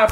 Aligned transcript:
Olá! 0.00 0.08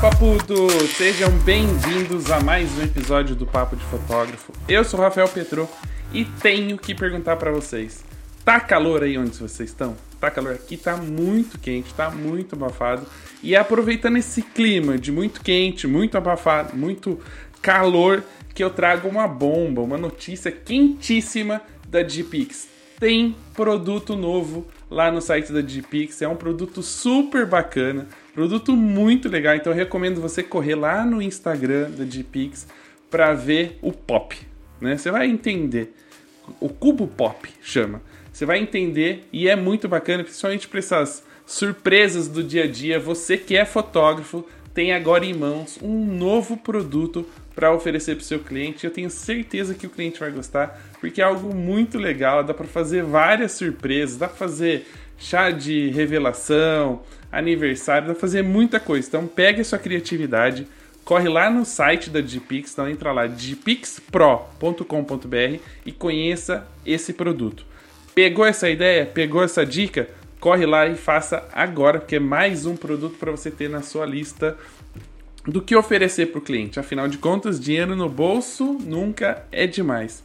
Sejam 0.99 1.31
bem-vindos 1.47 2.31
a 2.31 2.41
mais 2.41 2.71
um 2.77 2.83
episódio 2.83 3.35
do 3.35 3.47
Papo 3.47 3.75
de 3.75 3.83
Fotógrafo. 3.85 4.53
Eu 4.69 4.85
sou 4.85 5.01
Rafael 5.01 5.27
Petro 5.31 5.67
e 6.13 6.27
tenho 6.27 6.77
que 6.77 6.95
perguntar 6.95 7.37
para 7.37 7.51
vocês: 7.51 8.05
tá 8.45 8.61
calor 8.61 9.03
aí 9.03 9.17
onde 9.17 9.39
vocês 9.39 9.71
estão? 9.71 9.97
Tá 10.21 10.31
calor 10.31 10.53
aqui, 10.53 10.77
tá 10.77 10.95
muito 10.95 11.59
quente, 11.59 11.95
tá 11.95 12.11
muito 12.11 12.55
abafado. 12.55 13.07
E 13.43 13.57
aproveitando 13.57 14.19
esse 14.19 14.43
clima 14.43 14.99
de 14.99 15.11
muito 15.11 15.41
quente, 15.41 15.87
muito 15.87 16.19
abafado, 16.19 16.77
muito 16.77 17.19
calor, 17.63 18.23
que 18.55 18.63
eu 18.63 18.69
trago 18.69 19.09
uma 19.09 19.27
bomba, 19.27 19.81
uma 19.81 19.97
notícia 19.97 20.53
quentíssima 20.53 21.63
da 21.89 22.03
Gpix. 22.03 22.69
Tem 23.01 23.35
produto 23.55 24.15
novo 24.15 24.67
lá 24.91 25.11
no 25.11 25.23
site 25.23 25.53
da 25.53 25.63
Gpix, 25.63 26.21
é 26.21 26.29
um 26.29 26.37
produto 26.37 26.83
super 26.83 27.47
bacana, 27.47 28.07
produto 28.39 28.77
muito 28.77 29.29
legal, 29.29 29.57
então 29.57 29.73
eu 29.73 29.77
recomendo 29.77 30.21
você 30.21 30.45
correr 30.45 30.77
lá 30.77 31.05
no 31.05 31.21
Instagram 31.21 31.91
da 31.91 32.05
Gpix 32.05 32.69
para 33.11 33.35
ver 33.35 33.81
o 33.83 33.91
pop, 33.91 34.39
né? 34.81 34.97
Você 34.97 35.11
vai 35.11 35.27
entender. 35.27 35.93
O 36.61 36.69
cubo 36.69 37.09
pop 37.09 37.49
chama. 37.61 38.01
Você 38.33 38.47
vai 38.47 38.61
entender 38.61 39.27
e 39.33 39.49
é 39.49 39.57
muito 39.57 39.89
bacana, 39.89 40.23
principalmente 40.23 40.69
para 40.69 40.79
essas 40.79 41.25
surpresas 41.45 42.29
do 42.29 42.45
dia 42.45 42.63
a 42.63 42.67
dia. 42.69 43.01
Você 43.01 43.37
que 43.37 43.57
é 43.57 43.65
fotógrafo 43.65 44.47
tem 44.73 44.93
agora 44.93 45.27
em 45.27 45.35
mãos 45.35 45.77
um 45.83 46.07
novo 46.07 46.57
produto 46.57 47.27
para 47.57 47.75
oferecer 47.75 48.15
para 48.15 48.23
o 48.23 48.25
seu 48.25 48.39
cliente. 48.39 48.85
Eu 48.85 48.93
tenho 48.93 49.11
certeza 49.11 49.75
que 49.75 49.85
o 49.85 49.91
cliente 49.91 50.21
vai 50.21 50.31
gostar, 50.31 50.81
porque 51.01 51.21
é 51.21 51.25
algo 51.25 51.53
muito 51.53 51.99
legal. 51.99 52.45
Dá 52.45 52.55
para 52.55 52.69
fazer 52.69 53.03
várias 53.03 53.51
surpresas, 53.51 54.17
dá 54.17 54.29
para 54.29 54.37
fazer 54.37 54.87
chá 55.19 55.51
de 55.51 55.89
revelação, 55.89 57.03
aniversário, 57.31 58.09
dá 58.09 58.15
para 58.15 58.21
fazer 58.21 58.43
muita 58.43 58.81
coisa. 58.81 59.07
Então 59.07 59.27
pegue 59.27 59.61
a 59.61 59.65
sua 59.65 59.79
criatividade, 59.79 60.67
corre 61.05 61.29
lá 61.29 61.51
no 61.51 61.65
site 61.65 62.11
da 62.11 62.21
Gpix, 62.21 62.73
então 62.73 62.89
entra 62.89 63.13
lá 63.13 63.27
gpixpro.com.br 63.27 65.61
e 65.87 65.93
conheça 65.93 66.67
esse 66.85 67.13
produto. 67.13 67.65
Pegou 68.15 68.45
essa 68.45 68.69
ideia? 68.69 69.07
Pegou 69.07 69.43
essa 69.43 69.65
dica? 69.65 70.09
Corre 70.41 70.67
lá 70.67 70.87
e 70.87 70.95
faça 70.95 71.49
agora, 71.53 71.99
porque 71.99 72.17
é 72.17 72.21
mais 72.21 72.67
um 72.67 72.77
produto 72.77 73.17
para 73.19 73.31
você 73.31 73.51
ter 73.51 73.69
na 73.69 73.83
sua 73.83 74.07
lista 74.07 74.57
do 75.45 75.63
que 75.63 75.75
oferecer 75.75 76.27
para 76.27 76.39
o 76.39 76.43
cliente. 76.43 76.79
Afinal 76.79 77.09
de 77.09 77.19
contas, 77.19 77.59
dinheiro 77.59 77.97
no 77.97 78.09
bolso 78.09 78.79
nunca 78.85 79.45
é 79.51 79.67
demais. 79.67 80.23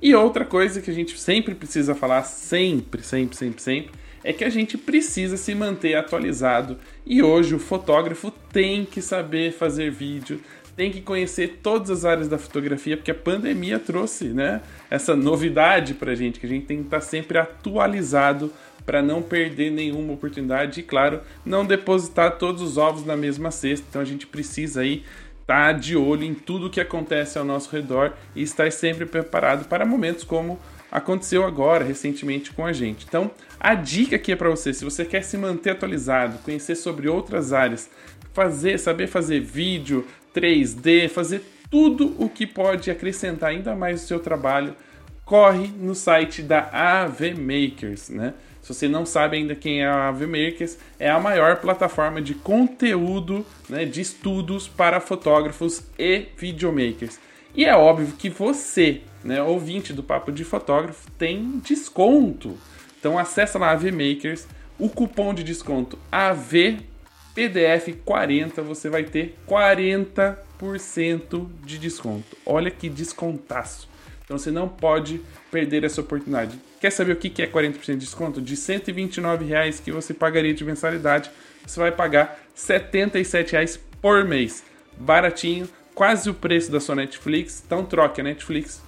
E 0.00 0.14
outra 0.14 0.44
coisa 0.44 0.80
que 0.80 0.90
a 0.90 0.94
gente 0.94 1.18
sempre 1.18 1.54
precisa 1.54 1.94
falar, 1.94 2.22
sempre, 2.24 3.02
sempre, 3.02 3.36
sempre, 3.36 3.62
sempre, 3.62 3.92
é 4.26 4.32
que 4.32 4.42
a 4.42 4.50
gente 4.50 4.76
precisa 4.76 5.36
se 5.36 5.54
manter 5.54 5.94
atualizado. 5.94 6.76
E 7.06 7.22
hoje 7.22 7.54
o 7.54 7.60
fotógrafo 7.60 8.32
tem 8.52 8.84
que 8.84 9.00
saber 9.00 9.52
fazer 9.52 9.88
vídeo, 9.88 10.40
tem 10.76 10.90
que 10.90 11.00
conhecer 11.00 11.60
todas 11.62 11.90
as 11.90 12.04
áreas 12.04 12.26
da 12.26 12.36
fotografia, 12.36 12.96
porque 12.96 13.12
a 13.12 13.14
pandemia 13.14 13.78
trouxe 13.78 14.24
né, 14.30 14.62
essa 14.90 15.14
novidade 15.14 15.94
para 15.94 16.10
a 16.10 16.14
gente, 16.16 16.40
que 16.40 16.46
a 16.46 16.48
gente 16.48 16.66
tem 16.66 16.78
que 16.78 16.86
estar 16.86 17.00
sempre 17.00 17.38
atualizado 17.38 18.52
para 18.84 19.00
não 19.00 19.22
perder 19.22 19.70
nenhuma 19.70 20.14
oportunidade 20.14 20.80
e, 20.80 20.82
claro, 20.82 21.20
não 21.44 21.64
depositar 21.64 22.36
todos 22.36 22.62
os 22.62 22.76
ovos 22.76 23.06
na 23.06 23.16
mesma 23.16 23.52
cesta. 23.52 23.86
Então 23.88 24.02
a 24.02 24.04
gente 24.04 24.26
precisa 24.26 24.80
aí 24.80 25.04
estar 25.40 25.66
tá 25.66 25.72
de 25.72 25.96
olho 25.96 26.24
em 26.24 26.34
tudo 26.34 26.68
que 26.68 26.80
acontece 26.80 27.38
ao 27.38 27.44
nosso 27.44 27.70
redor 27.70 28.12
e 28.34 28.42
estar 28.42 28.72
sempre 28.72 29.06
preparado 29.06 29.68
para 29.68 29.86
momentos 29.86 30.24
como 30.24 30.58
aconteceu 30.96 31.44
agora, 31.44 31.84
recentemente 31.84 32.50
com 32.52 32.64
a 32.64 32.72
gente. 32.72 33.04
Então, 33.06 33.30
a 33.60 33.74
dica 33.74 34.16
aqui 34.16 34.32
é 34.32 34.36
para 34.36 34.48
você, 34.48 34.72
se 34.72 34.82
você 34.82 35.04
quer 35.04 35.22
se 35.22 35.36
manter 35.36 35.70
atualizado, 35.70 36.38
conhecer 36.38 36.74
sobre 36.74 37.06
outras 37.06 37.52
áreas, 37.52 37.90
fazer, 38.32 38.78
saber 38.78 39.06
fazer 39.06 39.40
vídeo, 39.40 40.06
3D, 40.34 41.10
fazer 41.10 41.42
tudo 41.70 42.16
o 42.18 42.30
que 42.30 42.46
pode 42.46 42.90
acrescentar 42.90 43.50
ainda 43.50 43.76
mais 43.76 44.00
no 44.00 44.08
seu 44.08 44.18
trabalho, 44.18 44.74
corre 45.22 45.66
no 45.66 45.94
site 45.94 46.40
da 46.40 46.70
AV 46.72 47.34
Makers, 47.34 48.08
né? 48.08 48.32
Se 48.62 48.72
você 48.72 48.88
não 48.88 49.04
sabe 49.04 49.36
ainda 49.36 49.54
quem 49.54 49.82
é 49.82 49.86
a 49.86 50.08
AVMakers, 50.08 50.78
é 50.98 51.08
a 51.10 51.20
maior 51.20 51.56
plataforma 51.58 52.20
de 52.20 52.34
conteúdo, 52.34 53.46
né, 53.68 53.84
de 53.84 54.00
estudos 54.00 54.66
para 54.66 54.98
fotógrafos 54.98 55.84
e 55.96 56.26
videomakers. 56.36 57.20
E 57.56 57.64
é 57.64 57.74
óbvio 57.74 58.12
que 58.18 58.28
você, 58.28 59.00
né, 59.24 59.42
ouvinte 59.42 59.94
do 59.94 60.02
Papo 60.02 60.30
de 60.30 60.44
Fotógrafo, 60.44 61.10
tem 61.12 61.58
desconto. 61.64 62.58
Então 63.00 63.18
acessa 63.18 63.58
lá 63.58 63.68
a 63.68 63.72
AVMakers, 63.72 64.46
o 64.78 64.90
cupom 64.90 65.32
de 65.32 65.42
desconto 65.42 65.98
AVPDF40, 66.12 68.60
você 68.60 68.90
vai 68.90 69.04
ter 69.04 69.38
40% 69.48 71.48
de 71.64 71.78
desconto. 71.78 72.36
Olha 72.44 72.70
que 72.70 72.90
descontaço. 72.90 73.88
Então 74.22 74.36
você 74.36 74.50
não 74.50 74.68
pode 74.68 75.22
perder 75.50 75.82
essa 75.84 76.02
oportunidade. 76.02 76.60
Quer 76.78 76.90
saber 76.90 77.12
o 77.12 77.16
que 77.16 77.40
é 77.40 77.46
40% 77.46 77.86
de 77.86 77.96
desconto? 77.96 78.42
De 78.42 78.54
129 78.54 79.46
reais 79.46 79.80
que 79.80 79.90
você 79.90 80.12
pagaria 80.12 80.52
de 80.52 80.62
mensalidade, 80.62 81.30
você 81.66 81.80
vai 81.80 81.90
pagar 81.90 82.38
77 82.54 83.52
reais 83.52 83.80
por 84.02 84.26
mês. 84.26 84.62
Baratinho, 84.98 85.66
quase 85.96 86.28
o 86.28 86.34
preço 86.34 86.70
da 86.70 86.78
sua 86.78 86.94
Netflix. 86.94 87.62
Então 87.66 87.84
troque 87.84 88.20
a 88.20 88.24
Netflix 88.24 88.82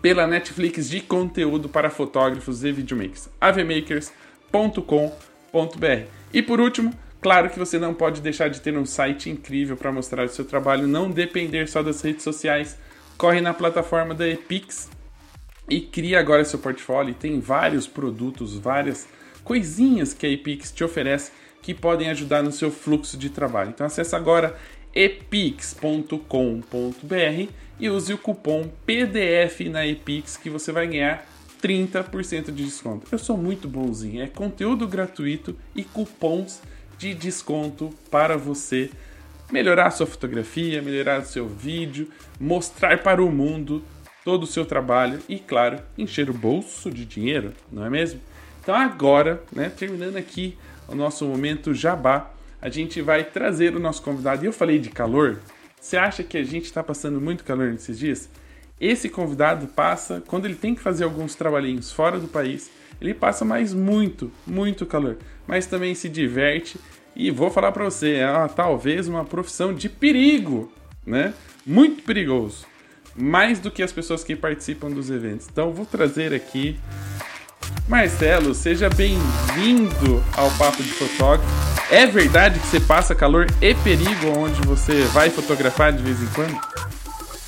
pela 0.00 0.26
Netflix 0.26 0.88
de 0.88 1.00
conteúdo 1.00 1.68
para 1.68 1.90
fotógrafos 1.90 2.64
e 2.64 2.70
videomakers. 2.70 3.28
avmakers.com.br. 3.40 6.06
E 6.32 6.40
por 6.40 6.60
último, 6.60 6.94
claro 7.20 7.50
que 7.50 7.58
você 7.58 7.80
não 7.80 7.92
pode 7.92 8.20
deixar 8.20 8.48
de 8.48 8.60
ter 8.60 8.78
um 8.78 8.86
site 8.86 9.28
incrível 9.28 9.76
para 9.76 9.90
mostrar 9.90 10.24
o 10.24 10.28
seu 10.28 10.44
trabalho, 10.44 10.86
não 10.86 11.10
depender 11.10 11.68
só 11.68 11.82
das 11.82 12.00
redes 12.00 12.22
sociais 12.22 12.78
corre 13.16 13.40
na 13.40 13.52
plataforma 13.52 14.14
da 14.14 14.28
Epix 14.28 14.88
e 15.68 15.80
cria 15.80 16.20
agora 16.20 16.44
seu 16.44 16.60
portfólio. 16.60 17.14
Tem 17.14 17.40
vários 17.40 17.88
produtos, 17.88 18.56
várias 18.56 19.08
coisinhas 19.42 20.14
que 20.14 20.24
a 20.24 20.30
Epix 20.30 20.70
te 20.70 20.84
oferece 20.84 21.32
que 21.60 21.74
podem 21.74 22.08
ajudar 22.10 22.44
no 22.44 22.52
seu 22.52 22.70
fluxo 22.70 23.16
de 23.16 23.28
trabalho. 23.28 23.70
Então 23.70 23.86
acesse 23.86 24.14
agora 24.14 24.56
epix.com.br 24.94 26.18
e 27.80 27.88
use 27.88 28.12
o 28.12 28.18
cupom 28.18 28.68
PDF 28.84 29.60
na 29.70 29.86
Epix 29.86 30.36
que 30.36 30.50
você 30.50 30.72
vai 30.72 30.86
ganhar 30.86 31.26
30% 31.62 32.46
de 32.46 32.64
desconto. 32.64 33.06
Eu 33.10 33.18
sou 33.18 33.36
muito 33.36 33.68
bonzinho, 33.68 34.22
é 34.22 34.26
conteúdo 34.26 34.86
gratuito 34.86 35.56
e 35.74 35.84
cupons 35.84 36.60
de 36.98 37.14
desconto 37.14 37.90
para 38.10 38.36
você 38.36 38.90
melhorar 39.50 39.90
sua 39.90 40.06
fotografia, 40.06 40.82
melhorar 40.82 41.24
seu 41.24 41.48
vídeo, 41.48 42.08
mostrar 42.38 43.02
para 43.02 43.22
o 43.22 43.30
mundo 43.30 43.82
todo 44.24 44.42
o 44.42 44.46
seu 44.46 44.66
trabalho 44.66 45.20
e, 45.28 45.38
claro, 45.38 45.80
encher 45.96 46.28
o 46.28 46.34
bolso 46.34 46.90
de 46.90 47.04
dinheiro, 47.04 47.52
não 47.72 47.84
é 47.84 47.90
mesmo? 47.90 48.20
Então 48.60 48.74
agora, 48.74 49.42
né, 49.50 49.70
terminando 49.70 50.16
aqui 50.16 50.58
o 50.86 50.94
nosso 50.94 51.24
momento 51.24 51.72
jabá, 51.72 52.30
a 52.60 52.68
gente 52.68 53.00
vai 53.00 53.24
trazer 53.24 53.74
o 53.74 53.80
nosso 53.80 54.02
convidado. 54.02 54.44
E 54.44 54.46
eu 54.46 54.52
falei 54.52 54.78
de 54.78 54.90
calor. 54.90 55.40
Você 55.80 55.96
acha 55.96 56.22
que 56.22 56.36
a 56.36 56.44
gente 56.44 56.64
está 56.64 56.82
passando 56.82 57.20
muito 57.20 57.44
calor 57.44 57.70
nesses 57.70 57.98
dias? 57.98 58.28
Esse 58.80 59.08
convidado 59.08 59.66
passa, 59.68 60.22
quando 60.26 60.44
ele 60.44 60.54
tem 60.54 60.74
que 60.74 60.80
fazer 60.80 61.04
alguns 61.04 61.34
trabalhinhos 61.34 61.90
fora 61.90 62.18
do 62.18 62.28
país, 62.28 62.70
ele 63.00 63.14
passa 63.14 63.44
mais 63.44 63.72
muito, 63.74 64.30
muito 64.46 64.86
calor, 64.86 65.16
mas 65.46 65.66
também 65.66 65.94
se 65.94 66.08
diverte 66.08 66.78
e 67.14 67.30
vou 67.30 67.50
falar 67.50 67.72
para 67.72 67.84
você, 67.84 68.14
é 68.14 68.30
uma, 68.30 68.48
talvez 68.48 69.08
uma 69.08 69.24
profissão 69.24 69.74
de 69.74 69.88
perigo, 69.88 70.72
né? 71.04 71.34
Muito 71.66 72.02
perigoso. 72.02 72.64
Mais 73.16 73.58
do 73.58 73.70
que 73.70 73.82
as 73.82 73.90
pessoas 73.90 74.22
que 74.22 74.36
participam 74.36 74.88
dos 74.90 75.10
eventos. 75.10 75.48
Então 75.50 75.72
vou 75.72 75.84
trazer 75.84 76.32
aqui 76.32 76.78
Marcelo, 77.88 78.54
seja 78.54 78.90
bem-vindo 78.90 80.22
ao 80.36 80.50
Papo 80.52 80.82
de 80.82 80.90
Fotógrafo. 80.90 81.48
É 81.90 82.06
verdade 82.06 82.60
que 82.60 82.66
você 82.66 82.78
passa 82.78 83.14
calor 83.14 83.46
e 83.62 83.74
perigo 83.74 84.38
onde 84.38 84.60
você 84.66 85.04
vai 85.04 85.30
fotografar 85.30 85.92
de 85.92 86.02
vez 86.02 86.22
em 86.22 86.26
quando? 86.34 86.58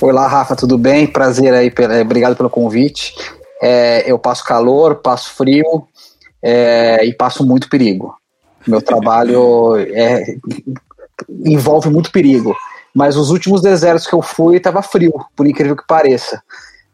Olá, 0.01 0.27
Rafa, 0.27 0.57
tudo 0.57 0.79
bem? 0.79 1.07
Prazer 1.07 1.53
aí, 1.53 1.71
é, 1.77 2.01
obrigado 2.01 2.35
pelo 2.37 2.49
convite. 2.49 3.15
É, 3.61 4.11
eu 4.11 4.19
passo 4.19 4.43
calor, 4.45 4.97
passo 4.97 5.35
frio 5.35 5.87
é, 6.43 7.05
e 7.05 7.13
passo 7.13 7.45
muito 7.45 7.69
perigo. 7.69 8.17
Meu 8.67 8.81
trabalho 8.81 9.77
é, 9.77 10.25
envolve 11.45 11.91
muito 11.91 12.11
perigo. 12.11 12.57
Mas 12.95 13.17
os 13.17 13.31
últimos 13.31 13.61
desertos 13.61 14.07
que 14.07 14.15
eu 14.15 14.23
fui 14.23 14.57
estava 14.57 14.83
frio, 14.83 15.13
por 15.37 15.47
incrível 15.47 15.77
que 15.77 15.87
pareça. 15.87 16.43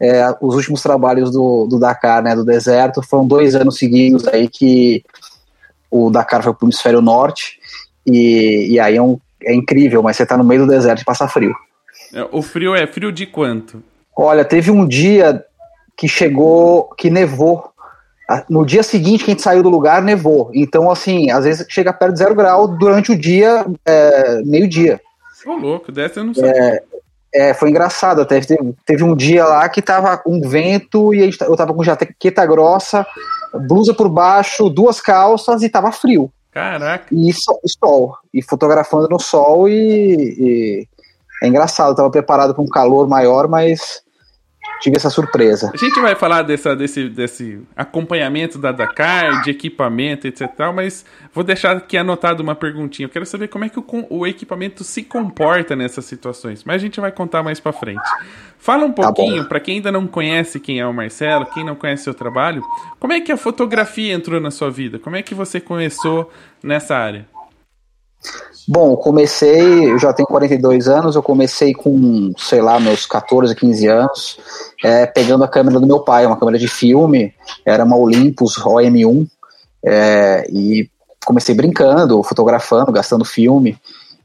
É, 0.01 0.27
os 0.41 0.55
últimos 0.55 0.83
trabalhos 0.83 1.31
do, 1.31 1.67
do, 1.67 1.79
Dakar, 1.79 2.23
né, 2.23 2.35
do 2.35 2.45
deserto, 2.45 3.03
foram 3.03 3.27
dois 3.27 3.55
anos 3.55 3.79
seguidos 3.79 4.27
aí 4.29 4.49
que 4.49 5.03
o 5.91 6.11
Dakar 6.11 6.43
foi 6.43 6.53
para 6.53 6.65
o 6.65 6.67
hemisfério 6.67 7.01
norte 7.01 7.59
e, 8.07 8.73
e 8.73 8.81
aí 8.81 8.97
é, 8.97 9.03
um, 9.03 9.19
é 9.43 9.55
incrível, 9.55 10.03
mas 10.03 10.17
você 10.17 10.25
está 10.25 10.37
no 10.37 10.45
meio 10.45 10.67
do 10.67 10.71
deserto 10.71 11.01
e 11.01 11.05
passa 11.05 11.27
frio. 11.27 11.55
É, 12.13 12.27
o 12.31 12.43
frio 12.43 12.75
é 12.75 12.87
frio 12.87 13.11
de 13.11 13.27
quanto? 13.27 13.83
Olha, 14.15 14.45
teve 14.45 14.71
um 14.71 14.87
dia 14.87 15.45
que 15.97 16.07
chegou, 16.07 16.91
que 16.97 17.09
nevou 17.09 17.73
no 18.49 18.65
dia 18.67 18.83
seguinte 18.83 19.25
que 19.25 19.31
a 19.31 19.35
gente 19.35 19.43
saiu 19.43 19.63
do 19.63 19.69
lugar, 19.69 20.03
nevou. 20.03 20.51
Então, 20.53 20.91
assim, 20.91 21.31
às 21.31 21.45
vezes 21.45 21.67
chega 21.69 21.93
perto 21.93 22.15
de 22.15 22.19
zero 22.19 22.35
grau 22.35 22.67
durante 22.67 23.13
o 23.13 23.19
dia, 23.19 23.65
é, 23.85 24.43
meio-dia. 24.43 25.01
Ô, 25.47 25.53
louco, 25.55 25.93
dessa 25.93 26.21
eu 26.21 26.25
não 26.25 26.35
sei. 26.35 26.49
É, 26.49 26.83
é, 27.37 27.55
foi 27.55 27.71
engraçado. 27.71 28.23
Até 28.23 28.41
teve, 28.41 28.75
teve, 28.85 29.05
um 29.05 29.15
dia 29.15 29.45
lá 29.45 29.69
que 29.69 29.83
tava 29.83 30.23
um 30.27 30.41
vento 30.41 31.15
e 31.15 31.23
gente, 31.25 31.41
eu 31.43 31.57
tava 31.57 31.75
com 31.75 31.85
jaqueta 31.85 32.45
grossa, 32.47 33.07
blusa 33.69 33.93
por 33.93 34.09
baixo, 34.09 34.71
duas 34.71 35.01
calças 35.01 35.63
e 35.63 35.69
tava 35.69 35.93
frio. 35.93 36.33
Caraca. 36.51 37.15
E 37.15 37.33
sol. 37.35 37.61
E, 37.63 37.69
sol, 37.69 38.17
e 38.33 38.43
fotografando 38.43 39.09
no 39.09 39.21
sol 39.21 39.69
e, 39.69 39.75
e 39.75 40.89
é 41.43 41.49
engraçado. 41.49 41.91
Eu 41.91 41.97
tava 41.97 42.11
preparado 42.11 42.55
para 42.55 42.65
um 42.65 42.69
calor 42.69 43.07
maior, 43.07 43.47
mas 43.47 44.03
tive 44.81 44.97
essa 44.97 45.11
surpresa. 45.11 45.71
A 45.73 45.77
gente 45.77 46.01
vai 46.01 46.15
falar 46.15 46.43
dessa, 46.43 46.75
desse, 46.75 47.09
desse 47.09 47.61
acompanhamento 47.75 48.59
da 48.59 48.73
Dakar, 48.73 49.43
de 49.43 49.51
equipamento, 49.51 50.27
etc. 50.27 50.49
Mas 50.75 51.05
vou 51.33 51.45
deixar 51.45 51.77
aqui 51.77 51.97
anotado 51.97 52.43
uma 52.43 52.55
perguntinha. 52.55 53.07
Eu 53.07 53.11
quero 53.11 53.27
saber 53.27 53.49
como 53.49 53.65
é 53.65 53.69
que 53.69 53.79
o, 53.79 53.85
o 54.11 54.27
equipamento 54.27 54.85
se 54.85 55.03
comporta 55.03 55.75
nessas 55.75 56.05
situações. 56.05 56.65
Mas 56.65 56.77
a 56.77 56.79
gente 56.79 57.01
vai 57.01 57.13
contar 57.13 57.43
mais 57.43 57.61
para 57.61 57.73
frente. 57.73 58.09
Fala 58.59 58.85
um 58.85 58.93
tá 58.93 59.13
pouquinho, 59.13 59.43
tá 59.43 59.49
para 59.49 59.61
quem 59.61 59.77
ainda 59.77 59.93
não 59.93 60.07
conhece 60.07 60.59
quem 60.59 60.81
é 60.81 60.87
o 60.87 60.93
Marcelo, 60.93 61.47
quem 61.47 61.65
não 61.65 61.75
conhece 61.77 62.05
seu 62.05 62.15
trabalho, 62.15 62.63
como 62.99 63.13
é 63.13 63.21
que 63.21 63.31
a 63.31 63.37
fotografia 63.37 64.15
entrou 64.15 64.41
na 64.41 64.51
sua 64.51 64.71
vida? 64.71 64.99
Como 64.99 65.15
é 65.15 65.23
que 65.23 65.35
você 65.35 65.61
começou 65.61 66.33
nessa 66.63 66.97
área? 66.97 67.27
Bom, 68.69 68.97
comecei, 68.97 69.93
eu 69.93 69.97
já 69.97 70.13
tenho 70.13 70.27
42 70.27 70.89
anos, 70.89 71.15
eu 71.15 71.23
comecei 71.23 71.73
com, 71.73 72.33
sei 72.37 72.61
lá, 72.61 72.81
meus 72.81 73.07
14, 73.07 73.55
15 73.55 73.87
anos, 73.87 74.39
é, 74.85 75.07
pegando 75.07 75.45
a 75.45 75.49
câmera 75.49 75.79
do 75.79 75.87
meu 75.87 76.01
pai, 76.01 76.27
uma 76.27 76.37
câmera 76.37 76.59
de 76.59 76.67
filme, 76.67 77.33
era 77.65 77.85
uma 77.85 77.97
Olympus 77.97 78.57
OM1, 78.57 79.25
é, 79.85 80.47
e 80.51 80.91
comecei 81.25 81.55
brincando, 81.55 82.21
fotografando, 82.25 82.91
gastando 82.91 83.25
filme, 83.25 83.79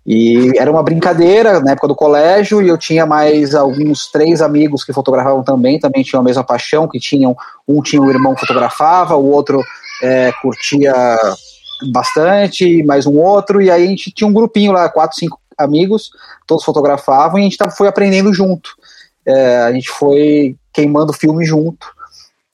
e 0.08 0.52
era 0.58 0.72
uma 0.72 0.82
brincadeira 0.82 1.60
na 1.60 1.74
época 1.74 1.90
do 1.90 1.96
colégio, 1.96 2.64
e 2.64 2.68
eu 2.68 2.80
tinha 2.80 3.06
mais 3.06 3.54
alguns 3.54 4.08
três 4.08 4.42
amigos 4.42 4.84
que 4.84 4.92
fotografavam 4.92 5.44
também, 5.44 5.80
também 5.80 6.02
tinham 6.02 6.20
a 6.20 6.26
mesma 6.26 6.44
paixão, 6.44 6.88
que 6.88 7.00
tinham, 7.00 7.38
um 7.68 7.80
tinha 7.84 8.02
um 8.02 8.10
irmão 8.10 8.34
que 8.34 8.42
fotografava, 8.42 9.16
o 9.16 9.30
outro 9.30 9.62
é, 10.02 10.32
curtia 10.42 10.92
bastante, 11.92 12.84
mais 12.84 13.06
um 13.06 13.18
outro, 13.18 13.62
e 13.62 13.72
aí 13.72 13.84
a 13.84 13.88
gente 13.88 14.12
tinha 14.12 14.28
um 14.28 14.34
grupinho 14.34 14.72
lá, 14.72 14.90
quatro, 14.90 15.18
cinco 15.18 15.40
amigos, 15.58 16.12
todos 16.46 16.66
fotografavam 16.66 17.40
e 17.40 17.42
a 17.42 17.44
gente 17.44 17.58
foi 17.76 17.88
aprendendo 17.88 18.34
junto. 18.34 18.72
É, 19.26 19.58
a 19.58 19.72
gente 19.72 19.90
foi 19.90 20.56
queimando 20.74 21.14
filme 21.14 21.46
junto, 21.46 21.88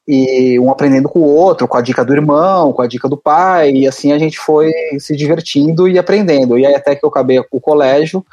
e 0.08 0.58
um 0.58 0.72
aprendendo 0.72 1.10
com 1.10 1.20
o 1.20 1.28
outro, 1.28 1.68
com 1.68 1.76
a 1.76 1.82
dica 1.82 2.06
do 2.06 2.14
irmão, 2.14 2.72
com 2.72 2.82
a 2.82 2.88
dica 2.88 3.10
do 3.10 3.18
pai, 3.18 3.72
e 3.72 3.88
assim 3.88 4.14
a 4.14 4.18
gente 4.18 4.40
foi 4.40 4.72
se 5.00 5.16
divertindo 5.16 5.88
e 5.88 6.00
aprendendo. 6.00 6.58
E 6.58 6.66
aí 6.66 6.74
até 6.74 6.96
que 6.96 7.04
eu 7.04 7.10
acabei 7.10 7.40
o 7.52 7.60
colégio, 7.60 8.26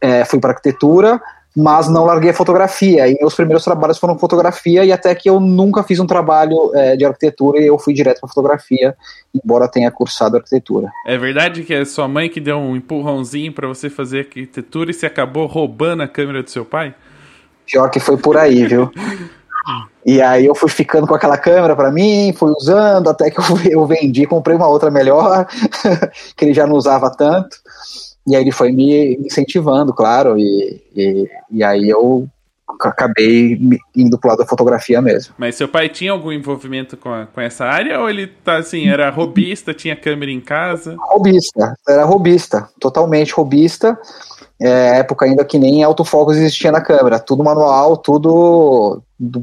é, 0.00 0.24
fui 0.24 0.40
para 0.40 0.50
arquitetura, 0.50 1.20
mas 1.56 1.88
não 1.88 2.04
larguei 2.04 2.30
a 2.30 2.34
fotografia. 2.34 3.08
E 3.08 3.18
meus 3.20 3.34
primeiros 3.34 3.64
trabalhos 3.64 3.98
foram 3.98 4.18
fotografia, 4.18 4.84
e 4.84 4.92
até 4.92 5.14
que 5.14 5.28
eu 5.28 5.40
nunca 5.40 5.82
fiz 5.82 5.98
um 5.98 6.06
trabalho 6.06 6.70
é, 6.74 6.96
de 6.96 7.04
arquitetura 7.04 7.60
e 7.60 7.66
eu 7.66 7.78
fui 7.78 7.94
direto 7.94 8.20
para 8.20 8.28
fotografia, 8.28 8.96
embora 9.34 9.68
tenha 9.68 9.90
cursado 9.90 10.36
arquitetura. 10.36 10.90
É 11.06 11.18
verdade 11.18 11.62
que 11.62 11.74
é 11.74 11.84
sua 11.84 12.08
mãe 12.08 12.28
que 12.28 12.40
deu 12.40 12.58
um 12.58 12.76
empurrãozinho 12.76 13.52
para 13.52 13.66
você 13.66 13.90
fazer 13.90 14.20
arquitetura 14.20 14.90
e 14.90 14.94
você 14.94 15.06
acabou 15.06 15.46
roubando 15.46 16.02
a 16.02 16.08
câmera 16.08 16.42
do 16.42 16.50
seu 16.50 16.64
pai? 16.64 16.94
Pior 17.66 17.90
que 17.90 18.00
foi 18.00 18.16
por 18.16 18.36
aí, 18.36 18.66
viu? 18.66 18.90
E 20.06 20.22
aí 20.22 20.46
eu 20.46 20.54
fui 20.54 20.70
ficando 20.70 21.06
com 21.06 21.14
aquela 21.14 21.36
câmera 21.36 21.76
para 21.76 21.90
mim, 21.90 22.32
fui 22.32 22.50
usando, 22.52 23.10
até 23.10 23.30
que 23.30 23.38
eu 23.70 23.84
vendi, 23.86 24.26
comprei 24.26 24.56
uma 24.56 24.66
outra 24.66 24.90
melhor, 24.90 25.46
que 26.34 26.44
ele 26.46 26.54
já 26.54 26.66
não 26.66 26.76
usava 26.76 27.10
tanto. 27.10 27.58
E 28.28 28.36
aí 28.36 28.42
ele 28.42 28.52
foi 28.52 28.70
me 28.70 29.16
incentivando, 29.16 29.94
claro, 29.94 30.38
e, 30.38 30.82
e, 30.94 31.30
e 31.50 31.64
aí 31.64 31.88
eu 31.88 32.28
acabei 32.78 33.58
indo 33.96 34.18
pro 34.18 34.28
lado 34.28 34.38
da 34.38 34.46
fotografia 34.46 35.00
mesmo. 35.00 35.34
Mas 35.38 35.54
seu 35.54 35.66
pai 35.66 35.88
tinha 35.88 36.12
algum 36.12 36.30
envolvimento 36.30 36.96
com, 36.96 37.08
a, 37.08 37.26
com 37.26 37.40
essa 37.40 37.64
área 37.64 37.98
ou 37.98 38.08
ele 38.08 38.26
tá 38.26 38.58
assim, 38.58 38.88
era 38.88 39.08
robista, 39.10 39.72
tinha 39.72 39.96
câmera 39.96 40.30
em 40.30 40.40
casa? 40.40 40.94
Robista, 40.98 41.74
era 41.88 42.04
robista, 42.04 42.68
totalmente 42.78 43.32
robista. 43.32 43.98
É, 44.60 44.98
época 44.98 45.24
ainda 45.24 45.44
que 45.44 45.58
nem 45.58 45.82
autofocus 45.82 46.36
existia 46.36 46.72
na 46.72 46.80
câmera, 46.80 47.20
tudo 47.20 47.44
manual, 47.44 47.96
tudo 47.96 49.02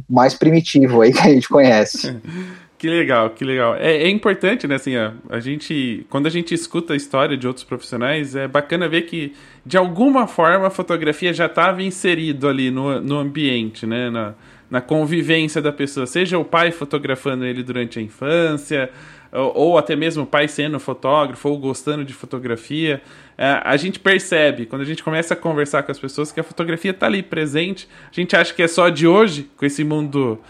mais 0.09 0.33
primitivo 0.33 1.01
aí 1.01 1.11
que 1.11 1.19
a 1.19 1.33
gente 1.33 1.49
conhece. 1.49 2.15
Que 2.77 2.89
legal, 2.89 3.29
que 3.29 3.45
legal. 3.45 3.75
É, 3.77 4.03
é 4.03 4.09
importante, 4.09 4.67
né, 4.67 4.75
assim, 4.75 4.97
a, 4.97 5.13
a, 5.29 5.39
gente, 5.39 6.05
quando 6.09 6.25
a 6.27 6.29
gente 6.29 6.53
escuta 6.53 6.93
a 6.93 6.95
história 6.95 7.37
de 7.37 7.47
outros 7.47 7.63
profissionais, 7.63 8.35
é 8.35 8.49
bacana 8.49 8.87
ver 8.89 9.03
que, 9.03 9.33
de 9.65 9.77
alguma 9.77 10.27
forma, 10.27 10.67
a 10.67 10.69
fotografia 10.69 11.33
já 11.33 11.45
estava 11.45 11.81
inserido 11.81 12.49
ali 12.49 12.69
no, 12.69 12.99
no 12.99 13.17
ambiente, 13.17 13.85
né, 13.85 14.09
na, 14.09 14.33
na 14.69 14.81
convivência 14.81 15.61
da 15.61 15.71
pessoa, 15.71 16.05
seja 16.05 16.37
o 16.37 16.43
pai 16.43 16.69
fotografando 16.69 17.45
ele 17.45 17.63
durante 17.63 17.97
a 17.97 18.01
infância, 18.01 18.89
ou, 19.31 19.57
ou 19.57 19.77
até 19.77 19.95
mesmo 19.95 20.23
o 20.23 20.27
pai 20.27 20.49
sendo 20.49 20.77
fotógrafo, 20.77 21.47
ou 21.47 21.57
gostando 21.57 22.03
de 22.03 22.13
fotografia, 22.13 23.01
é, 23.37 23.61
a 23.63 23.77
gente 23.77 23.99
percebe, 23.99 24.65
quando 24.65 24.81
a 24.81 24.85
gente 24.85 25.01
começa 25.01 25.33
a 25.33 25.37
conversar 25.37 25.83
com 25.83 25.93
as 25.93 25.99
pessoas, 25.99 26.29
que 26.29 26.41
a 26.41 26.43
fotografia 26.43 26.91
está 26.91 27.05
ali 27.05 27.23
presente, 27.23 27.87
a 28.11 28.13
gente 28.13 28.35
acha 28.35 28.53
que 28.53 28.61
é 28.61 28.67
só 28.67 28.89
de 28.89 29.07
hoje, 29.07 29.49
com 29.55 29.65
esse 29.65 29.85
mundo 29.85 30.41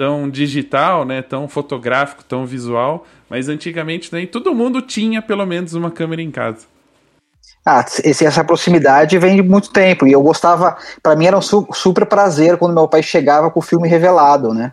tão 0.00 0.30
digital, 0.30 1.04
né, 1.04 1.20
tão 1.20 1.46
fotográfico, 1.46 2.24
tão 2.24 2.46
visual, 2.46 3.04
mas 3.28 3.50
antigamente 3.50 4.10
nem 4.10 4.26
todo 4.26 4.54
mundo 4.54 4.80
tinha 4.80 5.20
pelo 5.20 5.44
menos 5.44 5.74
uma 5.74 5.90
câmera 5.90 6.22
em 6.22 6.30
casa. 6.30 6.64
Ah, 7.66 7.84
esse, 8.02 8.24
essa 8.24 8.42
proximidade 8.42 9.18
vem 9.18 9.36
de 9.36 9.42
muito 9.42 9.70
tempo 9.70 10.06
e 10.06 10.12
eu 10.12 10.22
gostava, 10.22 10.74
para 11.02 11.14
mim 11.14 11.26
era 11.26 11.36
um 11.36 11.42
su 11.42 11.68
super 11.74 12.06
prazer 12.06 12.56
quando 12.56 12.72
meu 12.74 12.88
pai 12.88 13.02
chegava 13.02 13.50
com 13.50 13.58
o 13.58 13.62
filme 13.62 13.86
revelado, 13.90 14.54
né? 14.54 14.72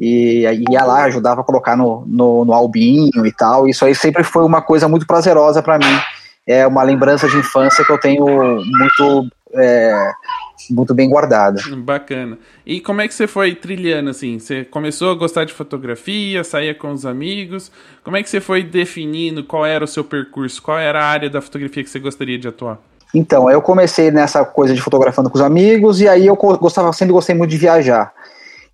E 0.00 0.44
ia 0.68 0.82
lá, 0.82 1.04
ajudava 1.04 1.42
a 1.42 1.44
colocar 1.44 1.76
no, 1.76 2.02
no, 2.04 2.44
no 2.44 2.52
albinho 2.52 3.24
e 3.24 3.32
tal. 3.32 3.68
Isso 3.68 3.84
aí 3.84 3.94
sempre 3.94 4.24
foi 4.24 4.42
uma 4.42 4.60
coisa 4.60 4.88
muito 4.88 5.06
prazerosa 5.06 5.62
para 5.62 5.78
mim. 5.78 6.00
É 6.46 6.66
uma 6.66 6.82
lembrança 6.82 7.28
de 7.28 7.36
infância 7.36 7.84
que 7.84 7.90
eu 7.90 7.98
tenho 7.98 8.24
muito 8.24 9.28
é, 9.54 10.12
muito 10.70 10.94
bem 10.94 11.08
guardada. 11.08 11.60
Bacana. 11.76 12.38
E 12.64 12.80
como 12.80 13.00
é 13.00 13.08
que 13.08 13.14
você 13.14 13.26
foi 13.26 13.54
trilhando 13.54 14.10
assim? 14.10 14.38
Você 14.38 14.64
começou 14.64 15.10
a 15.10 15.14
gostar 15.14 15.44
de 15.44 15.52
fotografia, 15.52 16.42
saía 16.44 16.74
com 16.74 16.92
os 16.92 17.06
amigos. 17.06 17.70
Como 18.02 18.16
é 18.16 18.22
que 18.22 18.30
você 18.30 18.40
foi 18.40 18.62
definindo 18.62 19.44
qual 19.44 19.64
era 19.64 19.84
o 19.84 19.88
seu 19.88 20.04
percurso? 20.04 20.62
Qual 20.62 20.78
era 20.78 21.02
a 21.02 21.06
área 21.06 21.30
da 21.30 21.40
fotografia 21.40 21.82
que 21.82 21.90
você 21.90 21.98
gostaria 21.98 22.38
de 22.38 22.48
atuar? 22.48 22.78
Então, 23.14 23.50
eu 23.50 23.62
comecei 23.62 24.10
nessa 24.10 24.44
coisa 24.44 24.74
de 24.74 24.80
fotografando 24.80 25.30
com 25.30 25.36
os 25.36 25.44
amigos 25.44 26.00
e 26.00 26.08
aí 26.08 26.26
eu 26.26 26.36
gostava, 26.36 26.92
sempre 26.92 27.12
gostei 27.12 27.34
muito 27.34 27.50
de 27.50 27.56
viajar. 27.56 28.12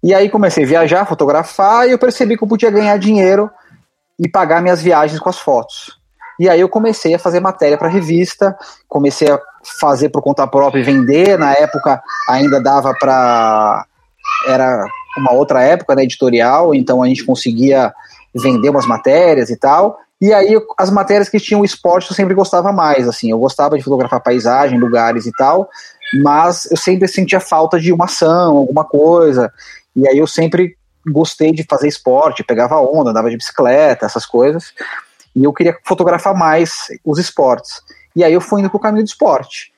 E 0.03 0.13
aí 0.13 0.29
comecei 0.29 0.65
a 0.65 0.67
viajar, 0.67 1.07
fotografar 1.07 1.87
e 1.87 1.93
eu 1.93 1.99
percebi 1.99 2.37
que 2.37 2.43
eu 2.43 2.49
podia 2.49 2.71
ganhar 2.71 2.97
dinheiro 2.97 3.51
e 4.19 4.29
pagar 4.29 4.61
minhas 4.61 4.83
viagens 4.83 5.21
com 5.21 5.29
as 5.29 5.39
fotos. 5.39 6.02
E 6.43 6.49
aí 6.49 6.61
eu 6.61 6.69
comecei 6.69 7.15
a 7.15 7.21
fazer 7.21 7.39
matéria 7.39 7.79
para 7.79 7.87
revista, 7.87 8.59
comecei 8.89 9.31
a 9.31 9.41
fazer 9.81 10.09
por 10.09 10.21
conta 10.21 10.45
própria 10.45 10.81
e 10.81 10.83
vender. 10.83 11.39
Na 11.39 11.53
época 11.53 12.03
ainda 12.29 12.61
dava 12.61 12.93
para 12.99 13.87
era 14.49 14.85
uma 15.17 15.33
outra 15.33 15.63
época 15.63 15.95
né, 15.95 16.03
editorial, 16.03 16.75
então 16.75 17.01
a 17.01 17.07
gente 17.07 17.25
conseguia 17.25 17.95
vender 18.35 18.71
umas 18.71 18.87
matérias 18.87 19.51
e 19.51 19.57
tal. 19.57 20.01
E 20.21 20.33
aí 20.33 20.61
as 20.77 20.91
matérias 20.91 21.29
que 21.29 21.39
tinham 21.39 21.65
esporte 21.65 22.11
eu 22.11 22.17
sempre 22.17 22.35
gostava 22.35 22.73
mais, 22.73 23.07
assim, 23.07 23.31
eu 23.31 23.39
gostava 23.39 23.79
de 23.79 23.85
fotografar 23.85 24.21
paisagem, 24.21 24.81
lugares 24.81 25.27
e 25.27 25.33
tal, 25.39 25.71
mas 26.25 26.69
eu 26.73 26.77
sempre 26.77 27.07
sentia 27.07 27.39
falta 27.39 27.79
de 27.79 27.93
uma 27.93 28.07
ação, 28.07 28.57
alguma 28.57 28.83
coisa. 28.83 29.53
E 29.95 30.09
aí 30.09 30.19
eu 30.19 30.27
sempre 30.27 30.77
gostei 31.07 31.53
de 31.53 31.65
fazer 31.71 31.87
esporte, 31.87 32.43
pegava 32.43 32.81
onda, 32.81 33.11
andava 33.11 33.31
de 33.31 33.37
bicicleta, 33.37 34.07
essas 34.07 34.27
coisas. 34.27 34.73
E 35.35 35.45
eu 35.45 35.53
queria 35.53 35.77
fotografar 35.85 36.35
mais 36.35 36.89
os 37.05 37.19
esportes. 37.19 37.81
E 38.15 38.23
aí 38.23 38.33
eu 38.33 38.41
fui 38.41 38.61
indo 38.61 38.71
para 38.71 38.77
o 38.77 38.81
caminho 38.81 39.05
do 39.05 39.09
esporte. 39.09 39.73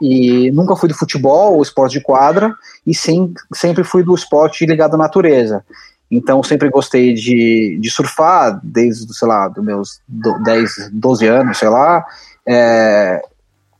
E 0.00 0.50
nunca 0.50 0.76
fui 0.76 0.88
do 0.88 0.94
futebol, 0.94 1.54
ou 1.54 1.62
esporte 1.62 1.92
de 1.92 2.00
quadra, 2.00 2.54
e 2.86 2.94
sim, 2.94 3.32
sempre 3.52 3.84
fui 3.84 4.02
do 4.02 4.14
esporte 4.14 4.66
ligado 4.66 4.94
à 4.94 4.98
natureza. 4.98 5.64
Então 6.10 6.42
sempre 6.42 6.68
gostei 6.68 7.14
de, 7.14 7.78
de 7.80 7.90
surfar, 7.90 8.60
desde, 8.62 9.12
sei 9.14 9.28
lá, 9.28 9.48
dos 9.48 9.64
meus 9.64 10.00
10, 10.08 10.90
12 10.92 11.26
anos, 11.26 11.58
sei 11.58 11.68
lá. 11.68 12.04
É, 12.46 13.22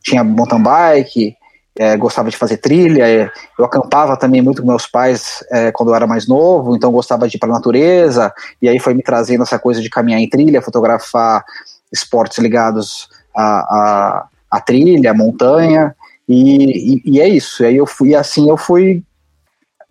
tinha 0.01 0.23
mountain 0.23 0.61
bike, 0.61 1.35
é, 1.77 1.97
gostava 1.97 2.29
de 2.29 2.37
fazer 2.37 2.57
trilha, 2.57 3.07
é, 3.07 3.29
eu 3.59 3.65
acampava 3.65 4.15
também 4.17 4.41
muito 4.41 4.61
com 4.61 4.67
meus 4.67 4.87
pais 4.87 5.43
é, 5.51 5.71
quando 5.71 5.89
eu 5.89 5.95
era 5.95 6.07
mais 6.07 6.27
novo, 6.27 6.75
então 6.75 6.91
gostava 6.91 7.27
de 7.27 7.35
ir 7.35 7.39
para 7.39 7.49
a 7.49 7.53
natureza, 7.53 8.33
e 8.61 8.69
aí 8.69 8.79
foi 8.79 8.93
me 8.93 9.03
trazendo 9.03 9.43
essa 9.43 9.59
coisa 9.59 9.81
de 9.81 9.89
caminhar 9.89 10.19
em 10.19 10.29
trilha, 10.29 10.61
fotografar 10.61 11.43
esportes 11.91 12.37
ligados 12.37 13.09
à, 13.35 14.27
à 14.49 14.59
trilha, 14.61 15.11
à 15.11 15.13
montanha, 15.13 15.95
e, 16.27 16.95
e, 16.95 17.01
e, 17.05 17.21
é 17.21 17.27
isso. 17.27 17.63
E 17.63 17.67
aí 17.67 17.75
eu 17.75 17.85
fui 17.85 18.15
assim, 18.15 18.49
eu 18.49 18.57
fui 18.57 19.03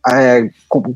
é, 0.09 0.49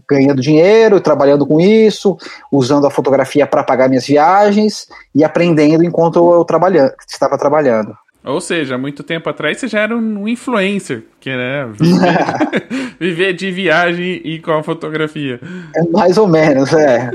ganhando 0.08 0.42
dinheiro, 0.42 1.00
trabalhando 1.00 1.46
com 1.46 1.60
isso, 1.60 2.16
usando 2.50 2.86
a 2.86 2.90
fotografia 2.90 3.46
para 3.46 3.62
pagar 3.62 3.88
minhas 3.88 4.06
viagens 4.06 4.88
e 5.14 5.24
aprendendo 5.24 5.84
enquanto 5.84 6.16
eu 6.16 6.44
trabalhando, 6.44 6.92
estava 7.08 7.38
trabalhando. 7.38 7.96
Ou 8.28 8.42
seja, 8.42 8.76
muito 8.76 9.02
tempo 9.02 9.30
atrás 9.30 9.58
você 9.58 9.66
já 9.66 9.80
era 9.80 9.96
um 9.96 10.28
influencer, 10.28 11.04
que 11.18 11.30
né, 11.30 11.66
viver, 11.72 12.66
viver 13.00 13.32
de 13.32 13.50
viagem 13.50 14.20
e 14.22 14.38
com 14.38 14.52
a 14.52 14.62
fotografia. 14.62 15.40
É 15.74 15.82
mais 15.88 16.18
ou 16.18 16.28
menos, 16.28 16.74
é. 16.74 17.10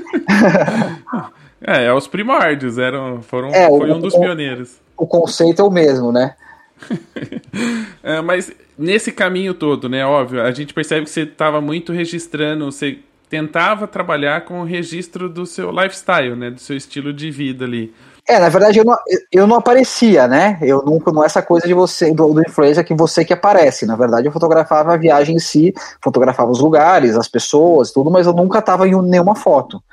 é, 1.62 1.86
é 1.86 1.94
os 1.94 2.08
primórdios, 2.08 2.80
eram, 2.80 3.22
foram, 3.22 3.50
é, 3.50 3.68
foi 3.68 3.92
o, 3.92 3.96
um 3.96 4.00
dos 4.00 4.16
pioneiros. 4.16 4.80
O 4.98 5.06
conceito 5.06 5.62
é 5.62 5.66
o 5.66 5.70
mesmo, 5.70 6.12
né? 6.12 6.34
é, 8.02 8.20
mas 8.22 8.52
nesse 8.76 9.12
caminho 9.12 9.54
todo, 9.54 9.88
né, 9.88 10.04
óbvio, 10.04 10.42
a 10.42 10.50
gente 10.50 10.74
percebe 10.74 11.04
que 11.04 11.12
você 11.12 11.22
estava 11.22 11.62
muito 11.62 11.94
registrando, 11.94 12.66
você 12.66 12.98
tentava 13.30 13.88
trabalhar 13.88 14.46
com 14.46 14.62
o 14.62 14.64
registro 14.64 15.30
do 15.30 15.46
seu 15.46 15.70
lifestyle, 15.70 16.36
né, 16.36 16.50
do 16.50 16.60
seu 16.60 16.76
estilo 16.76 17.14
de 17.14 17.30
vida 17.30 17.66
ali. 17.66 17.94
É, 18.26 18.40
na 18.40 18.48
verdade 18.48 18.80
eu 18.80 18.86
não, 18.86 18.96
eu 19.32 19.46
não 19.46 19.58
aparecia, 19.58 20.30
né? 20.30 20.58
Eu 20.62 20.82
nunca, 20.82 21.12
não 21.12 21.24
é 21.24 21.26
essa 21.26 21.42
coisa 21.42 21.68
de 21.68 21.74
você, 21.74 22.14
do, 22.14 22.34
do 22.34 22.42
influencer 22.42 22.86
que 22.86 22.94
você 22.94 23.26
que 23.26 23.34
aparece. 23.34 23.86
Na 23.86 23.98
verdade 23.98 24.28
eu 24.28 24.32
fotografava 24.32 24.94
a 24.94 24.98
viagem 24.98 25.36
em 25.36 25.40
si, 25.40 25.74
fotografava 26.02 26.50
os 26.50 26.60
lugares, 26.60 27.18
as 27.18 27.28
pessoas, 27.28 27.92
tudo, 27.92 28.10
mas 28.10 28.26
eu 28.26 28.32
nunca 28.32 28.60
estava 28.60 28.88
em 28.88 29.02
nenhuma 29.02 29.36
foto. 29.36 29.84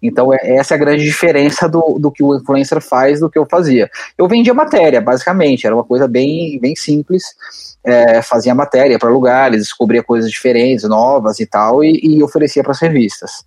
Então 0.00 0.32
é, 0.32 0.38
essa 0.56 0.74
é 0.74 0.76
a 0.76 0.78
grande 0.78 1.02
diferença 1.02 1.68
do, 1.68 1.98
do 1.98 2.12
que 2.12 2.22
o 2.22 2.36
influencer 2.36 2.80
faz 2.80 3.18
do 3.18 3.28
que 3.28 3.38
eu 3.38 3.46
fazia. 3.50 3.90
Eu 4.16 4.28
vendia 4.28 4.54
matéria, 4.54 5.00
basicamente, 5.00 5.66
era 5.66 5.74
uma 5.74 5.84
coisa 5.84 6.06
bem, 6.06 6.60
bem 6.60 6.76
simples. 6.76 7.24
É, 7.82 8.22
fazia 8.22 8.54
matéria 8.54 8.98
para 9.00 9.08
lugares, 9.08 9.62
descobria 9.62 10.02
coisas 10.02 10.30
diferentes, 10.30 10.84
novas 10.88 11.40
e 11.40 11.46
tal, 11.46 11.82
e, 11.82 11.98
e 12.02 12.22
oferecia 12.22 12.62
para 12.62 12.72
as 12.72 12.78
revistas. 12.78 13.44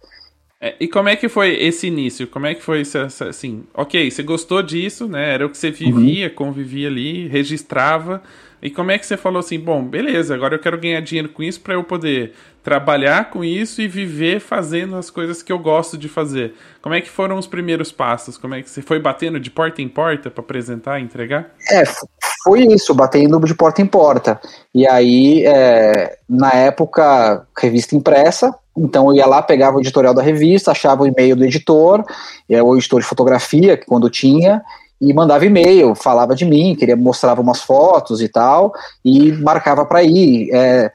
É, 0.64 0.76
e 0.80 0.88
como 0.88 1.10
é 1.10 1.16
que 1.18 1.28
foi 1.28 1.62
esse 1.62 1.88
início? 1.88 2.26
Como 2.26 2.46
é 2.46 2.56
que 2.56 2.64
foi 2.64 2.84
assim? 3.28 3.66
Ok, 3.74 4.10
você 4.10 4.24
gostou 4.24 4.64
disso, 4.64 5.10
né? 5.10 5.34
Era 5.34 5.46
o 5.46 5.50
que 5.50 5.58
você 5.58 5.70
vivia, 5.70 6.28
uhum. 6.30 6.34
convivia 6.34 6.88
ali, 6.88 7.28
registrava. 7.28 8.24
E 8.64 8.70
como 8.70 8.92
é 8.92 8.98
que 8.98 9.06
você 9.06 9.18
falou 9.18 9.42
assim, 9.42 9.60
bom, 9.60 9.84
beleza, 9.84 10.34
agora 10.34 10.56
eu 10.56 10.60
quero 10.60 10.80
ganhar 10.80 11.02
dinheiro 11.02 11.28
com 11.28 11.44
isso 11.44 11.60
para 11.60 11.74
eu 11.74 11.84
poder 11.84 12.34
trabalhar 12.64 13.30
com 13.30 13.44
isso 13.44 13.82
e 13.82 13.90
viver 13.90 14.40
fazendo 14.40 14.96
as 14.96 15.10
coisas 15.10 15.44
que 15.44 15.52
eu 15.52 15.60
gosto 15.60 15.98
de 15.98 16.08
fazer. 16.08 16.54
Como 16.82 16.96
é 16.96 17.02
que 17.02 17.10
foram 17.10 17.38
os 17.38 17.46
primeiros 17.46 17.92
passos? 17.92 18.38
Como 18.38 18.56
é 18.56 18.62
que 18.62 18.70
você 18.70 18.82
foi 18.82 19.00
batendo 19.00 19.38
de 19.38 19.52
porta 19.52 19.82
em 19.82 19.90
porta 19.90 20.32
para 20.32 20.42
apresentar, 20.42 21.02
entregar? 21.02 21.52
É, 21.70 21.84
foi 22.42 22.62
isso, 22.68 22.94
batendo 22.94 23.38
de 23.42 23.54
porta 23.54 23.82
em 23.82 23.86
porta. 23.86 24.40
E 24.74 24.88
aí, 24.88 25.46
é, 25.46 26.18
na 26.30 26.52
época, 26.54 27.46
revista 27.58 27.98
impressa, 27.98 28.56
então 28.78 29.10
eu 29.10 29.16
ia 29.18 29.26
lá, 29.26 29.42
pegava 29.42 29.76
o 29.76 29.82
editorial 29.82 30.14
da 30.14 30.22
revista, 30.22 30.72
achava 30.72 31.04
o 31.04 31.08
e-mail 31.08 31.36
do 31.36 31.44
editor, 31.44 32.04
é, 32.50 32.64
o 32.64 32.76
editor 32.78 33.02
de 33.02 33.08
fotografia, 33.08 33.76
que 33.76 33.86
quando 33.86 34.10
tinha, 34.10 34.64
e 35.04 35.14
mandava 35.14 35.46
e-mail, 35.46 35.94
falava 35.96 36.34
de 36.34 36.46
mim, 36.46 36.76
queria 36.76 36.96
mostrava 36.96 37.42
umas 37.42 37.62
fotos 37.62 38.22
e 38.22 38.30
tal, 38.30 38.74
e 39.04 39.34
marcava 39.34 39.86
para 39.86 40.02
ir. 40.02 40.50
É, 40.54 40.92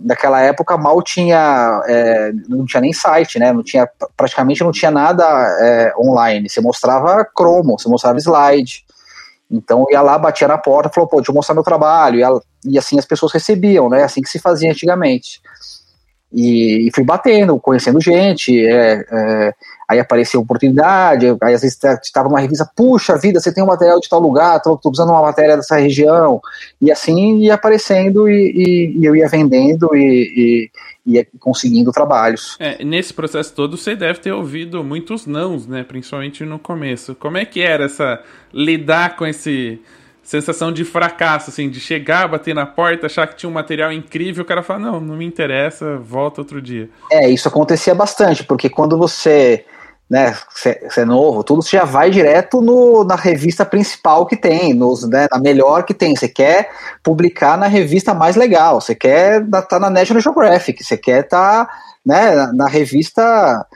naquela 0.00 0.40
época 0.40 0.76
mal 0.76 1.02
tinha, 1.02 1.82
é, 1.86 2.30
não 2.46 2.66
tinha 2.66 2.80
nem 2.80 2.92
site, 2.92 3.38
né? 3.38 3.52
Não 3.52 3.62
tinha, 3.62 3.88
praticamente 4.16 4.62
não 4.62 4.70
tinha 4.70 4.90
nada 4.90 5.24
é, 5.60 5.92
online. 5.98 6.48
Você 6.48 6.60
mostrava 6.60 7.24
cromo, 7.24 7.78
você 7.78 7.88
mostrava 7.88 8.18
slide. 8.18 8.84
Então 9.50 9.86
ia 9.90 10.02
lá, 10.02 10.18
batia 10.18 10.46
na 10.46 10.58
porta, 10.58 10.90
falou, 10.90 11.08
pô, 11.08 11.16
deixa 11.16 11.30
eu 11.30 11.34
mostrar 11.34 11.54
meu 11.54 11.64
trabalho. 11.64 12.20
E, 12.64 12.74
e 12.74 12.78
assim 12.78 12.98
as 12.98 13.06
pessoas 13.06 13.32
recebiam, 13.32 13.88
né? 13.88 14.04
Assim 14.04 14.20
que 14.20 14.28
se 14.28 14.38
fazia 14.38 14.70
antigamente. 14.70 15.40
E, 16.32 16.86
e 16.86 16.90
fui 16.94 17.04
batendo, 17.04 17.58
conhecendo 17.58 18.00
gente, 18.00 18.54
é, 18.66 19.04
é, 19.10 19.54
aí 19.88 19.98
apareceu 19.98 20.40
oportunidade, 20.40 21.26
aí 21.40 21.54
às 21.54 21.62
vezes 21.62 21.78
estava 22.02 22.28
numa 22.28 22.40
revista, 22.40 22.70
puxa 22.76 23.16
vida, 23.16 23.40
você 23.40 23.52
tem 23.52 23.64
um 23.64 23.68
material 23.68 23.98
de 23.98 24.08
tal 24.10 24.20
lugar, 24.20 24.58
estou 24.58 24.78
usando 24.84 25.08
uma 25.08 25.22
matéria 25.22 25.56
dessa 25.56 25.78
região, 25.78 26.38
e 26.80 26.92
assim 26.92 27.38
ia 27.38 27.54
aparecendo 27.54 28.28
e, 28.28 28.52
e, 28.52 28.98
e 28.98 29.04
eu 29.06 29.16
ia 29.16 29.26
vendendo 29.26 29.96
e, 29.96 30.70
e, 31.06 31.14
ia 31.14 31.26
conseguindo 31.40 31.90
trabalhos. 31.90 32.58
É, 32.60 32.84
nesse 32.84 33.14
processo 33.14 33.54
todo 33.54 33.78
você 33.78 33.96
deve 33.96 34.20
ter 34.20 34.32
ouvido 34.32 34.84
muitos 34.84 35.24
nãos, 35.24 35.66
né, 35.66 35.82
principalmente 35.82 36.44
no 36.44 36.58
começo. 36.58 37.14
Como 37.14 37.38
é 37.38 37.46
que 37.46 37.62
era 37.62 37.86
essa 37.86 38.22
lidar 38.52 39.16
com 39.16 39.26
esse 39.26 39.80
sensação 40.28 40.70
de 40.70 40.84
fracasso, 40.84 41.48
assim, 41.48 41.70
de 41.70 41.80
chegar, 41.80 42.28
bater 42.28 42.54
na 42.54 42.66
porta, 42.66 43.06
achar 43.06 43.26
que 43.26 43.34
tinha 43.34 43.48
um 43.48 43.52
material 43.52 43.90
incrível, 43.90 44.44
o 44.44 44.46
cara 44.46 44.62
fala, 44.62 44.78
não, 44.78 45.00
não 45.00 45.16
me 45.16 45.24
interessa, 45.24 45.96
volta 45.96 46.42
outro 46.42 46.60
dia. 46.60 46.90
É, 47.10 47.30
isso 47.30 47.48
acontecia 47.48 47.94
bastante, 47.94 48.44
porque 48.44 48.68
quando 48.68 48.98
você, 48.98 49.64
né, 50.08 50.36
você 50.50 50.86
é 50.98 51.04
novo, 51.06 51.42
tudo 51.42 51.62
você 51.62 51.78
já 51.78 51.84
vai 51.84 52.10
direto 52.10 52.60
no, 52.60 53.04
na 53.04 53.14
revista 53.14 53.64
principal 53.64 54.26
que 54.26 54.36
tem, 54.36 54.74
nos, 54.74 55.08
né, 55.08 55.28
na 55.32 55.38
melhor 55.38 55.84
que 55.84 55.94
tem, 55.94 56.14
você 56.14 56.28
quer 56.28 56.72
publicar 57.02 57.56
na 57.56 57.66
revista 57.66 58.12
mais 58.12 58.36
legal, 58.36 58.82
você 58.82 58.94
quer 58.94 59.40
estar 59.40 59.62
tá 59.62 59.80
na 59.80 59.88
National 59.88 60.20
Geographic, 60.20 60.84
você 60.84 60.98
quer 60.98 61.24
estar, 61.24 61.64
tá, 61.64 61.72
né, 62.04 62.34
na, 62.34 62.52
na 62.52 62.68
revista, 62.68 63.66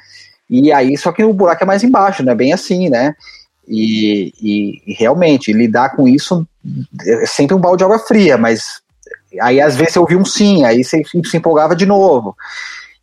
e 0.50 0.70
aí, 0.70 0.98
só 0.98 1.12
que 1.12 1.24
o 1.24 1.32
buraco 1.32 1.64
é 1.64 1.66
mais 1.66 1.82
embaixo, 1.82 2.22
né, 2.22 2.34
bem 2.34 2.52
assim, 2.52 2.90
né, 2.90 3.14
e, 3.74 4.34
e, 4.86 4.92
realmente, 4.92 5.50
lidar 5.50 5.96
com 5.96 6.06
isso 6.06 6.46
é 7.06 7.24
sempre 7.24 7.56
um 7.56 7.58
balde 7.58 7.78
de 7.78 7.84
água 7.84 7.98
fria, 7.98 8.36
mas 8.36 8.82
aí 9.40 9.62
às 9.62 9.74
vezes 9.74 9.94
você 9.94 9.98
ouvia 9.98 10.18
um 10.18 10.26
sim, 10.26 10.62
aí 10.62 10.84
você 10.84 11.02
se 11.24 11.36
empolgava 11.38 11.74
de 11.74 11.86
novo. 11.86 12.36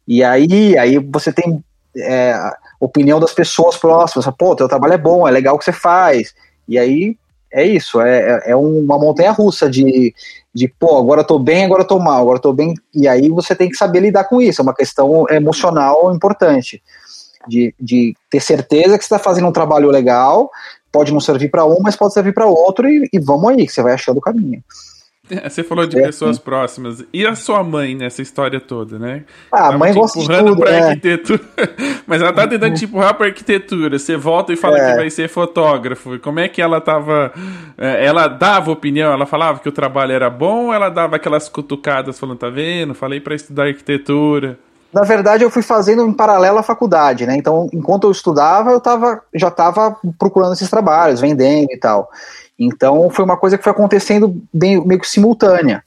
E 0.07 0.23
aí, 0.23 0.77
aí 0.77 0.99
você 0.99 1.33
tem 1.33 1.63
é, 1.97 2.39
opinião 2.79 3.19
das 3.19 3.33
pessoas 3.33 3.77
próximas, 3.77 4.29
pô, 4.37 4.55
teu 4.55 4.67
trabalho 4.67 4.93
é 4.93 4.97
bom, 4.97 5.27
é 5.27 5.31
legal 5.31 5.55
o 5.55 5.57
que 5.57 5.65
você 5.65 5.73
faz. 5.73 6.35
E 6.67 6.77
aí 6.77 7.17
é 7.51 7.65
isso, 7.65 7.99
é, 7.99 8.19
é, 8.45 8.51
é 8.51 8.55
uma 8.55 8.99
montanha 8.99 9.31
russa 9.31 9.67
de, 9.67 10.13
de 10.53 10.67
pô, 10.67 10.99
agora 10.99 11.21
eu 11.21 11.25
tô 11.25 11.39
bem, 11.39 11.65
agora 11.65 11.81
eu 11.81 11.87
tô 11.87 11.97
mal, 11.97 12.21
agora 12.21 12.37
eu 12.37 12.43
tô 12.43 12.53
bem. 12.53 12.75
E 12.93 13.07
aí 13.07 13.27
você 13.29 13.55
tem 13.55 13.69
que 13.69 13.75
saber 13.75 14.01
lidar 14.01 14.25
com 14.25 14.39
isso, 14.39 14.61
é 14.61 14.63
uma 14.63 14.75
questão 14.75 15.27
emocional 15.31 16.13
importante 16.13 16.79
de, 17.47 17.73
de 17.79 18.15
ter 18.29 18.39
certeza 18.39 18.97
que 18.97 19.03
você 19.03 19.13
está 19.13 19.19
fazendo 19.19 19.47
um 19.47 19.51
trabalho 19.51 19.89
legal, 19.89 20.49
pode 20.91 21.11
não 21.13 21.19
servir 21.19 21.49
para 21.49 21.65
um, 21.65 21.79
mas 21.81 21.95
pode 21.95 22.13
servir 22.13 22.33
para 22.33 22.45
outro, 22.45 22.87
e, 22.87 23.09
e, 23.11 23.19
vamos 23.19 23.49
aí, 23.49 23.65
que 23.65 23.71
você 23.71 23.81
vai 23.81 23.93
achando 23.93 24.17
o 24.17 24.21
caminho. 24.21 24.63
É, 25.29 25.47
você 25.47 25.63
falou 25.63 25.85
de 25.85 25.99
é, 25.99 26.05
pessoas 26.07 26.37
sim. 26.37 26.41
próximas. 26.41 27.05
E 27.13 27.25
a 27.25 27.35
sua 27.35 27.63
mãe 27.63 27.93
nessa 27.93 28.21
história 28.21 28.59
toda, 28.59 28.97
né? 28.97 29.23
Ah, 29.51 29.67
a 29.67 29.77
mãe 29.77 29.93
gosta 29.93 30.17
empurrando 30.17 30.45
de 30.45 30.51
tudo, 30.53 30.61
pra 30.61 30.71
é. 30.71 30.81
arquitetura. 30.81 31.41
Mas 32.07 32.21
ela 32.21 32.33
tá 32.33 32.47
tentando 32.47 32.75
te 32.75 32.85
empurrar 32.85 33.13
pra 33.13 33.27
arquitetura. 33.27 33.99
Você 33.99 34.17
volta 34.17 34.51
e 34.51 34.55
fala 34.55 34.79
é. 34.79 34.89
que 34.89 34.97
vai 34.97 35.09
ser 35.11 35.29
fotógrafo. 35.29 36.17
Como 36.17 36.39
é 36.39 36.49
que 36.49 36.59
ela 36.59 36.81
tava. 36.81 37.31
É, 37.77 38.03
ela 38.03 38.27
dava 38.27 38.71
opinião? 38.71 39.13
Ela 39.13 39.27
falava 39.27 39.59
que 39.59 39.69
o 39.69 39.71
trabalho 39.71 40.13
era 40.13 40.31
bom 40.31 40.67
ou 40.67 40.73
ela 40.73 40.89
dava 40.89 41.17
aquelas 41.17 41.47
cutucadas 41.47 42.19
falando, 42.19 42.39
tá 42.39 42.49
vendo? 42.49 42.95
Falei 42.95 43.19
para 43.19 43.35
estudar 43.35 43.67
arquitetura. 43.67 44.57
Na 44.91 45.03
verdade, 45.03 45.43
eu 45.43 45.51
fui 45.51 45.61
fazendo 45.61 46.05
em 46.05 46.13
paralelo 46.13 46.57
à 46.57 46.63
faculdade, 46.63 47.25
né? 47.25 47.35
Então, 47.35 47.69
enquanto 47.71 48.05
eu 48.05 48.11
estudava, 48.11 48.71
eu 48.71 48.79
tava, 48.79 49.21
já 49.33 49.49
estava 49.49 49.95
procurando 50.17 50.53
esses 50.53 50.69
trabalhos, 50.69 51.21
vendendo 51.21 51.71
e 51.71 51.77
tal. 51.77 52.09
Então, 52.57 53.09
foi 53.09 53.23
uma 53.23 53.37
coisa 53.37 53.57
que 53.57 53.63
foi 53.63 53.71
acontecendo 53.71 54.41
bem, 54.51 54.83
meio 54.85 54.99
que 54.99 55.07
simultânea. 55.07 55.83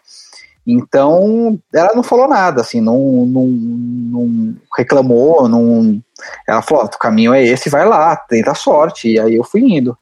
Então, 0.64 1.58
ela 1.74 1.92
não 1.94 2.04
falou 2.04 2.28
nada, 2.28 2.60
assim, 2.60 2.80
não, 2.80 3.26
não, 3.26 3.46
não 3.46 4.54
reclamou, 4.76 5.48
não. 5.48 6.00
Ela 6.46 6.62
falou: 6.62 6.84
o 6.84 6.88
caminho 6.98 7.34
é 7.34 7.42
esse, 7.42 7.68
vai 7.68 7.84
lá, 7.84 8.14
tenta 8.16 8.52
a 8.52 8.54
sorte. 8.54 9.08
E 9.12 9.18
aí 9.18 9.34
eu 9.34 9.42
fui 9.42 9.62
indo. 9.62 9.98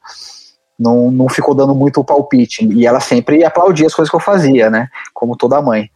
Não, 0.77 1.11
não 1.11 1.27
ficou 1.27 1.55
dando 1.55 1.73
muito 1.73 2.03
palpite. 2.03 2.65
E 2.65 2.85
ela 2.85 2.99
sempre 2.99 3.43
aplaudia 3.43 3.87
as 3.87 3.93
coisas 3.93 4.09
que 4.09 4.15
eu 4.15 4.19
fazia, 4.19 4.69
né? 4.69 4.87
Como 5.13 5.35
toda 5.35 5.61
mãe. 5.61 5.89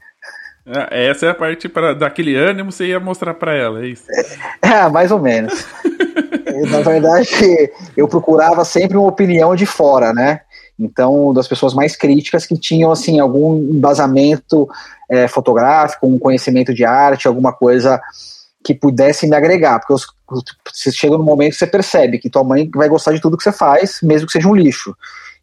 É, 0.65 1.07
essa 1.07 1.27
é 1.27 1.29
a 1.29 1.35
parte 1.35 1.69
para 1.69 1.93
daquele 1.93 2.35
ânimo 2.35 2.71
você 2.71 2.87
ia 2.87 2.99
mostrar 2.99 3.35
para 3.35 3.53
ela, 3.53 3.83
é 3.83 3.87
isso? 3.87 4.05
É, 4.61 4.89
mais 4.89 5.11
ou 5.11 5.19
menos. 5.19 5.65
Na 6.71 6.81
verdade, 6.81 7.71
eu 7.95 8.07
procurava 8.07 8.65
sempre 8.65 8.97
uma 8.97 9.07
opinião 9.07 9.55
de 9.55 9.65
fora, 9.65 10.11
né? 10.13 10.41
Então, 10.79 11.33
das 11.33 11.47
pessoas 11.47 11.73
mais 11.73 11.95
críticas 11.95 12.45
que 12.45 12.57
tinham 12.57 12.91
assim 12.91 13.19
algum 13.19 13.55
embasamento 13.57 14.67
é, 15.09 15.27
fotográfico, 15.27 16.07
um 16.07 16.17
conhecimento 16.19 16.73
de 16.73 16.83
arte, 16.83 17.27
alguma 17.27 17.53
coisa 17.53 18.01
que 18.63 18.73
pudesse 18.73 19.27
me 19.27 19.35
agregar, 19.35 19.79
porque 19.79 20.03
você 20.73 20.91
chega 20.91 21.17
no 21.17 21.23
momento 21.23 21.51
que 21.51 21.59
você 21.59 21.67
percebe 21.67 22.17
que 22.17 22.29
tua 22.29 22.43
mãe 22.43 22.69
vai 22.73 22.89
gostar 22.89 23.13
de 23.13 23.21
tudo 23.21 23.37
que 23.37 23.43
você 23.43 23.51
faz, 23.51 23.99
mesmo 24.01 24.25
que 24.25 24.33
seja 24.33 24.47
um 24.47 24.55
lixo. 24.55 24.95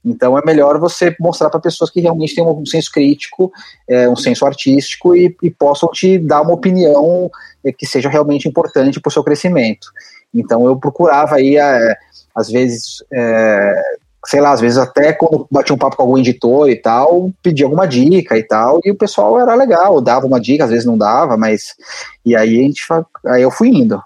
Então 0.05 0.37
é 0.37 0.43
melhor 0.45 0.79
você 0.79 1.15
mostrar 1.21 1.49
para 1.49 1.61
pessoas 1.61 1.91
que 1.91 2.01
realmente 2.01 2.35
têm 2.35 2.45
um 2.45 2.67
senso 2.67 2.91
crítico, 2.91 3.53
é, 3.89 4.09
um 4.09 4.17
senso 4.17 4.45
artístico 4.45 5.15
e, 5.15 5.35
e, 5.43 5.51
possam 5.51 5.89
te 5.91 6.19
dar 6.19 6.43
uma 6.43 6.55
opinião 6.55 7.31
é, 7.65 7.73
que 7.73 7.87
seja 7.87 8.09
realmente 8.09 8.49
importante 8.49 9.01
para 9.01 9.09
o 9.09 9.13
seu 9.13 9.23
crescimento. 9.23 9.89
Então 10.35 10.67
eu 10.67 10.77
procurava 10.77 11.37
aí, 11.37 11.57
é, 11.57 11.97
às 12.35 12.51
vezes, 12.51 13.05
é, 13.13 13.81
sei 14.27 14.41
lá, 14.41 14.53
às 14.53 14.61
vezes 14.61 14.79
até 14.79 15.13
quando 15.13 15.47
batia 15.51 15.75
um 15.75 15.79
papo 15.79 15.97
com 15.97 16.03
algum 16.03 16.19
editor 16.19 16.69
e 16.69 16.77
tal, 16.77 17.31
pedia 17.41 17.67
alguma 17.67 17.87
dica 17.87 18.37
e 18.37 18.43
tal, 18.43 18.81
e 18.85 18.91
o 18.91 18.97
pessoal 18.97 19.39
era 19.39 19.55
legal, 19.55 20.01
dava 20.01 20.27
uma 20.27 20.41
dica, 20.41 20.65
às 20.65 20.71
vezes 20.71 20.85
não 20.85 20.99
dava, 20.99 21.37
mas 21.37 21.77
e 22.25 22.35
aí 22.35 22.59
a 22.59 22.63
gente 22.63 22.85
aí 23.27 23.43
eu 23.43 23.51
fui 23.53 23.69
indo. 23.69 24.03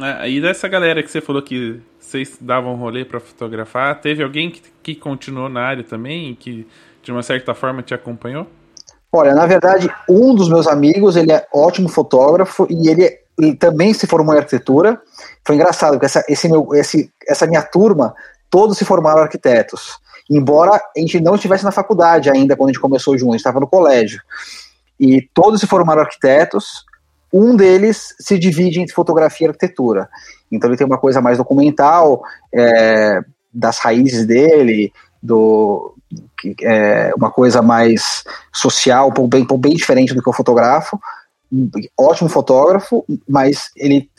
É, 0.00 0.12
aí 0.20 0.40
dessa 0.40 0.68
galera 0.68 1.02
que 1.02 1.10
você 1.10 1.20
falou 1.20 1.42
que 1.42 1.82
vocês 2.12 2.36
davam 2.38 2.76
rolê 2.76 3.04
para 3.04 3.18
fotografar? 3.18 3.98
Teve 4.00 4.22
alguém 4.22 4.50
que, 4.50 4.62
que 4.82 4.94
continuou 4.94 5.48
na 5.48 5.62
área 5.62 5.82
também 5.82 6.34
que 6.34 6.68
de 7.02 7.10
uma 7.10 7.22
certa 7.22 7.54
forma 7.54 7.82
te 7.82 7.94
acompanhou? 7.94 8.46
Olha, 9.10 9.34
na 9.34 9.46
verdade, 9.46 9.90
um 10.08 10.34
dos 10.34 10.48
meus 10.48 10.66
amigos, 10.66 11.16
ele 11.16 11.32
é 11.32 11.46
ótimo 11.52 11.88
fotógrafo 11.88 12.66
e 12.70 12.88
ele, 12.88 13.18
ele 13.38 13.56
também 13.56 13.92
se 13.94 14.06
formou 14.06 14.34
em 14.34 14.38
arquitetura. 14.38 15.00
Foi 15.44 15.56
engraçado, 15.56 15.92
porque 15.92 16.06
essa, 16.06 16.24
esse 16.28 16.48
meu, 16.48 16.74
esse, 16.74 17.10
essa 17.26 17.46
minha 17.46 17.62
turma, 17.62 18.14
todos 18.50 18.76
se 18.76 18.84
formaram 18.84 19.22
arquitetos. 19.22 19.98
Embora 20.30 20.72
a 20.76 21.00
gente 21.00 21.18
não 21.20 21.34
estivesse 21.34 21.64
na 21.64 21.72
faculdade 21.72 22.30
ainda 22.30 22.56
quando 22.56 22.70
a 22.70 22.72
gente 22.72 22.80
começou 22.80 23.16
junto, 23.16 23.30
a 23.30 23.32
gente 23.32 23.40
estava 23.40 23.60
no 23.60 23.66
colégio. 23.66 24.22
E 25.00 25.28
todos 25.34 25.60
se 25.60 25.66
formaram 25.66 26.02
arquitetos, 26.02 26.84
um 27.32 27.56
deles 27.56 28.14
se 28.20 28.38
divide 28.38 28.80
entre 28.80 28.94
fotografia 28.94 29.46
e 29.46 29.48
arquitetura. 29.48 30.08
Então 30.50 30.68
ele 30.68 30.76
tem 30.76 30.86
uma 30.86 30.98
coisa 30.98 31.20
mais 31.20 31.38
documental, 31.38 32.22
é, 32.54 33.20
das 33.52 33.78
raízes 33.78 34.26
dele, 34.26 34.92
do, 35.22 35.94
é, 36.62 37.12
uma 37.16 37.30
coisa 37.30 37.62
mais 37.62 38.24
social, 38.52 39.12
bem, 39.28 39.46
bem 39.58 39.74
diferente 39.74 40.14
do 40.14 40.22
que 40.22 40.28
eu 40.28 40.32
fotografo. 40.32 40.98
Ótimo 41.98 42.28
fotógrafo, 42.28 43.04
mas 43.28 43.70
ele 43.76 44.10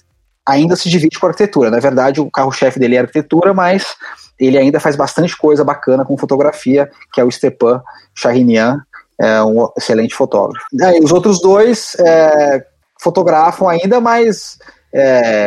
ainda 0.46 0.76
se 0.76 0.90
divide 0.90 1.20
com 1.20 1.28
arquitetura. 1.28 1.72
Na 1.72 1.80
verdade, 1.80 2.20
o 2.20 2.30
carro-chefe 2.30 2.80
dele 2.80 2.96
é 2.96 3.00
arquitetura, 3.00 3.54
mas 3.54 3.96
ele 4.40 4.58
ainda 4.58 4.80
faz 4.80 4.96
bastante 4.96 5.38
coisa 5.38 5.64
bacana 5.64 6.06
com 6.06 6.18
fotografia, 6.18 6.90
que 7.12 7.22
é 7.22 7.24
o 7.24 7.32
Stepan 7.32 7.82
Charinian, 8.14 8.82
é 9.20 9.44
um 9.44 9.70
excelente 9.78 10.16
fotógrafo. 10.16 10.66
os 11.02 11.12
outros 11.12 11.40
dois 11.40 11.96
é, 12.00 12.66
fotografam 13.04 13.68
ainda, 13.68 14.00
mas 14.00 14.58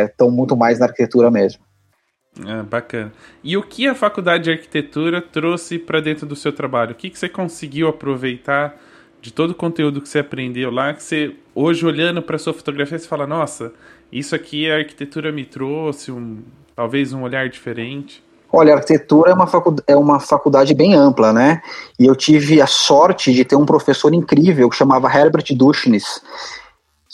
estão 0.06 0.28
é, 0.28 0.30
muito 0.30 0.56
mais 0.56 0.78
na 0.78 0.86
arquitetura 0.86 1.30
mesmo. 1.30 1.64
Ah, 2.44 2.62
bacana. 2.62 3.12
E 3.42 3.56
o 3.56 3.62
que 3.62 3.88
a 3.88 3.94
faculdade 3.94 4.44
de 4.44 4.50
arquitetura 4.50 5.22
trouxe 5.22 5.78
para 5.78 6.00
dentro 6.00 6.26
do 6.26 6.36
seu 6.36 6.52
trabalho? 6.52 6.92
O 6.92 6.94
que, 6.94 7.08
que 7.08 7.18
você 7.18 7.28
conseguiu 7.28 7.88
aproveitar 7.88 8.76
de 9.22 9.32
todo 9.32 9.52
o 9.52 9.54
conteúdo 9.54 10.02
que 10.02 10.08
você 10.08 10.18
aprendeu 10.18 10.70
lá? 10.70 10.92
Que 10.92 11.02
você, 11.02 11.34
hoje, 11.54 11.86
olhando 11.86 12.20
para 12.20 12.36
sua 12.36 12.52
fotografia, 12.52 12.98
você 12.98 13.08
fala: 13.08 13.26
Nossa, 13.26 13.72
isso 14.12 14.34
aqui 14.34 14.70
a 14.70 14.76
arquitetura 14.76 15.32
me 15.32 15.46
trouxe, 15.46 16.12
um, 16.12 16.42
talvez 16.74 17.14
um 17.14 17.22
olhar 17.22 17.48
diferente. 17.48 18.22
Olha, 18.52 18.74
a 18.74 18.76
arquitetura 18.76 19.30
é 19.30 19.34
uma, 19.34 19.46
faculdade, 19.46 19.84
é 19.86 19.96
uma 19.96 20.20
faculdade 20.20 20.74
bem 20.74 20.94
ampla, 20.94 21.32
né? 21.32 21.62
E 21.98 22.06
eu 22.06 22.14
tive 22.14 22.60
a 22.60 22.66
sorte 22.66 23.32
de 23.32 23.44
ter 23.44 23.56
um 23.56 23.66
professor 23.66 24.14
incrível 24.14 24.68
que 24.68 24.76
chamava 24.76 25.12
Herbert 25.12 25.46
Dushnis, 25.52 26.20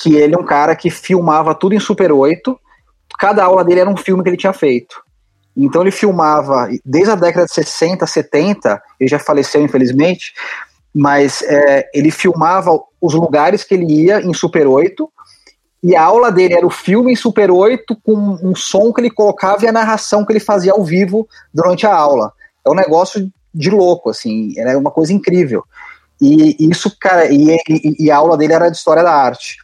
que 0.03 0.17
ele 0.17 0.35
é 0.35 0.39
um 0.39 0.45
cara 0.45 0.75
que 0.75 0.91
filmava 0.91 1.55
tudo 1.55 1.75
em 1.75 1.81
Super 1.81 2.11
8. 2.11 2.59
Cada 3.19 3.45
aula 3.45 3.65
dele 3.65 3.81
era 3.81 3.91
um 3.91 3.97
filme 3.97 4.23
que 4.23 4.29
ele 4.29 4.37
tinha 4.37 4.53
feito. 4.53 5.01
Então 5.57 5.83
ele 5.83 5.91
filmava 5.91 6.69
desde 6.85 7.13
a 7.13 7.15
década 7.15 7.47
de 7.47 7.53
60, 7.53 8.07
70, 8.07 8.83
ele 8.99 9.09
já 9.09 9.19
faleceu 9.19 9.63
infelizmente, 9.63 10.33
mas 10.95 11.43
é, 11.43 11.89
ele 11.95 12.11
filmava 12.11 12.71
os 13.01 13.15
lugares 13.15 13.63
que 13.63 13.75
ele 13.75 14.05
ia 14.05 14.21
em 14.21 14.33
Super 14.35 14.67
8 14.67 15.09
e 15.83 15.95
a 15.95 16.03
aula 16.03 16.33
dele 16.33 16.55
era 16.55 16.67
o 16.67 16.71
filme 16.71 17.13
em 17.13 17.17
Super 17.17 17.51
8 17.51 17.97
com 18.03 18.39
um 18.43 18.55
som 18.55 18.93
que 18.93 19.01
ele 19.01 19.11
colocava 19.11 19.65
e 19.65 19.69
a 19.69 19.73
narração 19.73 20.25
que 20.25 20.33
ele 20.33 20.41
fazia 20.41 20.73
ao 20.73 20.85
vivo 20.85 21.29
durante 21.53 21.87
a 21.87 21.95
aula. 21.95 22.33
É 22.65 22.71
um 22.71 22.75
negócio 22.75 23.31
de 23.55 23.71
louco, 23.71 24.09
assim, 24.09 24.55
era 24.57 24.79
uma 24.79 24.91
coisa 24.91 25.13
incrível. 25.13 25.65
E 26.21 26.57
isso, 26.71 26.97
cara, 26.99 27.27
e, 27.31 27.57
e, 27.69 28.05
e 28.05 28.11
a 28.11 28.17
aula 28.17 28.37
dele 28.37 28.53
era 28.53 28.71
de 28.71 28.77
História 28.77 29.03
da 29.03 29.13
Arte. 29.13 29.57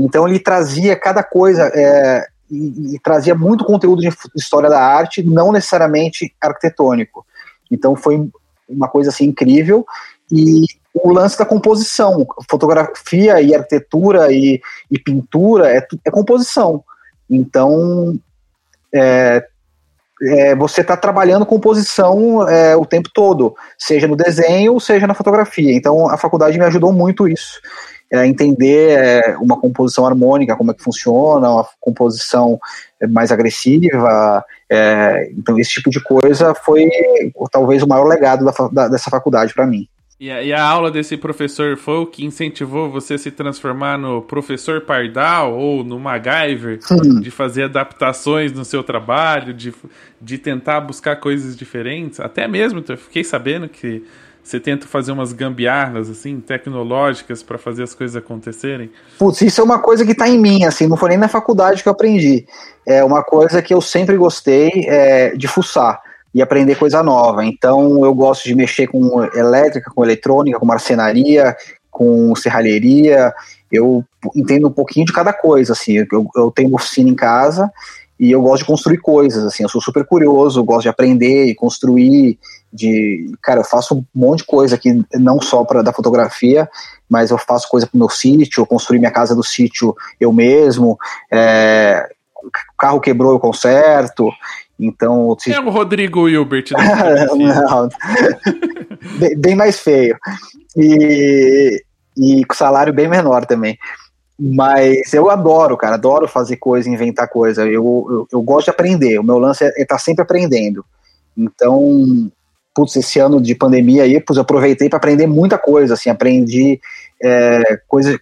Então 0.00 0.26
ele 0.26 0.38
trazia 0.38 0.96
cada 0.96 1.22
coisa 1.22 1.70
é, 1.74 2.26
e, 2.50 2.94
e, 2.94 2.98
trazia 3.00 3.34
muito 3.34 3.64
conteúdo 3.64 4.00
de 4.00 4.08
história 4.34 4.68
da 4.68 4.80
arte, 4.80 5.22
não 5.22 5.52
necessariamente 5.52 6.34
arquitetônico. 6.40 7.26
Então 7.70 7.94
foi 7.94 8.28
uma 8.68 8.88
coisa 8.88 9.10
assim 9.10 9.26
incrível 9.26 9.84
e 10.32 10.64
o 10.94 11.12
lance 11.12 11.38
da 11.38 11.44
composição, 11.44 12.26
fotografia 12.50 13.40
e 13.42 13.54
arquitetura 13.54 14.32
e, 14.32 14.60
e 14.90 14.98
pintura 14.98 15.70
é, 15.70 15.86
é, 16.04 16.10
composição. 16.10 16.82
Então 17.28 18.18
é, 18.92 19.44
é, 20.22 20.54
você 20.56 20.80
está 20.80 20.96
trabalhando 20.96 21.44
composição 21.44 22.48
é, 22.48 22.74
o 22.74 22.86
tempo 22.86 23.10
todo, 23.12 23.54
seja 23.78 24.08
no 24.08 24.16
desenho, 24.16 24.80
seja 24.80 25.06
na 25.06 25.14
fotografia. 25.14 25.74
Então 25.74 26.08
a 26.08 26.16
faculdade 26.16 26.58
me 26.58 26.64
ajudou 26.64 26.90
muito 26.90 27.28
isso 27.28 27.60
é, 28.12 28.26
entender 28.26 28.90
é, 28.90 29.36
uma 29.38 29.58
composição 29.58 30.06
harmônica, 30.06 30.56
como 30.56 30.70
é 30.70 30.74
que 30.74 30.82
funciona, 30.82 31.50
uma 31.50 31.66
composição 31.80 32.58
mais 33.08 33.30
agressiva. 33.30 34.44
É, 34.68 35.30
então, 35.36 35.58
esse 35.58 35.70
tipo 35.70 35.90
de 35.90 36.02
coisa 36.02 36.54
foi 36.54 36.88
talvez 37.50 37.82
o 37.82 37.88
maior 37.88 38.04
legado 38.04 38.44
da, 38.44 38.52
da, 38.72 38.88
dessa 38.88 39.10
faculdade 39.10 39.54
para 39.54 39.66
mim. 39.66 39.88
E 40.20 40.30
a, 40.30 40.42
e 40.42 40.52
a, 40.52 40.62
aula 40.62 40.90
desse 40.90 41.16
professor 41.16 41.78
foi 41.78 41.96
o 41.96 42.06
que 42.06 42.26
incentivou 42.26 42.90
você 42.90 43.14
a 43.14 43.18
se 43.18 43.30
transformar 43.30 43.96
no 43.96 44.20
professor 44.20 44.82
Pardal 44.82 45.56
ou 45.56 45.82
no 45.82 45.98
MacGyver, 45.98 46.78
hum. 46.90 47.20
de 47.20 47.30
fazer 47.30 47.62
adaptações 47.62 48.52
no 48.52 48.62
seu 48.62 48.82
trabalho, 48.82 49.54
de, 49.54 49.72
de 50.20 50.36
tentar 50.36 50.82
buscar 50.82 51.16
coisas 51.16 51.56
diferentes? 51.56 52.20
Até 52.20 52.46
mesmo, 52.46 52.84
eu 52.86 52.98
fiquei 52.98 53.24
sabendo 53.24 53.66
que 53.66 54.04
você 54.50 54.58
tenta 54.58 54.86
fazer 54.86 55.12
umas 55.12 55.32
gambiarras, 55.32 56.10
assim, 56.10 56.40
tecnológicas 56.40 57.42
para 57.42 57.56
fazer 57.56 57.84
as 57.84 57.94
coisas 57.94 58.16
acontecerem? 58.16 58.90
Putz, 59.18 59.42
isso 59.42 59.60
é 59.60 59.64
uma 59.64 59.78
coisa 59.78 60.04
que 60.04 60.12
está 60.12 60.28
em 60.28 60.38
mim, 60.38 60.64
assim, 60.64 60.86
não 60.86 60.96
foi 60.96 61.10
nem 61.10 61.18
na 61.18 61.28
faculdade 61.28 61.82
que 61.82 61.88
eu 61.88 61.92
aprendi. 61.92 62.44
É 62.84 63.04
uma 63.04 63.22
coisa 63.22 63.62
que 63.62 63.72
eu 63.72 63.80
sempre 63.80 64.16
gostei 64.16 64.70
é, 64.86 65.36
de 65.36 65.46
fuçar 65.46 66.00
e 66.34 66.42
aprender 66.42 66.74
coisa 66.76 67.02
nova. 67.02 67.44
Então, 67.44 68.04
eu 68.04 68.12
gosto 68.12 68.44
de 68.44 68.54
mexer 68.54 68.88
com 68.88 69.22
elétrica, 69.34 69.90
com 69.94 70.04
eletrônica, 70.04 70.58
com 70.58 70.66
marcenaria, 70.66 71.56
com 71.90 72.34
serralheria. 72.34 73.32
Eu 73.70 74.04
entendo 74.34 74.66
um 74.68 74.72
pouquinho 74.72 75.06
de 75.06 75.12
cada 75.12 75.32
coisa, 75.32 75.74
assim. 75.74 76.04
Eu, 76.10 76.26
eu 76.34 76.50
tenho 76.50 76.74
oficina 76.74 77.08
em 77.08 77.14
casa 77.14 77.70
e 78.20 78.30
eu 78.30 78.42
gosto 78.42 78.58
de 78.58 78.66
construir 78.66 78.98
coisas, 78.98 79.42
assim, 79.46 79.62
eu 79.62 79.68
sou 79.70 79.80
super 79.80 80.04
curioso, 80.04 80.62
gosto 80.62 80.82
de 80.82 80.88
aprender 80.90 81.46
e 81.46 81.54
construir, 81.54 82.38
de, 82.70 83.32
cara, 83.42 83.60
eu 83.60 83.64
faço 83.64 83.96
um 83.96 84.04
monte 84.14 84.40
de 84.40 84.44
coisa 84.44 84.74
aqui, 84.74 85.02
não 85.14 85.40
só 85.40 85.64
para 85.64 85.80
da 85.80 85.90
fotografia, 85.90 86.68
mas 87.08 87.30
eu 87.30 87.38
faço 87.38 87.66
coisa 87.66 87.86
pro 87.86 87.98
meu 87.98 88.10
sítio, 88.10 88.60
eu 88.60 88.66
construí 88.66 88.98
minha 88.98 89.10
casa 89.10 89.34
do 89.34 89.42
sítio 89.42 89.96
eu 90.20 90.34
mesmo, 90.34 90.98
é, 91.32 92.06
o 92.44 92.50
carro 92.78 93.00
quebrou, 93.00 93.32
eu 93.32 93.40
conserto, 93.40 94.30
então... 94.78 95.34
É 95.48 95.58
o 95.58 95.70
Rodrigo 95.70 96.28
Hilbert. 96.28 96.72
não, 96.76 97.88
bem, 99.18 99.38
bem 99.38 99.54
mais 99.54 99.80
feio, 99.80 100.14
e, 100.76 101.82
e 102.18 102.44
com 102.44 102.54
salário 102.54 102.92
bem 102.92 103.08
menor 103.08 103.46
também. 103.46 103.78
Mas 104.42 105.12
eu 105.12 105.28
adoro, 105.28 105.76
cara, 105.76 105.96
adoro 105.96 106.26
fazer 106.26 106.56
coisa, 106.56 106.88
inventar 106.88 107.28
coisa. 107.28 107.66
Eu, 107.66 108.06
eu, 108.10 108.28
eu 108.32 108.40
gosto 108.40 108.64
de 108.66 108.70
aprender. 108.70 109.18
O 109.18 109.22
meu 109.22 109.38
lance 109.38 109.62
é 109.62 109.68
estar 109.68 109.96
tá 109.96 109.98
sempre 109.98 110.22
aprendendo. 110.22 110.82
Então, 111.36 112.30
putz, 112.74 112.96
esse 112.96 113.18
ano 113.18 113.38
de 113.38 113.54
pandemia 113.54 114.04
aí, 114.04 114.18
putz, 114.18 114.38
aproveitei 114.38 114.88
para 114.88 114.96
aprender 114.96 115.26
muita 115.26 115.58
coisa. 115.58 115.92
Assim, 115.92 116.08
aprendi 116.08 116.80
é, 117.22 117.80
coisas 117.86 118.18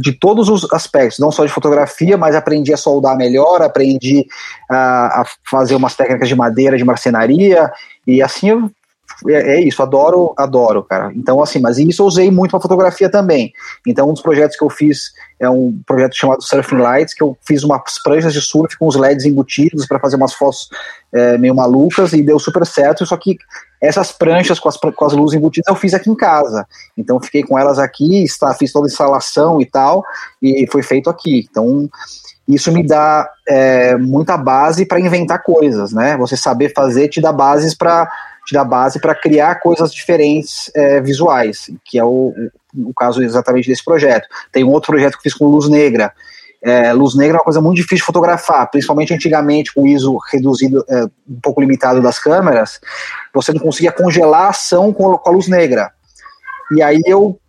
de 0.00 0.12
todos 0.12 0.48
os 0.48 0.72
aspectos, 0.72 1.18
não 1.18 1.32
só 1.32 1.44
de 1.44 1.52
fotografia, 1.52 2.16
mas 2.16 2.34
aprendi 2.34 2.72
a 2.72 2.76
soldar 2.78 3.14
melhor, 3.14 3.60
aprendi 3.60 4.24
a, 4.70 5.20
a 5.20 5.24
fazer 5.50 5.74
umas 5.74 5.94
técnicas 5.94 6.28
de 6.28 6.36
madeira, 6.36 6.78
de 6.78 6.84
marcenaria, 6.84 7.70
e 8.06 8.22
assim 8.22 8.50
eu 8.50 8.70
é, 9.28 9.56
é, 9.56 9.60
isso, 9.60 9.82
adoro, 9.82 10.32
adoro, 10.36 10.82
cara. 10.82 11.12
Então, 11.14 11.42
assim, 11.42 11.58
mas 11.58 11.78
isso 11.78 12.02
eu 12.02 12.06
usei 12.06 12.30
muito 12.30 12.52
para 12.52 12.60
fotografia 12.60 13.10
também. 13.10 13.52
Então, 13.86 14.08
um 14.08 14.12
dos 14.12 14.22
projetos 14.22 14.56
que 14.56 14.64
eu 14.64 14.70
fiz 14.70 15.12
é 15.38 15.48
um 15.48 15.80
projeto 15.86 16.16
chamado 16.16 16.42
Surfing 16.42 16.76
Lights, 16.76 17.14
que 17.14 17.22
eu 17.22 17.36
fiz 17.46 17.62
umas 17.62 18.02
pranchas 18.02 18.32
de 18.32 18.40
surf 18.40 18.78
com 18.78 18.86
os 18.86 18.96
LEDs 18.96 19.24
embutidos 19.24 19.86
para 19.86 19.98
fazer 19.98 20.16
umas 20.16 20.32
fotos 20.32 20.68
é, 21.12 21.36
meio 21.38 21.54
malucas 21.54 22.12
e 22.12 22.22
deu 22.22 22.38
super 22.38 22.66
certo. 22.66 23.04
Só 23.04 23.16
que 23.16 23.38
essas 23.80 24.12
pranchas 24.12 24.58
com 24.58 24.68
as, 24.68 24.76
com 24.76 25.04
as 25.04 25.12
luzes 25.12 25.36
embutidas 25.36 25.68
eu 25.68 25.74
fiz 25.74 25.94
aqui 25.94 26.10
em 26.10 26.16
casa. 26.16 26.66
Então, 26.96 27.20
fiquei 27.20 27.42
com 27.42 27.58
elas 27.58 27.78
aqui, 27.78 28.22
está, 28.22 28.54
fiz 28.54 28.72
toda 28.72 28.86
a 28.86 28.90
instalação 28.90 29.60
e 29.60 29.66
tal, 29.66 30.04
e 30.42 30.66
foi 30.70 30.82
feito 30.82 31.08
aqui. 31.10 31.46
Então, 31.50 31.88
isso 32.54 32.72
me 32.72 32.86
dá 32.86 33.28
é, 33.46 33.96
muita 33.96 34.36
base 34.36 34.84
para 34.84 35.00
inventar 35.00 35.42
coisas, 35.42 35.92
né? 35.92 36.16
Você 36.16 36.36
saber 36.36 36.72
fazer 36.74 37.08
te 37.08 37.20
dá 37.20 37.32
bases 37.32 37.74
para 37.74 38.10
te 38.46 38.54
dá 38.54 38.64
base 38.64 39.00
para 39.00 39.14
criar 39.14 39.56
coisas 39.56 39.92
diferentes 39.92 40.70
é, 40.74 41.00
visuais, 41.00 41.70
que 41.84 41.98
é 41.98 42.04
o, 42.04 42.34
o, 42.76 42.94
caso 42.94 43.22
exatamente 43.22 43.68
desse 43.68 43.84
projeto. 43.84 44.26
Tem 44.52 44.64
um 44.64 44.70
outro 44.70 44.92
projeto 44.92 45.16
que 45.16 45.22
fiz 45.22 45.34
com 45.34 45.46
luz 45.46 45.68
negra. 45.68 46.12
É, 46.62 46.92
luz 46.92 47.14
negra 47.14 47.36
é 47.36 47.38
uma 47.38 47.44
coisa 47.44 47.60
muito 47.60 47.76
difícil 47.76 47.98
de 47.98 48.04
fotografar, 48.04 48.70
principalmente 48.70 49.14
antigamente 49.14 49.72
com 49.72 49.82
o 49.82 49.86
ISO 49.86 50.18
reduzido, 50.30 50.84
é, 50.88 51.04
um 51.04 51.40
pouco 51.42 51.60
limitado 51.60 52.02
das 52.02 52.18
câmeras, 52.18 52.80
você 53.32 53.52
não 53.52 53.60
conseguia 53.60 53.92
congelar 53.92 54.42
a 54.42 54.48
ação 54.50 54.92
com, 54.92 55.16
com 55.16 55.28
a 55.30 55.32
luz 55.32 55.48
negra. 55.48 55.90
E 56.72 56.82
aí 56.82 57.00
eu 57.06 57.40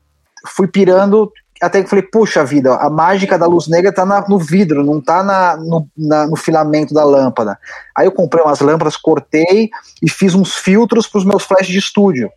fui 0.48 0.68
pirando 0.68 1.32
até 1.62 1.84
que 1.84 1.90
falei, 1.90 2.04
puxa 2.04 2.44
vida, 2.44 2.76
a 2.76 2.90
mágica 2.90 3.38
da 3.38 3.46
luz 3.46 3.68
negra 3.68 3.92
tá 3.92 4.06
na, 4.06 4.28
no 4.28 4.40
vidro, 4.40 4.84
não 4.84 5.00
tá 5.00 5.24
na, 5.24 5.56
no, 5.56 5.88
na, 5.96 6.28
no 6.28 6.36
filamento 6.36 6.94
da 6.94 7.04
lâmpada. 7.04 7.58
Aí 7.96 8.08
eu 8.08 8.12
comprei 8.12 8.44
umas 8.44 8.60
lâmpadas, 8.60 8.98
cortei 8.98 9.70
e 10.02 10.10
fiz 10.10 10.34
uns 10.34 10.56
filtros 10.56 11.08
para 11.08 11.20
os 11.20 11.26
meus 11.26 11.44
flashes 11.44 11.68
de 11.68 11.78
estúdio. 11.78 12.32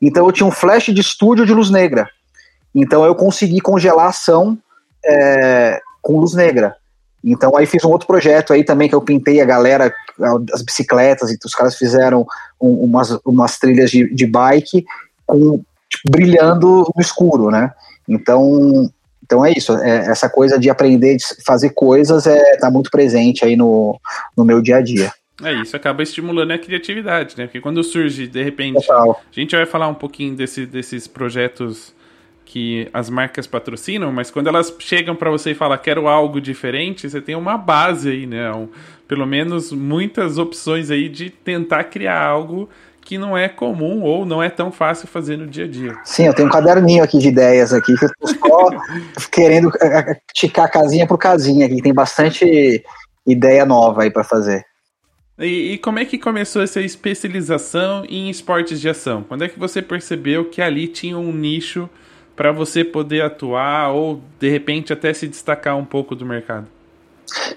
Então 0.00 0.26
eu 0.26 0.32
tinha 0.32 0.46
um 0.46 0.52
flash 0.52 0.86
de 0.86 1.00
estúdio 1.00 1.44
de 1.44 1.52
luz 1.52 1.68
negra. 1.68 2.08
Então 2.74 3.04
eu 3.04 3.14
consegui 3.14 3.60
congelar 3.60 4.06
a 4.06 4.10
ação 4.10 4.56
é, 5.04 5.80
com 6.00 6.20
luz 6.20 6.34
negra. 6.34 6.76
Então 7.24 7.56
aí 7.56 7.66
fiz 7.66 7.82
um 7.84 7.90
outro 7.90 8.06
projeto 8.06 8.52
aí 8.52 8.62
também 8.62 8.88
que 8.88 8.94
eu 8.94 9.00
pintei 9.00 9.40
a 9.40 9.44
galera, 9.46 9.92
as 10.52 10.62
bicicletas, 10.62 11.30
e 11.30 11.38
os 11.44 11.54
caras 11.54 11.76
fizeram 11.76 12.26
um, 12.60 12.84
umas, 12.84 13.18
umas 13.24 13.58
trilhas 13.58 13.90
de, 13.90 14.12
de 14.14 14.26
bike 14.26 14.84
com 15.26 15.62
tipo, 15.88 16.10
brilhando 16.10 16.90
no 16.94 17.00
escuro, 17.00 17.50
né? 17.50 17.72
Então, 18.08 18.90
então 19.22 19.44
é 19.44 19.52
isso, 19.52 19.72
é, 19.78 20.10
essa 20.10 20.28
coisa 20.28 20.58
de 20.58 20.68
aprender, 20.68 21.16
de 21.16 21.24
fazer 21.44 21.70
coisas, 21.70 22.26
é, 22.26 22.56
tá 22.58 22.70
muito 22.70 22.90
presente 22.90 23.44
aí 23.44 23.56
no, 23.56 23.98
no 24.36 24.44
meu 24.44 24.60
dia 24.60 24.76
a 24.76 24.80
dia. 24.82 25.12
É 25.42 25.52
isso, 25.52 25.74
acaba 25.74 26.02
estimulando 26.02 26.52
a 26.52 26.58
criatividade, 26.58 27.34
né? 27.36 27.46
Porque 27.46 27.60
quando 27.60 27.82
surge, 27.82 28.28
de 28.28 28.42
repente, 28.42 28.86
Total. 28.86 29.20
a 29.30 29.40
gente 29.40 29.56
vai 29.56 29.66
falar 29.66 29.88
um 29.88 29.94
pouquinho 29.94 30.36
desse, 30.36 30.64
desses 30.64 31.08
projetos 31.08 31.92
que 32.44 32.88
as 32.92 33.10
marcas 33.10 33.46
patrocinam, 33.46 34.12
mas 34.12 34.30
quando 34.30 34.46
elas 34.46 34.72
chegam 34.78 35.16
para 35.16 35.30
você 35.30 35.50
e 35.50 35.54
falam 35.54 35.76
quero 35.76 36.06
algo 36.06 36.40
diferente, 36.40 37.10
você 37.10 37.20
tem 37.20 37.34
uma 37.34 37.58
base 37.58 38.10
aí, 38.10 38.26
né? 38.26 38.52
Um, 38.52 38.68
pelo 39.08 39.26
menos 39.26 39.72
muitas 39.72 40.38
opções 40.38 40.90
aí 40.90 41.08
de 41.08 41.30
tentar 41.30 41.84
criar 41.84 42.24
algo 42.24 42.68
que 43.04 43.18
não 43.18 43.36
é 43.36 43.48
comum 43.48 44.02
ou 44.02 44.24
não 44.24 44.42
é 44.42 44.48
tão 44.48 44.72
fácil 44.72 45.06
fazer 45.06 45.36
no 45.36 45.46
dia 45.46 45.64
a 45.64 45.68
dia. 45.68 45.94
Sim, 46.04 46.26
eu 46.26 46.34
tenho 46.34 46.48
um 46.48 46.50
caderninho 46.50 47.04
aqui 47.04 47.18
de 47.18 47.28
ideias 47.28 47.72
aqui, 47.72 47.94
que 47.96 48.06
eu 48.06 48.10
tô 48.18 48.26
só 48.26 48.70
querendo 49.30 49.70
é, 49.80 50.12
é, 50.12 50.20
ticar 50.32 50.70
casinha 50.70 51.06
por 51.06 51.18
casinha 51.18 51.66
aqui, 51.66 51.82
tem 51.82 51.92
bastante 51.92 52.82
ideia 53.26 53.66
nova 53.66 54.02
aí 54.02 54.10
para 54.10 54.24
fazer. 54.24 54.64
E, 55.38 55.72
e, 55.72 55.78
como 55.78 55.98
é 55.98 56.04
que 56.04 56.16
começou 56.16 56.62
essa 56.62 56.80
especialização 56.80 58.04
em 58.08 58.30
esportes 58.30 58.80
de 58.80 58.88
ação? 58.88 59.22
Quando 59.22 59.42
é 59.42 59.48
que 59.48 59.58
você 59.58 59.82
percebeu 59.82 60.44
que 60.44 60.62
ali 60.62 60.86
tinha 60.86 61.18
um 61.18 61.32
nicho 61.32 61.90
para 62.36 62.52
você 62.52 62.84
poder 62.84 63.22
atuar 63.22 63.90
ou 63.90 64.22
de 64.38 64.48
repente 64.48 64.92
até 64.92 65.12
se 65.12 65.26
destacar 65.26 65.76
um 65.76 65.84
pouco 65.84 66.14
do 66.14 66.24
mercado? 66.24 66.68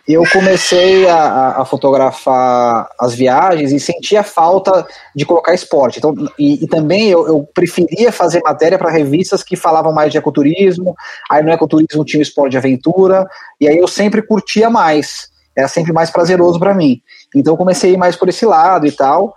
Eu 0.08 0.24
comecei 0.32 1.08
a, 1.08 1.62
a, 1.62 1.66
fotografar 1.66 2.90
as 3.00 3.14
viagens 3.14 3.72
e 3.72 3.80
sentia 3.80 4.24
falta 4.24 4.88
de 5.14 5.26
colocar 5.26 5.54
esporte. 5.54 5.98
Então, 5.98 6.14
e, 6.40 6.64
e 6.64 6.68
também 6.68 7.10
eu, 7.10 7.28
eu, 7.28 7.50
preferia 7.54 8.12
fazer 8.12 8.42
matéria 8.44 8.78
para 8.78 8.90
revistas 8.90 9.44
que 9.44 9.56
falavam 9.56 9.92
mais 9.92 10.12
de 10.12 10.18
ecoturismo, 10.18 10.96
aí 11.30 11.44
no 11.44 11.52
ecoturismo 11.52 12.06
tinha 12.06 12.20
o 12.20 12.24
esporte 12.24 12.52
de 12.52 12.58
aventura, 12.58 13.28
e 13.60 13.68
aí 13.68 13.78
eu 13.78 13.88
sempre 13.88 14.22
curtia 14.22 14.70
mais, 14.70 15.30
era 15.56 15.68
sempre 15.68 15.92
mais 15.92 16.10
prazeroso 16.10 16.58
para 16.58 16.74
mim. 16.74 17.02
Então 17.36 17.54
eu 17.54 17.58
comecei 17.58 17.92
a 17.92 17.94
ir 17.94 17.98
mais 17.98 18.16
por 18.16 18.30
esse 18.30 18.46
lado 18.46 18.88
e 18.88 18.92
tal, 18.92 19.36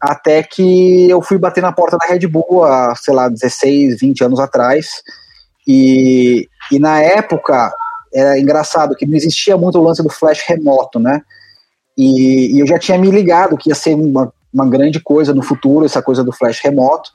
até 0.00 0.42
que 0.42 1.08
eu 1.08 1.22
fui 1.22 1.38
bater 1.38 1.60
na 1.60 1.70
porta 1.70 1.96
da 1.96 2.08
Red 2.08 2.26
Bull 2.26 2.64
há, 2.64 2.94
sei 2.96 3.14
lá, 3.14 3.28
16, 3.28 4.00
20 4.00 4.24
anos 4.24 4.40
atrás, 4.40 4.88
e, 5.64 6.48
e 6.72 6.78
na 6.80 7.00
época 7.00 7.72
era 8.14 8.38
engraçado 8.38 8.94
que 8.94 9.06
não 9.06 9.16
existia 9.16 9.56
muito 9.56 9.78
o 9.78 9.82
lance 9.82 10.02
do 10.02 10.10
flash 10.10 10.42
remoto, 10.46 10.98
né? 10.98 11.22
E, 11.96 12.56
e, 12.56 12.60
eu 12.60 12.66
já 12.66 12.78
tinha 12.78 12.98
me 12.98 13.10
ligado 13.10 13.56
que 13.56 13.70
ia 13.70 13.74
ser 13.74 13.94
uma, 13.94 14.32
uma 14.52 14.66
grande 14.66 15.00
coisa 15.00 15.34
no 15.34 15.42
futuro, 15.42 15.84
essa 15.84 16.02
coisa 16.02 16.24
do 16.24 16.32
flash 16.32 16.60
remoto. 16.60 17.10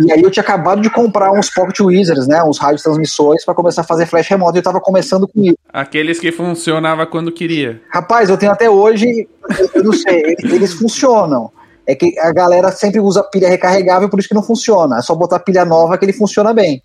E 0.00 0.10
aí 0.10 0.22
eu 0.22 0.30
tinha 0.30 0.42
acabado 0.42 0.80
de 0.80 0.88
comprar 0.88 1.30
uns 1.32 1.50
Pocket 1.50 1.78
Wizards, 1.80 2.26
né? 2.26 2.42
Uns 2.42 2.58
rádios 2.58 2.82
transmissores 2.82 3.44
para 3.44 3.54
começar 3.54 3.82
a 3.82 3.84
fazer 3.84 4.06
flash 4.06 4.28
remoto 4.28 4.56
e 4.56 4.58
eu 4.58 4.62
tava 4.62 4.80
começando 4.80 5.28
com 5.28 5.42
isso. 5.42 5.56
Aqueles 5.70 6.18
que 6.18 6.32
funcionava 6.32 7.06
quando 7.06 7.30
queria. 7.30 7.80
Rapaz, 7.90 8.30
eu 8.30 8.38
tenho 8.38 8.52
até 8.52 8.70
hoje, 8.70 9.28
eu 9.74 9.84
não 9.84 9.92
sei, 9.92 10.34
eles 10.38 10.72
funcionam. 10.72 11.50
É 11.86 11.94
que 11.94 12.18
a 12.18 12.32
galera 12.32 12.70
sempre 12.70 13.00
usa 13.00 13.24
pilha 13.24 13.48
recarregável, 13.48 14.08
por 14.08 14.18
isso 14.18 14.28
que 14.28 14.34
não 14.34 14.42
funciona. 14.42 14.98
É 14.98 15.02
só 15.02 15.14
botar 15.14 15.40
pilha 15.40 15.64
nova 15.64 15.98
que 15.98 16.04
ele 16.04 16.12
funciona 16.12 16.54
bem. 16.54 16.82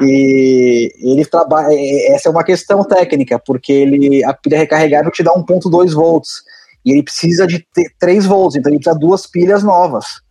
E 0.00 0.92
ele 0.98 1.24
trabalha. 1.24 1.68
Essa 2.12 2.28
é 2.28 2.32
uma 2.32 2.44
questão 2.44 2.82
técnica, 2.84 3.38
porque 3.38 3.72
ele 3.72 4.24
a 4.24 4.32
pilha 4.32 4.58
recarregável 4.58 5.10
te 5.10 5.22
dá 5.22 5.32
1.2 5.32 5.92
volts. 5.92 6.42
E 6.84 6.92
ele 6.92 7.02
precisa 7.02 7.46
de 7.46 7.66
3 7.98 8.24
volts, 8.24 8.56
então 8.56 8.70
ele 8.70 8.78
precisa 8.78 8.98
de 8.98 9.06
duas 9.06 9.26
pilhas 9.26 9.62
novas. 9.62 10.22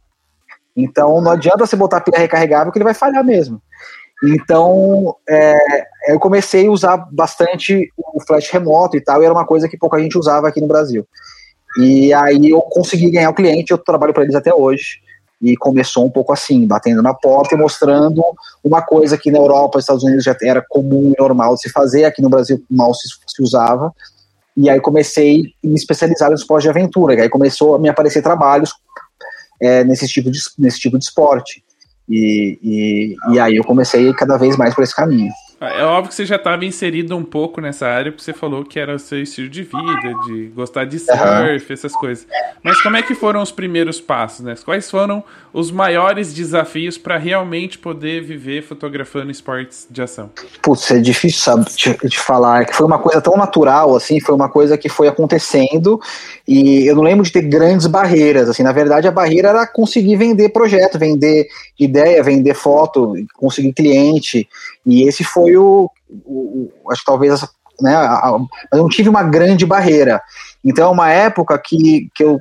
Então 0.75 1.21
não 1.21 1.31
adianta 1.31 1.65
você 1.65 1.75
botar 1.75 1.97
a 1.97 2.01
pilha 2.01 2.17
recarregável 2.17 2.71
que 2.71 2.77
ele 2.79 2.85
vai 2.85 2.93
falhar 2.93 3.23
mesmo. 3.23 3.61
Então 4.23 5.15
é, 5.29 5.57
eu 6.07 6.19
comecei 6.19 6.67
a 6.67 6.71
usar 6.71 6.97
bastante 7.11 7.91
o 7.97 8.19
flash 8.21 8.49
remoto 8.49 8.97
e 8.97 9.01
tal, 9.01 9.21
e 9.21 9.25
era 9.25 9.33
uma 9.33 9.45
coisa 9.45 9.69
que 9.69 9.77
pouca 9.77 9.99
gente 9.99 10.17
usava 10.17 10.47
aqui 10.47 10.59
no 10.59 10.67
Brasil. 10.67 11.07
E 11.77 12.11
aí 12.13 12.49
eu 12.49 12.61
consegui 12.61 13.11
ganhar 13.11 13.29
o 13.29 13.35
cliente, 13.35 13.71
eu 13.71 13.77
trabalho 13.77 14.13
para 14.13 14.23
eles 14.23 14.35
até 14.35 14.51
hoje 14.51 14.99
e 15.41 15.55
começou 15.55 16.05
um 16.05 16.09
pouco 16.09 16.33
assim, 16.33 16.67
batendo 16.67 17.01
na 17.01 17.13
porta 17.13 17.55
e 17.55 17.57
mostrando 17.57 18.21
uma 18.63 18.81
coisa 18.81 19.17
que 19.17 19.31
na 19.31 19.37
Europa 19.37 19.77
e 19.77 19.81
Estados 19.81 20.03
Unidos 20.03 20.23
já 20.23 20.35
era 20.41 20.63
comum 20.67 21.13
e 21.15 21.21
normal 21.21 21.55
de 21.55 21.61
se 21.61 21.69
fazer, 21.69 22.03
aqui 22.03 22.21
no 22.21 22.29
Brasil 22.29 22.61
mal 22.69 22.93
se, 22.93 23.07
se 23.27 23.41
usava. 23.41 23.93
E 24.55 24.69
aí 24.69 24.81
comecei 24.81 25.41
a 25.63 25.67
me 25.67 25.75
especializar 25.75 26.29
no 26.29 26.35
esporte 26.35 26.63
de 26.63 26.69
aventura. 26.69 27.15
E 27.15 27.21
aí 27.21 27.29
começou 27.29 27.75
a 27.75 27.79
me 27.79 27.87
aparecer 27.87 28.21
trabalhos 28.21 28.73
é, 29.61 29.83
nesse, 29.85 30.07
tipo 30.07 30.29
de, 30.29 30.39
nesse 30.57 30.79
tipo 30.79 30.97
de 30.97 31.05
esporte. 31.05 31.63
E, 32.09 32.59
e, 32.61 33.15
e 33.33 33.39
aí 33.39 33.55
eu 33.55 33.63
comecei 33.63 34.11
cada 34.13 34.35
vez 34.35 34.57
mais 34.57 34.73
por 34.75 34.83
esse 34.83 34.93
caminho. 34.93 35.31
É 35.61 35.83
óbvio 35.83 36.09
que 36.09 36.15
você 36.15 36.25
já 36.25 36.37
estava 36.37 36.63
inserido 36.63 37.15
um 37.17 37.23
pouco 37.23 37.59
nessa 37.59 37.85
área, 37.85 38.13
porque 38.13 38.23
você 38.23 38.31
falou 38.31 38.63
que 38.63 38.79
era 38.79 38.95
o 38.95 38.99
seu 38.99 39.21
estilo 39.21 39.49
de 39.49 39.63
vida, 39.63 40.15
de 40.25 40.51
gostar 40.55 40.85
de 40.85 40.97
surf, 40.97 41.17
uhum. 41.17 41.73
essas 41.73 41.91
coisas. 41.93 42.25
Mas 42.63 42.81
como 42.81 42.95
é 42.95 43.01
que 43.01 43.13
foram 43.13 43.41
os 43.41 43.51
primeiros 43.51 43.99
passos, 43.99 44.45
né? 44.45 44.55
Quais 44.63 44.89
foram 44.89 45.21
os 45.51 45.69
maiores 45.69 46.33
desafios 46.33 46.97
para 46.97 47.17
realmente 47.17 47.77
poder 47.77 48.21
viver 48.21 48.61
fotografando 48.61 49.31
esportes 49.31 49.85
de 49.89 50.01
ação? 50.01 50.29
Putz, 50.61 50.91
é 50.91 50.99
difícil 50.99 51.41
sabe, 51.41 51.65
de, 51.75 52.07
de 52.07 52.17
falar, 52.17 52.61
é 52.61 52.65
que 52.65 52.75
foi 52.75 52.85
uma 52.85 52.99
coisa 52.99 53.21
tão 53.21 53.35
natural, 53.35 53.95
assim, 53.95 54.19
foi 54.19 54.35
uma 54.35 54.47
coisa 54.47 54.77
que 54.77 54.87
foi 54.87 55.07
acontecendo 55.07 55.99
e 56.47 56.87
eu 56.87 56.95
não 56.95 57.03
lembro 57.03 57.23
de 57.23 57.31
ter 57.31 57.41
grandes 57.41 57.87
barreiras, 57.87 58.49
assim, 58.49 58.63
na 58.63 58.71
verdade 58.71 59.07
a 59.07 59.11
barreira 59.11 59.49
era 59.49 59.67
conseguir 59.67 60.15
vender 60.15 60.49
projeto, 60.49 60.97
vender 60.97 61.47
ideia, 61.77 62.23
vender 62.23 62.53
foto, 62.53 63.13
conseguir 63.35 63.73
cliente, 63.73 64.47
e 64.89 65.07
esse 65.07 65.23
foi 65.23 65.55
o, 65.57 65.89
o, 66.25 66.71
o 66.83 66.91
acho 66.91 67.01
que 67.01 67.05
talvez, 67.05 67.41
né, 67.81 67.95
a, 67.95 68.13
a, 68.13 68.39
eu 68.73 68.79
não 68.79 68.89
tive 68.89 69.09
uma 69.09 69.23
grande 69.23 69.65
barreira. 69.65 70.21
Então 70.63 70.87
é 70.87 70.91
uma 70.91 71.11
época 71.11 71.57
que, 71.57 72.09
que 72.13 72.23
eu 72.23 72.39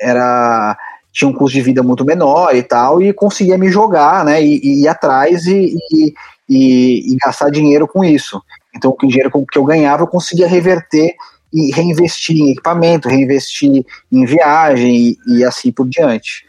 era 0.00 0.76
tinha 1.14 1.28
um 1.28 1.32
custo 1.32 1.56
de 1.56 1.62
vida 1.62 1.80
muito 1.80 2.04
menor 2.04 2.56
e 2.56 2.62
tal, 2.62 3.00
e 3.00 3.12
conseguia 3.12 3.56
me 3.56 3.70
jogar, 3.70 4.24
né, 4.24 4.42
e, 4.42 4.58
e 4.58 4.82
ir 4.82 4.88
atrás 4.88 5.46
e, 5.46 5.76
e, 5.92 6.12
e, 6.48 7.16
gastar 7.24 7.50
dinheiro 7.50 7.86
com 7.86 8.04
isso. 8.04 8.42
Então, 8.74 8.96
o 9.00 9.06
dinheiro 9.06 9.30
que 9.30 9.56
eu 9.58 9.64
ganhava, 9.64 10.02
eu 10.02 10.08
conseguia 10.08 10.48
reverter 10.48 11.14
e 11.52 11.70
reinvestir 11.72 12.36
em 12.36 12.50
equipamento, 12.50 13.08
reinvestir 13.08 13.86
em 14.10 14.24
viagem 14.26 15.16
e 15.28 15.44
assim 15.44 15.70
por 15.70 15.88
diante. 15.88 16.44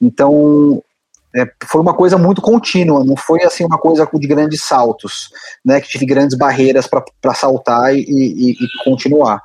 Então, 0.00 0.80
é, 1.34 1.50
foi 1.64 1.80
uma 1.80 1.92
coisa 1.92 2.16
muito 2.16 2.40
contínua, 2.40 3.04
não 3.04 3.16
foi 3.16 3.42
assim 3.42 3.64
uma 3.64 3.78
coisa 3.78 4.08
de 4.14 4.26
grandes 4.26 4.62
saltos, 4.62 5.30
né, 5.64 5.80
que 5.80 5.88
tive 5.88 6.06
grandes 6.06 6.36
barreiras 6.36 6.86
para 6.86 7.34
saltar 7.34 7.94
e, 7.94 8.00
e, 8.00 8.50
e, 8.52 8.84
continuar. 8.84 9.42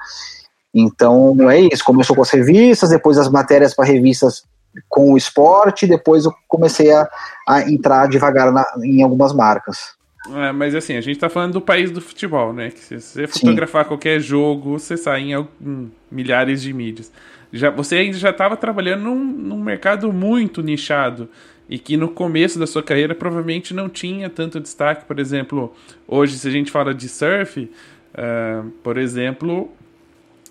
Então 0.72 1.50
é 1.50 1.62
isso, 1.62 1.84
começou 1.84 2.16
com 2.16 2.22
as 2.22 2.30
revistas, 2.30 2.92
depois 2.92 3.18
as 3.18 3.28
matérias 3.28 3.74
para 3.74 3.86
revistas 3.86 4.44
com 4.88 5.14
o 5.14 5.18
esporte, 5.18 5.88
depois 5.88 6.26
eu 6.26 6.34
comecei 6.48 6.92
a, 6.94 7.10
a 7.48 7.62
entrar 7.64 8.08
devagar 8.08 8.52
na, 8.52 8.64
em 8.84 9.02
algumas 9.02 9.34
marcas. 9.34 9.98
É, 10.32 10.52
mas 10.52 10.76
assim, 10.76 10.96
a 10.96 11.02
gente 11.02 11.16
está 11.16 11.28
falando 11.28 11.54
do 11.54 11.62
país 11.62 11.90
do 11.90 12.02
futebol, 12.02 12.54
né? 12.54 12.70
Que 12.70 12.80
se 12.80 13.02
você 13.02 13.26
fotografar 13.26 13.84
Sim. 13.84 13.88
qualquer 13.88 14.20
jogo, 14.20 14.78
você 14.78 14.96
sai 14.96 15.22
em, 15.22 15.34
em 15.34 15.92
milhares 16.12 16.62
de 16.62 16.72
mídias. 16.72 17.12
Já, 17.52 17.72
você 17.72 17.96
ainda 17.96 18.18
já 18.18 18.30
estava 18.30 18.56
trabalhando 18.56 19.06
num, 19.06 19.16
num 19.16 19.60
mercado 19.60 20.14
muito 20.14 20.62
nichado 20.62 21.28
e 21.70 21.78
que 21.78 21.96
no 21.96 22.10
começo 22.10 22.58
da 22.58 22.66
sua 22.66 22.82
carreira 22.82 23.14
provavelmente 23.14 23.74
não 23.74 23.88
tinha 23.88 24.28
tanto 24.28 24.60
destaque. 24.60 25.06
Por 25.06 25.20
exemplo, 25.20 25.74
hoje, 26.08 26.38
se 26.38 26.48
a 26.48 26.52
gente 26.52 26.72
fala 26.72 26.94
de 26.94 27.08
surf, 27.08 27.62
uh, 27.62 28.70
por 28.84 28.98
exemplo, 28.98 29.72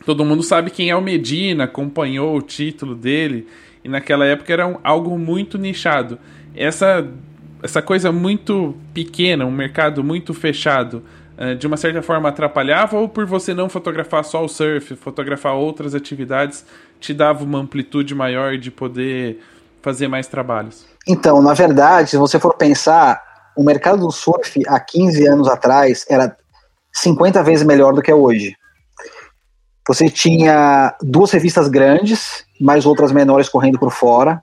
todo 0.07 0.25
mundo 0.25 0.45
sabe 0.45 0.71
quem 0.71 0.91
é 0.91 0.97
o 0.97 1.03
Medina, 1.03 1.65
acompanhou 1.65 2.37
o 2.37 2.41
título 2.41 2.95
dele, 2.95 3.49
e 3.83 3.89
naquela 3.89 4.25
época 4.25 4.53
era 4.53 4.67
um, 4.69 4.77
algo 4.85 5.19
muito 5.19 5.59
nichado. 5.59 6.21
Essa, 6.55 7.07
essa 7.65 7.83
coisa 7.83 8.13
muito 8.13 8.77
pequena, 8.95 9.45
um 9.45 9.51
mercado 9.51 10.05
muito 10.05 10.33
fechado, 10.33 11.03
uh, 11.37 11.57
de 11.57 11.67
uma 11.67 11.77
certa 11.77 12.01
forma 12.01 12.29
atrapalhava, 12.29 12.97
ou 12.97 13.09
por 13.09 13.27
você 13.27 13.53
não 13.53 13.69
fotografar 13.69 14.25
só 14.25 14.45
o 14.45 14.49
surf, 14.49 14.95
fotografar 14.95 15.57
outras 15.57 15.97
atividades, 15.97 16.65
te 17.01 17.13
dava 17.13 17.43
uma 17.43 17.59
amplitude 17.59 18.15
maior 18.15 18.57
de 18.57 18.71
poder 18.71 19.41
fazer 19.83 20.07
mais 20.07 20.29
trabalhos? 20.29 20.87
Então, 21.09 21.41
na 21.41 21.55
verdade, 21.55 22.11
se 22.11 22.17
você 22.19 22.39
for 22.39 22.55
pensar, 22.55 23.23
o 23.57 23.65
mercado 23.65 23.99
do 23.99 24.11
surf 24.11 24.63
há 24.69 24.79
15 24.79 25.27
anos 25.27 25.49
atrás 25.49 26.05
era 26.09 26.37
50 26.93 27.43
vezes 27.43 27.65
melhor 27.65 27.95
do 27.95 28.03
que 28.03 28.11
é 28.11 28.15
hoje. 28.15 28.55
Você 29.89 30.11
tinha 30.11 30.95
duas 31.01 31.31
revistas 31.31 31.67
grandes, 31.67 32.45
mais 32.61 32.85
outras 32.85 33.11
menores 33.11 33.49
correndo 33.49 33.79
por 33.79 33.91
fora. 33.91 34.43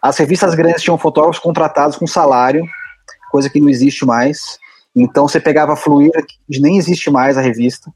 As 0.00 0.16
revistas 0.16 0.54
grandes 0.54 0.82
tinham 0.82 0.96
fotógrafos 0.96 1.38
contratados 1.38 1.98
com 1.98 2.06
salário, 2.06 2.64
coisa 3.30 3.50
que 3.50 3.60
não 3.60 3.68
existe 3.68 4.06
mais. 4.06 4.58
Então 4.96 5.28
você 5.28 5.38
pegava 5.38 5.74
a 5.74 5.76
Fluir, 5.76 6.10
que 6.50 6.58
nem 6.60 6.78
existe 6.78 7.10
mais 7.10 7.36
a 7.36 7.42
revista. 7.42 7.92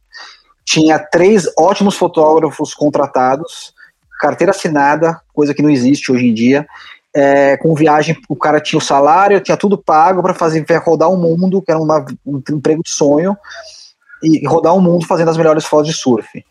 Tinha 0.67 0.99
três 0.99 1.47
ótimos 1.59 1.97
fotógrafos 1.97 2.75
contratados, 2.75 3.73
carteira 4.21 4.51
assinada, 4.51 5.19
coisa 5.33 5.55
que 5.55 5.63
não 5.63 5.71
existe 5.71 6.13
hoje 6.13 6.27
em 6.27 6.35
dia. 6.35 6.67
É, 7.17 7.57
com 7.57 7.75
viagem, 7.75 8.17
o 8.29 8.35
cara 8.35 8.61
tinha 8.61 8.79
o 8.79 8.83
salário, 8.83 9.41
tinha 9.41 9.57
tudo 9.57 9.79
pago 9.79 10.21
para 10.21 10.35
fazer 10.35 10.65
rodar 10.85 11.09
o 11.09 11.17
mundo, 11.17 11.63
que 11.63 11.71
era 11.71 11.81
uma, 11.81 12.05
um 12.27 12.43
emprego 12.51 12.83
de 12.83 12.91
sonho, 12.91 13.37
e 14.23 14.45
rodar 14.47 14.75
o 14.75 14.81
mundo 14.81 15.07
fazendo 15.07 15.31
as 15.31 15.37
melhores 15.37 15.65
fotos 15.65 15.89
de 15.89 15.95
surf. 15.95 16.45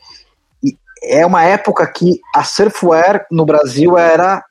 E 0.64 0.78
é 1.04 1.26
uma 1.26 1.44
época 1.44 1.86
que 1.88 2.22
a 2.34 2.44
surfwear 2.44 3.26
no 3.30 3.46
Brasil 3.46 3.98
era 3.98 4.44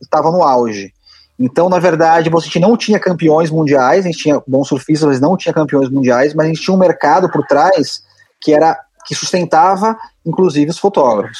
estava 0.00 0.30
no 0.30 0.42
auge. 0.42 0.92
Então, 1.38 1.68
na 1.68 1.78
verdade, 1.78 2.30
você 2.30 2.58
não 2.58 2.76
tinha 2.76 2.98
campeões 2.98 3.50
mundiais, 3.50 4.04
a 4.04 4.08
gente 4.08 4.22
tinha 4.22 4.42
bons 4.46 4.68
surfistas, 4.68 5.08
mas 5.08 5.20
não 5.20 5.36
tinha 5.36 5.52
campeões 5.52 5.90
mundiais, 5.90 6.32
mas 6.32 6.46
a 6.46 6.48
gente 6.48 6.62
tinha 6.62 6.74
um 6.74 6.78
mercado 6.78 7.30
por 7.30 7.44
trás 7.46 8.02
que 8.40 8.54
era 8.54 8.78
que 9.04 9.14
sustentava, 9.14 9.96
inclusive, 10.24 10.70
os 10.70 10.78
fotógrafos. 10.78 11.38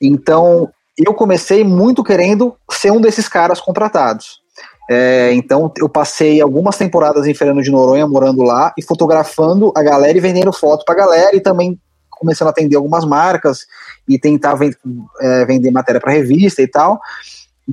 Então, 0.00 0.70
eu 0.96 1.12
comecei 1.14 1.62
muito 1.64 2.02
querendo 2.02 2.56
ser 2.70 2.90
um 2.90 3.00
desses 3.00 3.28
caras 3.28 3.60
contratados. 3.60 4.40
É, 4.88 5.32
então, 5.34 5.72
eu 5.76 5.88
passei 5.88 6.40
algumas 6.40 6.76
temporadas 6.76 7.26
em 7.26 7.34
Fernando 7.34 7.62
de 7.62 7.70
Noronha, 7.70 8.06
morando 8.06 8.42
lá, 8.42 8.72
e 8.78 8.82
fotografando 8.82 9.72
a 9.76 9.82
galera 9.82 10.16
e 10.16 10.20
vendendo 10.20 10.52
foto 10.52 10.84
para 10.84 10.94
a 10.94 10.98
galera, 10.98 11.36
e 11.36 11.40
também 11.40 11.78
começando 12.08 12.48
a 12.48 12.50
atender 12.50 12.76
algumas 12.76 13.04
marcas 13.04 13.66
e 14.08 14.18
tentar 14.18 14.54
vend 14.54 14.74
é, 15.20 15.44
vender 15.44 15.70
matéria 15.70 16.00
para 16.00 16.12
revista 16.12 16.62
e 16.62 16.68
tal. 16.68 17.00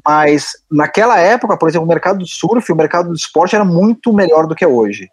Mas 0.06 0.54
naquela 0.70 1.20
época, 1.20 1.56
por 1.56 1.70
exemplo, 1.70 1.86
o 1.86 1.90
mercado 1.90 2.20
do 2.20 2.28
surf, 2.28 2.72
o 2.72 2.76
mercado 2.76 3.10
do 3.10 3.16
esporte 3.16 3.56
era 3.56 3.64
muito 3.64 4.12
melhor 4.12 4.48
do 4.48 4.56
que 4.56 4.66
é 4.66 4.68
hoje. 4.68 5.08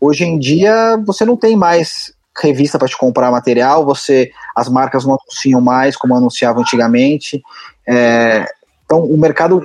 Hoje 0.00 0.24
em 0.24 0.38
dia, 0.38 1.00
você 1.06 1.24
não 1.24 1.36
tem 1.36 1.54
mais 1.54 2.12
revista 2.40 2.78
para 2.78 2.88
te 2.88 2.96
comprar 2.96 3.30
material, 3.30 3.84
você 3.84 4.30
as 4.54 4.68
marcas 4.68 5.04
não 5.04 5.14
anunciam 5.14 5.60
mais 5.60 5.96
como 5.96 6.14
anunciavam 6.14 6.62
antigamente. 6.62 7.42
É, 7.86 8.46
então, 8.84 9.04
o 9.04 9.18
mercado 9.18 9.62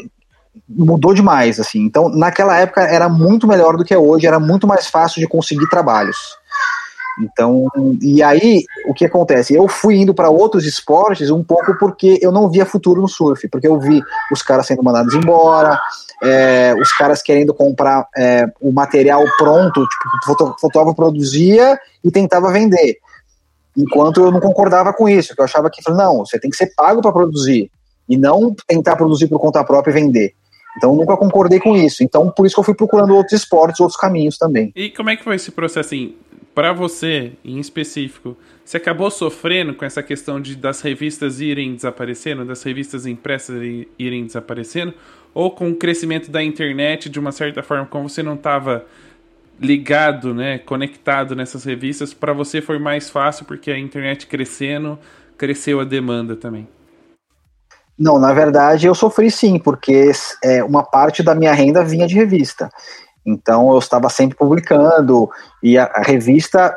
mudou 0.68 1.14
demais, 1.14 1.60
assim. 1.60 1.80
Então, 1.80 2.10
naquela 2.10 2.58
época 2.58 2.82
era 2.82 3.08
muito 3.08 3.48
melhor 3.48 3.78
do 3.78 3.86
que 3.86 3.94
é 3.94 3.98
hoje, 3.98 4.28
era 4.28 4.40
muito 4.40 4.68
mais 4.68 4.88
fácil 4.88 5.22
de 5.22 5.28
conseguir 5.28 5.68
trabalhos. 5.70 6.18
Então, 7.20 7.68
e 8.02 8.22
aí, 8.22 8.64
o 8.88 8.94
que 8.94 9.06
acontece? 9.06 9.54
Eu 9.54 9.68
fui 9.68 9.96
indo 9.96 10.14
para 10.14 10.30
outros 10.30 10.66
esportes 10.66 11.32
um 11.32 11.44
pouco 11.44 11.76
porque 11.80 12.20
eu 12.22 12.32
não 12.32 12.50
via 12.50 12.66
futuro 12.66 13.02
no 13.02 13.08
surf, 13.08 13.48
porque 13.48 13.68
eu 13.68 13.80
vi 13.80 14.02
os 14.32 14.44
caras 14.44 14.68
sendo 14.68 14.84
mandados 14.84 15.16
embora, 15.16 15.80
é, 16.24 16.76
os 16.80 16.92
caras 16.94 17.22
querendo 17.22 17.54
comprar 17.54 18.08
é, 18.16 18.46
o 18.60 18.72
material 18.72 19.24
pronto, 19.38 19.86
tipo, 19.86 20.44
o 20.44 20.58
fotógrafo 20.60 20.96
produzia 20.96 21.80
e 22.04 22.12
tentava 22.12 22.52
vender. 22.52 22.98
Enquanto 23.76 24.22
eu 24.22 24.32
não 24.32 24.40
concordava 24.40 24.92
com 24.92 25.08
isso, 25.08 25.36
que 25.36 25.42
eu 25.42 25.46
achava 25.46 25.70
que, 25.70 25.82
não, 25.92 26.26
você 26.26 26.40
tem 26.40 26.50
que 26.50 26.58
ser 26.58 26.74
pago 26.76 27.02
para 27.02 27.12
produzir, 27.12 27.70
e 28.10 28.18
não 28.18 28.56
tentar 28.68 28.96
produzir 28.96 29.28
por 29.28 29.40
conta 29.40 29.64
própria 29.64 29.92
e 29.92 29.94
vender. 29.96 30.34
Então, 30.78 30.96
nunca 30.96 31.18
concordei 31.18 31.60
com 31.60 31.76
isso. 31.76 32.04
Então, 32.04 32.30
por 32.30 32.46
isso 32.46 32.56
que 32.56 32.60
eu 32.60 32.64
fui 32.64 32.76
procurando 32.76 33.16
outros 33.16 33.34
esportes, 33.34 33.80
outros 33.80 34.00
caminhos 34.00 34.38
também. 34.38 34.72
E 34.76 34.90
como 34.90 35.10
é 35.10 35.16
que 35.16 35.24
foi 35.24 35.36
esse 35.36 35.52
processo, 35.52 35.80
assim, 35.80 36.16
para 36.54 36.72
você, 36.72 37.34
em 37.44 37.60
específico, 37.60 38.38
você 38.64 38.78
acabou 38.78 39.10
sofrendo 39.10 39.74
com 39.74 39.86
essa 39.86 40.04
questão 40.04 40.40
de 40.40 40.56
das 40.56 40.82
revistas 40.82 41.40
irem 41.40 41.76
desaparecendo, 41.76 42.46
das 42.46 42.64
revistas 42.64 43.06
impressas 43.06 43.62
irem 43.98 44.26
desaparecendo, 44.26 44.94
ou 45.38 45.52
com 45.52 45.70
o 45.70 45.76
crescimento 45.76 46.32
da 46.32 46.44
internet, 46.44 47.10
de 47.10 47.20
uma 47.20 47.32
certa 47.32 47.62
forma, 47.62 47.86
como 47.86 48.10
você 48.10 48.24
não 48.24 48.34
estava 48.34 48.88
ligado, 49.60 50.34
né, 50.34 50.58
conectado 50.58 51.36
nessas 51.36 51.64
revistas, 51.64 52.12
para 52.12 52.34
você 52.34 52.60
foi 52.60 52.80
mais 52.80 53.08
fácil 53.08 53.46
porque 53.46 53.70
a 53.70 53.78
internet 53.78 54.26
crescendo, 54.26 54.98
cresceu 55.38 55.80
a 55.80 55.84
demanda 55.84 56.36
também? 56.36 56.68
Não, 58.00 58.18
na 58.18 58.34
verdade 58.34 58.88
eu 58.88 58.96
sofri 58.96 59.30
sim, 59.30 59.60
porque 59.60 60.12
é, 60.44 60.64
uma 60.64 60.82
parte 60.82 61.22
da 61.22 61.36
minha 61.36 61.54
renda 61.54 61.84
vinha 61.84 62.08
de 62.08 62.16
revista. 62.16 62.68
Então 63.24 63.72
eu 63.72 63.78
estava 63.78 64.10
sempre 64.10 64.36
publicando 64.36 65.30
e 65.62 65.78
a, 65.78 65.84
a 65.84 66.02
revista 66.02 66.76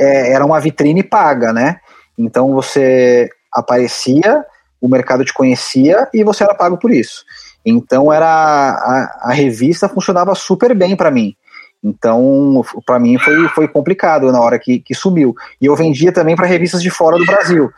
é, 0.00 0.32
era 0.32 0.46
uma 0.46 0.60
vitrine 0.60 1.02
paga, 1.02 1.52
né? 1.52 1.78
Então 2.16 2.54
você 2.54 3.28
aparecia, 3.52 4.46
o 4.80 4.88
mercado 4.88 5.26
te 5.26 5.34
conhecia 5.34 6.08
e 6.14 6.24
você 6.24 6.42
era 6.42 6.54
pago 6.54 6.78
por 6.78 6.90
isso. 6.90 7.22
Então 7.68 8.12
era 8.12 8.26
a, 8.26 9.30
a 9.30 9.32
revista 9.32 9.88
funcionava 9.88 10.34
super 10.34 10.74
bem 10.74 10.96
para 10.96 11.10
mim. 11.10 11.34
Então, 11.82 12.64
para 12.84 12.98
mim 12.98 13.18
foi, 13.18 13.48
foi 13.48 13.68
complicado 13.68 14.32
na 14.32 14.40
hora 14.40 14.58
que, 14.58 14.80
que 14.80 14.94
sumiu. 14.94 15.34
E 15.60 15.66
eu 15.66 15.76
vendia 15.76 16.10
também 16.10 16.34
para 16.34 16.46
revistas 16.46 16.82
de 16.82 16.90
fora 16.90 17.16
do 17.16 17.24
Brasil. 17.24 17.70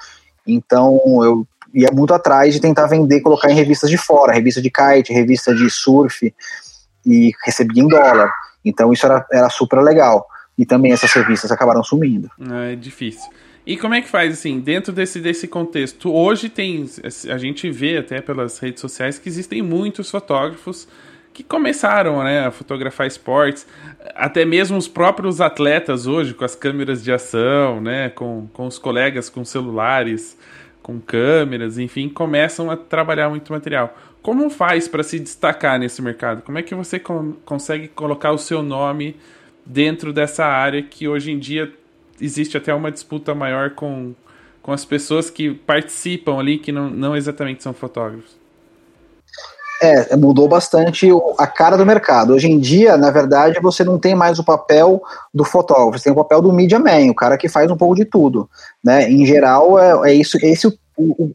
Então, 0.47 0.99
eu 1.23 1.47
ia 1.75 1.91
muito 1.93 2.15
atrás 2.15 2.55
de 2.55 2.61
tentar 2.61 2.87
vender, 2.87 3.21
colocar 3.21 3.51
em 3.51 3.55
revistas 3.55 3.91
de 3.91 3.97
fora, 3.97 4.33
revista 4.33 4.61
de 4.61 4.71
kite, 4.71 5.13
revista 5.13 5.55
de 5.55 5.69
surf 5.71 6.33
e 7.05 7.33
recebia 7.45 7.83
em 7.83 7.89
dólar. 7.89 8.31
Então 8.65 8.93
isso 8.93 9.07
era, 9.07 9.27
era 9.33 9.49
super 9.49 9.81
legal. 9.81 10.27
E 10.59 10.67
também 10.67 10.93
essas 10.93 11.13
revistas 11.13 11.51
acabaram 11.51 11.83
sumindo. 11.83 12.31
É 12.63 12.77
difícil. 12.77 13.31
E 13.71 13.77
como 13.77 13.95
é 13.95 14.03
que 14.03 14.09
faz, 14.09 14.33
assim, 14.33 14.59
dentro 14.59 14.93
desse, 14.93 15.21
desse 15.21 15.47
contexto? 15.47 16.13
Hoje 16.13 16.49
tem, 16.49 16.91
a 17.31 17.39
gente 17.39 17.71
vê 17.71 17.99
até 17.99 18.21
pelas 18.21 18.59
redes 18.59 18.81
sociais 18.81 19.17
que 19.17 19.29
existem 19.29 19.63
muitos 19.63 20.11
fotógrafos 20.11 20.89
que 21.33 21.45
começaram 21.45 22.21
né, 22.25 22.47
a 22.47 22.51
fotografar 22.51 23.07
esportes, 23.07 23.65
até 24.17 24.45
mesmo 24.45 24.77
os 24.77 24.89
próprios 24.89 25.41
atletas 25.41 26.09
hoje, 26.09 26.35
com 26.35 26.45
as 26.45 26.57
câmeras 26.57 27.05
de 27.05 27.13
ação, 27.13 27.81
né, 27.81 28.09
com, 28.09 28.49
com 28.53 28.67
os 28.67 28.77
colegas 28.77 29.31
com 29.31 29.45
celulares, 29.45 30.37
com 30.83 30.99
câmeras, 30.99 31.79
enfim, 31.79 32.09
começam 32.09 32.73
a 32.73 32.77
trabalhar 32.77 33.29
muito 33.29 33.53
material. 33.53 33.97
Como 34.21 34.51
faz 34.51 34.89
para 34.89 35.05
se 35.05 35.21
destacar 35.21 35.79
nesse 35.79 36.03
mercado? 36.03 36.43
Como 36.43 36.59
é 36.59 36.63
que 36.63 36.75
você 36.75 37.01
consegue 37.45 37.87
colocar 37.87 38.33
o 38.33 38.39
seu 38.39 38.65
nome 38.65 39.15
dentro 39.65 40.13
dessa 40.13 40.45
área 40.45 40.83
que 40.83 41.07
hoje 41.07 41.31
em 41.31 41.39
dia 41.39 41.73
existe 42.21 42.57
até 42.57 42.73
uma 42.75 42.91
disputa 42.91 43.35
maior 43.35 43.71
com, 43.71 44.15
com 44.63 44.73
as 44.73 44.85
pessoas 44.85 45.31
que 45.31 45.55
participam 45.55 46.39
ali, 46.39 46.59
que 46.59 46.73
não, 46.73 46.91
não 46.91 47.17
exatamente 47.17 47.63
são 47.63 47.73
fotógrafos? 47.73 48.39
É, 49.83 50.15
mudou 50.15 50.47
bastante 50.47 51.09
a 51.39 51.47
cara 51.47 51.77
do 51.77 51.87
mercado. 51.87 52.35
Hoje 52.35 52.49
em 52.49 52.59
dia, 52.59 52.99
na 52.99 53.11
verdade, 53.11 53.59
você 53.61 53.83
não 53.83 53.99
tem 53.99 54.15
mais 54.15 54.39
o 54.39 54.45
papel 54.45 55.03
do 55.33 55.43
fotógrafo, 55.43 55.99
você 55.99 56.05
tem 56.05 56.13
o 56.13 56.17
papel 56.17 56.43
do 56.43 56.53
media 56.53 56.79
man, 56.79 57.11
o 57.11 57.15
cara 57.15 57.39
que 57.39 57.49
faz 57.49 57.71
um 57.71 57.77
pouco 57.77 57.95
de 57.95 58.05
tudo. 58.05 58.49
Né? 58.85 59.11
Em 59.11 59.25
geral, 59.25 59.79
é, 59.79 60.11
é 60.11 60.15
isso, 60.15 60.37
esse 60.43 60.67
o 60.67 60.73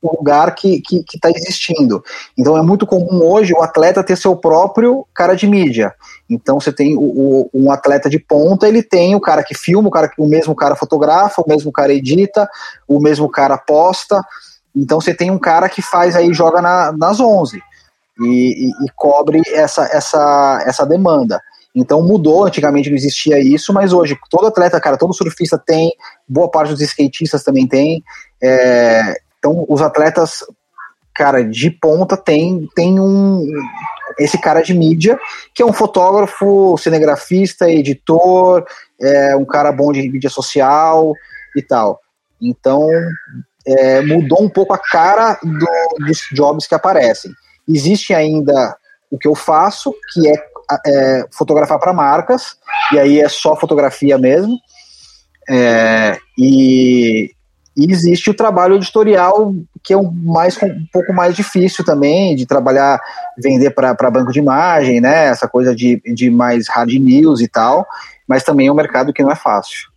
o, 0.01 0.15
lugar 0.17 0.53
que 0.55 0.75
está 0.75 0.83
que, 0.87 1.03
que 1.03 1.19
tá 1.19 1.29
existindo. 1.29 2.03
Então 2.37 2.57
é 2.57 2.61
muito 2.61 2.85
comum 2.85 3.23
hoje 3.23 3.53
o 3.53 3.61
atleta 3.61 4.03
ter 4.03 4.15
seu 4.15 4.35
próprio 4.35 5.05
cara 5.13 5.35
de 5.35 5.47
mídia. 5.47 5.93
Então 6.29 6.59
você 6.59 6.71
tem 6.71 6.95
o, 6.95 7.01
o, 7.01 7.49
um 7.53 7.71
atleta 7.71 8.09
de 8.09 8.19
ponta, 8.19 8.67
ele 8.67 8.83
tem 8.83 9.15
o 9.15 9.21
cara 9.21 9.43
que 9.43 9.55
filma, 9.55 9.87
o, 9.87 9.91
cara, 9.91 10.11
o 10.17 10.27
mesmo 10.27 10.55
cara 10.55 10.75
fotografa, 10.75 11.41
o 11.41 11.47
mesmo 11.47 11.71
cara 11.71 11.93
edita, 11.93 12.49
o 12.87 12.99
mesmo 12.99 13.29
cara 13.29 13.57
posta. 13.57 14.21
Então 14.75 14.99
você 14.99 15.13
tem 15.13 15.31
um 15.31 15.39
cara 15.39 15.69
que 15.69 15.81
faz 15.81 16.15
aí, 16.15 16.33
joga 16.33 16.61
na, 16.61 16.91
nas 16.91 17.19
11 17.19 17.61
e, 18.19 18.25
e, 18.25 18.85
e 18.85 18.91
cobre 18.95 19.41
essa, 19.53 19.85
essa, 19.91 20.63
essa 20.65 20.85
demanda. 20.85 21.41
Então 21.75 22.01
mudou, 22.01 22.45
antigamente 22.45 22.89
não 22.89 22.95
existia 22.95 23.37
isso, 23.37 23.73
mas 23.73 23.91
hoje 23.91 24.17
todo 24.29 24.47
atleta, 24.47 24.79
cara, 24.79 24.97
todo 24.97 25.13
surfista 25.13 25.57
tem, 25.57 25.91
boa 26.27 26.49
parte 26.49 26.71
dos 26.71 26.79
skatistas 26.81 27.43
também 27.43 27.67
tem. 27.67 28.01
É, 28.41 29.19
então, 29.45 29.63
os 29.69 29.79
atletas, 29.79 30.43
cara, 31.13 31.43
de 31.43 31.69
ponta 31.69 32.17
tem, 32.17 32.67
tem 32.75 32.99
um. 32.99 33.45
Esse 34.17 34.39
cara 34.39 34.61
de 34.61 34.73
mídia, 34.73 35.19
que 35.53 35.61
é 35.61 35.65
um 35.65 35.73
fotógrafo, 35.73 36.75
cinegrafista, 36.79 37.69
editor, 37.69 38.65
é 38.99 39.35
um 39.35 39.45
cara 39.45 39.71
bom 39.71 39.91
de 39.91 40.09
mídia 40.09 40.29
social 40.29 41.13
e 41.55 41.61
tal. 41.61 41.99
Então, 42.41 42.89
é, 43.67 44.01
mudou 44.01 44.41
um 44.41 44.49
pouco 44.49 44.73
a 44.73 44.79
cara 44.79 45.37
do, 45.43 46.05
dos 46.05 46.21
jobs 46.31 46.65
que 46.65 46.73
aparecem. 46.73 47.31
Existe 47.67 48.13
ainda 48.13 48.75
o 49.11 49.17
que 49.17 49.27
eu 49.27 49.35
faço, 49.35 49.93
que 50.11 50.27
é, 50.27 50.35
é 50.87 51.25
fotografar 51.31 51.77
para 51.77 51.93
marcas, 51.93 52.55
e 52.93 52.99
aí 52.99 53.19
é 53.19 53.29
só 53.29 53.55
fotografia 53.55 54.17
mesmo. 54.17 54.57
É, 55.47 56.17
e 56.37 57.34
E 57.75 57.91
existe 57.91 58.29
o 58.29 58.33
trabalho 58.33 58.75
editorial, 58.75 59.53
que 59.83 59.93
é 59.93 59.97
um, 59.97 60.09
mais, 60.09 60.57
um 60.63 60.85
pouco 60.93 61.11
mais 61.11 61.35
difícil 61.35 61.83
também, 61.83 62.33
de 62.35 62.45
trabalhar, 62.45 62.99
vender 63.37 63.71
para 63.71 64.09
banco 64.09 64.31
de 64.31 64.39
imagem, 64.39 65.01
né? 65.01 65.25
Essa 65.25 65.47
coisa 65.47 65.75
de, 65.75 66.01
de 66.05 66.29
mais 66.29 66.69
hard 66.69 66.93
news 66.93 67.41
e 67.41 67.47
tal, 67.47 67.85
mas 68.27 68.43
também 68.43 68.67
é 68.67 68.71
um 68.71 68.75
mercado 68.75 69.11
que 69.11 69.21
não 69.21 69.31
é 69.31 69.35
fácil. 69.35 69.89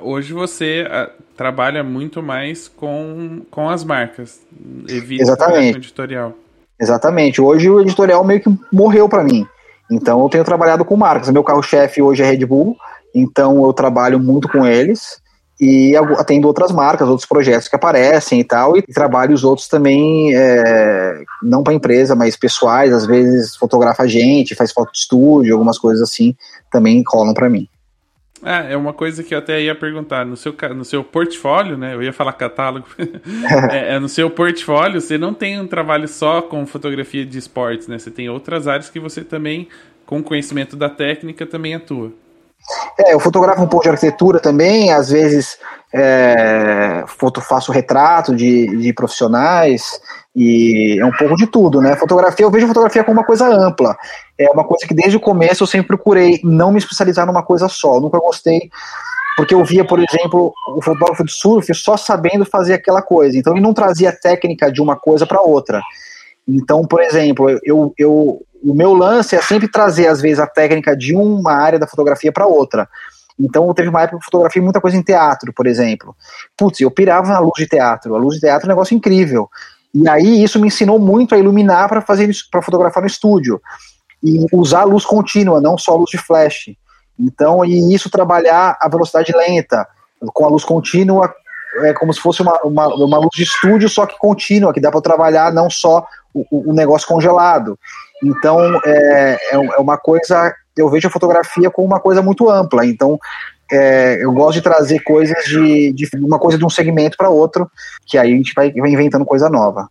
Hoje 0.00 0.32
você 0.32 0.86
uh, 0.86 1.12
trabalha 1.36 1.84
muito 1.84 2.22
mais 2.22 2.68
com, 2.68 3.42
com 3.50 3.68
as 3.68 3.84
marcas, 3.84 4.40
evita 4.88 5.22
Exatamente. 5.22 5.76
o 5.76 5.80
editorial. 5.80 6.32
Exatamente. 6.80 7.40
Hoje 7.40 7.68
o 7.68 7.82
editorial 7.82 8.24
meio 8.24 8.40
que 8.40 8.50
morreu 8.72 9.10
para 9.10 9.22
mim. 9.22 9.46
Então 9.90 10.22
eu 10.22 10.28
tenho 10.30 10.42
trabalhado 10.42 10.86
com 10.86 10.96
marcas. 10.96 11.28
Meu 11.28 11.44
carro-chefe 11.44 12.00
hoje 12.00 12.22
é 12.22 12.26
Red 12.30 12.46
Bull, 12.46 12.74
então 13.14 13.62
eu 13.62 13.74
trabalho 13.74 14.18
muito 14.18 14.48
com 14.48 14.64
eles 14.64 15.22
e 15.64 15.96
atendo 16.18 16.46
outras 16.46 16.70
marcas, 16.70 17.08
outros 17.08 17.26
projetos 17.26 17.68
que 17.68 17.76
aparecem 17.76 18.40
e 18.40 18.44
tal, 18.44 18.76
e 18.76 18.82
trabalho 18.82 19.34
os 19.34 19.44
outros 19.44 19.66
também, 19.66 20.34
é, 20.34 21.22
não 21.42 21.62
para 21.62 21.72
empresa, 21.72 22.14
mas 22.14 22.36
pessoais, 22.36 22.92
às 22.92 23.06
vezes 23.06 23.56
fotografa 23.56 24.02
a 24.02 24.06
gente, 24.06 24.54
faz 24.54 24.72
foto 24.72 24.92
de 24.92 24.98
estúdio, 24.98 25.54
algumas 25.54 25.78
coisas 25.78 26.02
assim, 26.02 26.34
também 26.70 27.02
rolam 27.06 27.32
para 27.32 27.48
mim. 27.48 27.68
É, 28.44 28.74
é 28.74 28.76
uma 28.76 28.92
coisa 28.92 29.22
que 29.22 29.34
eu 29.34 29.38
até 29.38 29.60
ia 29.62 29.74
perguntar. 29.74 30.26
No 30.26 30.36
seu, 30.36 30.54
no 30.76 30.84
seu 30.84 31.02
portfólio, 31.02 31.78
né? 31.78 31.94
Eu 31.94 32.02
ia 32.02 32.12
falar 32.12 32.34
catálogo. 32.34 32.86
é, 33.72 33.94
é, 33.94 33.98
no 33.98 34.08
seu 34.08 34.28
portfólio, 34.28 35.00
você 35.00 35.16
não 35.16 35.32
tem 35.32 35.58
um 35.58 35.66
trabalho 35.66 36.06
só 36.06 36.42
com 36.42 36.66
fotografia 36.66 37.24
de 37.24 37.38
esportes, 37.38 37.88
né? 37.88 37.98
Você 37.98 38.10
tem 38.10 38.28
outras 38.28 38.68
áreas 38.68 38.90
que 38.90 39.00
você 39.00 39.24
também, 39.24 39.66
com 40.04 40.22
conhecimento 40.22 40.76
da 40.76 40.90
técnica, 40.90 41.46
também 41.46 41.74
atua. 41.74 42.12
É, 42.98 43.14
eu 43.14 43.20
fotografo 43.20 43.62
um 43.62 43.66
pouco 43.66 43.84
de 43.84 43.90
arquitetura 43.90 44.40
também, 44.40 44.90
às 44.92 45.10
vezes 45.10 45.58
é, 45.92 47.04
foto, 47.06 47.40
faço 47.40 47.70
retrato 47.70 48.34
de, 48.34 48.66
de 48.76 48.92
profissionais 48.92 50.00
e 50.34 50.98
é 50.98 51.04
um 51.04 51.12
pouco 51.12 51.36
de 51.36 51.46
tudo, 51.46 51.80
né? 51.80 51.94
Fotografia, 51.94 52.44
eu 52.44 52.50
vejo 52.50 52.66
fotografia 52.66 53.04
como 53.04 53.18
uma 53.18 53.26
coisa 53.26 53.46
ampla. 53.46 53.96
É 54.36 54.50
uma 54.50 54.64
coisa 54.64 54.86
que 54.86 54.94
desde 54.94 55.16
o 55.16 55.20
começo 55.20 55.62
eu 55.62 55.66
sempre 55.66 55.86
procurei 55.86 56.40
não 56.42 56.72
me 56.72 56.78
especializar 56.78 57.24
numa 57.26 57.42
coisa 57.42 57.68
só. 57.68 57.94
Eu 57.94 58.00
nunca 58.00 58.18
gostei, 58.18 58.68
porque 59.36 59.54
eu 59.54 59.64
via, 59.64 59.84
por 59.84 60.00
exemplo, 60.00 60.52
o 60.74 60.82
fotógrafo 60.82 61.24
de 61.24 61.32
surf 61.32 61.72
só 61.72 61.96
sabendo 61.96 62.44
fazer 62.44 62.74
aquela 62.74 63.00
coisa. 63.00 63.38
Então 63.38 63.52
ele 63.52 63.62
não 63.62 63.72
trazia 63.72 64.10
técnica 64.10 64.72
de 64.72 64.82
uma 64.82 64.96
coisa 64.96 65.24
para 65.24 65.40
outra. 65.40 65.80
Então, 66.48 66.84
por 66.84 67.00
exemplo, 67.00 67.48
eu, 67.62 67.94
eu, 67.96 68.42
o 68.64 68.74
meu 68.74 68.94
lance 68.94 69.36
é 69.36 69.42
sempre 69.42 69.68
trazer, 69.68 70.06
às 70.06 70.20
vezes, 70.20 70.38
a 70.38 70.46
técnica 70.46 70.96
de 70.96 71.14
uma 71.14 71.52
área 71.52 71.78
da 71.78 71.86
fotografia 71.86 72.32
para 72.32 72.46
outra. 72.46 72.88
Então, 73.38 73.72
teve 73.74 73.88
uma 73.88 74.00
época 74.00 74.16
que 74.16 74.22
eu 74.22 74.24
fotografei 74.24 74.62
muita 74.62 74.80
coisa 74.80 74.96
em 74.96 75.02
teatro, 75.02 75.52
por 75.52 75.66
exemplo. 75.66 76.16
Putz, 76.56 76.80
eu 76.80 76.90
pirava 76.90 77.28
na 77.28 77.40
luz 77.40 77.54
de 77.58 77.66
teatro. 77.66 78.14
A 78.14 78.18
luz 78.18 78.36
de 78.36 78.40
teatro 78.40 78.66
é 78.66 78.68
um 78.68 78.74
negócio 78.74 78.94
incrível. 78.96 79.50
E 79.92 80.08
aí, 80.08 80.42
isso 80.42 80.58
me 80.58 80.68
ensinou 80.68 80.98
muito 80.98 81.34
a 81.34 81.38
iluminar 81.38 81.88
para 81.88 82.00
fazer 82.00 82.30
para 82.50 82.62
fotografar 82.62 83.02
no 83.02 83.06
estúdio. 83.06 83.60
E 84.22 84.46
usar 84.52 84.80
a 84.80 84.84
luz 84.84 85.04
contínua, 85.04 85.60
não 85.60 85.76
só 85.76 85.92
a 85.92 85.96
luz 85.96 86.10
de 86.10 86.18
flash. 86.18 86.70
Então, 87.18 87.64
e 87.64 87.94
isso 87.94 88.08
trabalhar 88.08 88.78
a 88.80 88.88
velocidade 88.88 89.32
lenta, 89.36 89.86
com 90.32 90.46
a 90.46 90.48
luz 90.48 90.64
contínua, 90.64 91.32
é 91.82 91.92
como 91.92 92.12
se 92.14 92.20
fosse 92.20 92.40
uma, 92.40 92.60
uma, 92.62 92.86
uma 92.94 93.18
luz 93.18 93.30
de 93.34 93.42
estúdio, 93.42 93.88
só 93.88 94.06
que 94.06 94.18
contínua, 94.18 94.72
que 94.72 94.80
dá 94.80 94.90
para 94.90 95.00
trabalhar 95.00 95.52
não 95.52 95.68
só 95.68 96.06
o, 96.32 96.70
o 96.70 96.72
negócio 96.72 97.06
congelado. 97.06 97.78
Então, 98.22 98.80
é, 98.84 99.38
é, 99.52 99.54
é 99.54 99.78
uma 99.78 99.96
coisa, 99.96 100.54
eu 100.76 100.88
vejo 100.88 101.08
a 101.08 101.10
fotografia 101.10 101.70
como 101.70 101.86
uma 101.86 102.00
coisa 102.00 102.22
muito 102.22 102.48
ampla. 102.48 102.86
Então, 102.86 103.18
é, 103.70 104.22
eu 104.22 104.32
gosto 104.32 104.54
de 104.54 104.62
trazer 104.62 105.00
coisas 105.00 105.44
de, 105.44 105.92
de 105.92 106.08
uma 106.16 106.38
coisa 106.38 106.58
de 106.58 106.64
um 106.64 106.70
segmento 106.70 107.16
para 107.16 107.28
outro, 107.28 107.70
que 108.06 108.18
aí 108.18 108.32
a 108.32 108.36
gente 108.36 108.52
vai, 108.54 108.72
vai 108.72 108.90
inventando 108.90 109.24
coisa 109.24 109.48
nova. 109.48 109.88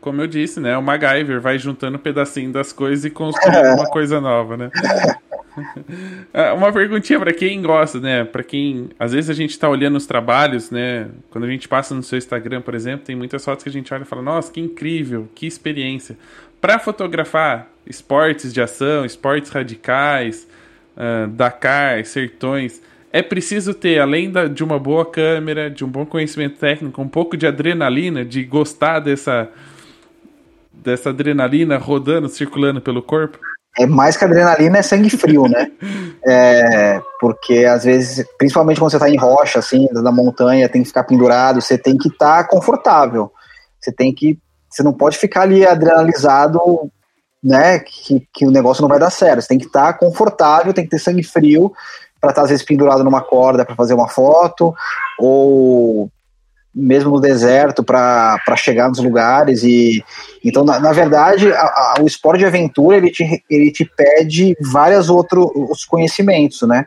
Como 0.00 0.20
eu 0.20 0.26
disse, 0.26 0.58
né? 0.58 0.76
O 0.76 0.82
MacGyver 0.82 1.40
vai 1.40 1.58
juntando 1.58 1.96
um 1.96 2.00
pedacinho 2.00 2.52
das 2.52 2.72
coisas 2.72 3.04
e 3.04 3.10
construindo 3.10 3.74
uma 3.74 3.86
coisa 3.86 4.20
nova, 4.20 4.56
né? 4.56 4.70
Ah, 6.32 6.54
uma 6.54 6.72
perguntinha 6.72 7.20
para 7.20 7.30
quem 7.30 7.60
gosta, 7.60 8.00
né? 8.00 8.24
Para 8.24 8.42
quem 8.42 8.88
às 8.98 9.12
vezes 9.12 9.28
a 9.28 9.34
gente 9.34 9.58
tá 9.58 9.68
olhando 9.68 9.96
os 9.96 10.06
trabalhos, 10.06 10.70
né? 10.70 11.10
Quando 11.28 11.44
a 11.44 11.46
gente 11.46 11.68
passa 11.68 11.94
no 11.94 12.02
seu 12.02 12.16
Instagram, 12.16 12.62
por 12.62 12.74
exemplo, 12.74 13.04
tem 13.04 13.14
muitas 13.14 13.44
fotos 13.44 13.62
que 13.62 13.68
a 13.68 13.72
gente 13.72 13.92
olha 13.92 14.00
e 14.00 14.06
fala: 14.06 14.22
"Nossa, 14.22 14.50
que 14.50 14.62
incrível, 14.62 15.28
que 15.34 15.46
experiência". 15.46 16.16
Para 16.62 16.78
fotografar 16.78 17.66
esportes 17.84 18.52
de 18.52 18.62
ação, 18.62 19.04
esportes 19.04 19.50
radicais, 19.50 20.46
uh, 20.96 21.26
Dakar, 21.26 22.04
sertões, 22.06 22.80
é 23.12 23.20
preciso 23.20 23.74
ter, 23.74 23.98
além 23.98 24.30
da, 24.30 24.46
de 24.46 24.62
uma 24.62 24.78
boa 24.78 25.04
câmera, 25.04 25.68
de 25.68 25.84
um 25.84 25.88
bom 25.88 26.06
conhecimento 26.06 26.58
técnico, 26.58 27.02
um 27.02 27.08
pouco 27.08 27.36
de 27.36 27.48
adrenalina, 27.48 28.24
de 28.24 28.44
gostar 28.44 29.00
dessa, 29.00 29.48
dessa 30.72 31.10
adrenalina 31.10 31.78
rodando, 31.78 32.28
circulando 32.28 32.80
pelo 32.80 33.02
corpo? 33.02 33.40
É 33.76 33.84
mais 33.84 34.16
que 34.16 34.24
adrenalina, 34.24 34.78
é 34.78 34.82
sangue 34.82 35.10
frio, 35.10 35.48
né? 35.48 35.70
É, 36.24 37.02
porque 37.18 37.64
às 37.64 37.82
vezes, 37.82 38.24
principalmente 38.38 38.78
quando 38.78 38.92
você 38.92 38.96
está 38.96 39.10
em 39.10 39.16
rocha, 39.16 39.58
assim, 39.58 39.88
da 39.92 40.12
montanha, 40.12 40.68
tem 40.68 40.82
que 40.82 40.86
ficar 40.86 41.02
pendurado, 41.02 41.60
você 41.60 41.76
tem 41.76 41.98
que 41.98 42.06
estar 42.06 42.44
tá 42.44 42.48
confortável. 42.48 43.32
Você 43.80 43.90
tem 43.90 44.14
que. 44.14 44.38
Você 44.72 44.82
não 44.82 44.92
pode 44.92 45.18
ficar 45.18 45.42
ali 45.42 45.66
adrenalizado, 45.66 46.90
né? 47.42 47.78
Que, 47.80 48.26
que 48.32 48.46
o 48.46 48.50
negócio 48.50 48.80
não 48.80 48.88
vai 48.88 48.98
dar 48.98 49.10
certo. 49.10 49.42
Você 49.42 49.48
tem 49.48 49.58
que 49.58 49.66
estar 49.66 49.92
tá 49.92 49.98
confortável, 49.98 50.72
tem 50.72 50.84
que 50.84 50.90
ter 50.90 50.98
sangue 50.98 51.22
frio 51.22 51.72
para 52.20 52.30
estar, 52.30 52.40
tá, 52.40 52.44
às 52.44 52.50
vezes, 52.50 52.64
pendurado 52.64 53.04
numa 53.04 53.20
corda 53.20 53.64
para 53.64 53.76
fazer 53.76 53.94
uma 53.94 54.08
foto, 54.08 54.74
ou 55.18 56.10
mesmo 56.74 57.10
no 57.10 57.20
deserto 57.20 57.84
para 57.84 58.38
chegar 58.56 58.88
nos 58.88 58.98
lugares 58.98 59.62
e 59.62 60.02
então 60.42 60.64
na, 60.64 60.80
na 60.80 60.92
verdade 60.92 61.52
a, 61.52 61.60
a, 61.60 61.94
o 62.00 62.06
esporte 62.06 62.38
de 62.38 62.46
aventura 62.46 62.96
ele 62.96 63.10
te, 63.10 63.44
ele 63.50 63.70
te 63.70 63.84
pede 63.84 64.56
vários 64.58 65.10
outros 65.10 65.84
conhecimentos 65.86 66.62
né 66.62 66.86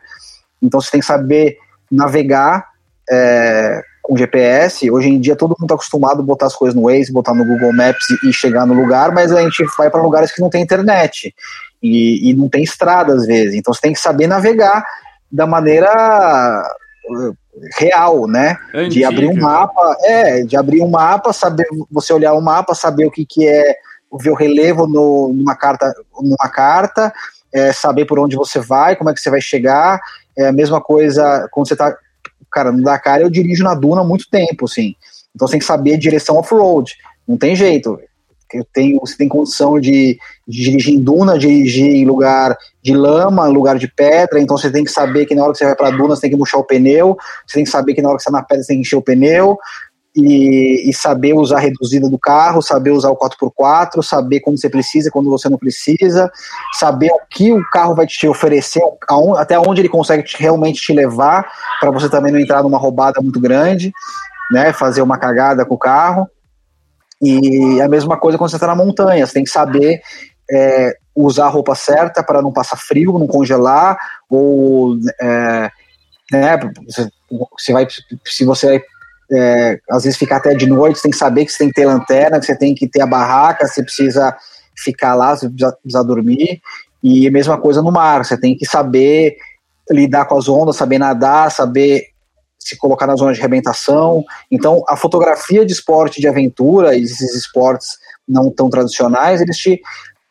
então 0.60 0.80
você 0.80 0.90
tem 0.90 1.00
que 1.00 1.06
saber 1.06 1.56
navegar 1.90 2.66
é, 3.08 3.80
com 4.06 4.16
GPS 4.16 4.88
hoje 4.88 5.08
em 5.08 5.18
dia 5.18 5.34
todo 5.34 5.50
mundo 5.50 5.64
está 5.64 5.74
acostumado 5.74 6.20
a 6.20 6.24
botar 6.24 6.46
as 6.46 6.54
coisas 6.54 6.74
no 6.74 6.82
Waze 6.88 7.12
botar 7.12 7.34
no 7.34 7.44
Google 7.44 7.72
Maps 7.72 8.06
e, 8.22 8.32
chegar 8.32 8.64
no 8.64 8.72
lugar 8.72 9.10
mas 9.12 9.32
a 9.32 9.42
gente 9.42 9.64
vai 9.76 9.90
para 9.90 10.00
lugares 10.00 10.30
que 10.30 10.40
não 10.40 10.48
tem 10.48 10.62
internet 10.62 11.34
e, 11.82 12.30
e 12.30 12.34
não 12.34 12.48
tem 12.48 12.62
estrada 12.62 13.12
às 13.14 13.26
vezes 13.26 13.54
então 13.54 13.74
você 13.74 13.80
tem 13.80 13.92
que 13.92 13.98
saber 13.98 14.28
navegar 14.28 14.84
da 15.30 15.46
maneira 15.46 16.62
real, 17.78 18.26
né? 18.26 18.58
Antiga. 18.74 18.88
De 18.90 19.04
abrir 19.04 19.26
um 19.28 19.40
mapa, 19.40 19.96
é, 20.02 20.42
de 20.42 20.56
abrir 20.56 20.82
um 20.82 20.88
mapa, 20.88 21.32
saber 21.32 21.66
você 21.90 22.12
olhar 22.12 22.34
o 22.34 22.40
mapa, 22.40 22.74
saber 22.74 23.06
o 23.06 23.10
que, 23.10 23.24
que 23.24 23.48
é 23.48 23.76
ver 24.20 24.30
o 24.30 24.34
relevo 24.34 24.86
no, 24.86 25.32
numa 25.32 25.54
carta, 25.54 25.92
numa 26.20 26.48
carta, 26.48 27.12
é, 27.52 27.72
saber 27.72 28.04
por 28.04 28.18
onde 28.18 28.36
você 28.36 28.58
vai, 28.58 28.96
como 28.96 29.10
é 29.10 29.14
que 29.14 29.20
você 29.20 29.30
vai 29.30 29.40
chegar. 29.40 30.00
É 30.36 30.48
a 30.48 30.52
mesma 30.52 30.80
coisa 30.80 31.48
quando 31.50 31.68
você 31.68 31.76
tá, 31.76 31.96
cara, 32.50 32.72
no 32.72 32.82
Dakar 32.82 33.20
eu 33.20 33.30
dirijo 33.30 33.64
na 33.64 33.74
duna 33.74 34.00
há 34.00 34.04
muito 34.04 34.28
tempo, 34.30 34.64
assim. 34.64 34.94
Então 35.34 35.46
você 35.46 35.52
tem 35.52 35.60
que 35.60 35.66
saber 35.66 35.98
direção 35.98 36.36
off-road. 36.36 36.94
Não 37.26 37.36
tem 37.36 37.54
jeito 37.54 37.98
eu 38.54 38.66
tenho, 38.72 39.00
você 39.00 39.16
tem 39.16 39.28
condição 39.28 39.78
de, 39.80 40.18
de, 40.46 40.62
dirigir 40.62 40.94
em 40.94 41.00
duna, 41.00 41.38
dirigir 41.38 41.86
em 41.86 42.04
lugar 42.04 42.56
de 42.82 42.94
lama, 42.94 43.46
lugar 43.46 43.78
de 43.78 43.88
pedra, 43.88 44.40
então 44.40 44.56
você 44.56 44.70
tem 44.70 44.84
que 44.84 44.90
saber 44.90 45.26
que 45.26 45.34
na 45.34 45.42
hora 45.42 45.52
que 45.52 45.58
você 45.58 45.64
vai 45.64 45.74
para 45.74 45.90
duna 45.90 46.14
você 46.14 46.22
tem 46.22 46.30
que 46.30 46.36
murchar 46.36 46.60
o 46.60 46.64
pneu, 46.64 47.16
você 47.46 47.54
tem 47.54 47.64
que 47.64 47.70
saber 47.70 47.94
que 47.94 48.02
na 48.02 48.08
hora 48.08 48.16
que 48.16 48.22
você 48.22 48.28
está 48.28 48.38
na 48.38 48.44
pedra 48.44 48.62
você 48.62 48.68
tem 48.68 48.76
que 48.76 48.82
encher 48.82 48.96
o 48.96 49.02
pneu, 49.02 49.58
e, 50.16 50.88
e, 50.88 50.94
saber 50.94 51.34
usar 51.34 51.58
a 51.58 51.60
reduzida 51.60 52.08
do 52.08 52.18
carro, 52.18 52.62
saber 52.62 52.90
usar 52.90 53.10
o 53.10 53.16
4x4, 53.16 54.02
saber 54.02 54.40
quando 54.40 54.58
você 54.58 54.70
precisa, 54.70 55.10
quando 55.10 55.28
você 55.28 55.46
não 55.48 55.58
precisa, 55.58 56.30
saber 56.72 57.10
o 57.10 57.20
que 57.30 57.52
o 57.52 57.62
carro 57.70 57.94
vai 57.94 58.06
te 58.06 58.26
oferecer, 58.26 58.80
até 59.36 59.58
onde 59.58 59.82
ele 59.82 59.90
consegue 59.90 60.22
te, 60.22 60.38
realmente 60.38 60.80
te 60.80 60.94
levar, 60.94 61.46
para 61.78 61.90
você 61.90 62.08
também 62.08 62.32
não 62.32 62.40
entrar 62.40 62.62
numa 62.62 62.78
roubada 62.78 63.20
muito 63.20 63.38
grande, 63.38 63.92
né, 64.50 64.72
fazer 64.72 65.02
uma 65.02 65.18
cagada 65.18 65.66
com 65.66 65.74
o 65.74 65.78
carro. 65.78 66.26
E 67.20 67.80
a 67.82 67.88
mesma 67.88 68.16
coisa 68.16 68.38
quando 68.38 68.50
você 68.50 68.56
está 68.56 68.66
na 68.66 68.74
montanha, 68.74 69.26
você 69.26 69.34
tem 69.34 69.44
que 69.44 69.50
saber 69.50 70.00
é, 70.50 70.96
usar 71.14 71.46
a 71.46 71.50
roupa 71.50 71.74
certa 71.74 72.22
para 72.22 72.40
não 72.40 72.52
passar 72.52 72.76
frio, 72.78 73.18
não 73.18 73.26
congelar, 73.26 73.98
ou 74.30 74.96
é, 75.20 75.70
né, 76.32 76.58
você 77.52 77.72
vai, 77.72 77.86
se 78.24 78.44
você 78.44 78.82
é, 79.32 79.78
às 79.90 80.04
vezes 80.04 80.18
ficar 80.18 80.36
até 80.36 80.54
de 80.54 80.66
noite, 80.66 80.96
você 80.96 81.02
tem 81.02 81.10
que 81.10 81.16
saber 81.16 81.44
que 81.44 81.52
você 81.52 81.58
tem 81.58 81.68
que 81.68 81.74
ter 81.74 81.86
lanterna, 81.86 82.38
que 82.38 82.46
você 82.46 82.56
tem 82.56 82.74
que 82.74 82.88
ter 82.88 83.00
a 83.00 83.06
barraca, 83.06 83.66
você 83.66 83.82
precisa 83.82 84.36
ficar 84.76 85.14
lá, 85.14 85.36
você 85.36 85.48
precisa, 85.48 86.04
dormir, 86.04 86.60
e 87.02 87.26
a 87.26 87.30
mesma 87.30 87.58
coisa 87.58 87.82
no 87.82 87.90
mar, 87.90 88.24
você 88.24 88.38
tem 88.38 88.56
que 88.56 88.66
saber 88.66 89.36
lidar 89.90 90.26
com 90.26 90.36
as 90.36 90.48
ondas, 90.48 90.76
saber 90.76 90.98
nadar, 90.98 91.50
saber 91.50 92.06
se 92.58 92.76
colocar 92.76 93.06
na 93.06 93.14
zona 93.14 93.32
de 93.32 93.38
arrebentação. 93.38 94.24
Então, 94.50 94.82
a 94.88 94.96
fotografia 94.96 95.64
de 95.64 95.72
esporte 95.72 96.20
de 96.20 96.26
aventura, 96.26 96.96
esses 96.96 97.34
esportes 97.34 97.90
não 98.28 98.50
tão 98.50 98.68
tradicionais, 98.68 99.40
eles 99.40 99.56
te 99.56 99.80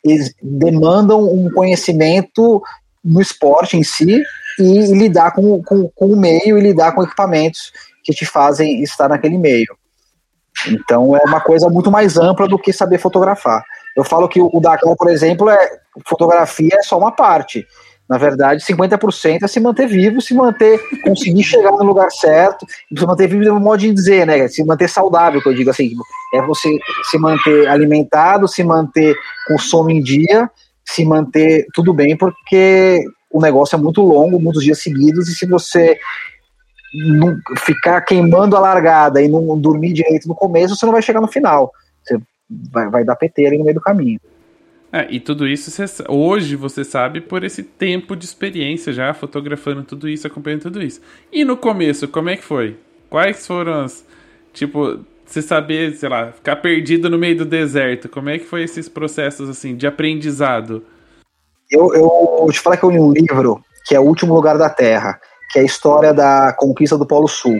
eles 0.03 0.35
demandam 0.39 1.23
um 1.23 1.49
conhecimento 1.49 2.61
no 3.03 3.19
esporte 3.19 3.75
em 3.75 3.83
si 3.83 4.21
e, 4.59 4.63
e 4.63 4.93
lidar 4.93 5.31
com, 5.31 5.63
com, 5.63 5.89
com, 5.89 6.05
o 6.05 6.15
meio 6.15 6.59
e 6.59 6.61
lidar 6.61 6.93
com 6.93 7.01
equipamentos 7.01 7.71
que 8.05 8.13
te 8.13 8.25
fazem 8.25 8.83
estar 8.83 9.09
naquele 9.09 9.37
meio. 9.37 9.75
Então 10.67 11.15
é 11.17 11.19
uma 11.25 11.41
coisa 11.41 11.67
muito 11.67 11.91
mais 11.91 12.15
ampla 12.15 12.47
do 12.47 12.57
que 12.57 12.71
saber 12.71 12.99
fotografar. 12.99 13.63
Eu 13.97 14.03
falo 14.03 14.29
que 14.29 14.39
o 14.41 14.59
Dakar, 14.61 14.95
por 14.95 15.09
exemplo, 15.09 15.49
é 15.49 15.69
fotografia 16.07 16.75
é 16.75 16.83
só 16.83 16.97
uma 16.97 17.11
parte. 17.11 17.65
Na 18.07 18.19
verdade, 18.19 18.63
50% 18.63 19.41
é 19.41 19.47
se 19.47 19.59
manter 19.59 19.87
vivo, 19.87 20.21
se 20.21 20.35
manter, 20.35 20.79
conseguir 21.03 21.41
chegar 21.43 21.71
no 21.71 21.83
lugar 21.83 22.11
certo, 22.11 22.65
se 22.95 23.05
manter 23.05 23.27
vivo 23.27 23.43
é 23.45 23.51
um 23.51 23.59
modo 23.59 23.79
de 23.79 23.91
dizer, 23.91 24.27
né? 24.27 24.47
Se 24.47 24.63
manter 24.63 24.87
saudável, 24.87 25.41
que 25.41 25.49
eu 25.49 25.55
digo 25.55 25.71
assim, 25.71 25.91
é 26.33 26.41
você 26.43 26.77
se 27.09 27.17
manter 27.17 27.67
alimentado, 27.67 28.47
se 28.47 28.63
manter 28.63 29.15
com 29.47 29.57
sono 29.57 29.89
em 29.89 30.03
dia, 30.03 30.49
se 30.85 31.03
manter 31.03 31.65
tudo 31.73 31.93
bem, 31.93 32.15
porque 32.15 33.03
o 33.31 33.41
negócio 33.41 33.75
é 33.75 33.79
muito 33.79 34.01
longo, 34.01 34.39
muitos 34.39 34.63
dias 34.63 34.81
seguidos, 34.81 35.27
e 35.27 35.33
se 35.33 35.47
você 35.47 35.97
não 36.95 37.37
ficar 37.57 38.01
queimando 38.01 38.55
a 38.55 38.59
largada 38.59 39.21
e 39.21 39.27
não 39.27 39.59
dormir 39.59 39.93
direito 39.93 40.27
no 40.27 40.35
começo, 40.35 40.75
você 40.75 40.85
não 40.85 40.93
vai 40.93 41.01
chegar 41.01 41.21
no 41.21 41.27
final. 41.27 41.71
Você 42.03 42.17
vai, 42.71 42.89
vai 42.89 43.03
dar 43.03 43.15
PT 43.15 43.45
ali 43.45 43.57
no 43.57 43.63
meio 43.63 43.75
do 43.75 43.81
caminho. 43.81 44.19
É, 44.91 45.07
e 45.09 45.19
tudo 45.19 45.45
isso 45.45 45.69
você, 45.69 46.03
hoje 46.07 46.55
você 46.55 46.83
sabe 46.83 47.19
por 47.19 47.43
esse 47.43 47.63
tempo 47.63 48.15
de 48.15 48.23
experiência 48.23 48.93
já 48.93 49.13
fotografando 49.13 49.83
tudo 49.83 50.07
isso, 50.07 50.25
acompanhando 50.25 50.61
tudo 50.61 50.81
isso. 50.81 51.01
E 51.31 51.43
no 51.43 51.57
começo, 51.57 52.07
como 52.07 52.29
é 52.29 52.37
que 52.37 52.43
foi? 52.43 52.77
Quais 53.09 53.45
foram 53.45 53.81
as. 53.81 54.05
Tipo, 54.53 54.99
você 55.25 55.41
saber, 55.41 55.95
sei 55.95 56.07
lá, 56.07 56.31
ficar 56.31 56.55
perdido 56.57 57.09
no 57.09 57.17
meio 57.17 57.37
do 57.37 57.45
deserto, 57.45 58.07
como 58.07 58.29
é 58.29 58.39
que 58.39 58.45
foi 58.45 58.63
esses 58.63 58.87
processos 58.87 59.49
assim 59.49 59.75
de 59.75 59.85
aprendizado? 59.85 60.83
Eu, 61.69 61.93
eu 61.93 62.07
vou 62.07 62.51
te 62.51 62.59
falar 62.59 62.77
que 62.77 62.83
eu 62.83 62.91
li 62.91 62.99
um 62.99 63.11
livro 63.11 63.61
que 63.85 63.95
é 63.95 63.99
O 63.99 64.03
Último 64.03 64.33
Lugar 64.33 64.57
da 64.57 64.69
Terra, 64.69 65.19
que 65.51 65.59
é 65.59 65.61
a 65.61 65.65
história 65.65 66.13
da 66.13 66.53
conquista 66.57 66.97
do 66.97 67.05
Polo 67.05 67.27
Sul. 67.27 67.59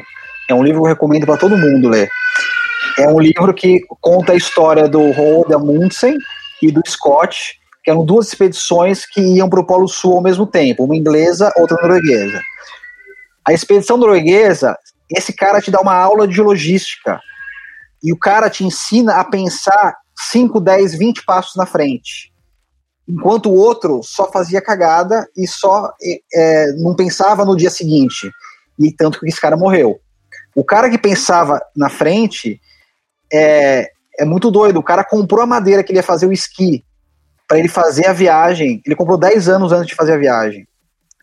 É 0.49 0.53
um 0.53 0.63
livro 0.63 0.81
que 0.81 0.87
eu 0.87 0.93
recomendo 0.93 1.25
para 1.25 1.37
todo 1.37 1.57
mundo 1.57 1.89
ler. 1.89 2.09
É 2.97 3.07
um 3.07 3.19
livro 3.19 3.53
que 3.53 3.81
conta 3.99 4.33
a 4.33 4.35
história 4.35 4.87
do 4.87 5.11
Roald 5.11 5.53
Amundsen 5.53 6.15
e 6.61 6.71
do 6.71 6.81
Scott, 6.87 7.59
que 7.83 7.91
eram 7.91 8.05
duas 8.05 8.27
expedições 8.27 9.05
que 9.05 9.21
iam 9.21 9.49
para 9.49 9.59
o 9.59 9.65
Polo 9.65 9.87
Sul 9.87 10.13
ao 10.13 10.21
mesmo 10.21 10.47
tempo, 10.47 10.83
uma 10.83 10.95
inglesa, 10.95 11.51
outra 11.57 11.77
norueguesa. 11.81 12.41
A 13.47 13.53
expedição 13.53 13.97
norueguesa, 13.97 14.77
esse 15.09 15.33
cara 15.33 15.61
te 15.61 15.69
dá 15.69 15.79
uma 15.81 15.95
aula 15.95 16.27
de 16.27 16.41
logística 16.41 17.19
e 18.03 18.13
o 18.13 18.17
cara 18.17 18.49
te 18.49 18.63
ensina 18.63 19.15
a 19.15 19.23
pensar 19.23 19.95
5, 20.31 20.59
10, 20.59 20.97
20 20.97 21.25
passos 21.25 21.55
na 21.55 21.65
frente. 21.65 22.31
Enquanto 23.07 23.49
o 23.49 23.55
outro 23.55 24.01
só 24.03 24.31
fazia 24.31 24.61
cagada 24.61 25.27
e 25.37 25.47
só 25.47 25.93
é, 26.33 26.71
não 26.73 26.95
pensava 26.95 27.45
no 27.45 27.55
dia 27.55 27.69
seguinte. 27.69 28.31
E 28.79 28.91
tanto 28.91 29.19
que 29.19 29.27
esse 29.27 29.39
cara 29.39 29.55
morreu. 29.55 29.99
O 30.55 30.63
cara 30.63 30.89
que 30.89 30.97
pensava 30.97 31.61
na 31.75 31.89
frente 31.89 32.59
é, 33.31 33.89
é 34.17 34.25
muito 34.25 34.49
doido. 34.49 34.79
O 34.79 34.83
cara 34.83 35.03
comprou 35.03 35.41
a 35.41 35.47
madeira 35.47 35.83
que 35.83 35.91
ele 35.91 35.99
ia 35.99 36.03
fazer 36.03 36.25
o 36.25 36.33
esqui 36.33 36.83
para 37.47 37.59
ele 37.59 37.67
fazer 37.67 38.07
a 38.07 38.13
viagem. 38.13 38.81
Ele 38.85 38.95
comprou 38.95 39.17
10 39.17 39.49
anos 39.49 39.71
antes 39.71 39.87
de 39.87 39.95
fazer 39.95 40.13
a 40.13 40.17
viagem. 40.17 40.67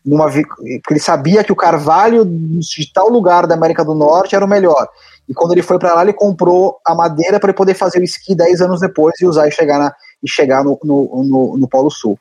Numa, 0.05 0.29
ele 0.29 0.99
sabia 0.99 1.43
que 1.43 1.51
o 1.51 1.55
carvalho 1.55 2.25
de 2.25 2.91
tal 2.93 3.09
lugar 3.09 3.47
da 3.47 3.55
América 3.55 3.83
do 3.85 3.93
Norte 3.93 4.35
era 4.35 4.43
o 4.43 4.47
melhor. 4.47 4.87
E 5.27 5.33
quando 5.33 5.53
ele 5.53 5.61
foi 5.61 5.79
para 5.79 5.93
lá, 5.93 6.03
ele 6.03 6.13
comprou 6.13 6.77
a 6.85 6.93
madeira 6.93 7.39
para 7.39 7.53
poder 7.53 7.73
fazer 7.73 7.99
o 7.99 8.03
esqui 8.03 8.35
10 8.35 8.61
anos 8.61 8.81
depois 8.81 9.19
e 9.21 9.25
usar 9.25 9.47
e 9.47 9.51
chegar, 9.51 9.79
na, 9.79 9.93
e 10.23 10.29
chegar 10.29 10.63
no, 10.63 10.79
no, 10.83 11.23
no, 11.23 11.57
no 11.57 11.67
Polo 11.67 11.91
Sul. 11.91 12.17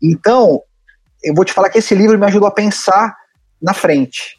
Então, 0.00 0.62
eu 1.22 1.34
vou 1.34 1.44
te 1.44 1.52
falar 1.52 1.70
que 1.70 1.78
esse 1.78 1.94
livro 1.94 2.18
me 2.18 2.26
ajudou 2.26 2.48
a 2.48 2.52
pensar 2.52 3.16
na 3.60 3.74
frente. 3.74 4.38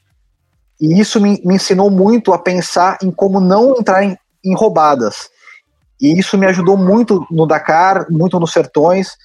E 0.80 1.00
isso 1.00 1.20
me, 1.20 1.42
me 1.46 1.56
ensinou 1.56 1.90
muito 1.90 2.34
a 2.34 2.40
pensar 2.40 2.98
em 3.02 3.12
como 3.12 3.40
não 3.40 3.78
entrar 3.78 4.04
em, 4.04 4.18
em 4.44 4.56
roubadas. 4.56 5.30
E 6.02 6.18
isso 6.18 6.38
me 6.38 6.46
ajudou 6.48 6.76
muito 6.76 7.26
no 7.30 7.46
Dakar, 7.46 8.08
muito 8.10 8.40
nos 8.40 8.52
sertões, 8.52 9.16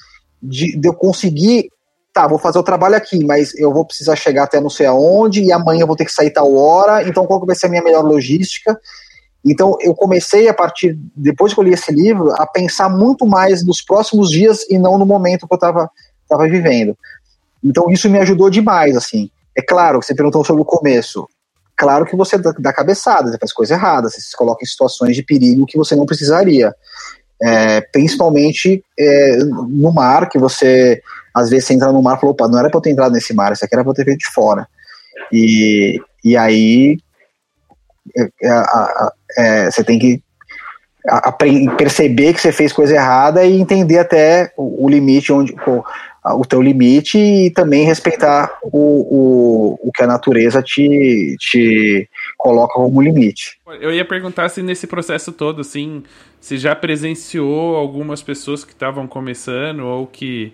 de, 0.40 0.78
de 0.78 0.88
eu 0.88 0.94
conseguir 0.94 1.70
tá, 2.18 2.26
vou 2.26 2.38
fazer 2.38 2.58
o 2.58 2.64
trabalho 2.64 2.96
aqui, 2.96 3.24
mas 3.24 3.54
eu 3.54 3.72
vou 3.72 3.84
precisar 3.84 4.16
chegar 4.16 4.44
até 4.44 4.60
não 4.60 4.70
sei 4.70 4.86
aonde, 4.86 5.42
e 5.42 5.52
amanhã 5.52 5.82
eu 5.82 5.86
vou 5.86 5.94
ter 5.94 6.04
que 6.04 6.12
sair 6.12 6.30
tal 6.30 6.52
hora, 6.52 7.06
então 7.06 7.24
qual 7.24 7.40
que 7.40 7.46
vai 7.46 7.54
ser 7.54 7.66
a 7.66 7.68
minha 7.68 7.82
melhor 7.82 8.04
logística? 8.04 8.76
Então 9.44 9.76
eu 9.80 9.94
comecei 9.94 10.48
a 10.48 10.54
partir, 10.54 10.98
depois 11.14 11.54
que 11.54 11.60
eu 11.60 11.64
li 11.64 11.72
esse 11.72 11.92
livro, 11.92 12.32
a 12.32 12.46
pensar 12.46 12.88
muito 12.88 13.26
mais 13.26 13.64
nos 13.64 13.80
próximos 13.80 14.30
dias 14.30 14.64
e 14.68 14.78
não 14.78 14.98
no 14.98 15.06
momento 15.06 15.46
que 15.46 15.54
eu 15.54 15.56
estava 15.56 15.90
tava 16.28 16.48
vivendo. 16.48 16.96
Então 17.64 17.90
isso 17.90 18.08
me 18.10 18.18
ajudou 18.18 18.50
demais, 18.50 18.96
assim. 18.96 19.30
É 19.56 19.62
claro, 19.62 20.02
você 20.02 20.14
perguntou 20.14 20.44
sobre 20.44 20.62
o 20.62 20.64
começo. 20.64 21.26
Claro 21.76 22.04
que 22.04 22.16
você 22.16 22.36
dá 22.36 22.72
cabeçada, 22.72 23.30
você 23.30 23.38
faz 23.38 23.52
coisa 23.52 23.74
errada, 23.74 24.10
você 24.10 24.20
se 24.20 24.36
coloca 24.36 24.64
em 24.64 24.66
situações 24.66 25.14
de 25.14 25.22
perigo 25.22 25.66
que 25.66 25.78
você 25.78 25.94
não 25.94 26.06
precisaria. 26.06 26.74
É, 27.40 27.80
principalmente 27.80 28.82
é, 28.98 29.36
no 29.44 29.92
mar, 29.92 30.28
que 30.28 30.38
você 30.38 31.00
às 31.32 31.50
vezes 31.50 31.66
você 31.66 31.74
entra 31.74 31.92
no 31.92 32.02
mar 32.02 32.16
e 32.16 32.20
fala, 32.20 32.32
opa, 32.32 32.48
não 32.48 32.58
era 32.58 32.68
pra 32.68 32.78
eu 32.78 32.82
ter 32.82 32.90
entrado 32.90 33.12
nesse 33.12 33.32
mar, 33.32 33.52
isso 33.52 33.64
aqui 33.64 33.74
era 33.74 33.84
pra 33.84 33.92
eu 33.92 33.94
ter 33.94 34.04
feito 34.04 34.18
de 34.18 34.32
fora. 34.32 34.66
E, 35.32 36.00
e 36.24 36.36
aí 36.36 36.98
é, 38.16 38.22
é, 38.42 38.62
é, 39.38 39.70
você 39.70 39.84
tem 39.84 39.98
que 39.98 40.22
perceber 41.76 42.34
que 42.34 42.40
você 42.40 42.52
fez 42.52 42.72
coisa 42.72 42.94
errada 42.94 43.44
e 43.44 43.58
entender 43.58 43.98
até 43.98 44.52
o, 44.56 44.84
o 44.84 44.88
limite 44.88 45.32
onde 45.32 45.54
o, 45.66 45.84
o 46.24 46.44
teu 46.44 46.60
limite 46.60 47.16
e 47.18 47.50
também 47.50 47.84
respeitar 47.84 48.58
o, 48.62 48.78
o, 48.78 49.88
o 49.88 49.92
que 49.92 50.02
a 50.02 50.06
natureza 50.06 50.62
te, 50.62 51.36
te 51.38 52.08
coloca 52.36 52.74
como 52.74 53.00
limite. 53.00 53.58
Eu 53.80 53.92
ia 53.92 54.04
perguntar 54.04 54.48
se 54.48 54.60
nesse 54.60 54.86
processo 54.86 55.32
todo, 55.32 55.60
assim, 55.60 56.02
se 56.40 56.58
já 56.58 56.74
presenciou 56.74 57.76
algumas 57.76 58.20
pessoas 58.20 58.64
que 58.64 58.72
estavam 58.72 59.06
começando 59.06 59.80
ou 59.80 60.06
que 60.06 60.52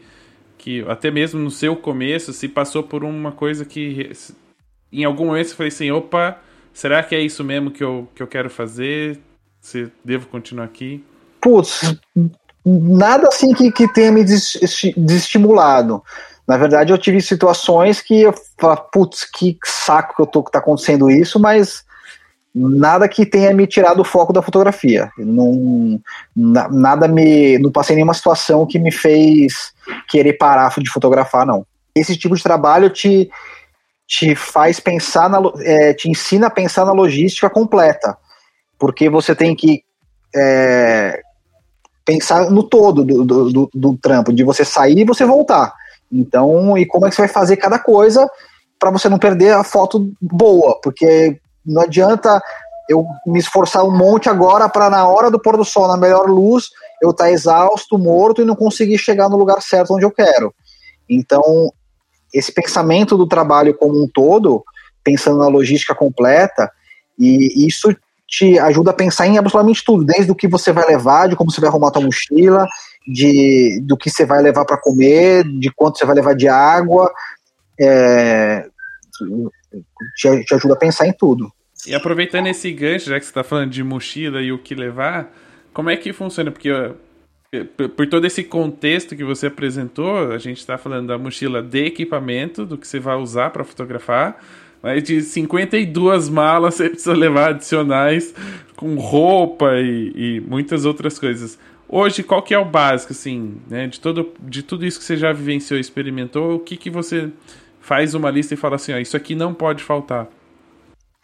que 0.57 0.83
até 0.89 1.11
mesmo 1.11 1.39
no 1.39 1.51
seu 1.51 1.77
começo, 1.77 2.33
se 2.33 2.49
passou 2.49 2.83
por 2.83 3.05
uma 3.05 3.31
coisa 3.31 3.67
que 3.67 4.11
em 4.91 5.05
algum 5.05 5.27
momento 5.27 5.49
você 5.49 5.55
foi 5.55 5.67
assim, 5.67 5.91
opa, 5.91 6.41
será 6.75 7.03
que 7.03 7.15
é 7.15 7.21
isso 7.21 7.43
mesmo 7.43 7.71
que 7.71 7.83
eu, 7.83 8.07
que 8.15 8.23
eu 8.23 8.27
quero 8.27 8.51
fazer? 8.51 9.19
Se 9.61 9.91
devo 10.05 10.27
continuar 10.27 10.67
aqui? 10.67 11.03
Putz, 11.41 11.97
nada 12.67 13.29
assim 13.29 13.55
que, 13.55 13.73
que 13.73 13.91
tenha 13.93 14.13
me 14.13 14.23
desestimulado. 14.23 16.03
Na 16.47 16.59
verdade, 16.59 16.93
eu 16.93 16.99
tive 16.99 17.23
situações 17.23 18.03
que 18.03 18.21
eu 18.21 18.35
falo, 18.59 18.77
putz, 18.93 19.25
que 19.25 19.57
saco 19.65 20.15
que 20.17 20.23
eu 20.23 20.27
tô 20.27 20.43
que 20.43 20.51
tá 20.51 20.59
acontecendo 20.59 21.11
isso, 21.11 21.41
mas 21.41 21.85
nada 22.55 23.09
que 23.09 23.27
tenha 23.27 23.53
me 23.53 23.67
tirado 23.67 24.01
o 24.01 24.05
foco 24.05 24.33
da 24.33 24.43
fotografia. 24.43 25.11
Não, 25.19 26.01
nada 26.37 27.09
me. 27.09 27.59
Não 27.59 27.73
passei 27.73 27.97
nenhuma 27.97 28.15
situação 28.15 28.67
que 28.67 28.79
me 28.79 28.93
fez 28.93 29.73
querer 30.09 30.35
parar 30.35 30.73
de 30.79 30.91
fotografar, 30.91 31.47
não. 31.47 31.67
Esse 31.95 32.17
tipo 32.17 32.37
de 32.37 32.43
trabalho 32.43 32.91
te, 32.91 33.31
te 34.17 34.37
faz 34.37 34.79
pensar, 34.79 35.29
na, 35.29 35.41
é, 35.63 35.93
te 35.93 36.09
ensina 36.09 36.47
a 36.47 36.51
pensar 36.51 36.85
na 36.85 36.93
logística 36.93 37.51
completa. 37.51 38.17
Porque 38.79 39.11
você 39.11 39.35
tem 39.35 39.57
que 39.57 39.83
é, 40.35 41.21
pensar 42.05 42.49
no 42.49 42.63
todo 42.63 43.05
do, 43.05 43.25
do, 43.25 43.51
do, 43.51 43.71
do, 43.75 43.99
trampo, 43.99 44.33
de 44.33 44.45
você 44.45 44.65
sair 44.65 45.01
e 45.01 45.05
você 45.05 45.25
voltar. 45.25 45.75
Então, 46.13 46.79
e 46.79 46.87
como 46.87 47.07
é 47.07 47.11
que 47.11 47.17
você 47.17 47.23
vai 47.23 47.29
fazer 47.29 47.57
cada 47.57 47.77
coisa 47.77 48.29
para 48.79 48.91
você 48.91 49.09
não 49.09 49.19
perder 49.19 49.53
a 49.53 49.65
foto 49.65 50.09
boa, 50.21 50.79
porque 50.81 51.41
não 51.67 51.83
adianta 51.83 52.41
eu 52.89 53.05
me 53.27 53.41
esforçar 53.41 53.83
um 53.85 53.97
monte 53.97 54.29
agora 54.29 54.69
para 54.69 54.89
na 54.91 55.09
hora 55.09 55.29
do 55.29 55.41
pôr 55.41 55.57
do 55.57 55.65
sol, 55.65 55.89
na 55.89 55.97
melhor 55.97 56.29
luz, 56.29 56.67
eu 57.03 57.11
estar 57.11 57.25
tá 57.25 57.31
exausto, 57.33 57.99
morto 57.99 58.43
e 58.43 58.45
não 58.45 58.55
conseguir 58.55 58.99
chegar 58.99 59.29
no 59.29 59.37
lugar 59.37 59.61
certo 59.61 59.95
onde 59.95 60.05
eu 60.05 60.11
quero. 60.11 60.55
Então, 61.09 61.73
esse 62.35 62.53
pensamento 62.53 63.17
do 63.17 63.27
trabalho 63.27 63.75
como 63.75 64.03
um 64.03 64.09
todo, 64.13 64.63
pensando 65.03 65.39
na 65.39 65.47
logística 65.47 65.95
completa, 65.95 66.71
e 67.19 67.67
isso 67.67 67.95
te 68.27 68.59
ajuda 68.59 68.91
a 68.91 68.95
pensar 68.95 69.27
em 69.27 69.39
absolutamente 69.39 69.85
tudo, 69.85 70.05
desde 70.05 70.33
o 70.33 70.35
que 70.35 70.49
você 70.49 70.73
vai 70.73 70.85
levar, 70.87 71.29
de 71.29 71.37
como 71.37 71.53
você 71.53 71.61
vai 71.61 71.71
arrumar 71.71 71.89
a 71.89 71.91
tua 71.93 72.03
mochila, 72.03 72.67
de 73.07 73.81
do 73.83 73.97
que 73.97 74.11
você 74.11 74.27
vai 74.27 74.43
levar 74.43 74.65
para 74.65 74.81
comer, 74.81 75.45
de 75.45 75.71
quanto 75.71 75.99
você 75.99 76.05
vai 76.05 76.17
levar 76.17 76.35
de 76.35 76.49
água, 76.49 77.13
é, 77.81 78.67
te, 80.17 80.45
te 80.45 80.55
ajuda 80.55 80.75
a 80.75 80.79
pensar 80.79 81.07
em 81.07 81.13
tudo. 81.13 81.53
E 81.87 81.95
aproveitando 81.95 82.47
esse 82.47 82.73
gancho, 82.73 83.11
já 83.11 83.19
que 83.19 83.27
você 83.27 83.31
está 83.31 83.45
falando 83.45 83.71
de 83.71 83.85
mochila 83.85 84.41
e 84.41 84.51
o 84.51 84.59
que 84.59 84.75
levar, 84.75 85.31
como 85.73 85.91
é 85.91 85.97
que 85.97 86.13
funciona? 86.13 86.51
Porque 86.51 86.71
por 87.97 88.07
todo 88.09 88.27
esse 88.27 88.43
contexto 88.43 89.15
que 89.17 89.25
você 89.25 89.47
apresentou, 89.47 90.33
a 90.33 90.39
gente 90.39 90.59
está 90.59 90.79
falando 90.79 91.09
da 91.09 91.19
mochila 91.19 91.63
de 91.63 91.87
equipamento, 91.87 92.65
do 92.65 92.79
que 92.79 92.87
você 92.87 92.99
vai 92.99 93.17
usar 93.17 93.51
para 93.51 93.65
fotografar, 93.65 94.43
mas 94.83 95.03
de 95.03 95.23
52 95.23 96.29
malas 96.29 96.75
você 96.77 96.91
precisa 96.91 97.15
levar 97.15 97.51
adicionais 97.51 98.35
com 98.77 98.97
roupa 98.97 99.73
e, 99.77 100.13
e, 100.15 100.41
muitas 100.41 100.85
outras 100.85 101.19
coisas. 101.19 101.59
Hoje, 101.89 102.23
qual 102.23 102.43
que 102.43 102.55
é 102.55 102.59
o 102.59 102.65
básico, 102.65 103.13
assim, 103.13 103.57
né? 103.69 103.87
De, 103.87 104.01
todo, 104.01 104.33
de 104.41 104.63
tudo 104.63 104.85
isso 104.85 104.99
que 104.99 105.05
você 105.05 105.17
já 105.17 105.33
vivenciou, 105.33 105.79
experimentou, 105.79 106.57
o 106.57 106.59
que, 106.59 106.77
que 106.77 106.91
você 106.91 107.31
faz 107.81 108.15
uma 108.15 108.31
lista 108.31 108.55
e 108.55 108.57
fala 108.57 108.77
assim, 108.77 108.93
ó, 108.93 108.99
isso 108.99 109.17
aqui 109.17 109.35
não 109.35 109.53
pode 109.53 109.83
faltar? 109.83 110.27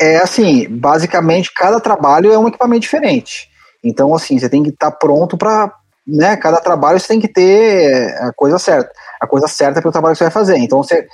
É 0.01 0.18
assim, 0.18 0.66
basicamente 0.68 1.53
cada 1.55 1.81
trabalho 1.81 2.33
é 2.33 2.39
um 2.39 2.49
equipamento 2.49 2.83
diferente. 2.83 3.51
Então, 3.83 4.14
assim, 4.14 4.39
você 4.39 4.49
tem 4.49 4.62
que 4.62 4.68
estar 4.68 4.91
tá 4.91 4.97
pronto 4.97 5.37
para, 5.37 5.72
né? 6.11 6.36
Cada 6.36 6.58
trabalho 6.61 6.98
você 6.98 7.08
tem 7.08 7.20
que 7.20 7.28
ter 7.28 8.12
a 8.20 8.32
coisa 8.32 8.58
certa. 8.58 8.90
A 9.20 9.26
coisa 9.26 9.46
certa 9.46 9.80
para 9.80 9.88
o 9.88 9.92
trabalho 9.92 10.14
que 10.14 10.18
você 10.18 10.24
vai 10.24 10.32
fazer. 10.32 10.56
Então, 10.58 10.82
você, 10.82 11.06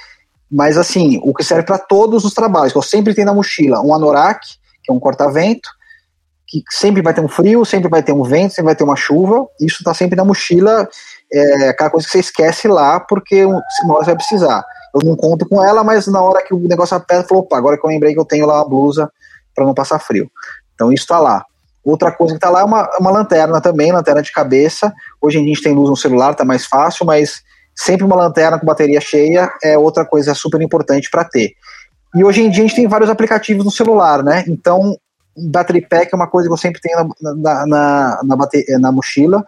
mas 0.50 0.78
assim, 0.78 1.20
o 1.22 1.34
que 1.34 1.44
serve 1.44 1.64
para 1.64 1.78
todos 1.78 2.24
os 2.24 2.34
trabalhos, 2.34 2.72
que 2.72 2.78
eu 2.78 2.82
sempre 2.82 3.14
tenho 3.14 3.26
na 3.26 3.34
mochila, 3.34 3.80
um 3.80 3.94
anorak, 3.94 4.46
que 4.82 4.90
é 4.90 4.94
um 4.94 5.00
corta-vento, 5.00 5.68
que 6.46 6.62
sempre 6.70 7.02
vai 7.02 7.12
ter 7.12 7.20
um 7.20 7.28
frio, 7.28 7.64
sempre 7.64 7.88
vai 7.88 8.02
ter 8.02 8.12
um 8.12 8.22
vento, 8.22 8.50
sempre 8.50 8.66
vai 8.66 8.76
ter 8.76 8.84
uma 8.84 8.96
chuva. 8.96 9.46
Isso 9.60 9.78
está 9.80 9.92
sempre 9.92 10.16
na 10.16 10.24
mochila, 10.24 10.88
é 11.32 11.68
aquela 11.68 11.90
coisa 11.90 12.06
que 12.06 12.12
você 12.12 12.20
esquece 12.20 12.68
lá, 12.68 13.00
porque 13.00 13.42
senão 13.76 13.96
você 13.96 14.06
vai 14.06 14.16
precisar. 14.16 14.64
Eu 14.94 15.00
não 15.04 15.16
conto 15.16 15.46
com 15.48 15.62
ela, 15.62 15.82
mas 15.82 16.06
na 16.06 16.22
hora 16.22 16.42
que 16.42 16.54
o 16.54 16.58
negócio 16.58 16.96
aperta, 16.96 17.28
falou, 17.28 17.42
opa, 17.42 17.58
agora 17.58 17.76
que 17.76 17.84
eu 17.84 17.90
lembrei 17.90 18.14
que 18.14 18.20
eu 18.20 18.24
tenho 18.24 18.46
lá 18.46 18.56
uma 18.56 18.68
blusa 18.68 19.10
para 19.54 19.64
não 19.64 19.74
passar 19.74 19.98
frio. 19.98 20.30
Então 20.74 20.92
isso 20.92 21.02
está 21.02 21.18
lá. 21.18 21.44
Outra 21.86 22.10
coisa 22.10 22.34
que 22.34 22.38
está 22.38 22.50
lá 22.50 22.62
é 22.62 22.64
uma, 22.64 22.90
uma 22.98 23.12
lanterna 23.12 23.60
também, 23.60 23.92
lanterna 23.92 24.20
de 24.20 24.32
cabeça. 24.32 24.92
Hoje 25.20 25.38
em 25.38 25.44
dia 25.44 25.52
a 25.52 25.54
gente 25.54 25.62
tem 25.62 25.72
luz 25.72 25.88
no 25.88 25.96
celular, 25.96 26.34
tá 26.34 26.44
mais 26.44 26.66
fácil, 26.66 27.06
mas 27.06 27.42
sempre 27.76 28.04
uma 28.04 28.16
lanterna 28.16 28.58
com 28.58 28.66
bateria 28.66 29.00
cheia 29.00 29.48
é 29.62 29.78
outra 29.78 30.04
coisa 30.04 30.34
super 30.34 30.60
importante 30.60 31.08
para 31.08 31.22
ter. 31.22 31.52
E 32.12 32.24
hoje 32.24 32.42
em 32.42 32.50
dia 32.50 32.64
a 32.64 32.66
gente 32.66 32.74
tem 32.74 32.88
vários 32.88 33.08
aplicativos 33.08 33.64
no 33.64 33.70
celular, 33.70 34.24
né? 34.24 34.42
Então 34.48 34.98
battery 35.36 35.86
pack 35.86 36.12
é 36.12 36.16
uma 36.16 36.26
coisa 36.26 36.48
que 36.48 36.52
eu 36.52 36.56
sempre 36.56 36.80
tenho 36.80 37.08
na, 37.22 37.34
na, 37.34 37.66
na, 37.66 38.20
na, 38.24 38.36
bateria, 38.36 38.80
na 38.80 38.90
mochila, 38.90 39.44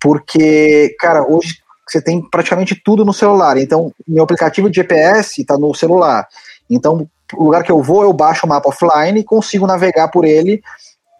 porque, 0.00 0.96
cara, 0.98 1.22
hoje 1.22 1.58
você 1.86 2.00
tem 2.00 2.22
praticamente 2.30 2.80
tudo 2.82 3.04
no 3.04 3.12
celular. 3.12 3.58
Então, 3.58 3.92
meu 4.08 4.24
aplicativo 4.24 4.70
de 4.70 4.76
GPS 4.76 5.42
está 5.42 5.58
no 5.58 5.74
celular. 5.74 6.26
Então, 6.70 7.06
o 7.34 7.44
lugar 7.44 7.62
que 7.62 7.72
eu 7.72 7.82
vou, 7.82 8.04
eu 8.04 8.12
baixo 8.14 8.46
o 8.46 8.48
mapa 8.48 8.70
offline 8.70 9.20
e 9.20 9.24
consigo 9.24 9.66
navegar 9.66 10.08
por 10.08 10.24
ele 10.24 10.62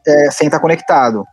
é, 0.06 0.30
sem 0.30 0.46
estar 0.46 0.60
conectado. 0.60 1.24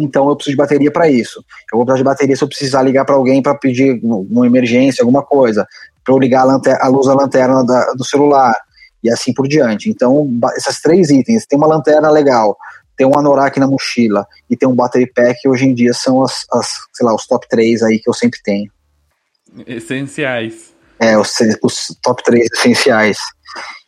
Então, 0.00 0.28
eu 0.28 0.36
preciso 0.36 0.54
de 0.54 0.58
bateria 0.58 0.90
para 0.90 1.08
isso. 1.08 1.44
Eu 1.72 1.78
vou 1.78 1.84
precisar 1.84 1.98
de 1.98 2.04
bateria 2.04 2.36
se 2.36 2.44
eu 2.44 2.48
precisar 2.48 2.82
ligar 2.82 3.04
para 3.04 3.16
alguém 3.16 3.42
para 3.42 3.54
pedir 3.54 3.98
uma 4.02 4.46
emergência, 4.46 5.02
alguma 5.02 5.24
coisa. 5.24 5.66
Para 6.04 6.14
eu 6.14 6.18
ligar 6.18 6.46
a, 6.46 6.86
a, 6.86 6.88
luz 6.88 7.06
da 7.06 7.14
lanterna 7.14 7.64
da, 7.64 7.92
do 7.94 8.04
celular 8.04 8.56
e 9.02 9.10
assim 9.10 9.32
por 9.32 9.48
diante. 9.48 9.90
Então, 9.90 10.28
esses 10.56 10.80
três 10.80 11.10
itens, 11.10 11.46
tem 11.46 11.58
uma 11.58 11.66
lanterna 11.66 12.10
legal, 12.10 12.56
tem 12.96 13.06
um 13.06 13.16
anorak 13.16 13.58
na 13.58 13.66
mochila 13.66 14.26
e 14.50 14.56
tem 14.56 14.68
um 14.68 14.74
battery 14.74 15.06
pack, 15.12 15.48
hoje 15.48 15.66
em 15.66 15.74
dia 15.74 15.92
são 15.92 16.22
as, 16.22 16.44
as 16.52 16.68
sei 16.92 17.06
lá, 17.06 17.14
os 17.14 17.26
top 17.26 17.46
3 17.48 17.82
aí 17.82 17.98
que 17.98 18.08
eu 18.08 18.14
sempre 18.14 18.40
tenho. 18.42 18.70
Essenciais. 19.66 20.74
É, 21.00 21.16
os, 21.16 21.32
os 21.62 21.96
top 22.02 22.22
3 22.24 22.48
essenciais. 22.52 23.18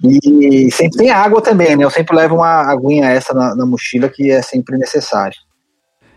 E 0.02 0.70
sempre 0.70 0.98
tem 0.98 1.11
água 1.11 1.42
também, 1.42 1.76
né? 1.76 1.84
Eu 1.84 1.90
sempre 1.90 2.16
levo 2.16 2.36
uma 2.36 2.70
aguinha 2.70 3.11
essa 3.11 3.34
na, 3.34 3.54
na 3.54 3.66
mochila 3.66 4.08
que 4.08 4.30
é 4.30 4.40
sempre 4.40 4.78
necessário. 4.78 5.36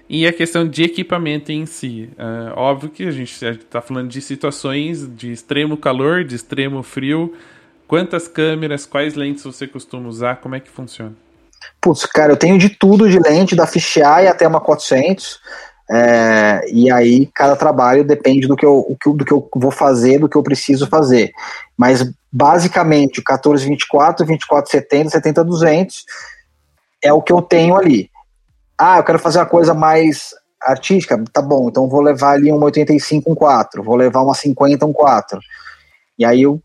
E 0.09 0.27
a 0.27 0.33
questão 0.33 0.67
de 0.67 0.83
equipamento 0.83 1.51
em 1.51 1.65
si. 1.65 2.09
Uh, 2.13 2.57
óbvio 2.57 2.89
que 2.89 3.07
a 3.07 3.11
gente 3.11 3.45
está 3.45 3.81
falando 3.81 4.09
de 4.09 4.21
situações 4.21 5.07
de 5.15 5.31
extremo 5.31 5.77
calor, 5.77 6.23
de 6.23 6.35
extremo 6.35 6.83
frio. 6.83 7.33
Quantas 7.87 8.27
câmeras, 8.27 8.85
quais 8.85 9.15
lentes 9.15 9.43
você 9.43 9.67
costuma 9.67 10.07
usar? 10.07 10.37
Como 10.37 10.55
é 10.55 10.59
que 10.59 10.69
funciona? 10.69 11.13
Putz, 11.81 12.05
cara, 12.05 12.33
eu 12.33 12.37
tenho 12.37 12.57
de 12.57 12.69
tudo 12.69 13.09
de 13.09 13.19
lente, 13.19 13.55
da 13.55 13.65
fisheye 13.65 14.27
até 14.27 14.47
uma 14.47 14.59
400. 14.59 15.39
É, 15.89 16.61
e 16.71 16.89
aí 16.89 17.29
cada 17.33 17.55
trabalho 17.55 18.03
depende 18.03 18.47
do 18.47 18.55
que, 18.55 18.65
eu, 18.65 18.95
do 19.05 19.25
que 19.25 19.31
eu 19.31 19.49
vou 19.55 19.71
fazer, 19.71 20.19
do 20.19 20.29
que 20.29 20.37
eu 20.37 20.43
preciso 20.43 20.87
fazer. 20.87 21.31
Mas 21.77 22.09
basicamente 22.31 23.19
o 23.19 23.23
1424, 23.27 24.25
2470, 24.25 25.09
70200 25.09 26.05
é 27.03 27.11
o 27.11 27.21
que 27.21 27.33
eu 27.33 27.41
tenho 27.41 27.75
ali. 27.75 28.09
Ah, 28.77 28.97
eu 28.97 29.03
quero 29.03 29.19
fazer 29.19 29.39
uma 29.39 29.45
coisa 29.45 29.73
mais 29.73 30.33
artística, 30.61 31.21
tá 31.31 31.41
bom, 31.41 31.67
então 31.67 31.89
vou 31.89 32.01
levar 32.01 32.31
ali 32.31 32.49
uma 32.49 32.65
85 32.65 33.29
um 33.29 33.35
4, 33.35 33.83
vou 33.83 33.97
levar 33.97 34.21
uma 34.21 34.33
50 34.33 34.85
um 34.85 34.93
4. 34.93 35.39
E 36.17 36.23
aí 36.23 36.41
eu 36.41 36.61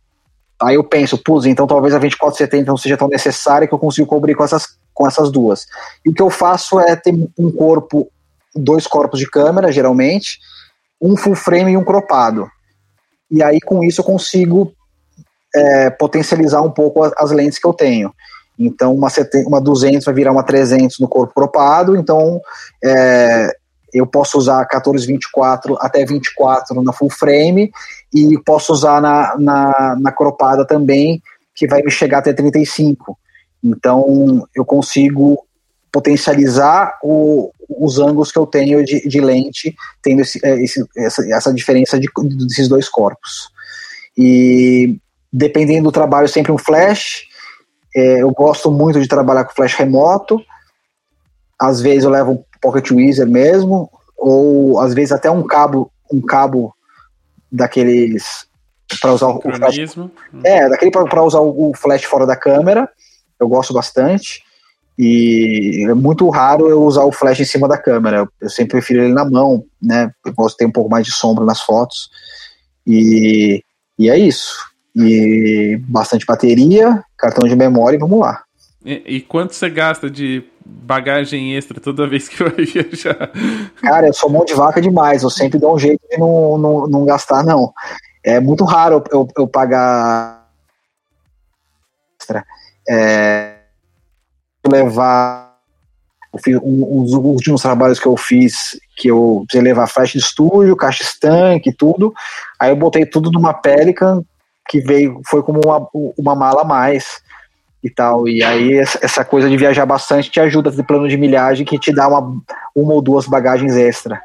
Aí 0.60 0.74
eu 0.74 0.82
penso, 0.82 1.16
putz, 1.16 1.46
então 1.46 1.68
talvez 1.68 1.94
a 1.94 1.98
2470 1.98 2.66
não 2.66 2.76
seja 2.76 2.96
tão 2.96 3.06
necessária 3.06 3.68
que 3.68 3.72
eu 3.72 3.78
consigo 3.78 4.08
cobrir 4.08 4.34
com 4.34 4.42
essas, 4.42 4.76
com 4.92 5.06
essas 5.06 5.30
duas. 5.30 5.66
E 6.04 6.10
o 6.10 6.12
que 6.12 6.20
eu 6.20 6.30
faço 6.30 6.80
é 6.80 6.96
ter 6.96 7.14
um 7.38 7.52
corpo, 7.52 8.10
dois 8.54 8.86
corpos 8.86 9.18
de 9.18 9.30
câmera, 9.30 9.72
geralmente, 9.72 10.38
um 11.00 11.16
full 11.16 11.34
frame 11.34 11.72
e 11.72 11.76
um 11.76 11.84
cropado. 11.84 12.48
E 13.30 13.42
aí 13.42 13.60
com 13.60 13.82
isso 13.82 14.00
eu 14.00 14.04
consigo 14.04 14.72
é, 15.54 15.90
potencializar 15.90 16.62
um 16.62 16.70
pouco 16.70 17.02
as, 17.02 17.12
as, 17.16 17.30
lentes 17.30 17.58
que 17.58 17.66
eu 17.66 17.72
tenho. 17.72 18.12
Então 18.58 18.94
uma, 18.94 19.08
uma 19.46 19.60
200 19.60 20.04
vai 20.04 20.14
virar 20.14 20.32
uma 20.32 20.42
300 20.42 20.98
no 20.98 21.08
corpo 21.08 21.34
cropado, 21.34 21.96
então 21.96 22.40
é, 22.82 23.54
eu 23.92 24.06
posso 24.06 24.38
usar 24.38 24.60
1424 24.60 25.76
até 25.80 26.04
24 26.04 26.82
na 26.82 26.92
full 26.92 27.10
frame 27.10 27.70
e 28.12 28.38
posso 28.44 28.72
usar 28.72 29.00
na, 29.00 29.36
na, 29.38 29.96
na 30.00 30.12
cropada 30.12 30.66
também, 30.66 31.22
que 31.54 31.66
vai 31.66 31.82
me 31.82 31.90
chegar 31.90 32.18
até 32.18 32.32
35. 32.32 33.16
Então 33.62 34.46
eu 34.54 34.64
consigo 34.64 35.44
potencializar 35.92 36.98
o, 37.02 37.50
os 37.68 37.98
ângulos 37.98 38.32
que 38.32 38.38
eu 38.38 38.46
tenho 38.46 38.84
de, 38.84 39.06
de 39.06 39.20
lente, 39.20 39.74
tendo 40.02 40.22
esse, 40.22 40.40
é, 40.44 40.62
esse, 40.62 40.84
essa, 40.96 41.34
essa 41.34 41.52
diferença 41.52 41.98
de, 41.98 42.08
desses 42.46 42.68
dois 42.68 42.88
corpos. 42.88 43.50
E 44.16 44.98
dependendo 45.32 45.84
do 45.84 45.92
trabalho, 45.92 46.28
sempre 46.28 46.50
um 46.50 46.58
flash. 46.58 47.26
É, 47.94 48.22
eu 48.22 48.30
gosto 48.30 48.70
muito 48.70 49.00
de 49.00 49.08
trabalhar 49.08 49.44
com 49.44 49.54
flash 49.54 49.74
remoto. 49.74 50.40
Às 51.60 51.80
vezes 51.80 52.04
eu 52.04 52.10
levo 52.10 52.32
um 52.32 52.44
Pocket 52.60 52.90
Wizard 52.90 53.30
mesmo, 53.30 53.90
ou 54.16 54.80
às 54.80 54.94
vezes 54.94 55.12
até 55.12 55.30
um 55.30 55.42
cabo, 55.42 55.90
um 56.10 56.20
cabo 56.20 56.74
daqueles 57.50 58.46
para 59.00 59.12
usar 59.12 59.28
o 59.28 59.40
flash. 59.40 59.78
É, 60.44 60.68
daquele 60.68 60.90
para 60.90 61.22
usar 61.22 61.40
o 61.40 61.72
flash 61.74 62.04
fora 62.04 62.26
da 62.26 62.36
câmera. 62.36 62.88
Eu 63.38 63.48
gosto 63.48 63.72
bastante. 63.72 64.42
E 64.98 65.86
é 65.88 65.94
muito 65.94 66.28
raro 66.28 66.68
eu 66.68 66.82
usar 66.82 67.04
o 67.04 67.12
flash 67.12 67.38
em 67.38 67.44
cima 67.44 67.68
da 67.68 67.78
câmera. 67.78 68.28
Eu 68.40 68.50
sempre 68.50 68.72
prefiro 68.72 69.04
ele 69.04 69.14
na 69.14 69.24
mão, 69.24 69.64
né? 69.80 70.10
Eu 70.26 70.34
gosto 70.34 70.54
de 70.54 70.58
ter 70.58 70.66
um 70.66 70.72
pouco 70.72 70.90
mais 70.90 71.06
de 71.06 71.12
sombra 71.12 71.44
nas 71.44 71.60
fotos. 71.60 72.10
E, 72.84 73.62
e 73.96 74.10
é 74.10 74.18
isso. 74.18 74.56
E 74.96 75.80
bastante 75.82 76.26
bateria, 76.26 77.00
cartão 77.16 77.48
de 77.48 77.54
memória 77.54 77.96
e 77.96 78.00
vamos 78.00 78.18
lá. 78.18 78.42
E, 78.84 79.02
e 79.06 79.20
quanto 79.20 79.54
você 79.54 79.70
gasta 79.70 80.10
de 80.10 80.42
bagagem 80.66 81.54
extra 81.56 81.80
toda 81.80 82.08
vez 82.08 82.28
que 82.28 82.42
vai 82.42 82.64
viajar. 82.66 83.30
Cara, 83.80 84.08
eu 84.08 84.12
sou 84.12 84.28
mão 84.28 84.44
de 84.44 84.54
vaca 84.54 84.80
demais, 84.80 85.22
eu 85.22 85.30
sempre 85.30 85.60
dou 85.60 85.76
um 85.76 85.78
jeito 85.78 86.00
de 86.10 86.18
não, 86.18 86.58
não, 86.58 86.86
não 86.88 87.04
gastar, 87.04 87.44
não. 87.44 87.72
É 88.24 88.40
muito 88.40 88.64
raro 88.64 89.04
eu, 89.12 89.28
eu 89.36 89.46
pagar 89.46 90.48
extra. 92.20 92.44
É, 92.88 93.57
levar 94.68 95.48
os 96.32 97.12
últimos 97.14 97.62
trabalhos 97.62 97.98
que 97.98 98.06
eu 98.06 98.16
fiz, 98.16 98.78
que 98.96 99.08
eu 99.08 99.44
precisei 99.46 99.62
levar 99.62 99.86
flash 99.86 100.12
de 100.12 100.18
estúdio, 100.18 100.76
caixa 100.76 101.02
estanque, 101.02 101.72
tudo. 101.72 102.12
Aí 102.60 102.70
eu 102.70 102.76
botei 102.76 103.06
tudo 103.06 103.30
numa 103.30 103.54
Pelican 103.54 104.22
que 104.68 104.80
veio, 104.80 105.20
foi 105.26 105.42
como 105.42 105.60
uma, 105.64 105.88
uma 106.18 106.34
mala 106.34 106.62
a 106.62 106.64
mais 106.64 107.20
e 107.82 107.88
tal. 107.88 108.28
E 108.28 108.44
aí 108.44 108.76
essa 108.76 109.24
coisa 109.24 109.48
de 109.48 109.56
viajar 109.56 109.86
bastante 109.86 110.30
te 110.30 110.38
ajuda 110.38 110.70
a 110.70 110.72
ter 110.72 110.82
plano 110.84 111.08
de 111.08 111.16
milhagem 111.16 111.64
que 111.64 111.78
te 111.78 111.92
dá 111.92 112.06
uma, 112.06 112.40
uma 112.76 112.94
ou 112.94 113.02
duas 113.02 113.26
bagagens 113.26 113.74
extra. 113.74 114.20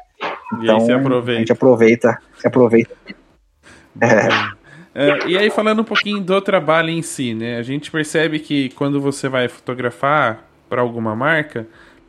Então, 0.52 0.86
e 0.86 0.92
aí 0.92 1.36
a 1.36 1.38
gente 1.38 1.52
aproveita, 1.52 2.18
se 2.38 2.46
aproveita. 2.46 2.94
É. 4.00 4.63
É, 4.94 5.26
e 5.26 5.36
aí 5.36 5.50
falando 5.50 5.80
um 5.80 5.84
pouquinho 5.84 6.20
do 6.20 6.40
trabalho 6.40 6.90
em 6.90 7.02
si, 7.02 7.34
né? 7.34 7.58
A 7.58 7.62
gente 7.62 7.90
percebe 7.90 8.38
que 8.38 8.68
quando 8.70 9.00
você 9.00 9.28
vai 9.28 9.48
fotografar 9.48 10.48
para 10.68 10.80
alguma 10.80 11.16
marca, 11.16 11.66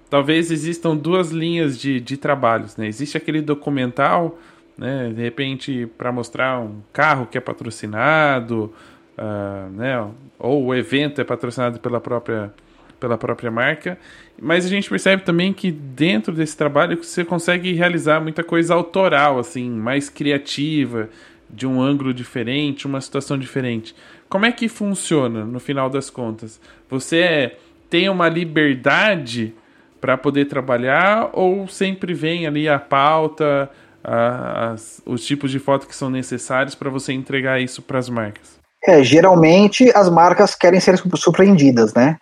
talvez 0.09 0.51
existam 0.51 0.95
duas 0.95 1.31
linhas 1.31 1.79
de, 1.79 1.99
de 1.99 2.15
trabalhos, 2.15 2.77
né? 2.77 2.87
Existe 2.87 3.17
aquele 3.17 3.41
documental, 3.41 4.39
né? 4.77 5.11
De 5.15 5.21
repente 5.21 5.87
para 5.97 6.11
mostrar 6.11 6.59
um 6.59 6.81
carro 6.93 7.25
que 7.25 7.37
é 7.37 7.41
patrocinado, 7.41 8.71
uh, 9.17 9.69
né? 9.71 10.07
ou 10.37 10.65
o 10.65 10.75
evento 10.75 11.19
é 11.19 11.23
patrocinado 11.23 11.79
pela 11.79 11.99
própria, 11.99 12.53
pela 12.99 13.17
própria 13.17 13.49
marca. 13.49 13.97
Mas 14.39 14.65
a 14.65 14.69
gente 14.69 14.89
percebe 14.89 15.23
também 15.23 15.53
que 15.53 15.71
dentro 15.71 16.33
desse 16.33 16.55
trabalho 16.55 17.01
você 17.01 17.23
consegue 17.23 17.71
realizar 17.73 18.19
muita 18.19 18.43
coisa 18.43 18.73
autoral, 18.73 19.39
assim, 19.39 19.69
mais 19.69 20.09
criativa, 20.09 21.09
de 21.49 21.65
um 21.67 21.81
ângulo 21.81 22.13
diferente, 22.13 22.87
uma 22.87 23.01
situação 23.01 23.37
diferente. 23.37 23.95
Como 24.29 24.45
é 24.45 24.51
que 24.51 24.67
funciona 24.67 25.45
no 25.45 25.59
final 25.59 25.89
das 25.89 26.09
contas? 26.09 26.59
Você 26.89 27.55
tem 27.89 28.09
uma 28.09 28.27
liberdade 28.27 29.53
para 30.01 30.17
poder 30.17 30.45
trabalhar 30.45 31.29
ou 31.33 31.67
sempre 31.67 32.13
vem 32.13 32.45
ali 32.45 32.67
a 32.67 32.79
pauta, 32.79 33.69
a, 34.03 34.71
as, 34.71 35.01
os 35.05 35.25
tipos 35.25 35.51
de 35.51 35.59
foto 35.59 35.87
que 35.87 35.95
são 35.95 36.09
necessários 36.09 36.75
para 36.75 36.89
você 36.89 37.13
entregar 37.13 37.59
isso 37.59 37.81
para 37.81 37.99
as 37.99 38.09
marcas? 38.09 38.59
É, 38.87 39.03
geralmente 39.03 39.91
as 39.95 40.09
marcas 40.09 40.53
querem 40.53 40.79
ser 40.79 41.01
surpreendidas, 41.15 41.93
né? 41.93 42.17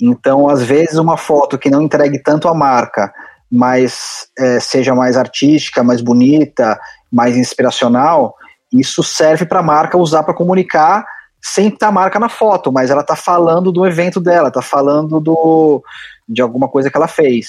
Então, 0.00 0.48
às 0.48 0.62
vezes, 0.62 0.96
uma 0.96 1.16
foto 1.16 1.58
que 1.58 1.70
não 1.70 1.82
entregue 1.82 2.18
tanto 2.18 2.48
a 2.48 2.54
marca, 2.54 3.12
mas 3.50 4.28
é, 4.38 4.60
seja 4.60 4.94
mais 4.94 5.16
artística, 5.16 5.82
mais 5.82 6.00
bonita, 6.00 6.78
mais 7.12 7.36
inspiracional, 7.36 8.34
isso 8.72 9.02
serve 9.02 9.46
para 9.46 9.60
a 9.60 9.62
marca 9.62 9.98
usar 9.98 10.22
para 10.22 10.34
comunicar 10.34 11.04
sem 11.42 11.68
estar 11.68 11.88
a 11.88 11.92
marca 11.92 12.18
na 12.18 12.28
foto, 12.28 12.72
mas 12.72 12.90
ela 12.90 13.02
está 13.02 13.14
falando 13.14 13.70
do 13.70 13.86
evento 13.86 14.20
dela, 14.20 14.48
está 14.48 14.60
falando 14.60 15.20
do, 15.20 15.82
de 16.28 16.42
alguma 16.42 16.68
coisa 16.68 16.90
que 16.90 16.96
ela 16.96 17.06
fez. 17.06 17.46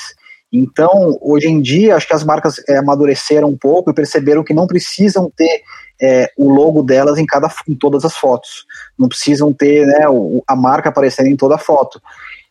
Então, 0.54 1.18
hoje 1.22 1.48
em 1.48 1.62
dia, 1.62 1.96
acho 1.96 2.08
que 2.08 2.14
as 2.14 2.24
marcas 2.24 2.62
é, 2.70 2.78
amadureceram 2.78 3.50
um 3.50 3.58
pouco 3.58 3.90
e 3.90 3.94
perceberam 3.94 4.44
que 4.44 4.54
não 4.54 4.68
precisam 4.68 5.32
ter 5.36 5.62
é, 6.02 6.32
o 6.38 6.50
logo 6.50 6.84
delas 6.84 7.18
em, 7.18 7.26
cada, 7.26 7.52
em 7.68 7.76
todas 7.76 8.06
as 8.06 8.16
fotos. 8.16 8.66
Não 8.98 9.10
precisam 9.10 9.52
ter 9.52 9.86
né, 9.86 10.08
o, 10.08 10.44
a 10.48 10.56
marca 10.56 10.90
aparecendo 10.90 11.28
em 11.28 11.36
toda 11.36 11.56
a 11.56 11.60
foto. 11.60 12.00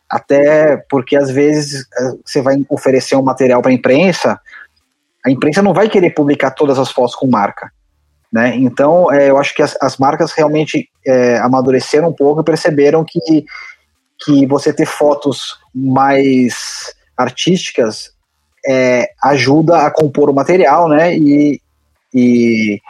Até 0.09 0.77
porque, 0.89 1.15
às 1.15 1.31
vezes, 1.31 1.87
é, 1.97 2.11
você 2.23 2.41
vai 2.41 2.57
oferecer 2.69 3.15
um 3.15 3.23
material 3.23 3.61
para 3.61 3.71
a 3.71 3.73
imprensa, 3.73 4.39
a 5.25 5.31
imprensa 5.31 5.61
não 5.61 5.73
vai 5.73 5.89
querer 5.89 6.11
publicar 6.11 6.51
todas 6.51 6.77
as 6.77 6.91
fotos 6.91 7.15
com 7.15 7.27
marca. 7.27 7.71
Né? 8.31 8.55
Então, 8.57 9.11
é, 9.11 9.29
eu 9.29 9.37
acho 9.37 9.55
que 9.55 9.61
as, 9.61 9.75
as 9.81 9.97
marcas 9.97 10.33
realmente 10.33 10.89
é, 11.05 11.37
amadureceram 11.37 12.09
um 12.09 12.13
pouco 12.13 12.41
e 12.41 12.45
perceberam 12.45 13.05
que, 13.07 13.45
que 14.19 14.45
você 14.45 14.73
ter 14.73 14.85
fotos 14.85 15.57
mais 15.73 16.93
artísticas 17.15 18.11
é, 18.67 19.09
ajuda 19.23 19.85
a 19.85 19.91
compor 19.91 20.29
o 20.29 20.33
material 20.33 20.89
né? 20.89 21.15
e, 21.17 21.61
e, 22.13 22.81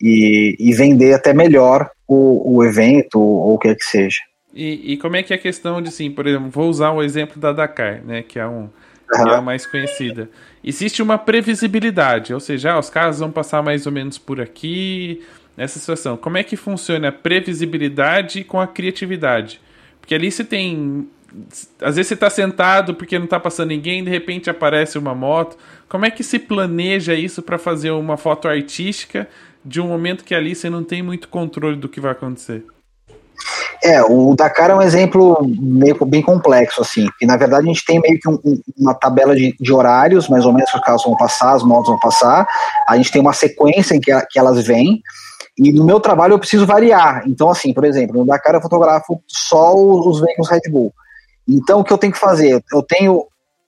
e, 0.00 0.56
e 0.58 0.72
vender 0.74 1.14
até 1.14 1.34
melhor 1.34 1.90
o, 2.06 2.56
o 2.56 2.64
evento 2.64 3.20
ou 3.20 3.54
o 3.54 3.58
que 3.58 3.68
é 3.68 3.74
que 3.74 3.84
seja. 3.84 4.20
E, 4.54 4.92
e, 4.92 4.96
como 4.96 5.16
é 5.16 5.22
que 5.22 5.32
é 5.32 5.36
a 5.36 5.40
questão 5.40 5.82
de, 5.82 5.90
sim, 5.90 6.10
por 6.10 6.26
exemplo, 6.26 6.48
vou 6.50 6.68
usar 6.68 6.90
o 6.90 7.02
exemplo 7.02 7.40
da 7.40 7.52
Dakar, 7.52 8.02
né, 8.04 8.22
que 8.22 8.38
é, 8.38 8.46
um, 8.46 8.68
que 9.08 9.28
é 9.28 9.34
a 9.34 9.40
mais 9.40 9.66
conhecida. 9.66 10.30
Existe 10.62 11.02
uma 11.02 11.16
previsibilidade, 11.16 12.34
ou 12.34 12.40
seja, 12.40 12.72
ah, 12.72 12.78
os 12.78 12.90
carros 12.90 13.18
vão 13.18 13.30
passar 13.30 13.62
mais 13.62 13.86
ou 13.86 13.92
menos 13.92 14.18
por 14.18 14.40
aqui, 14.40 15.22
nessa 15.58 15.80
situação. 15.80 16.16
Como 16.16 16.38
é 16.38 16.44
que 16.44 16.56
funciona 16.56 17.08
a 17.08 17.12
previsibilidade 17.12 18.44
com 18.44 18.60
a 18.60 18.66
criatividade? 18.66 19.60
Porque 20.00 20.14
ali 20.14 20.30
você 20.30 20.44
tem. 20.44 21.08
Às 21.82 21.96
vezes 21.96 22.06
você 22.06 22.14
está 22.14 22.30
sentado 22.30 22.94
porque 22.94 23.18
não 23.18 23.24
está 23.24 23.40
passando 23.40 23.68
ninguém, 23.70 24.04
de 24.04 24.08
repente 24.08 24.48
aparece 24.48 24.96
uma 24.96 25.14
moto. 25.14 25.58
Como 25.88 26.06
é 26.06 26.10
que 26.10 26.22
se 26.22 26.38
planeja 26.38 27.12
isso 27.12 27.42
para 27.42 27.58
fazer 27.58 27.90
uma 27.90 28.16
foto 28.16 28.48
artística 28.48 29.28
de 29.64 29.80
um 29.80 29.88
momento 29.88 30.24
que 30.24 30.34
ali 30.34 30.54
você 30.54 30.70
não 30.70 30.84
tem 30.84 31.02
muito 31.02 31.28
controle 31.28 31.76
do 31.76 31.88
que 31.88 32.00
vai 32.00 32.12
acontecer? 32.12 32.64
É, 33.82 34.02
o 34.02 34.34
Dakar 34.34 34.70
é 34.70 34.74
um 34.74 34.82
exemplo 34.82 35.38
meio 35.60 35.96
bem 36.04 36.20
complexo, 36.20 36.80
assim, 36.80 37.06
porque 37.06 37.26
na 37.26 37.36
verdade 37.36 37.64
a 37.64 37.72
gente 37.72 37.84
tem 37.84 38.00
meio 38.00 38.18
que 38.18 38.28
um, 38.28 38.38
uma 38.76 38.94
tabela 38.94 39.36
de, 39.36 39.54
de, 39.58 39.72
horários, 39.72 40.28
mais 40.28 40.44
ou 40.44 40.52
menos, 40.52 40.70
que 40.70 40.76
os 40.76 40.84
carros 40.84 41.04
vão 41.04 41.16
passar, 41.16 41.52
as 41.52 41.62
motos 41.62 41.88
vão 41.88 41.98
passar, 41.98 42.46
a 42.88 42.96
gente 42.96 43.12
tem 43.12 43.20
uma 43.20 43.32
sequência 43.32 43.94
em 43.94 44.00
que, 44.00 44.12
que 44.26 44.38
elas 44.38 44.66
vêm, 44.66 45.00
e 45.56 45.72
no 45.72 45.84
meu 45.84 46.00
trabalho 46.00 46.34
eu 46.34 46.38
preciso 46.38 46.66
variar. 46.66 47.22
Então, 47.26 47.50
assim, 47.50 47.72
por 47.72 47.84
exemplo, 47.84 48.16
no 48.18 48.26
Dakar 48.26 48.54
eu 48.54 48.60
fotografo 48.60 49.20
só 49.26 49.74
os 49.74 50.20
veículos 50.20 50.50
Red 50.50 50.70
Bull. 50.70 50.92
Então, 51.48 51.80
o 51.80 51.84
que 51.84 51.92
eu 51.92 51.98
tenho 51.98 52.12
que 52.12 52.18
fazer? 52.18 52.62
Eu 52.72 52.82
tenho 52.82 53.26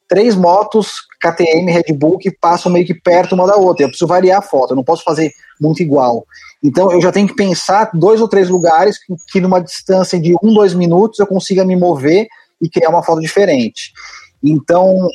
três 0.08 0.34
motos 0.34 1.08
KTM 1.20 1.70
Red 1.70 1.92
Bull 1.94 2.18
que 2.18 2.30
passam 2.30 2.72
meio 2.72 2.86
que 2.86 2.94
perto 2.94 3.34
uma 3.34 3.46
da 3.46 3.56
outra. 3.56 3.84
Eu 3.84 3.88
preciso 3.88 4.08
variar 4.08 4.38
a 4.38 4.42
foto, 4.42 4.70
eu 4.70 4.76
não 4.76 4.84
posso 4.84 5.04
fazer 5.04 5.32
muito 5.60 5.82
igual. 5.82 6.26
Então 6.62 6.90
eu 6.92 7.00
já 7.00 7.12
tenho 7.12 7.28
que 7.28 7.34
pensar 7.34 7.90
dois 7.94 8.20
ou 8.20 8.28
três 8.28 8.48
lugares 8.48 8.98
que, 8.98 9.14
que 9.30 9.40
numa 9.40 9.60
distância 9.60 10.18
de 10.18 10.34
um, 10.42 10.52
dois 10.54 10.74
minutos 10.74 11.18
eu 11.18 11.26
consiga 11.26 11.64
me 11.64 11.76
mover 11.76 12.26
e 12.60 12.68
criar 12.68 12.90
uma 12.90 13.02
foto 13.02 13.20
diferente. 13.20 13.92
Então, 14.42 15.08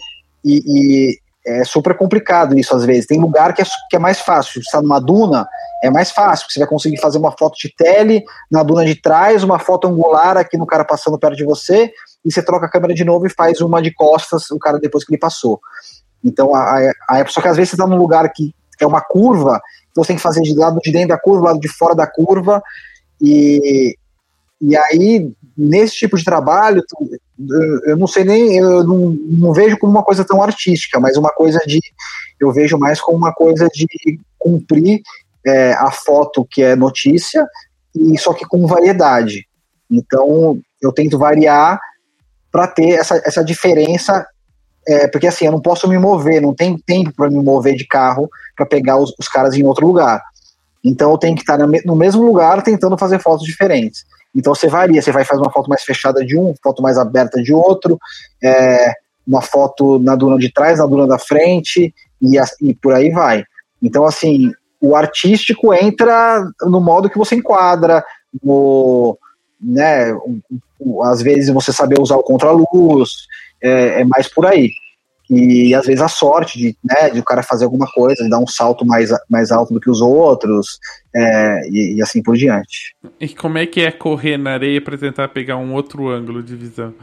e, 0.43 0.62
e 0.66 1.20
é 1.46 1.64
super 1.64 1.96
complicado 1.96 2.58
isso 2.58 2.76
às 2.76 2.86
vezes. 2.86 3.06
Tem 3.06 3.20
lugar 3.20 3.54
que 3.54 3.62
é, 3.62 3.66
que 3.89 3.96
é 3.96 4.00
mais 4.00 4.20
fácil. 4.20 4.54
Se 4.54 4.60
está 4.60 4.82
numa 4.82 5.00
duna, 5.00 5.48
é 5.84 5.89
mais 5.89 6.12
fácil. 6.12 6.48
Você 6.50 6.60
vai 6.60 6.68
conseguir 6.68 7.00
fazer 7.00 7.18
uma 7.18 7.32
foto 7.32 7.56
de 7.58 7.74
tele 7.76 8.24
na 8.52 8.64
duna 8.64 8.86
de 8.86 8.96
trás, 8.96 9.43
uma 9.43 9.60
foto 9.60 9.88
angular 9.88 10.38
aqui 10.38 10.58
no 10.58 10.66
cara 10.66 10.84
passando 10.84 11.20
perto 11.20 11.36
de 11.36 11.46
você, 11.46 11.91
e 12.24 12.32
você 12.32 12.41
troca 12.41 12.66
a 12.66 12.70
câmera 12.70 12.93
de 12.93 13.04
novo 13.04 13.28
e 13.28 13.30
faz 13.30 13.62
uma 13.62 13.82
de 13.82 13.93
costas, 13.93 14.50
o 14.52 14.58
cara 14.58 14.80
depois 14.80 15.04
que 15.04 15.14
ele 15.14 15.20
passou. 15.20 15.60
Então, 16.24 16.56
a, 16.56 16.80
a, 17.10 17.22
a, 17.22 17.28
só 17.28 17.41
que 17.41 17.48
às 17.48 17.56
vezes 17.56 17.70
você 17.70 17.76
está 17.76 17.86
num 17.86 17.98
lugar 17.98 18.28
que 18.34 18.54
é 18.80 18.86
uma 18.86 19.02
curva 19.02 19.62
então 19.96 20.04
você 20.04 20.10
tem 20.10 20.18
que 20.18 20.22
fazer 20.22 20.41
de 20.41 20.54
lado 20.54 20.78
de 20.84 20.91
dentro 20.91 21.08
da 21.08 21.18
curva, 21.18 21.46
lado 21.46 21.60
de 21.62 21.70
fora 21.70 21.96
da 21.96 22.06
curva. 22.06 22.62
E, 23.22 23.98
e 24.60 24.76
aí, 24.76 25.32
nesse 25.58 25.95
tipo 25.95 26.18
de 26.18 26.24
trabalho, 26.24 26.84
eu 27.86 27.97
não 27.97 28.08
sei 28.08 28.24
nem, 28.24 28.58
eu 28.58 28.84
não, 28.84 29.18
não 29.30 29.53
vejo 29.53 29.78
como 29.78 29.91
uma 29.91 30.03
coisa 30.03 30.26
tão 30.26 30.41
artística, 30.41 30.99
mas 30.99 31.18
uma 31.18 31.30
coisa 31.30 31.60
de, 31.66 31.80
eu 32.39 32.51
vejo 32.51 32.78
mais 32.78 32.99
como 32.99 33.18
uma 33.18 33.34
coisa 33.34 33.68
de 33.74 33.88
cumprir 34.38 35.01
é, 35.45 35.74
a 35.74 35.91
foto 35.91 36.45
que 36.49 36.62
é 36.62 36.76
notícia, 36.76 37.45
e 37.95 38.18
só 38.18 38.34
que 38.34 38.45
com 38.45 38.68
variedade. 38.68 39.47
Então, 39.89 40.60
eu 40.82 40.91
tento 40.91 41.18
variar 41.18 41.80
para 42.51 42.68
ter 42.68 42.91
essa, 42.91 43.22
essa 43.26 43.43
diferença 43.43 44.26
é, 44.88 45.08
porque 45.08 45.28
assim, 45.28 45.45
eu 45.45 45.51
não 45.51 45.62
posso 45.62 45.88
me 45.88 45.97
mover, 45.97 46.41
não 46.41 46.53
tem 46.53 46.78
tempo 46.78 47.12
para 47.16 47.30
me 47.30 47.41
mover 47.41 47.76
de 47.76 47.88
carro 47.88 48.30
para 48.56 48.66
pegar 48.66 48.97
os, 48.97 49.14
os, 49.18 49.28
caras 49.28 49.56
em 49.56 49.64
outro 49.64 49.88
lugar. 49.88 50.22
Então 50.84 51.12
eu 51.12 51.18
tenho 51.18 51.36
que 51.36 51.41
estar 51.41 51.58
no 51.58 51.95
mesmo 51.95 52.24
lugar 52.24 52.62
tentando 52.62 52.97
fazer 52.97 53.20
fotos 53.20 53.45
diferentes. 53.45 54.06
Então 54.36 54.54
você 54.54 54.68
varia, 54.68 55.02
você 55.02 55.12
vai 55.12 55.24
fazer 55.24 55.42
uma 55.42 55.52
foto 55.52 55.70
mais 55.70 55.84
fechada 55.84 56.26
de 56.26 56.38
um, 56.38 56.54
foto 56.62 56.82
mais 56.82 56.98
aberta 56.98 57.42
de 57.42 57.54
outro, 57.54 57.98
é, 58.44 58.94
uma 59.26 59.42
foto 59.42 59.98
na 59.98 60.16
duna 60.16 60.38
de 60.38 60.52
trás, 60.52 60.80
na 60.80 60.86
duna 60.86 61.08
da 61.08 61.18
frente, 61.18 61.94
e, 62.22 62.38
e 62.62 62.74
por 62.76 62.94
aí 62.94 63.10
vai. 63.10 63.44
Então, 63.82 64.06
assim, 64.06 64.52
o 64.82 64.96
artístico 64.96 65.74
entra 65.74 66.44
no 66.62 66.82
modo 66.82 67.10
que 67.10 67.18
você 67.18 67.36
enquadra, 67.36 68.04
no, 68.44 69.18
né, 69.60 70.14
às 71.04 71.22
vezes 71.22 71.54
você 71.54 71.72
saber 71.72 72.00
usar 72.00 72.18
o 72.18 72.24
contraluz, 72.24 73.10
é, 73.62 74.02
é 74.02 74.04
mais 74.04 74.28
por 74.28 74.46
aí. 74.46 74.70
E 75.30 75.74
às 75.74 75.86
vezes 75.86 76.02
a 76.02 76.08
sorte 76.08 76.58
de, 76.58 76.78
né, 76.84 77.10
de 77.10 77.20
o 77.20 77.24
cara 77.24 77.42
fazer 77.42 77.66
alguma 77.66 77.88
coisa, 77.88 78.24
de 78.24 78.30
dar 78.30 78.40
um 78.40 78.48
salto 78.48 78.86
mais, 78.86 79.10
mais 79.30 79.52
alto 79.52 79.74
do 79.74 79.80
que 79.80 79.90
os 79.90 80.02
outros, 80.02 80.80
é, 81.16 81.68
e, 81.70 81.96
e, 81.96 82.02
assim 82.02 82.22
por 82.22 82.36
diante. 82.36 82.96
E 83.20 83.30
como 83.30 83.58
é 83.58 83.66
que 83.66 83.82
é 83.82 83.92
correr 83.92 84.38
na 84.38 84.52
areia 84.52 84.82
para 84.82 84.98
tentar 84.98 85.28
pegar 85.30 85.58
um 85.58 85.74
outro 85.74 86.10
ângulo 86.10 86.44
de 86.44 86.56
visão? 86.56 86.94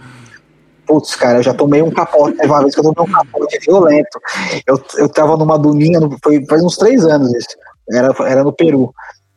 Putz, 0.87 1.15
cara, 1.17 1.39
eu 1.39 1.43
já 1.43 1.55
tomei 1.55 1.83
um 1.83 1.91
capote. 1.91 2.37
Teve 2.37 2.49
uma 2.49 2.61
vez 2.61 2.75
que 2.75 2.81
eu 2.81 2.93
tomei 2.93 3.11
um 3.11 3.13
capote 3.13 3.59
violento. 3.61 4.21
Eu, 4.67 4.83
eu 4.99 5.09
tava 5.09 5.37
numa 5.37 5.59
duninha, 5.59 5.99
foi 6.23 6.45
faz 6.47 6.63
uns 6.63 6.77
três 6.77 7.05
anos 7.05 7.33
isso. 7.35 7.57
Era, 7.91 8.15
era 8.29 8.45
no 8.45 8.53
Peru. 8.53 8.93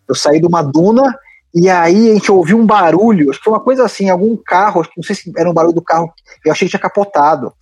Eu 0.07 0.15
saí 0.15 0.39
de 0.39 0.45
uma 0.45 0.61
duna 0.61 1.15
e 1.55 1.69
aí 1.69 2.11
a 2.11 2.13
gente 2.15 2.29
ouviu 2.29 2.57
um 2.57 2.65
barulho, 2.65 3.29
acho 3.29 3.39
que 3.39 3.45
foi 3.45 3.53
uma 3.53 3.61
coisa 3.61 3.85
assim, 3.85 4.09
algum 4.09 4.35
carro, 4.35 4.85
não 4.97 5.03
sei 5.03 5.15
se 5.15 5.31
era 5.37 5.49
um 5.49 5.53
barulho 5.53 5.73
do 5.73 5.81
carro, 5.81 6.13
eu 6.45 6.51
achei 6.51 6.67
que 6.67 6.71
tinha 6.71 6.81
capotado. 6.81 7.53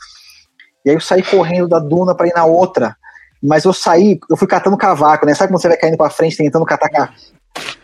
E 0.86 0.90
aí 0.90 0.96
eu 0.96 1.02
saí 1.02 1.24
correndo 1.24 1.68
da 1.68 1.80
duna 1.80 2.16
para 2.16 2.28
ir 2.28 2.34
na 2.34 2.46
outra. 2.46 2.96
Mas 3.42 3.66
eu 3.66 3.74
saí, 3.74 4.20
eu 4.30 4.38
fui 4.38 4.48
catando 4.48 4.78
cavaco, 4.78 5.26
né? 5.26 5.34
Sabe 5.36 5.52
quando 5.52 5.62
você 5.62 5.68
vai 5.68 5.78
caindo 5.78 5.98
para 5.98 6.10
frente 6.10 6.38
tentando 6.38 6.66
catar 6.66 7.14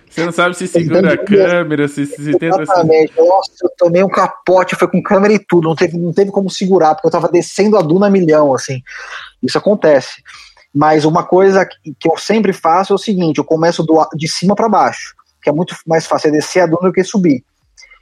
Você 0.10 0.24
não 0.24 0.32
sabe 0.32 0.56
se 0.56 0.68
segura 0.68 1.14
a 1.14 1.18
câmera, 1.18 1.88
se, 1.88 2.06
se 2.06 2.38
tenta. 2.38 2.62
Exatamente. 2.62 3.14
Nossa, 3.18 3.52
eu 3.62 3.70
tomei 3.78 4.04
um 4.04 4.10
capote, 4.10 4.76
foi 4.76 4.88
com 4.88 5.04
câmera 5.04 5.34
e 5.34 5.40
tudo. 5.40 5.68
Não 5.68 5.76
teve, 5.76 5.98
não 5.98 6.14
teve 6.14 6.32
como 6.32 6.50
segurar, 6.50 6.96
porque 6.96 7.08
eu 7.08 7.12
tava 7.12 7.28
descendo 7.28 7.78
a 7.78 7.82
duna 7.82 8.08
a 8.08 8.10
milhão, 8.10 8.54
assim. 8.54 8.82
Isso 9.44 9.58
acontece. 9.58 10.24
Mas 10.74 11.04
uma 11.04 11.24
coisa 11.24 11.66
que, 11.66 11.94
que 12.00 12.10
eu 12.10 12.18
sempre 12.18 12.54
faço 12.54 12.94
é 12.94 12.96
o 12.96 13.00
seguinte: 13.00 13.40
eu 13.40 13.44
começo 13.44 13.84
do, 13.84 14.08
de 14.16 14.28
cima 14.28 14.56
para 14.56 14.70
baixo 14.70 15.20
que 15.42 15.50
é 15.50 15.54
muito 15.54 15.76
mais 15.86 16.06
fácil 16.06 16.30
é 16.30 16.32
descer 16.32 16.62
a 16.62 16.66
duna 16.66 16.90
do 16.90 16.94
que 16.94 17.04
subir. 17.04 17.44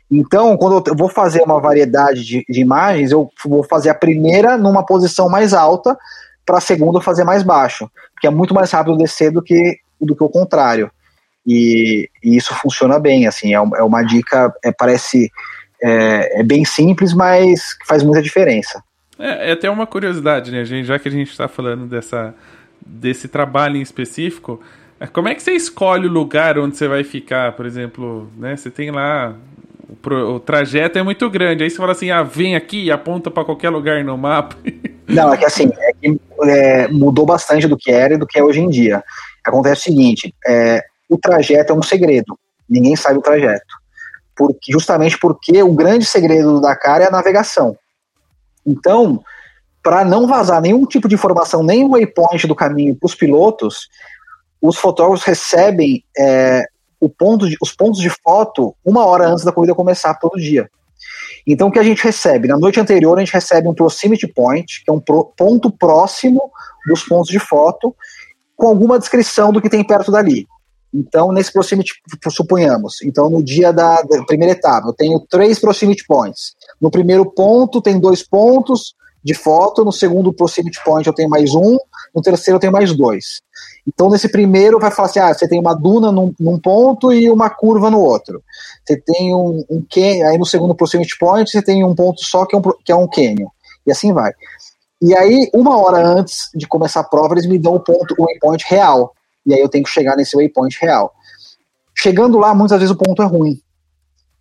Então, 0.10 0.55
quando 0.55 0.84
eu 0.88 0.95
vou 0.95 1.10
fazer 1.10 1.41
uma 1.41 1.60
variedade 1.60 2.24
de, 2.24 2.45
de 2.47 2.62
imagens, 2.62 3.12
eu 3.12 3.30
vou 3.45 3.64
fazer 3.64 3.89
a 3.89 3.95
primeira 3.95 4.58
numa 4.58 4.86
posição 4.86 5.30
mais 5.30 5.53
alta, 5.53 5.97
para 6.45 6.60
a 6.60 6.62
segunda 6.62 7.01
fazer 7.01 7.26
mais 7.26 7.43
baixo, 7.43 7.91
porque 8.14 8.26
é 8.26 8.30
muito 8.30 8.53
mais 8.53 8.72
rápido 8.72 8.97
descer 8.97 9.32
do 9.32 9.41
que, 9.41 9.80
do 9.99 10.16
que 10.16 10.24
o 10.24 10.30
contrário. 10.30 10.89
E, 11.45 12.10
e 12.24 12.38
isso 12.38 12.55
funciona 12.55 12.97
bem, 12.97 13.28
assim, 13.28 13.53
é, 13.53 13.58
é 13.58 13.84
uma 13.84 14.01
dica, 14.01 14.53
é, 14.64 14.72
parece 14.72 15.30
é, 15.84 16.39
é, 16.39 16.43
bem 16.43 16.64
simples, 16.64 17.14
mas 17.14 17.78
faz 17.86 18.01
muita 18.01 18.22
diferença. 18.22 18.82
É, 19.20 19.49
é 19.49 19.51
até 19.53 19.70
uma 19.70 19.86
curiosidade, 19.86 20.51
né, 20.51 20.64
gente? 20.64 20.86
Já 20.86 20.97
que 20.97 21.10
a 21.10 21.12
gente 21.12 21.32
está 21.32 21.49
falando 21.49 21.86
dessa, 21.86 22.34
desse 22.86 23.28
trabalho 23.28 23.76
em 23.76 23.82
específico, 23.82 24.62
é, 24.99 25.05
como 25.05 25.28
é 25.28 25.36
que 25.36 25.43
você 25.43 25.51
escolhe 25.51 26.08
o 26.08 26.12
lugar 26.12 26.58
onde 26.58 26.78
você 26.78 26.88
vai 26.88 27.03
ficar? 27.03 27.53
Por 27.53 27.66
exemplo, 27.66 28.30
né? 28.38 28.55
Você 28.55 28.72
tem 28.72 28.89
lá. 28.89 29.36
O, 29.90 30.16
o 30.36 30.40
trajeto 30.40 31.00
é 31.00 31.04
muito 31.04 31.30
grande. 31.30 31.64
Aí 31.64 31.70
você 31.70 31.78
fala 31.78 31.94
assim: 31.94 32.12
ah, 32.12 32.24
vem 32.24 32.56
aqui 32.56 32.84
e 32.86 32.92
aponta 32.92 33.32
para 33.32 33.46
qualquer 33.46 33.70
lugar 33.70 34.04
no 34.04 34.18
mapa. 34.18 34.56
Não, 35.08 35.34
é 35.34 35.38
que 35.38 35.46
assim, 35.46 35.72
é 35.80 35.94
que, 35.94 36.20
é, 36.44 36.88
mudou 36.90 37.26
bastante 37.26 37.68
do 37.68 37.78
que 37.78 37.90
era 37.90 38.16
e 38.16 38.18
do 38.18 38.28
que 38.28 38.38
é 38.38 38.44
hoje 38.44 38.60
em 38.60 38.70
dia. 38.70 39.04
Acontece 39.44 39.82
o 39.82 39.84
seguinte: 39.86 40.36
é, 40.46 40.84
o 41.10 41.18
trajeto 41.18 41.72
é 41.72 41.76
um 41.76 41.82
segredo. 41.82 42.38
Ninguém 42.70 42.96
sabe 42.96 43.18
o 43.18 43.22
trajeto. 43.22 43.66
porque, 44.36 44.72
justamente 44.72 45.18
porque 45.18 45.64
o 45.64 45.74
grande 45.74 46.06
segredo 46.06 46.54
do 46.54 46.62
Dakar 46.62 47.02
é 47.02 47.08
a 47.08 47.12
navegação. 47.12 47.78
Então, 48.66 49.24
para 49.82 50.04
não 50.04 50.28
vazar 50.28 50.62
nenhum 50.62 50.86
tipo 50.86 51.08
de 51.08 51.16
informação, 51.16 51.64
nem 51.64 51.86
o 51.86 51.92
waypoint 51.92 52.46
do 52.46 52.54
caminho 52.54 52.94
para 52.94 53.08
os 53.08 53.16
pilotos, 53.16 53.88
os 54.62 54.76
fotógrafos 54.76 55.24
recebem 55.24 56.04
é, 56.18 56.66
ponto 57.08 57.48
de, 57.48 57.56
os 57.62 57.72
pontos 57.72 58.00
de 58.00 58.10
foto 58.10 58.76
uma 58.84 59.06
hora 59.06 59.28
antes 59.28 59.43
da 59.43 59.52
corrida 59.52 59.76
começar 59.76 60.14
todo 60.16 60.39
dia. 60.39 60.70
Então, 61.45 61.68
o 61.68 61.72
que 61.72 61.80
a 61.80 61.84
gente 61.84 62.04
recebe? 62.04 62.48
Na 62.48 62.58
noite 62.58 62.80
anterior, 62.80 63.18
a 63.18 63.20
gente 63.20 63.34
recebe 63.34 63.68
um 63.68 63.74
proximity 63.74 64.28
point, 64.28 64.84
que 64.84 64.89
é 64.89 64.93
um 64.93 65.00
pro, 65.00 65.26
ponto 65.38 65.72
próximo 65.72 66.52
dos 66.88 67.04
pontos 67.04 67.30
de 67.30 67.39
foto, 67.39 67.95
com 68.56 68.68
alguma 68.68 68.98
descrição 68.98 69.54
do 69.54 69.62
que 69.62 69.70
tem 69.70 69.86
perto 69.86 70.12
dali. 70.12 70.48
Então, 70.93 71.32
nesse 71.32 71.52
proximity, 71.52 71.93
suponhamos, 72.30 73.02
então 73.04 73.30
no 73.30 73.43
dia 73.43 73.72
da, 73.72 74.02
da, 74.02 74.24
primeira 74.24 74.54
etapa, 74.54 74.88
eu 74.88 74.93
tenho 74.93 75.20
três 75.30 75.60
proximity 75.60 76.06
points. 76.08 76.56
No 76.82 76.89
primeiro 76.89 77.26
ponto, 77.26 77.82
tem 77.82 78.00
dois 78.00 78.28
pontos 78.28 78.95
de 79.28 79.34
foto, 79.34 79.84
no 79.84 79.91
segundo 79.91 80.32
proximity 80.32 80.82
point 80.86 81.05
eu 81.05 81.11
tenho 81.11 81.30
mais 81.30 81.53
um, 81.53 81.78
no 82.15 82.21
terceiro 82.21 82.55
eu 82.55 82.61
tenho 82.61 82.71
mais 82.71 82.95
dois. 82.95 83.41
Então, 83.86 84.09
nesse 84.09 84.30
primeiro, 84.30 84.80
vai 84.80 84.89
falar 84.89 85.09
assim: 85.09 85.19
ah, 85.19 85.34
você 85.34 85.45
tem 85.45 85.59
uma 85.59 85.73
duna 85.73 86.13
num, 86.13 86.34
num 86.39 86.57
ponto 86.57 87.11
e 87.11 87.30
uma 87.30 87.49
curva 87.49 87.91
no 87.91 87.99
outro. 87.99 88.41
Você 88.86 88.95
tem 88.95 89.36
um, 89.36 89.65
um 89.69 89.86
aí 90.30 90.38
no 90.38 90.45
segundo 90.45 90.73
proximity 90.73 91.17
point, 91.19 91.51
você 91.51 91.61
tem 91.61 91.84
um 91.84 91.93
ponto 91.93 92.23
só 92.23 92.45
que 92.45 92.55
é 92.55 92.57
um, 92.57 92.61
que 92.61 92.91
é 92.91 92.95
um 92.95 93.05
canyon. 93.05 93.49
E 93.86 93.91
assim 93.91 94.13
vai. 94.13 94.32
E 95.01 95.13
aí, 95.13 95.49
uma 95.53 95.78
hora 95.78 95.97
antes 96.07 96.49
de 96.55 96.65
começar 96.65 97.01
a 97.01 97.03
prova, 97.03 97.34
eles 97.34 97.45
me 97.45 97.59
dão 97.59 97.75
o 97.75 97.82
ponto, 97.82 98.15
o 98.17 98.23
waypoint 98.23 98.63
real. 98.69 99.13
E 99.45 99.53
aí 99.53 99.59
eu 99.59 99.67
tenho 99.67 99.84
que 99.84 99.89
chegar 99.89 100.15
nesse 100.15 100.38
waypoint 100.38 100.78
real. 100.80 101.11
Chegando 101.93 102.38
lá, 102.38 102.55
muitas 102.55 102.80
vezes 102.80 102.95
o 102.95 102.97
ponto 102.97 103.21
é 103.21 103.25
ruim. 103.25 103.59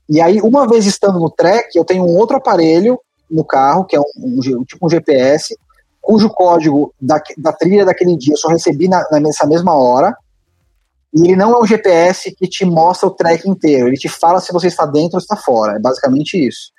E 0.08 0.20
aí, 0.20 0.40
uma 0.40 0.68
vez 0.68 0.86
estando 0.86 1.18
no 1.18 1.28
track, 1.28 1.76
eu 1.76 1.84
tenho 1.84 2.04
um 2.04 2.16
outro 2.16 2.36
aparelho 2.36 3.00
no 3.30 3.44
carro, 3.44 3.84
que 3.84 3.96
é 3.96 4.00
um, 4.00 4.04
um 4.16 4.64
tipo 4.64 4.86
um 4.86 4.90
GPS, 4.90 5.56
cujo 6.00 6.30
código 6.30 6.94
da, 7.00 7.20
da 7.36 7.52
trilha 7.52 7.84
daquele 7.84 8.16
dia 8.16 8.34
eu 8.34 8.38
só 8.38 8.48
recebi 8.48 8.88
na, 8.88 9.04
nessa 9.20 9.46
mesma 9.46 9.74
hora. 9.74 10.16
E 11.12 11.22
ele 11.22 11.36
não 11.36 11.52
é 11.52 11.60
um 11.60 11.66
GPS 11.66 12.34
que 12.34 12.46
te 12.46 12.64
mostra 12.64 13.08
o 13.08 13.12
track 13.12 13.48
inteiro, 13.48 13.88
ele 13.88 13.96
te 13.96 14.08
fala 14.08 14.40
se 14.40 14.52
você 14.52 14.66
está 14.66 14.84
dentro 14.84 15.16
ou 15.16 15.20
está 15.20 15.36
fora. 15.36 15.76
É 15.76 15.78
basicamente 15.78 16.36
isso. 16.36 16.70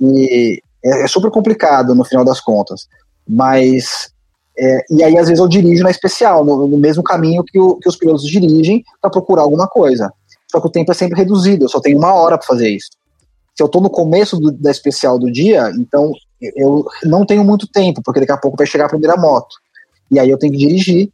E 0.00 0.60
é, 0.84 1.04
é 1.04 1.06
super 1.06 1.30
complicado 1.30 1.94
no 1.94 2.04
final 2.04 2.24
das 2.24 2.40
contas. 2.40 2.88
Mas. 3.28 4.10
É, 4.58 4.84
e 4.90 5.02
aí, 5.02 5.16
às 5.16 5.28
vezes, 5.28 5.40
eu 5.40 5.48
dirijo 5.48 5.82
na 5.82 5.90
especial, 5.90 6.44
no, 6.44 6.66
no 6.66 6.76
mesmo 6.76 7.02
caminho 7.02 7.42
que, 7.42 7.58
o, 7.58 7.76
que 7.76 7.88
os 7.88 7.96
pilotos 7.96 8.24
dirigem 8.24 8.84
para 9.00 9.10
procurar 9.10 9.42
alguma 9.42 9.66
coisa. 9.66 10.12
Só 10.50 10.60
que 10.60 10.66
o 10.66 10.70
tempo 10.70 10.92
é 10.92 10.94
sempre 10.94 11.16
reduzido, 11.16 11.64
eu 11.64 11.68
só 11.70 11.80
tenho 11.80 11.96
uma 11.96 12.12
hora 12.12 12.36
para 12.36 12.46
fazer 12.46 12.68
isso. 12.68 12.90
Se 13.54 13.62
eu 13.62 13.66
estou 13.66 13.80
no 13.80 13.90
começo 13.90 14.38
do, 14.38 14.50
da 14.50 14.70
especial 14.70 15.18
do 15.18 15.30
dia, 15.30 15.70
então 15.78 16.12
eu 16.40 16.84
não 17.04 17.24
tenho 17.24 17.44
muito 17.44 17.66
tempo, 17.66 18.00
porque 18.04 18.20
daqui 18.20 18.32
a 18.32 18.36
pouco 18.36 18.56
vai 18.56 18.66
chegar 18.66 18.86
a 18.86 18.88
primeira 18.88 19.16
moto. 19.16 19.54
E 20.10 20.18
aí 20.18 20.28
eu 20.28 20.38
tenho 20.38 20.52
que 20.52 20.58
dirigir 20.58 21.10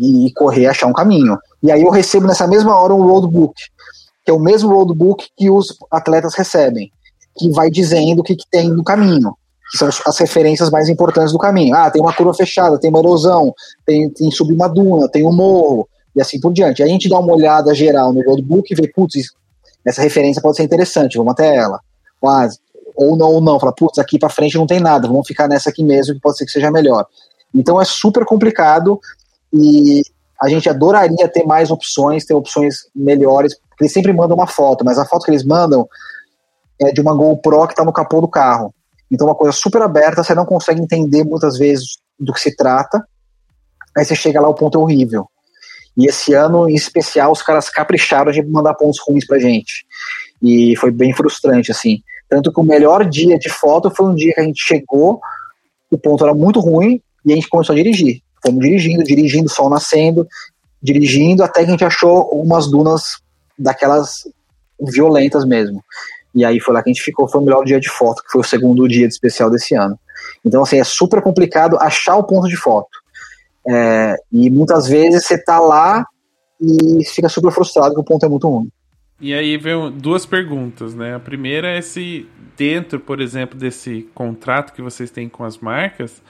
e 0.00 0.32
correr, 0.34 0.66
achar 0.66 0.86
um 0.86 0.92
caminho. 0.92 1.36
E 1.62 1.70
aí 1.70 1.82
eu 1.82 1.90
recebo 1.90 2.26
nessa 2.26 2.46
mesma 2.46 2.76
hora 2.76 2.94
um 2.94 3.02
roadbook, 3.02 3.54
que 4.24 4.30
é 4.30 4.34
o 4.34 4.40
mesmo 4.40 4.70
roadbook 4.70 5.26
que 5.36 5.50
os 5.50 5.76
atletas 5.90 6.34
recebem, 6.34 6.90
que 7.36 7.50
vai 7.50 7.70
dizendo 7.70 8.20
o 8.20 8.22
que, 8.22 8.36
que 8.36 8.48
tem 8.50 8.68
no 8.68 8.84
caminho, 8.84 9.34
que 9.70 9.78
são 9.78 9.88
as 9.88 10.18
referências 10.18 10.70
mais 10.70 10.88
importantes 10.88 11.32
do 11.32 11.38
caminho. 11.38 11.74
Ah, 11.74 11.90
tem 11.90 12.00
uma 12.00 12.12
curva 12.12 12.34
fechada, 12.34 12.78
tem 12.78 12.90
uma 12.90 13.00
erosão, 13.00 13.52
tem, 13.84 14.10
tem 14.10 14.30
subir 14.30 14.54
uma 14.54 14.68
duna, 14.68 15.08
tem 15.08 15.26
um 15.26 15.32
morro, 15.32 15.88
e 16.14 16.20
assim 16.20 16.40
por 16.40 16.52
diante. 16.52 16.82
Aí 16.82 16.88
a 16.88 16.92
gente 16.92 17.08
dá 17.08 17.18
uma 17.18 17.34
olhada 17.34 17.74
geral 17.74 18.12
no 18.12 18.22
roadbook 18.22 18.72
e 18.72 18.76
vê, 18.76 18.88
putz, 18.88 19.32
essa 19.84 20.02
referência 20.02 20.42
pode 20.42 20.56
ser 20.56 20.62
interessante, 20.62 21.18
vamos 21.18 21.32
até 21.32 21.56
ela. 21.56 21.80
Quase 22.20 22.58
ou 22.96 23.16
não, 23.16 23.32
ou 23.32 23.40
não, 23.40 23.58
fala, 23.58 23.72
putz, 23.72 23.98
aqui 23.98 24.18
para 24.18 24.28
frente 24.28 24.56
não 24.56 24.66
tem 24.66 24.80
nada, 24.80 25.08
vamos 25.08 25.26
ficar 25.26 25.48
nessa 25.48 25.70
aqui 25.70 25.82
mesmo, 25.82 26.14
que 26.14 26.20
pode 26.20 26.36
ser 26.36 26.46
que 26.46 26.52
seja 26.52 26.70
melhor. 26.70 27.06
Então 27.52 27.80
é 27.80 27.84
super 27.84 28.24
complicado 28.24 29.00
e 29.52 30.02
a 30.40 30.48
gente 30.48 30.68
adoraria 30.68 31.28
ter 31.28 31.44
mais 31.44 31.70
opções, 31.70 32.24
ter 32.24 32.34
opções 32.34 32.86
melhores, 32.94 33.56
eles 33.80 33.92
sempre 33.92 34.12
mandam 34.12 34.36
uma 34.36 34.46
foto, 34.46 34.84
mas 34.84 34.98
a 34.98 35.04
foto 35.04 35.24
que 35.24 35.30
eles 35.30 35.44
mandam 35.44 35.88
é 36.80 36.92
de 36.92 37.00
uma 37.00 37.14
GoPro 37.14 37.66
que 37.66 37.72
está 37.72 37.84
no 37.84 37.92
capô 37.92 38.20
do 38.20 38.28
carro. 38.28 38.74
Então, 39.10 39.26
uma 39.26 39.34
coisa 39.34 39.52
super 39.52 39.82
aberta, 39.82 40.22
você 40.22 40.34
não 40.34 40.44
consegue 40.44 40.80
entender 40.80 41.24
muitas 41.24 41.56
vezes 41.56 41.98
do 42.18 42.32
que 42.32 42.40
se 42.40 42.56
trata. 42.56 43.06
Aí 43.96 44.04
você 44.04 44.14
chega 44.14 44.40
lá, 44.40 44.48
o 44.48 44.54
ponto 44.54 44.78
é 44.78 44.80
horrível. 44.80 45.28
E 45.96 46.06
esse 46.06 46.34
ano, 46.34 46.68
em 46.68 46.74
especial, 46.74 47.32
os 47.32 47.42
caras 47.42 47.68
capricharam 47.68 48.32
de 48.32 48.42
mandar 48.42 48.74
pontos 48.74 48.98
ruins 49.06 49.26
pra 49.26 49.38
gente. 49.38 49.86
E 50.42 50.74
foi 50.76 50.90
bem 50.90 51.12
frustrante, 51.14 51.70
assim. 51.70 52.02
Tanto 52.28 52.52
que 52.52 52.60
o 52.60 52.64
melhor 52.64 53.08
dia 53.08 53.38
de 53.38 53.48
foto 53.48 53.90
foi 53.90 54.06
um 54.06 54.14
dia 54.14 54.34
que 54.34 54.40
a 54.40 54.44
gente 54.44 54.62
chegou, 54.62 55.20
o 55.90 55.98
ponto 55.98 56.24
era 56.24 56.34
muito 56.34 56.58
ruim 56.60 57.00
e 57.24 57.32
a 57.32 57.34
gente 57.36 57.48
começou 57.48 57.72
a 57.72 57.76
dirigir. 57.76 58.20
Fomos 58.44 58.60
dirigindo, 58.60 59.04
dirigindo, 59.04 59.48
sol 59.48 59.70
nascendo, 59.70 60.26
dirigindo, 60.82 61.42
até 61.42 61.60
que 61.60 61.68
a 61.68 61.70
gente 61.70 61.84
achou 61.84 62.28
umas 62.30 62.68
dunas 62.68 63.18
daquelas 63.58 64.24
violentas 64.80 65.44
mesmo. 65.44 65.82
E 66.34 66.44
aí 66.44 66.58
foi 66.58 66.74
lá 66.74 66.82
que 66.82 66.90
a 66.90 66.92
gente 66.92 67.02
ficou, 67.02 67.28
foi 67.28 67.40
o 67.40 67.44
melhor 67.44 67.64
dia 67.64 67.78
de 67.78 67.88
foto, 67.88 68.22
que 68.22 68.32
foi 68.32 68.40
o 68.40 68.44
segundo 68.44 68.88
dia 68.88 69.06
de 69.06 69.14
especial 69.14 69.48
desse 69.48 69.74
ano. 69.74 69.98
Então, 70.44 70.62
assim, 70.62 70.78
é 70.78 70.84
super 70.84 71.22
complicado 71.22 71.78
achar 71.78 72.16
o 72.16 72.24
ponto 72.24 72.48
de 72.48 72.56
foto. 72.56 73.03
É, 73.66 74.16
e 74.30 74.50
muitas 74.50 74.86
vezes 74.86 75.26
você 75.26 75.42
tá 75.42 75.58
lá 75.58 76.04
e 76.60 77.04
fica 77.06 77.28
super 77.28 77.50
frustrado 77.50 77.94
que 77.94 78.00
o 78.00 78.04
ponto 78.04 78.24
é 78.24 78.28
muito 78.28 78.48
ruim. 78.48 78.68
E 79.20 79.32
aí 79.32 79.56
vem 79.56 79.90
duas 79.92 80.26
perguntas, 80.26 80.94
né? 80.94 81.14
A 81.14 81.20
primeira 81.20 81.68
é 81.68 81.80
se 81.80 82.28
dentro, 82.56 83.00
por 83.00 83.20
exemplo, 83.20 83.58
desse 83.58 84.08
contrato 84.14 84.72
que 84.72 84.82
vocês 84.82 85.10
têm 85.10 85.28
com 85.28 85.44
as 85.44 85.58
marcas, 85.58 86.22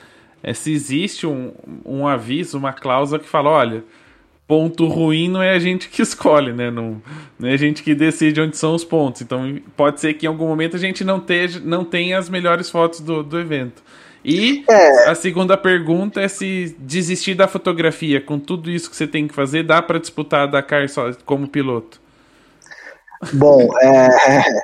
é 0.43 0.53
se 0.53 0.73
existe 0.73 1.27
um, 1.27 1.53
um 1.85 2.07
aviso, 2.07 2.59
uma 2.59 2.73
cláusula 2.73 3.19
que 3.19 3.29
fala, 3.29 3.51
olha, 3.51 3.85
ponto 4.47 4.87
ruim 4.87 5.29
não 5.29 5.43
é 5.43 5.53
a 5.53 5.59
gente 5.59 5.89
que 5.89 6.01
escolhe, 6.03 6.53
né? 6.53 6.71
Não, 6.71 7.01
não 7.39 7.49
é 7.49 7.55
a 7.55 7.57
gente 7.57 7.83
que 7.83 7.95
decide 7.95 8.41
onde 8.41 8.57
são 8.57 8.75
os 8.75 8.85
pontos. 8.85 9.23
Então 9.23 9.59
pode 9.77 10.01
ser 10.01 10.15
que 10.15 10.27
em 10.27 10.29
algum 10.29 10.47
momento 10.47 10.77
a 10.77 10.81
gente 10.81 11.03
não, 11.03 11.19
teja, 11.19 11.61
não 11.61 11.85
tenha 11.85 12.19
as 12.19 12.29
melhores 12.29 12.71
fotos 12.71 13.01
do, 13.01 13.23
do 13.23 13.39
evento. 13.39 13.83
E 14.25 14.65
é. 14.69 15.11
a 15.11 15.15
segunda 15.15 15.57
pergunta 15.57 16.21
é 16.21 16.29
se 16.29 16.75
desistir 16.79 17.35
da 17.35 17.47
fotografia 17.47 18.21
com 18.21 18.39
tudo 18.39 18.71
isso 18.71 18.89
que 18.89 18.97
você 18.97 19.07
tem 19.07 19.29
que 19.29 19.35
fazer, 19.35 19.65
dá 19.65 19.83
para 19.83 20.01
disputar 20.01 20.43
a 20.43 20.47
Dakar 20.47 20.89
só 20.89 21.13
como 21.27 21.47
piloto? 21.47 22.01
Bom, 23.33 23.69
é, 23.81 24.09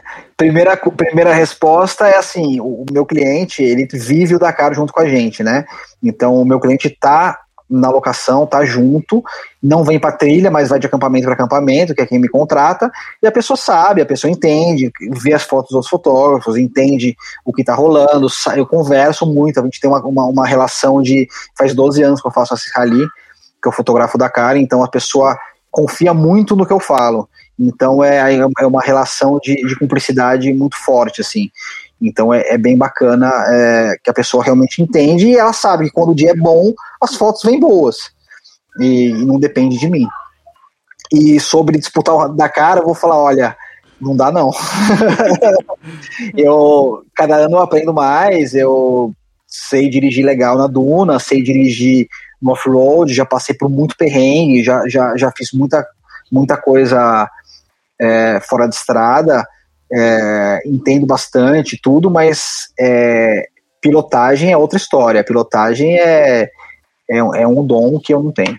primeira, 0.36 0.76
primeira 0.76 1.32
resposta 1.34 2.08
é 2.08 2.16
assim: 2.16 2.61
o, 2.61 2.84
meu 2.90 3.04
cliente 3.04 3.62
ele 3.62 3.86
vive 3.92 4.34
o 4.34 4.38
Dakar 4.38 4.74
junto 4.74 4.92
com 4.92 5.00
a 5.00 5.08
gente, 5.08 5.42
né? 5.42 5.64
Então 6.02 6.34
o 6.34 6.44
meu 6.44 6.58
cliente 6.58 6.88
está 6.88 7.38
na 7.71 7.89
locação, 7.89 8.47
tá 8.47 8.64
junto, 8.64 9.23
não 9.62 9.85
vem 9.85 9.99
para 9.99 10.11
trilha, 10.12 10.51
mas 10.51 10.71
vai 10.71 10.81
de 10.81 10.87
acampamento 10.87 11.25
para 11.25 11.35
acampamento, 11.35 11.95
que 11.95 12.03
é 12.03 12.07
quem 12.07 12.18
me 12.18 12.29
contrata, 12.29 12.91
e 13.23 13.27
a 13.27 13.33
pessoa 13.33 13.57
sabe, 13.57 14.03
a 14.03 14.07
pessoa 14.07 14.31
entende, 14.31 14.91
vê 15.12 15.33
as 15.33 15.45
fotos 15.45 15.71
dos 15.71 15.89
fotógrafos, 15.89 16.57
entende 16.57 17.14
o 17.45 17.53
que 17.53 17.62
tá 17.62 17.75
rolando, 17.75 18.27
eu 18.57 18.66
converso 18.66 19.25
muito, 19.25 19.61
a 19.61 19.62
gente 19.62 19.81
tem 19.81 19.89
uma, 19.89 20.01
uma, 20.01 20.27
uma 20.27 20.47
relação 20.47 21.01
de. 21.01 21.29
faz 21.57 21.75
12 21.75 22.03
anos 22.03 22.21
que 22.21 22.27
eu 22.27 22.33
faço 22.33 22.55
esse 22.55 22.71
rally, 22.75 23.07
que 23.62 23.68
eu 23.68 23.73
fotografo 23.73 24.18
Dakar, 24.18 24.57
então 24.57 24.83
a 24.83 24.89
pessoa 24.89 25.39
confia 25.71 26.12
muito 26.12 26.57
no 26.57 26.66
que 26.66 26.73
eu 26.73 26.81
falo. 26.81 27.29
Então 27.59 28.03
é, 28.03 28.35
é 28.35 28.66
uma 28.66 28.81
relação 28.81 29.39
de, 29.41 29.55
de 29.55 29.79
cumplicidade 29.79 30.53
muito 30.53 30.77
forte, 30.77 31.21
assim. 31.21 31.51
Então 32.01 32.32
é, 32.32 32.40
é 32.48 32.59
bem 32.59 32.76
bacana 32.76 33.30
é, 33.48 33.96
que 34.03 34.11
a 34.11 34.14
pessoa 34.14 34.42
realmente 34.42 34.80
entende 34.80 35.26
e 35.26 35.36
ela 35.36 35.53
sabe 35.53 35.84
que 35.86 35.90
quando 35.90 36.12
o 36.12 36.14
dia 36.14 36.30
é 36.30 36.34
bom, 36.34 36.72
as 37.01 37.14
fotos 37.14 37.42
vêm 37.44 37.61
boas. 37.61 38.11
E, 38.78 39.09
e 39.09 39.24
não 39.26 39.38
depende 39.38 39.78
de 39.78 39.88
mim. 39.88 40.07
E 41.12 41.38
sobre 41.40 41.78
disputar 41.78 42.14
o 42.14 42.28
Dakar, 42.28 42.78
eu 42.78 42.84
vou 42.84 42.94
falar, 42.94 43.18
olha, 43.18 43.57
não 44.01 44.16
dá 44.16 44.30
não. 44.30 44.51
eu 46.36 47.03
cada 47.14 47.36
ano 47.36 47.57
eu 47.57 47.61
aprendo 47.61 47.92
mais, 47.92 48.55
eu 48.55 49.12
sei 49.46 49.90
dirigir 49.90 50.24
legal 50.24 50.57
na 50.57 50.66
duna, 50.66 51.18
sei 51.18 51.42
dirigir 51.42 52.09
no 52.40 52.53
off-road, 52.53 53.12
já 53.12 53.26
passei 53.26 53.55
por 53.55 53.68
muito 53.68 53.96
perrengue, 53.96 54.62
já, 54.62 54.88
já, 54.88 55.16
já 55.16 55.32
fiz 55.36 55.53
muita, 55.53 55.86
muita 56.32 56.57
coisa 56.57 57.28
é, 58.01 58.40
fora 58.40 58.66
de 58.66 58.74
estrada, 58.74 59.46
é, 59.93 60.61
entendo 60.66 61.07
bastante 61.07 61.78
tudo, 61.80 62.11
mas 62.11 62.68
é, 62.78 63.47
pilotagem 63.80 64.53
é 64.53 64.57
outra 64.57 64.76
história. 64.76 65.24
Pilotagem 65.24 65.99
é, 65.99 66.51
é, 67.11 67.18
é, 67.18 67.47
um 67.47 67.64
dom 67.64 67.99
que 67.99 68.12
eu 68.12 68.22
não 68.22 68.32
tenho. 68.32 68.57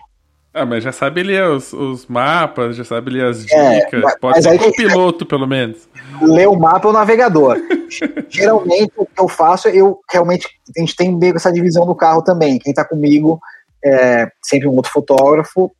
Ah, 0.54 0.66
mas 0.66 0.84
já 0.84 0.92
sabe 0.92 1.22
ler 1.22 1.48
os, 1.48 1.72
os 1.72 2.06
mapas, 2.06 2.76
já 2.76 2.84
sabe 2.84 3.10
ler 3.10 3.24
as 3.24 3.50
é, 3.50 3.78
dicas. 3.78 4.02
Mas, 4.02 4.18
Pode 4.18 4.34
mas 4.34 4.44
ser 4.44 4.58
com 4.58 4.72
piloto, 4.72 5.24
pelo 5.24 5.46
menos. 5.46 5.88
Ler 6.20 6.46
o 6.46 6.56
mapa 6.56 6.86
é 6.86 6.90
o 6.90 6.92
navegador. 6.92 7.56
Geralmente, 8.28 8.92
o 8.96 9.06
que 9.06 9.18
eu 9.18 9.28
faço, 9.28 9.68
eu 9.68 10.00
realmente. 10.10 10.46
A 10.76 10.80
gente 10.80 10.94
tem 10.94 11.16
meio 11.16 11.36
essa 11.36 11.52
divisão 11.52 11.86
do 11.86 11.94
carro 11.94 12.20
também. 12.20 12.58
Quem 12.58 12.70
está 12.70 12.84
comigo 12.84 13.40
é 13.82 14.28
sempre 14.42 14.68
um 14.68 14.76
outro 14.76 14.92
fotógrafo, 14.92 15.72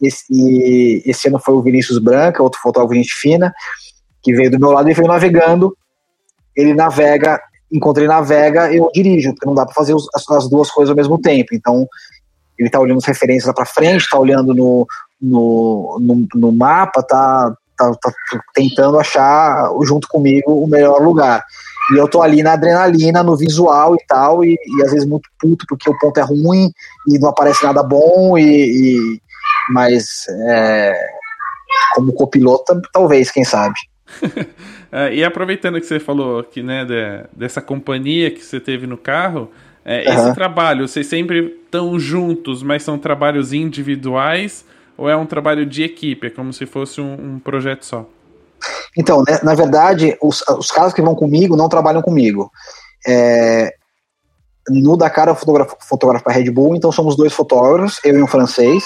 esse, 0.00 1.02
esse 1.04 1.28
ano 1.28 1.38
foi 1.38 1.54
o 1.54 1.62
Vinícius 1.62 1.98
Branca, 1.98 2.42
outro 2.42 2.60
fotógrafo 2.60 2.94
gente 2.94 3.14
fina. 3.14 3.52
Que 4.22 4.34
veio 4.34 4.50
do 4.50 4.58
meu 4.58 4.70
lado 4.70 4.88
e 4.90 4.94
veio 4.94 5.08
navegando. 5.08 5.76
Ele 6.56 6.74
navega, 6.74 7.40
enquanto 7.70 7.98
ele 7.98 8.08
navega, 8.08 8.72
eu 8.72 8.90
dirijo, 8.92 9.32
porque 9.32 9.46
não 9.46 9.54
dá 9.54 9.64
para 9.64 9.74
fazer 9.74 9.94
os, 9.94 10.08
as, 10.14 10.48
duas 10.48 10.70
coisas 10.70 10.90
ao 10.90 10.96
mesmo 10.96 11.18
tempo. 11.20 11.54
Então, 11.54 11.86
ele 12.58 12.70
tá 12.70 12.80
olhando 12.80 12.98
as 12.98 13.06
referências 13.06 13.46
lá 13.46 13.54
para 13.54 13.66
frente, 13.66 14.08
tá 14.10 14.18
olhando 14.18 14.54
no, 14.54 14.86
no, 15.20 15.98
no, 16.00 16.26
no 16.34 16.52
mapa, 16.52 17.02
tá, 17.02 17.54
tá, 17.76 17.92
tá, 17.92 18.12
tentando 18.54 18.98
achar 18.98 19.70
junto 19.84 20.08
comigo 20.08 20.52
o 20.52 20.66
melhor 20.66 21.00
lugar. 21.00 21.44
E 21.92 21.96
eu 21.96 22.08
tô 22.08 22.20
ali 22.20 22.42
na 22.42 22.52
adrenalina, 22.52 23.22
no 23.22 23.36
visual 23.36 23.94
e 23.94 24.04
tal, 24.06 24.44
e, 24.44 24.58
e 24.66 24.82
às 24.84 24.90
vezes 24.90 25.08
muito 25.08 25.28
puto 25.38 25.64
porque 25.68 25.88
o 25.88 25.98
ponto 25.98 26.18
é 26.18 26.22
ruim 26.22 26.70
e 27.06 27.18
não 27.18 27.30
aparece 27.30 27.64
nada 27.64 27.82
bom, 27.82 28.36
e, 28.36 28.42
e 28.42 29.22
mas 29.70 30.26
é, 30.48 31.08
como 31.94 32.12
copiloto, 32.12 32.80
talvez, 32.92 33.30
quem 33.30 33.44
sabe. 33.44 33.74
é, 34.90 35.14
e 35.14 35.24
aproveitando 35.24 35.80
que 35.80 35.86
você 35.86 36.00
falou 36.00 36.40
aqui, 36.40 36.62
né, 36.62 36.84
de, 36.84 37.24
dessa 37.32 37.60
companhia 37.60 38.30
que 38.30 38.44
você 38.44 38.58
teve 38.60 38.86
no 38.86 38.96
carro, 38.96 39.50
é, 39.84 40.08
uhum. 40.08 40.14
esse 40.14 40.34
trabalho, 40.34 40.86
vocês 40.86 41.06
sempre 41.06 41.58
estão 41.64 41.98
juntos, 41.98 42.62
mas 42.62 42.82
são 42.82 42.98
trabalhos 42.98 43.52
individuais 43.52 44.64
ou 44.96 45.08
é 45.08 45.16
um 45.16 45.26
trabalho 45.26 45.64
de 45.64 45.82
equipe? 45.82 46.26
É 46.26 46.30
como 46.30 46.52
se 46.52 46.66
fosse 46.66 47.00
um, 47.00 47.14
um 47.14 47.38
projeto 47.38 47.84
só? 47.84 48.06
Então, 48.96 49.22
né, 49.26 49.38
na 49.42 49.54
verdade, 49.54 50.16
os, 50.20 50.42
os 50.48 50.70
caras 50.70 50.92
que 50.92 51.00
vão 51.00 51.14
comigo 51.14 51.56
não 51.56 51.68
trabalham 51.68 52.02
comigo. 52.02 52.50
É, 53.06 53.72
no 54.68 54.96
Dakar 54.96 55.28
eu 55.28 55.34
fotografo, 55.34 55.76
fotografo 55.80 56.24
para 56.24 56.34
Red 56.34 56.50
Bull, 56.50 56.74
então 56.74 56.92
somos 56.92 57.16
dois 57.16 57.32
fotógrafos, 57.32 58.00
eu 58.04 58.18
e 58.18 58.22
um 58.22 58.26
francês. 58.26 58.84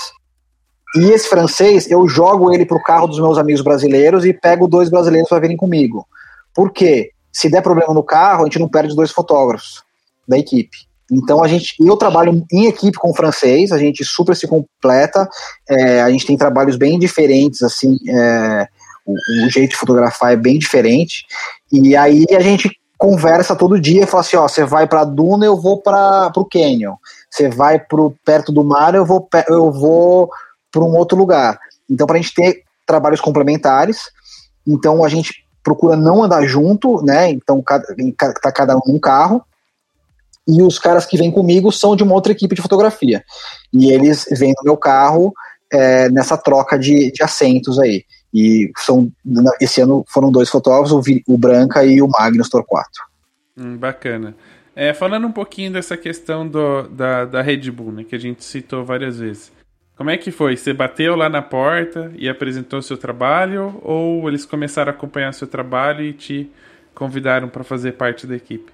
E 0.95 1.11
esse 1.11 1.28
francês, 1.28 1.90
eu 1.90 2.07
jogo 2.07 2.53
ele 2.53 2.66
pro 2.66 2.82
carro 2.82 3.07
dos 3.07 3.18
meus 3.18 3.38
amigos 3.38 3.62
brasileiros 3.62 4.24
e 4.24 4.32
pego 4.32 4.68
dois 4.68 4.90
brasileiros 4.90 5.28
para 5.28 5.40
virem 5.40 5.57
comigo. 5.57 6.07
Por 6.55 6.70
quê? 6.70 7.11
Se 7.32 7.49
der 7.49 7.62
problema 7.62 7.95
no 7.95 8.03
carro, 8.03 8.43
a 8.43 8.45
gente 8.45 8.59
não 8.59 8.68
perde 8.68 8.95
dois 8.95 9.11
fotógrafos 9.11 9.82
da 10.28 10.38
equipe. 10.38 10.76
Então 11.11 11.43
a 11.43 11.49
gente, 11.49 11.74
eu 11.80 11.97
trabalho 11.97 12.45
em 12.51 12.66
equipe 12.66 12.99
com 12.99 13.11
o 13.11 13.14
francês, 13.14 13.72
a 13.72 13.78
gente 13.78 14.05
super 14.05 14.34
se 14.36 14.47
completa, 14.47 15.28
é, 15.68 16.01
a 16.01 16.11
gente 16.11 16.26
tem 16.26 16.36
trabalhos 16.36 16.76
bem 16.76 16.99
diferentes, 16.99 17.62
assim, 17.62 17.97
é, 18.09 18.66
o, 19.05 19.12
o, 19.12 19.51
jeito 19.51 19.70
de 19.70 19.76
fotografar 19.76 20.32
é 20.32 20.36
bem 20.36 20.59
diferente. 20.59 21.24
E 21.70 21.95
aí 21.97 22.24
a 22.30 22.40
gente 22.40 22.70
conversa 22.97 23.57
todo 23.57 23.80
dia, 23.80 24.07
fala 24.07 24.20
assim, 24.20 24.36
ó, 24.36 24.47
você 24.47 24.64
vai 24.64 24.86
para 24.86 25.05
Duna, 25.05 25.45
eu 25.45 25.57
vou 25.57 25.82
para 25.82 26.32
o 26.36 26.45
Canyon. 26.45 26.95
Você 27.30 27.49
vai 27.49 27.78
pro 27.78 28.14
perto 28.24 28.53
do 28.53 28.64
mar, 28.64 28.95
eu 28.95 29.05
vou 29.05 29.28
eu 29.49 29.72
vou 29.72 30.30
para 30.72 30.82
um 30.82 30.96
outro 30.96 31.16
lugar. 31.16 31.58
Então 31.88 32.06
para 32.06 32.18
a 32.18 32.20
gente 32.20 32.34
ter 32.34 32.64
trabalhos 32.84 33.20
complementares, 33.20 34.10
então 34.66 35.04
a 35.04 35.08
gente 35.08 35.44
procura 35.62 35.96
não 35.96 36.24
andar 36.24 36.44
junto, 36.46 37.00
né? 37.04 37.30
Então 37.30 37.62
tá 37.62 38.50
cada 38.50 38.76
um 38.76 38.80
num 38.86 38.98
carro. 38.98 39.44
E 40.46 40.60
os 40.60 40.78
caras 40.78 41.06
que 41.06 41.16
vêm 41.16 41.30
comigo 41.30 41.70
são 41.70 41.94
de 41.94 42.02
uma 42.02 42.14
outra 42.14 42.32
equipe 42.32 42.56
de 42.56 42.62
fotografia. 42.62 43.22
E 43.72 43.92
eles 43.92 44.26
vêm 44.32 44.52
no 44.56 44.64
meu 44.64 44.76
carro 44.76 45.32
é, 45.72 46.08
nessa 46.08 46.36
troca 46.36 46.76
de, 46.76 47.12
de 47.12 47.22
assentos 47.22 47.78
aí. 47.78 48.04
E 48.34 48.72
são, 48.78 49.10
esse 49.60 49.80
ano 49.80 50.04
foram 50.08 50.32
dois 50.32 50.48
fotógrafos, 50.48 50.92
o, 50.92 51.02
o 51.28 51.38
Branca 51.38 51.84
e 51.84 52.02
o 52.02 52.08
Magnus 52.08 52.48
Torquato. 52.48 53.00
Hum, 53.56 53.76
bacana. 53.76 54.34
É, 54.74 54.94
falando 54.94 55.26
um 55.26 55.32
pouquinho 55.32 55.70
dessa 55.70 55.96
questão 55.96 56.48
do, 56.48 56.88
da, 56.88 57.26
da 57.26 57.42
Red 57.42 57.70
Bull, 57.70 57.92
né, 57.92 58.04
que 58.04 58.16
a 58.16 58.18
gente 58.18 58.42
citou 58.42 58.84
várias 58.84 59.18
vezes. 59.18 59.52
Como 60.03 60.11
é 60.11 60.18
que 60.18 60.32
foi? 60.32 60.57
Você 60.57 60.72
bateu 60.72 61.14
lá 61.14 61.28
na 61.28 61.40
porta 61.40 62.11
e 62.16 62.28
apresentou 62.28 62.82
seu 62.82 62.98
trabalho 62.98 63.80
ou 63.84 64.28
eles 64.28 64.44
começaram 64.44 64.90
a 64.90 64.94
acompanhar 64.96 65.32
seu 65.32 65.46
trabalho 65.46 66.05
e 66.05 66.12
te 66.12 66.50
convidaram 66.92 67.48
para 67.48 67.62
fazer 67.62 67.92
parte 67.92 68.26
da 68.26 68.34
equipe? 68.34 68.72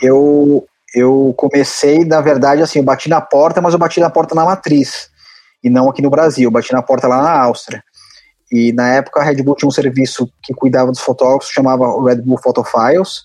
Eu, 0.00 0.66
eu 0.94 1.34
comecei, 1.36 2.06
na 2.06 2.22
verdade, 2.22 2.62
assim, 2.62 2.78
eu 2.78 2.82
bati 2.82 3.10
na 3.10 3.20
porta, 3.20 3.60
mas 3.60 3.74
eu 3.74 3.78
bati 3.78 4.00
na 4.00 4.08
porta 4.08 4.34
na 4.34 4.46
matriz 4.46 5.10
e 5.62 5.68
não 5.68 5.90
aqui 5.90 6.00
no 6.00 6.08
Brasil. 6.08 6.44
Eu 6.44 6.50
bati 6.50 6.72
na 6.72 6.80
porta 6.80 7.06
lá 7.06 7.22
na 7.22 7.38
Áustria. 7.38 7.84
E 8.50 8.72
na 8.72 8.88
época 8.88 9.20
a 9.20 9.24
Red 9.24 9.42
Bull 9.42 9.56
tinha 9.56 9.68
um 9.68 9.70
serviço 9.70 10.26
que 10.42 10.54
cuidava 10.54 10.90
dos 10.90 11.00
fotógrafos, 11.00 11.52
chamava 11.52 11.84
Red 12.08 12.22
Bull 12.22 12.40
Photo 12.42 12.64
Files, 12.64 13.20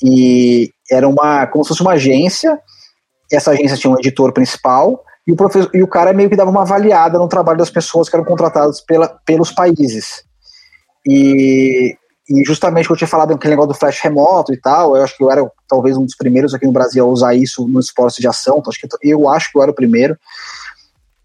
e 0.00 0.70
era 0.88 1.08
uma 1.08 1.44
como 1.48 1.64
se 1.64 1.70
fosse 1.70 1.82
uma 1.82 1.94
agência. 1.94 2.56
Essa 3.32 3.50
agência 3.50 3.76
tinha 3.76 3.92
um 3.92 3.98
editor 3.98 4.32
principal 4.32 5.02
e 5.26 5.32
o, 5.32 5.36
professor, 5.36 5.70
e 5.74 5.82
o 5.82 5.88
cara 5.88 6.12
meio 6.12 6.30
que 6.30 6.36
dava 6.36 6.50
uma 6.50 6.62
avaliada 6.62 7.18
no 7.18 7.28
trabalho 7.28 7.58
das 7.58 7.70
pessoas 7.70 8.08
que 8.08 8.14
eram 8.14 8.24
contratadas 8.24 8.80
pela, 8.80 9.08
pelos 9.24 9.50
países. 9.50 10.24
E, 11.04 11.96
e 12.28 12.44
justamente 12.44 12.86
que 12.86 12.92
eu 12.92 12.96
tinha 12.96 13.08
falado 13.08 13.34
aquele 13.34 13.54
negócio 13.54 13.72
do 13.72 13.78
flash 13.78 14.00
remoto 14.00 14.52
e 14.52 14.60
tal, 14.60 14.96
eu 14.96 15.02
acho 15.02 15.16
que 15.16 15.24
eu 15.24 15.30
era 15.30 15.50
talvez 15.68 15.96
um 15.96 16.04
dos 16.04 16.16
primeiros 16.16 16.54
aqui 16.54 16.64
no 16.64 16.72
Brasil 16.72 17.04
a 17.04 17.08
usar 17.08 17.34
isso 17.34 17.66
no 17.66 17.80
esporte 17.80 18.20
de 18.20 18.28
ação, 18.28 18.58
então 18.58 18.70
acho 18.70 18.80
que 18.80 18.88
eu 19.02 19.28
acho 19.28 19.50
que 19.50 19.58
eu 19.58 19.62
era 19.62 19.70
o 19.70 19.74
primeiro. 19.74 20.16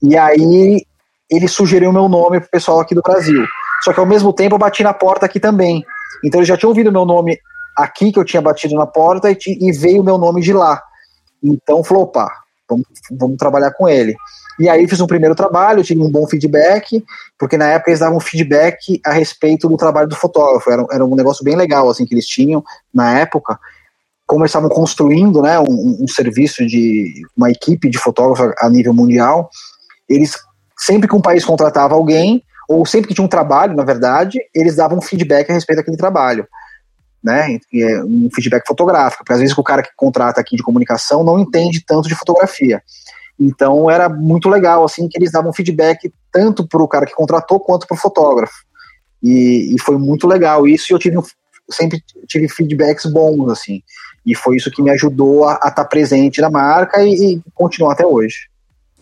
E 0.01 0.17
aí 0.17 0.83
ele 1.29 1.47
sugeriu 1.47 1.93
meu 1.93 2.09
nome 2.09 2.39
pro 2.39 2.49
pessoal 2.49 2.79
aqui 2.79 2.95
do 2.95 3.01
Brasil. 3.01 3.45
Só 3.83 3.93
que 3.93 3.99
ao 3.99 4.05
mesmo 4.05 4.33
tempo 4.33 4.55
eu 4.55 4.59
bati 4.59 4.83
na 4.83 4.93
porta 4.93 5.25
aqui 5.25 5.39
também. 5.39 5.83
Então 6.23 6.39
eles 6.39 6.47
já 6.47 6.57
tinham 6.57 6.69
ouvido 6.69 6.91
meu 6.91 7.05
nome 7.05 7.39
aqui, 7.77 8.11
que 8.11 8.19
eu 8.19 8.25
tinha 8.25 8.41
batido 8.41 8.75
na 8.75 8.85
porta, 8.85 9.31
e, 9.31 9.37
e 9.45 9.71
veio 9.71 10.01
o 10.01 10.03
meu 10.03 10.17
nome 10.17 10.41
de 10.41 10.53
lá. 10.53 10.81
Então 11.43 11.83
falou, 11.83 12.03
opa, 12.03 12.29
vamos, 12.71 12.85
vamos 13.11 13.37
trabalhar 13.37 13.71
com 13.71 13.87
ele. 13.87 14.15
E 14.59 14.69
aí 14.69 14.87
fiz 14.87 14.99
um 15.01 15.07
primeiro 15.07 15.35
trabalho, 15.35 15.83
tive 15.83 16.01
um 16.01 16.11
bom 16.11 16.27
feedback, 16.27 17.03
porque 17.37 17.57
na 17.57 17.65
época 17.65 17.91
eles 17.91 17.99
davam 17.99 18.19
feedback 18.19 19.01
a 19.05 19.11
respeito 19.11 19.67
do 19.67 19.77
trabalho 19.77 20.07
do 20.07 20.15
fotógrafo. 20.15 20.69
Era, 20.69 20.85
era 20.91 21.05
um 21.05 21.15
negócio 21.15 21.43
bem 21.43 21.55
legal 21.55 21.89
assim 21.89 22.05
que 22.05 22.13
eles 22.13 22.27
tinham 22.27 22.63
na 22.93 23.19
época. 23.19 23.59
Como 24.25 24.43
eles 24.43 24.51
estavam 24.51 24.69
construindo 24.69 25.41
né, 25.41 25.59
um, 25.59 25.97
um 26.01 26.07
serviço 26.07 26.65
de 26.65 27.23
uma 27.35 27.49
equipe 27.49 27.89
de 27.89 27.97
fotógrafos 27.97 28.53
a 28.59 28.69
nível 28.69 28.93
mundial, 28.93 29.49
eles 30.07 30.37
sempre 30.77 31.07
que 31.07 31.15
um 31.15 31.21
país 31.21 31.43
contratava 31.43 31.95
alguém, 31.95 32.43
ou 32.69 32.85
sempre 32.85 33.07
que 33.07 33.13
tinha 33.13 33.25
um 33.25 33.29
trabalho, 33.29 33.75
na 33.75 33.83
verdade, 33.83 34.39
eles 34.55 34.75
davam 34.75 35.01
feedback 35.01 35.49
a 35.49 35.53
respeito 35.53 35.77
daquele 35.77 35.97
trabalho. 35.97 36.47
Né, 37.23 37.59
é 37.71 38.03
um 38.03 38.29
feedback 38.33 38.65
fotográfico, 38.65 39.23
porque 39.23 39.33
às 39.33 39.39
vezes 39.39 39.55
o 39.55 39.61
cara 39.61 39.83
que 39.83 39.91
contrata 39.95 40.41
aqui 40.41 40.55
de 40.55 40.63
comunicação 40.63 41.23
não 41.23 41.39
entende 41.39 41.83
tanto 41.85 42.09
de 42.09 42.15
fotografia. 42.15 42.81
Então 43.39 43.89
era 43.89 44.09
muito 44.09 44.49
legal 44.49 44.83
assim 44.83 45.07
que 45.07 45.17
eles 45.17 45.31
davam 45.31 45.53
feedback 45.53 46.11
tanto 46.31 46.67
para 46.67 46.81
o 46.81 46.87
cara 46.87 47.05
que 47.05 47.13
contratou 47.13 47.59
quanto 47.59 47.87
para 47.87 47.95
o 47.95 47.99
fotógrafo. 47.99 48.53
E, 49.21 49.75
e, 49.75 49.81
foi 49.81 49.97
muito 49.97 50.27
legal 50.27 50.67
isso 50.67 50.87
e 50.89 50.93
eu 50.93 50.99
tive 50.99 51.17
sempre 51.69 52.03
tive 52.27 52.47
feedbacks 52.47 53.05
bons 53.05 53.49
assim. 53.51 53.81
E 54.25 54.35
foi 54.35 54.57
isso 54.57 54.71
que 54.71 54.81
me 54.81 54.91
ajudou 54.91 55.45
a 55.45 55.53
estar 55.53 55.71
tá 55.71 55.85
presente 55.85 56.41
na 56.41 56.49
marca 56.49 57.03
e, 57.03 57.35
e 57.35 57.41
continuar 57.53 57.93
até 57.93 58.05
hoje. 58.05 58.49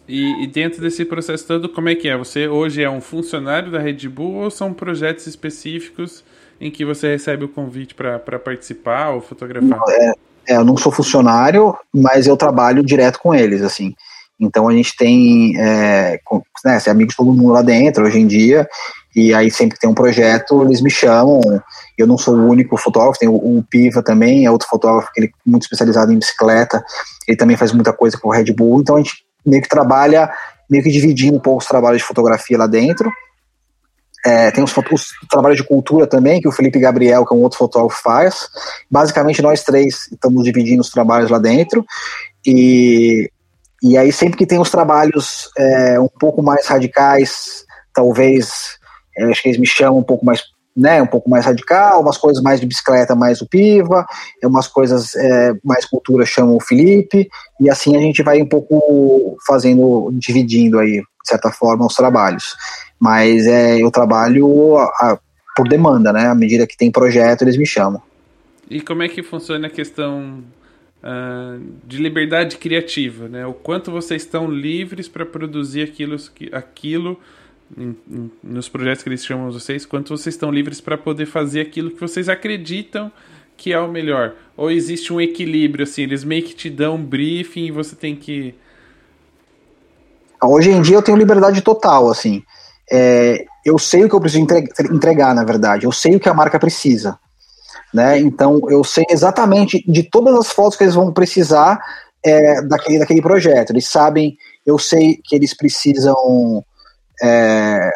E, 0.07 0.43
e, 0.43 0.47
dentro 0.47 0.81
desse 0.81 1.05
processo 1.05 1.45
todo, 1.45 1.69
como 1.69 1.89
é 1.89 1.95
que 1.95 2.07
é? 2.07 2.17
Você 2.17 2.47
hoje 2.47 2.81
é 2.81 2.89
um 2.89 3.01
funcionário 3.01 3.71
da 3.71 3.79
Red 3.79 4.07
Bull 4.07 4.35
ou 4.35 4.49
são 4.49 4.73
projetos 4.73 5.27
específicos 5.27 6.23
em 6.59 6.69
que 6.69 6.83
você 6.83 7.09
recebe 7.09 7.45
o 7.45 7.49
convite 7.49 7.95
para 7.95 8.39
participar 8.39 9.09
ou 9.09 9.21
fotografar? 9.21 9.69
Não, 9.69 9.89
é, 9.89 10.13
é, 10.47 10.57
eu 10.57 10.65
não 10.65 10.75
sou 10.75 10.91
funcionário, 10.91 11.75
mas 11.93 12.27
eu 12.27 12.35
trabalho 12.35 12.83
direto 12.83 13.19
com 13.19 13.33
eles, 13.33 13.61
assim. 13.61 13.93
Então 14.39 14.67
a 14.67 14.73
gente 14.73 14.95
tem 14.95 15.53
é, 15.59 16.19
com, 16.23 16.41
né, 16.63 16.79
amigos 16.87 17.13
de 17.13 17.17
todo 17.17 17.33
mundo 17.33 17.51
lá 17.51 17.61
dentro 17.61 18.05
hoje 18.05 18.19
em 18.19 18.27
dia, 18.27 18.67
e 19.15 19.33
aí 19.33 19.51
sempre 19.51 19.75
que 19.75 19.81
tem 19.81 19.89
um 19.89 19.93
projeto, 19.93 20.63
eles 20.63 20.81
me 20.81 20.89
chamam. 20.89 21.41
Eu 21.97 22.07
não 22.07 22.17
sou 22.17 22.35
o 22.35 22.47
único 22.47 22.77
fotógrafo, 22.77 23.19
tem 23.19 23.27
o, 23.27 23.35
o 23.35 23.63
Piva 23.69 24.01
também, 24.01 24.45
é 24.45 24.51
outro 24.51 24.67
fotógrafo 24.67 25.11
que 25.13 25.19
ele 25.19 25.27
é 25.27 25.31
muito 25.45 25.63
especializado 25.63 26.11
em 26.11 26.19
bicicleta, 26.19 26.83
ele 27.27 27.37
também 27.37 27.57
faz 27.57 27.73
muita 27.73 27.91
coisa 27.91 28.17
com 28.17 28.29
o 28.29 28.31
Red 28.31 28.53
Bull, 28.53 28.79
então 28.79 28.95
a 28.95 28.99
gente 28.99 29.25
meio 29.45 29.61
que 29.61 29.69
trabalha, 29.69 30.31
meio 30.69 30.83
que 30.83 30.91
dividindo 30.91 31.37
um 31.37 31.41
pouco 31.41 31.61
os 31.61 31.67
trabalhos 31.67 32.01
de 32.01 32.07
fotografia 32.07 32.57
lá 32.57 32.67
dentro. 32.67 33.11
É, 34.25 34.51
tem 34.51 34.63
os, 34.63 34.75
os, 34.75 35.07
trabalhos 35.29 35.57
de 35.57 35.63
cultura 35.63 36.05
também, 36.05 36.41
que 36.41 36.47
o 36.47 36.51
Felipe 36.51 36.79
Gabriel, 36.79 37.25
que 37.25 37.33
é 37.33 37.37
um 37.37 37.41
outro 37.41 37.57
fotógrafo, 37.57 38.01
faz. 38.01 38.49
Basicamente, 38.89 39.41
nós 39.41 39.63
três 39.63 40.07
estamos 40.11 40.43
dividindo 40.43 40.81
os 40.81 40.89
trabalhos 40.89 41.29
lá 41.29 41.39
dentro. 41.39 41.85
E, 42.45 43.31
e 43.81 43.97
aí, 43.97 44.11
sempre 44.11 44.37
que 44.37 44.45
tem 44.45 44.59
os 44.59 44.69
trabalhos 44.69 45.49
é, 45.57 45.99
um 45.99 46.09
pouco 46.09 46.43
mais 46.43 46.67
radicais, 46.67 47.65
talvez, 47.93 48.77
é, 49.17 49.25
acho 49.25 49.41
que 49.41 49.49
eles 49.49 49.59
me 49.59 49.67
chamam 49.67 49.99
um 49.99 50.03
pouco 50.03 50.25
mais 50.25 50.41
né, 50.79 51.01
um 51.01 51.07
pouco 51.07 51.29
mais 51.29 51.45
radical, 51.45 52.01
umas 52.01 52.17
coisas 52.17 52.41
mais 52.41 52.61
de 52.61 52.65
bicicleta, 52.65 53.13
mais 53.13 53.41
o 53.41 53.47
Piva, 53.47 54.05
umas 54.43 54.67
coisas 54.67 55.13
é, 55.15 55.53
mais 55.63 55.83
cultura 55.83 56.25
chamam 56.25 56.55
o 56.55 56.61
Felipe, 56.61 57.27
e 57.59 57.69
assim 57.69 57.97
a 57.97 57.99
gente 57.99 58.23
vai 58.23 58.41
um 58.41 58.47
pouco 58.47 59.37
fazendo, 59.45 60.09
dividindo 60.13 60.79
aí, 60.79 61.01
de 61.01 61.27
certa 61.27 61.51
forma, 61.51 61.85
os 61.85 61.95
trabalhos. 61.95 62.55
Mas 62.99 63.47
é, 63.47 63.81
eu 63.81 63.89
trabalho 63.89 64.77
a, 64.77 64.83
a, 64.83 65.19
por 65.55 65.67
demanda, 65.67 66.11
né? 66.11 66.27
À 66.27 66.35
medida 66.35 66.67
que 66.67 66.77
tem 66.77 66.91
projeto, 66.91 67.43
eles 67.43 67.57
me 67.57 67.65
chamam. 67.65 68.01
E 68.69 68.81
como 68.81 69.03
é 69.03 69.09
que 69.09 69.23
funciona 69.23 69.67
a 69.67 69.69
questão 69.69 70.43
uh, 71.03 71.63
de 71.85 71.97
liberdade 71.97 72.57
criativa, 72.57 73.27
né? 73.27 73.45
O 73.45 73.53
quanto 73.53 73.91
vocês 73.91 74.21
estão 74.21 74.49
livres 74.49 75.07
para 75.07 75.25
produzir 75.25 75.81
aquilo, 75.81 76.17
aquilo 76.51 77.19
em, 77.77 77.95
em, 78.09 78.31
nos 78.43 78.69
projetos 78.69 79.03
que 79.03 79.09
eles 79.09 79.25
chamam 79.25 79.51
vocês, 79.51 79.85
quanto 79.85 80.09
vocês 80.15 80.35
estão 80.35 80.51
livres 80.51 80.81
para 80.81 80.97
poder 80.97 81.25
fazer 81.25 81.61
aquilo 81.61 81.91
que 81.91 81.99
vocês 81.99 82.29
acreditam 82.29 83.11
que 83.59 83.73
é 83.73 83.79
o 83.79 83.89
melhor? 83.89 84.35
Ou 84.55 84.71
existe 84.71 85.11
um 85.11 85.19
equilíbrio, 85.19 85.83
assim, 85.83 86.03
eles 86.03 86.23
meio 86.23 86.43
que 86.43 86.55
te 86.55 86.69
dão 86.69 86.95
um 86.95 87.03
briefing 87.03 87.65
e 87.65 87.71
você 87.71 87.95
tem 87.95 88.15
que. 88.15 88.55
Hoje 90.41 90.71
em 90.71 90.81
dia 90.81 90.95
eu 90.95 91.01
tenho 91.01 91.17
liberdade 91.17 91.61
total, 91.61 92.09
assim. 92.09 92.41
É, 92.91 93.45
eu 93.65 93.77
sei 93.77 94.03
o 94.03 94.09
que 94.09 94.15
eu 94.15 94.19
preciso 94.19 94.45
entregar, 94.91 95.33
na 95.35 95.43
verdade. 95.43 95.85
Eu 95.85 95.91
sei 95.91 96.15
o 96.15 96.19
que 96.19 96.29
a 96.29 96.33
marca 96.33 96.59
precisa. 96.59 97.17
Né? 97.93 98.19
Então 98.19 98.61
eu 98.69 98.83
sei 98.83 99.05
exatamente 99.09 99.83
de 99.87 100.03
todas 100.03 100.35
as 100.35 100.51
fotos 100.51 100.77
que 100.77 100.83
eles 100.83 100.93
vão 100.93 101.11
precisar 101.11 101.79
é, 102.23 102.61
daquele, 102.61 102.99
daquele 102.99 103.21
projeto. 103.21 103.71
Eles 103.71 103.87
sabem, 103.87 104.37
eu 104.65 104.77
sei 104.77 105.19
que 105.23 105.35
eles 105.35 105.53
precisam. 105.53 106.63
É, 107.21 107.91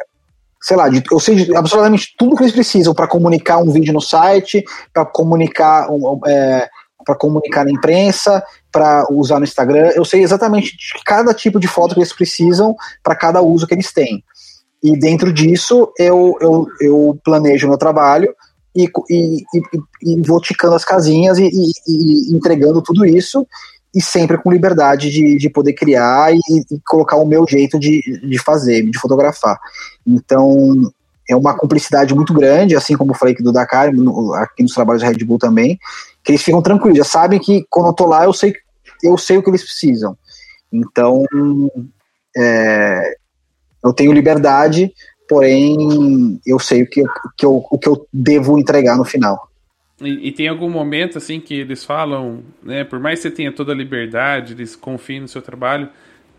sei 0.62 0.78
lá, 0.78 0.90
de, 0.90 1.04
eu 1.12 1.20
sei 1.20 1.56
absolutamente 1.56 2.14
tudo 2.18 2.36
que 2.36 2.44
eles 2.44 2.54
precisam 2.54 2.94
para 2.94 3.08
comunicar 3.08 3.58
um 3.58 3.72
vídeo 3.72 3.94
no 3.94 4.02
site, 4.02 4.64
para 4.94 5.06
comunicar 5.06 5.90
um, 5.90 6.20
é, 6.26 6.70
para 7.06 7.16
comunicar 7.16 7.66
na 7.66 7.72
imprensa, 7.72 8.44
para 8.72 9.06
usar 9.12 9.40
no 9.40 9.44
Instagram. 9.44 9.92
Eu 9.94 10.06
sei 10.06 10.24
exatamente 10.24 10.76
cada 11.06 11.34
tipo 11.34 11.60
de 11.60 11.68
foto 11.68 11.94
que 11.94 12.00
eles 12.00 12.14
precisam 12.14 12.76
para 13.04 13.16
cada 13.16 13.42
uso 13.42 13.68
que 13.68 13.74
eles 13.74 13.92
têm. 13.92 14.24
E 14.84 14.98
dentro 15.00 15.32
disso 15.32 15.92
eu, 15.98 16.36
eu, 16.42 16.68
eu 16.82 17.20
planejo 17.24 17.68
meu 17.68 17.78
trabalho 17.78 18.34
e, 18.76 18.90
e, 19.10 19.38
e, 19.38 19.62
e 20.02 20.22
vou 20.22 20.42
ticando 20.42 20.76
as 20.76 20.84
casinhas 20.84 21.38
e, 21.38 21.50
e, 21.88 22.36
entregando 22.36 22.82
tudo 22.82 23.06
isso 23.06 23.48
e 23.96 24.02
sempre 24.02 24.38
com 24.38 24.52
liberdade 24.52 25.10
de, 25.10 25.38
de 25.38 25.50
poder 25.50 25.74
criar 25.74 26.34
e, 26.34 26.40
colocar 26.86 27.16
o 27.16 27.26
meu 27.26 27.46
jeito 27.48 27.80
de, 27.80 28.02
de 28.28 28.40
fazer, 28.40 28.90
de 28.90 29.00
fotografar. 29.00 29.60
Então, 30.06 30.92
é 31.30 31.36
uma 31.36 31.56
cumplicidade 31.56 32.14
muito 32.14 32.34
grande, 32.34 32.76
assim 32.76 32.98
como 32.98 33.12
eu 33.12 33.16
falei 33.16 33.34
aqui 33.34 33.44
do 33.44 33.52
Dakar, 33.52 33.94
no, 33.94 34.34
aqui 34.34 34.64
nos 34.64 34.74
trabalhos 34.74 35.04
da 35.04 35.10
Red 35.10 35.24
Bull 35.24 35.38
também, 35.38 35.80
que 36.24 36.32
eles 36.32 36.42
ficam 36.42 36.62
tranquilos, 36.62 36.98
já 36.98 37.04
sabem 37.04 37.40
que 37.40 37.66
quando 37.70 37.88
eu 37.88 37.94
tô 37.94 38.06
lá 38.08 38.26
eu 38.26 38.34
sei, 38.34 38.54
eu 39.04 39.18
sei 39.18 39.38
o 39.38 39.44
que 39.44 39.50
eles 39.50 39.64
precisam. 39.64 40.18
Então, 40.72 41.24
é, 42.36 43.16
eu 43.84 43.94
tenho 43.94 44.12
liberdade, 44.12 44.94
porém 45.28 46.40
eu 46.46 46.60
sei 46.60 46.84
o 46.84 46.90
que, 46.90 47.04
que 47.38 47.46
eu, 47.46 47.66
o 47.70 47.78
que 47.78 47.88
eu 47.88 48.08
devo 48.12 48.58
entregar 48.58 48.98
no 48.98 49.06
final. 49.06 49.50
E, 50.02 50.28
e, 50.28 50.32
tem 50.32 50.48
algum 50.48 50.70
momento 50.70 51.18
assim 51.18 51.40
que 51.40 51.54
eles 51.54 51.86
falam, 51.86 52.44
né? 52.62 52.84
Por 52.84 53.00
mais 53.00 53.20
que 53.20 53.30
você 53.30 53.32
tenha 53.32 53.52
toda 53.52 53.72
a 53.72 53.76
liberdade, 53.76 54.54
eles 54.54 54.76
confiem 54.76 55.22
no 55.22 55.28
seu 55.28 55.42
trabalho, 55.42 55.88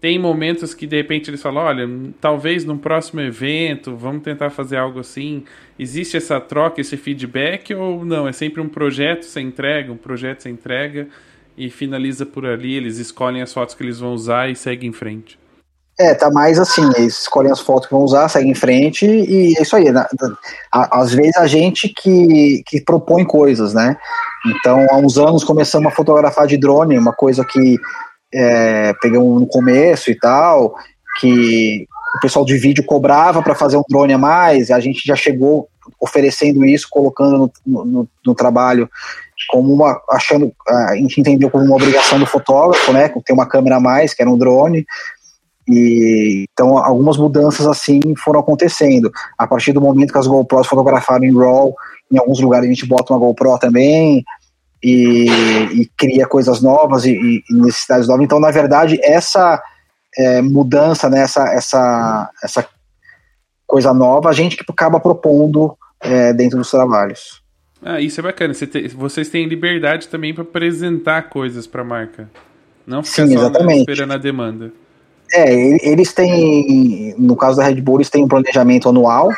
tem 0.01 0.19
momentos 0.19 0.75
que 0.75 0.87
de 0.87 0.97
repente 0.97 1.31
eles 1.31 1.41
falam, 1.41 1.65
olha, 1.65 1.89
talvez 2.21 2.63
num 2.65 2.77
próximo 2.77 3.23
evento, 3.23 3.97
vamos 3.97 4.23
tentar 4.23 4.51
fazer 4.51 4.77
algo 4.77 5.01
assim. 5.01 5.45
Existe 5.79 6.17
essa 6.17 6.39
troca, 6.39 6.81
esse 6.81 6.97
feedback 6.97 7.73
ou 7.75 8.05
não? 8.05 8.29
É 8.29 8.33
sempre 8.33 8.61
um 8.61 8.69
projeto 8.69 9.23
você 9.23 9.41
entrega, 9.41 9.91
um 9.91 9.97
projeto 9.97 10.43
você 10.43 10.51
entrega 10.51 11.09
e 11.57 11.71
finaliza 11.71 12.27
por 12.27 12.45
ali, 12.45 12.75
eles 12.75 12.99
escolhem 12.99 13.41
as 13.41 13.53
fotos 13.53 13.75
que 13.75 13.83
eles 13.83 13.99
vão 13.99 14.13
usar 14.13 14.51
e 14.51 14.57
seguem 14.57 14.91
em 14.91 14.93
frente. 14.93 15.39
É, 15.99 16.13
tá 16.13 16.29
mais 16.29 16.59
assim, 16.59 16.83
eles 16.97 17.21
escolhem 17.21 17.53
as 17.53 17.61
fotos 17.61 17.87
que 17.87 17.95
vão 17.95 18.03
usar, 18.03 18.29
seguem 18.29 18.51
em 18.51 18.55
frente 18.55 19.07
e 19.07 19.57
é 19.57 19.63
isso 19.63 19.77
aí. 19.77 19.93
Né? 19.93 20.05
Às 20.73 21.13
vezes 21.13 21.37
a 21.37 21.47
gente 21.47 21.89
que, 21.89 22.63
que 22.67 22.81
propõe 22.81 23.25
coisas, 23.25 23.73
né? 23.73 23.97
Então, 24.47 24.87
há 24.91 24.97
uns 24.97 25.17
anos 25.19 25.45
começamos 25.45 25.87
a 25.91 25.95
fotografar 25.95 26.47
de 26.47 26.57
drone, 26.57 26.99
uma 26.99 27.13
coisa 27.13 27.45
que 27.45 27.79
é, 28.33 28.93
pegamos 29.01 29.41
no 29.41 29.47
começo 29.47 30.11
e 30.11 30.19
tal, 30.19 30.75
que 31.21 31.87
o 32.17 32.21
pessoal 32.21 32.45
de 32.45 32.57
vídeo 32.57 32.85
cobrava 32.85 33.41
para 33.43 33.55
fazer 33.55 33.77
um 33.77 33.85
drone 33.89 34.13
a 34.13 34.19
mais, 34.19 34.71
a 34.71 34.81
gente 34.81 35.03
já 35.07 35.15
chegou 35.15 35.69
oferecendo 36.01 36.65
isso, 36.65 36.89
colocando 36.91 37.53
no, 37.65 37.85
no, 37.85 38.09
no 38.27 38.35
trabalho 38.35 38.89
como 39.49 39.73
uma, 39.73 40.01
achando, 40.11 40.53
a 40.67 40.97
gente 40.97 41.21
entendeu 41.21 41.51
como 41.51 41.65
uma 41.65 41.77
obrigação 41.77 42.19
do 42.19 42.27
fotógrafo, 42.27 42.93
né, 42.93 43.09
ter 43.25 43.33
uma 43.33 43.47
câmera 43.47 43.77
a 43.77 43.81
mais, 43.81 44.15
que 44.15 44.23
era 44.23 44.31
um 44.31 44.39
drone, 44.39 44.87
e 45.67 46.45
então 46.53 46.77
algumas 46.77 47.17
mudanças 47.17 47.67
assim 47.67 48.01
foram 48.23 48.41
acontecendo. 48.41 49.11
A 49.39 49.47
partir 49.47 49.73
do 49.73 49.81
momento 49.81 50.13
que 50.13 50.19
as 50.19 50.27
GoPros 50.27 50.67
fotografaram 50.67 51.25
em 51.25 51.37
RAW, 51.37 51.75
em 52.11 52.19
alguns 52.19 52.41
lugares 52.41 52.67
a 52.67 52.73
gente 52.73 52.87
bota 52.87 53.13
uma 53.13 53.19
GoPro 53.19 53.59
também 53.59 54.25
e, 54.83 55.27
e 55.73 55.91
cria 55.97 56.27
coisas 56.27 56.61
novas 56.61 57.07
e, 57.07 57.13
e, 57.13 57.43
necessidades 57.55 58.07
novas. 58.07 58.25
Então, 58.25 58.39
na 58.39 58.51
verdade, 58.51 58.99
essa 59.03 59.63
é, 60.17 60.43
mudança, 60.43 61.09
né, 61.09 61.21
essa, 61.21 61.49
essa, 61.49 62.31
essa 62.43 62.69
coisa 63.67 63.95
nova, 63.95 64.29
a 64.29 64.33
gente 64.35 64.57
que 64.57 64.65
acaba 64.69 65.01
propondo 65.01 65.75
é, 66.01 66.35
dentro 66.35 66.59
dos 66.59 66.71
trabalhos. 66.71 67.43
Ah, 67.83 68.01
isso 68.01 68.21
é 68.21 68.23
bacana. 68.23 68.53
Você 68.53 68.67
te, 68.67 68.89
vocês 68.89 69.31
têm 69.31 69.47
liberdade 69.47 70.09
também 70.09 70.35
para 70.35 70.43
apresentar 70.43 71.31
coisas 71.31 71.67
para 71.67 71.81
a 71.81 71.85
marca. 71.85 72.31
Não 72.87 73.03
ficar 73.03 73.27
Sim, 73.27 73.33
só 73.35 73.41
exatamente. 73.41 73.81
esperando 73.81 74.13
a 74.13 74.19
demanda. 74.19 74.73
É, 75.33 75.53
eles 75.89 76.13
têm, 76.13 77.15
no 77.19 77.37
caso 77.37 77.57
da 77.57 77.65
Red 77.65 77.81
Bull, 77.81 77.97
eles 77.97 78.11
têm 78.11 78.25
um 78.25 78.29
planejamento 78.29 78.89
anual, 78.89 79.31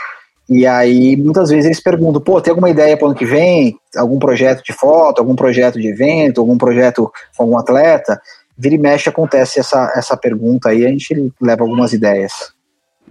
e 0.49 0.67
aí 0.67 1.17
muitas 1.17 1.51
vezes 1.51 1.65
eles 1.65 1.81
perguntam, 1.81 2.21
pô, 2.21 2.41
tem 2.41 2.51
alguma 2.51 2.71
ideia 2.71 2.97
para 2.97 3.07
o 3.07 3.09
ano 3.09 3.19
que 3.19 3.25
vem? 3.25 3.79
Algum 3.97 4.19
projeto 4.19 4.63
de 4.63 4.73
foto, 4.73 5.19
algum 5.19 5.35
projeto 5.35 5.81
de 5.81 5.89
evento, 5.89 6.41
algum 6.41 6.57
projeto 6.57 7.11
com 7.37 7.43
algum 7.45 7.59
atleta? 7.59 8.21
Vira 8.57 8.75
e 8.75 8.79
mexe 8.79 9.09
acontece 9.09 9.61
essa, 9.61 9.93
essa 9.97 10.17
pergunta 10.17 10.69
aí, 10.69 10.85
a 10.85 10.89
gente 10.89 11.33
leva 11.41 11.63
algumas 11.63 11.93
ideias. 11.93 12.33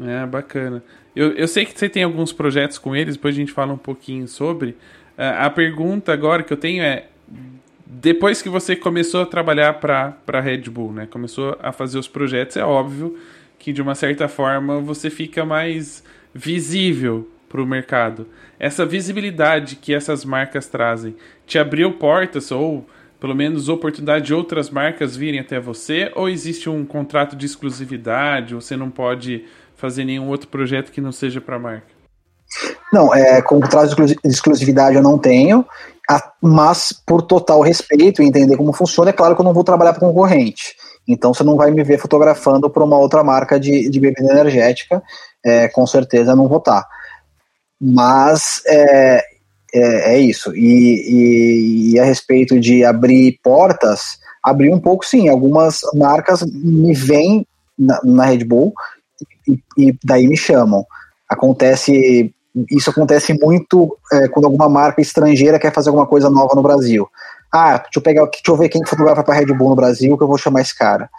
É, 0.02 0.26
bacana. 0.26 0.84
Eu, 1.16 1.32
eu 1.32 1.48
sei 1.48 1.66
que 1.66 1.78
você 1.78 1.88
tem 1.88 2.04
alguns 2.04 2.34
projetos 2.34 2.78
com 2.78 2.96
eles, 2.96 3.16
depois 3.16 3.36
a 3.36 3.40
gente 3.40 3.52
fala 3.52 3.74
um 3.74 3.78
pouquinho 3.78 4.28
sobre. 4.28 4.76
A 5.18 5.50
pergunta 5.50 6.12
agora 6.12 6.44
que 6.44 6.52
eu 6.52 6.58
tenho 6.58 6.84
é: 6.84 7.06
depois 7.86 8.42
que 8.42 8.50
você 8.50 8.76
começou 8.76 9.22
a 9.22 9.26
trabalhar 9.26 9.74
para 9.76 10.18
a 10.28 10.40
Red 10.40 10.70
Bull, 10.70 10.92
né? 10.92 11.06
Começou 11.06 11.58
a 11.62 11.72
fazer 11.72 12.00
os 12.00 12.08
projetos, 12.08 12.58
é 12.58 12.64
óbvio 12.64 13.18
que 13.60 13.72
de 13.72 13.82
uma 13.82 13.96
certa 13.96 14.28
forma 14.28 14.80
você 14.80 15.10
fica 15.10 15.46
mais 15.46 16.04
visível 16.34 17.30
para 17.48 17.62
o 17.62 17.66
mercado. 17.66 18.28
Essa 18.60 18.86
visibilidade 18.86 19.76
que 19.76 19.94
essas 19.94 20.26
marcas 20.26 20.68
trazem 20.68 21.16
te 21.46 21.60
abriu 21.60 21.94
portas 21.94 22.52
ou 22.52 22.88
pelo 23.20 23.36
menos 23.36 23.70
oportunidade 23.70 24.26
de 24.26 24.34
outras 24.34 24.70
marcas 24.70 25.16
virem 25.16 25.40
até 25.40 25.60
você 25.60 26.12
ou 26.16 26.28
existe 26.28 26.70
um 26.70 26.86
contrato 26.86 27.36
de 27.36 27.46
exclusividade, 27.46 28.54
você 28.54 28.76
não 28.76 28.90
pode 28.90 29.46
fazer 29.76 30.06
nenhum 30.06 30.28
outro 30.28 30.48
projeto 30.48 30.92
que 30.92 31.02
não 31.02 31.12
seja 31.12 31.40
para 31.40 31.56
a 31.56 31.60
marca? 31.60 31.95
Não, 32.92 33.14
é, 33.14 33.42
contrato 33.42 33.96
de 33.96 34.16
exclusividade 34.24 34.96
eu 34.96 35.04
não 35.04 35.18
tenho 35.18 35.66
mas 36.42 36.94
por 37.06 37.22
total 37.22 37.62
respeito 37.62 38.22
e 38.22 38.26
entender 38.26 38.58
como 38.58 38.74
funciona, 38.74 39.10
é 39.10 39.14
claro 39.14 39.36
que 39.36 39.42
eu 39.42 39.46
não 39.46 39.54
vou 39.54 39.64
trabalhar 39.64 39.94
para 39.94 40.08
concorrente. 40.08 40.76
Então 41.08 41.34
você 41.34 41.44
não 41.44 41.56
vai 41.56 41.72
me 41.72 41.84
ver 41.84 42.00
fotografando 42.00 42.70
para 42.70 42.84
uma 42.84 42.98
outra 42.98 43.24
marca 43.24 43.60
de, 43.60 43.90
de 43.90 44.00
bebida 44.00 44.32
energética, 44.32 45.02
é, 45.44 45.68
com 45.68 45.86
certeza 45.86 46.36
não 46.36 46.48
vou 46.48 46.60
estar. 46.60 46.84
Tá. 46.84 46.88
Mas 47.80 48.62
é, 48.68 49.24
é, 49.74 50.14
é 50.14 50.20
isso. 50.20 50.56
E, 50.56 50.62
e, 50.62 51.94
e, 51.94 52.00
a 52.00 52.06
respeito 52.06 52.60
de 52.60 52.84
abrir 52.86 53.40
portas, 53.44 54.18
abrir 54.44 54.74
um 54.74 54.80
pouco 54.80 55.06
sim. 55.06 55.28
Algumas 55.28 55.82
marcas 55.94 56.44
me 56.44 56.94
vêm 56.94 57.46
na, 57.78 58.00
na 58.04 58.26
Red 58.26 58.46
Bull 58.46 58.74
e, 59.48 59.60
e 59.78 59.98
daí 60.04 60.28
me 60.28 60.38
chamam. 60.38 60.86
Acontece 61.30 62.34
isso 62.72 62.90
acontece 62.90 63.34
muito 63.34 63.98
é, 64.14 64.28
quando 64.30 64.46
alguma 64.46 64.70
marca 64.70 65.02
estrangeira 65.02 65.60
quer 65.60 65.74
fazer 65.74 65.90
alguma 65.90 66.08
coisa 66.08 66.30
nova 66.30 66.56
no 66.56 66.62
Brasil. 66.62 67.08
Ah, 67.52 67.78
deixa 67.78 67.98
eu 67.98 68.02
pegar, 68.02 68.26
deixa 68.26 68.44
eu 68.48 68.56
ver 68.56 68.70
quem 68.70 68.86
fotografa 68.86 69.24
para 69.24 69.36
Red 69.36 69.48
Bull 69.48 69.70
no 69.70 69.76
Brasil 69.76 70.18
que 70.18 70.24
eu 70.24 70.28
vou 70.28 70.38
chamar 70.38 70.62
esse 70.62 70.78
cara. 70.78 71.10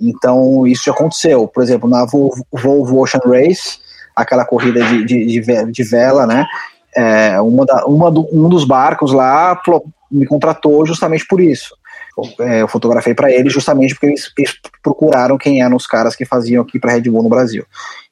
Então 0.00 0.66
isso 0.66 0.84
já 0.86 0.92
aconteceu. 0.92 1.46
Por 1.46 1.62
exemplo, 1.62 1.88
na 1.88 2.06
Volvo, 2.06 2.46
Volvo 2.50 3.02
Ocean 3.02 3.20
Race, 3.24 3.78
aquela 4.16 4.44
corrida 4.44 4.82
de, 4.84 5.04
de, 5.04 5.70
de 5.70 5.84
vela, 5.84 6.26
né? 6.26 6.46
É, 6.96 7.40
uma 7.40 7.66
da, 7.66 7.86
uma 7.86 8.10
do, 8.10 8.26
um 8.32 8.48
dos 8.48 8.64
barcos 8.64 9.12
lá 9.12 9.60
me 10.10 10.26
contratou 10.26 10.84
justamente 10.86 11.26
por 11.26 11.40
isso 11.40 11.74
eu 12.60 12.68
fotografei 12.68 13.14
para 13.14 13.30
eles 13.30 13.52
justamente 13.52 13.94
porque 13.94 14.06
eles, 14.06 14.30
eles, 14.36 14.58
procuraram 14.82 15.38
quem 15.38 15.62
eram 15.62 15.76
os 15.76 15.86
caras 15.86 16.14
que 16.14 16.24
faziam 16.24 16.62
aqui 16.62 16.78
para 16.78 16.92
Red 16.92 17.02
Bull 17.02 17.22
no 17.22 17.28
Brasil. 17.28 17.64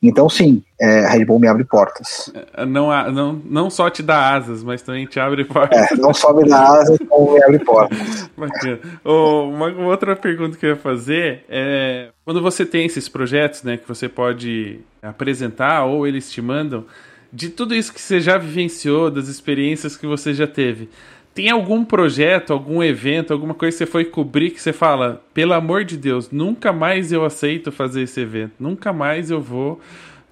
Então, 0.02 0.28
sim, 0.30 0.62
é, 0.80 1.06
Red 1.06 1.26
Bull 1.26 1.38
me 1.38 1.46
abre 1.46 1.64
portas. 1.64 2.32
É, 2.54 2.64
não, 2.64 2.88
não, 3.12 3.42
não 3.44 3.70
só 3.70 3.90
te 3.90 4.02
dá 4.02 4.34
asas, 4.34 4.64
mas 4.64 4.80
também 4.80 5.04
te 5.04 5.20
abre 5.20 5.44
portas. 5.44 5.90
É, 5.90 5.96
não 5.96 6.14
só 6.14 6.32
me 6.32 6.48
dá 6.48 6.80
asas, 6.80 6.98
como 7.08 7.34
me 7.34 7.42
abre 7.42 7.58
portas. 7.58 8.30
Bacana. 8.36 8.78
Oh, 9.04 9.50
uma, 9.50 9.66
uma, 9.66 9.88
outra 9.88 10.16
pergunta 10.16 10.56
que 10.56 10.64
eu 10.64 10.70
ia 10.70 10.76
fazer 10.76 11.44
é: 11.48 12.08
quando 12.24 12.40
você 12.40 12.64
tem 12.64 12.86
esses 12.86 13.08
projetos 13.08 13.62
né, 13.62 13.76
que 13.76 13.86
você 13.86 14.08
pode 14.08 14.80
apresentar 15.02 15.84
ou 15.84 16.06
eles 16.06 16.30
te 16.30 16.40
mandam, 16.40 16.86
de 17.32 17.50
tudo 17.50 17.74
isso 17.74 17.92
que 17.92 18.00
você 18.00 18.20
já 18.20 18.38
vivenciou, 18.38 19.10
das 19.10 19.28
experiências 19.28 19.96
que 19.96 20.06
você 20.06 20.32
já 20.32 20.46
teve 20.46 20.88
tem 21.34 21.50
algum 21.50 21.84
projeto, 21.84 22.52
algum 22.52 22.82
evento, 22.82 23.32
alguma 23.32 23.54
coisa 23.54 23.76
que 23.76 23.84
você 23.84 23.90
foi 23.90 24.04
cobrir 24.04 24.50
que 24.50 24.60
você 24.60 24.72
fala, 24.72 25.22
pelo 25.32 25.52
amor 25.52 25.84
de 25.84 25.96
Deus, 25.96 26.30
nunca 26.30 26.72
mais 26.72 27.12
eu 27.12 27.24
aceito 27.24 27.70
fazer 27.70 28.02
esse 28.02 28.20
evento, 28.20 28.52
nunca 28.58 28.92
mais 28.92 29.30
eu 29.30 29.40
vou 29.40 29.80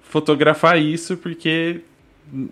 fotografar 0.01 0.79
isso 0.79 1.17
porque 1.17 1.81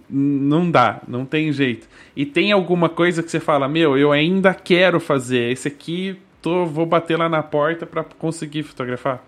não 0.09 0.71
dá, 0.71 1.01
não 1.07 1.25
tem 1.25 1.51
jeito. 1.51 1.87
E 2.15 2.25
tem 2.25 2.51
alguma 2.51 2.89
coisa 2.89 3.21
que 3.21 3.29
você 3.29 3.39
fala, 3.39 3.67
meu, 3.67 3.97
eu 3.97 4.11
ainda 4.11 4.53
quero 4.53 4.99
fazer, 4.99 5.51
esse 5.51 5.67
aqui 5.67 6.17
tô, 6.41 6.65
vou 6.65 6.85
bater 6.85 7.17
lá 7.17 7.27
na 7.27 7.43
porta 7.43 7.85
para 7.85 8.03
conseguir 8.03 8.63
fotografar? 8.63 9.23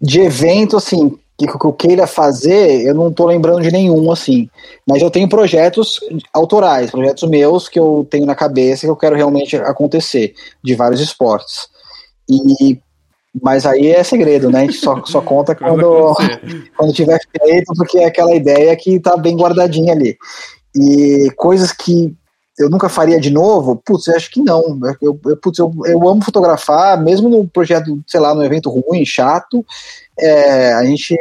De 0.00 0.20
evento, 0.20 0.76
assim, 0.76 1.18
que, 1.46 1.58
que 1.58 1.66
eu 1.66 1.72
queira 1.72 2.06
fazer, 2.06 2.82
eu 2.82 2.94
não 2.94 3.12
tô 3.12 3.26
lembrando 3.26 3.62
de 3.62 3.70
nenhum, 3.70 4.10
assim. 4.12 4.48
Mas 4.86 5.02
eu 5.02 5.10
tenho 5.10 5.28
projetos 5.28 6.00
autorais, 6.32 6.90
projetos 6.90 7.28
meus 7.28 7.68
que 7.68 7.78
eu 7.78 8.06
tenho 8.10 8.26
na 8.26 8.34
cabeça 8.34 8.86
que 8.86 8.90
eu 8.90 8.96
quero 8.96 9.16
realmente 9.16 9.56
acontecer, 9.56 10.34
de 10.62 10.74
vários 10.74 11.00
esportes. 11.00 11.68
E 12.28 12.78
mas 13.42 13.64
aí 13.64 13.86
é 13.86 14.02
segredo, 14.02 14.50
né? 14.50 14.60
A 14.60 14.62
gente 14.62 14.78
só, 14.78 15.04
só 15.04 15.20
conta 15.20 15.54
quando, 15.54 16.14
quando 16.76 16.92
tiver 16.92 17.20
feito, 17.40 17.72
porque 17.76 17.98
é 17.98 18.06
aquela 18.06 18.34
ideia 18.34 18.74
que 18.74 18.98
tá 18.98 19.16
bem 19.16 19.36
guardadinha 19.36 19.92
ali. 19.92 20.18
E 20.74 21.30
coisas 21.36 21.72
que 21.72 22.12
eu 22.60 22.68
nunca 22.68 22.88
faria 22.88 23.18
de 23.18 23.30
novo, 23.30 23.76
putz, 23.76 24.06
eu 24.06 24.14
acho 24.14 24.30
que 24.30 24.40
não. 24.40 24.78
Eu, 25.00 25.18
eu, 25.24 25.36
putz, 25.36 25.58
eu, 25.58 25.72
eu 25.86 26.08
amo 26.08 26.22
fotografar, 26.22 27.02
mesmo 27.02 27.28
no 27.28 27.48
projeto, 27.48 27.98
sei 28.06 28.20
lá, 28.20 28.34
no 28.34 28.44
evento 28.44 28.68
ruim, 28.68 29.04
chato, 29.04 29.64
é, 30.18 30.74
a 30.74 30.84
gente, 30.84 31.16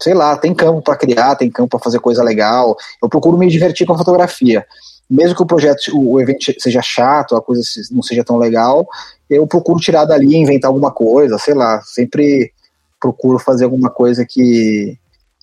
sei 0.00 0.14
lá, 0.14 0.36
tem 0.36 0.54
campo 0.54 0.80
para 0.80 0.96
criar, 0.96 1.36
tem 1.36 1.50
campo 1.50 1.68
para 1.68 1.84
fazer 1.84 2.00
coisa 2.00 2.22
legal. 2.22 2.74
Eu 3.02 3.08
procuro 3.08 3.36
me 3.36 3.48
divertir 3.50 3.86
com 3.86 3.92
a 3.92 3.98
fotografia. 3.98 4.66
Mesmo 5.08 5.36
que 5.36 5.42
o 5.42 5.46
projeto, 5.46 5.80
o, 5.92 6.12
o 6.12 6.20
evento 6.20 6.54
seja 6.58 6.80
chato, 6.80 7.36
a 7.36 7.42
coisa 7.42 7.62
não 7.90 8.02
seja 8.02 8.24
tão 8.24 8.38
legal, 8.38 8.88
eu 9.28 9.46
procuro 9.46 9.78
tirar 9.78 10.06
dali, 10.06 10.36
inventar 10.36 10.68
alguma 10.68 10.90
coisa, 10.90 11.36
sei 11.38 11.52
lá, 11.52 11.82
sempre 11.82 12.52
procuro 12.98 13.38
fazer 13.38 13.64
alguma 13.64 13.90
coisa 13.90 14.24
que, 14.24 14.96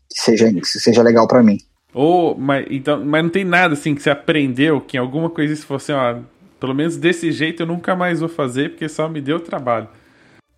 seja, 0.10 0.52
que 0.52 0.66
seja 0.66 1.04
legal 1.04 1.28
para 1.28 1.44
mim. 1.44 1.60
Ou, 1.94 2.38
mas, 2.38 2.66
então, 2.70 3.04
mas 3.04 3.24
não 3.24 3.30
tem 3.30 3.46
nada 3.46 3.74
assim 3.74 3.96
que 3.96 4.02
você 4.02 4.10
aprendeu 4.10 4.82
que 4.82 4.98
alguma 4.98 5.30
coisa 5.30 5.56
se 5.56 5.64
fosse, 5.64 5.92
ó, 5.92 6.18
pelo 6.60 6.76
menos 6.76 6.98
desse 6.98 7.32
jeito 7.32 7.64
eu 7.64 7.68
nunca 7.68 7.96
mais 7.96 8.20
vou 8.20 8.30
fazer 8.30 8.72
porque 8.72 8.90
só 8.90 9.08
me 9.08 9.22
deu 9.22 9.40
trabalho. 9.40 9.88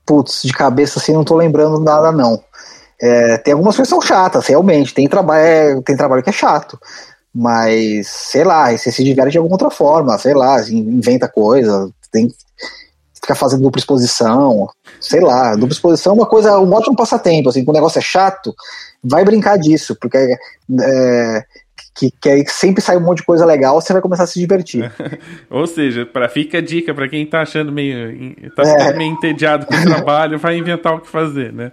Putz, 0.05 0.41
de 0.43 0.53
cabeça 0.53 0.99
assim 0.99 1.13
não 1.13 1.23
tô 1.23 1.36
lembrando 1.36 1.80
nada 1.80 2.11
não. 2.11 2.43
É, 3.01 3.38
tem 3.38 3.53
algumas 3.53 3.75
coisas 3.75 3.93
que 3.93 3.99
são 3.99 4.05
chatas, 4.05 4.47
realmente. 4.47 4.93
Tem, 4.93 5.07
traba 5.07 5.38
é, 5.38 5.80
tem 5.82 5.95
trabalho 5.95 6.23
que 6.23 6.30
é 6.30 6.34
chato. 6.34 6.77
Mas, 7.34 8.07
sei 8.07 8.43
lá, 8.43 8.75
você 8.75 8.91
se 8.91 9.03
diverte 9.03 9.34
de 9.34 9.38
alguma 9.38 9.53
outra 9.53 9.69
forma, 9.69 10.17
sei 10.17 10.34
lá, 10.34 10.59
inventa 10.69 11.27
coisa, 11.27 11.89
tem, 12.11 12.27
ficar 13.13 13.36
fazendo 13.36 13.61
dupla 13.61 13.80
exposição, 13.80 14.67
sei 15.00 15.22
lá, 15.22 15.54
dupla 15.56 15.74
exposição 15.74 16.14
é 16.14 16.16
uma 16.16 16.26
coisa, 16.26 16.60
um 16.60 16.72
ótimo 16.74 16.95
passatempo, 16.95 17.50
assim, 17.50 17.64
quando 17.64 17.78
o 17.78 17.80
negócio 17.80 18.00
é 18.00 18.02
chato, 18.02 18.54
vai 19.04 19.24
brincar 19.24 19.58
disso, 19.58 19.95
porque 20.00 20.18
é, 20.18 21.43
que, 21.95 22.12
que 22.12 22.30
aí 22.30 22.45
sempre 22.47 22.82
sai 22.82 22.95
um 22.97 23.02
monte 23.02 23.18
de 23.18 23.26
coisa 23.26 23.45
legal, 23.45 23.80
você 23.80 23.91
vai 23.91 24.02
começar 24.02 24.24
a 24.24 24.28
se 24.28 24.39
divertir. 24.39 24.91
Ou 25.50 25.68
seja, 25.68 26.06
para 26.06 26.30
fica 26.30 26.60
a 26.60 26.62
dica 26.62 26.93
para 26.93 27.10
quem 27.10 27.26
tá 27.26 27.41
achando 27.41 27.72
meio 27.72 28.36
tá 28.56 28.64
é. 28.64 28.93
meio 28.93 29.12
entediado 29.12 29.66
com 29.66 29.76
o 29.76 29.82
trabalho, 29.84 30.39
vai 30.39 30.58
inventar 30.58 30.95
o 30.95 31.02
que 31.02 31.10
fazer, 31.10 31.52
né? 31.52 31.72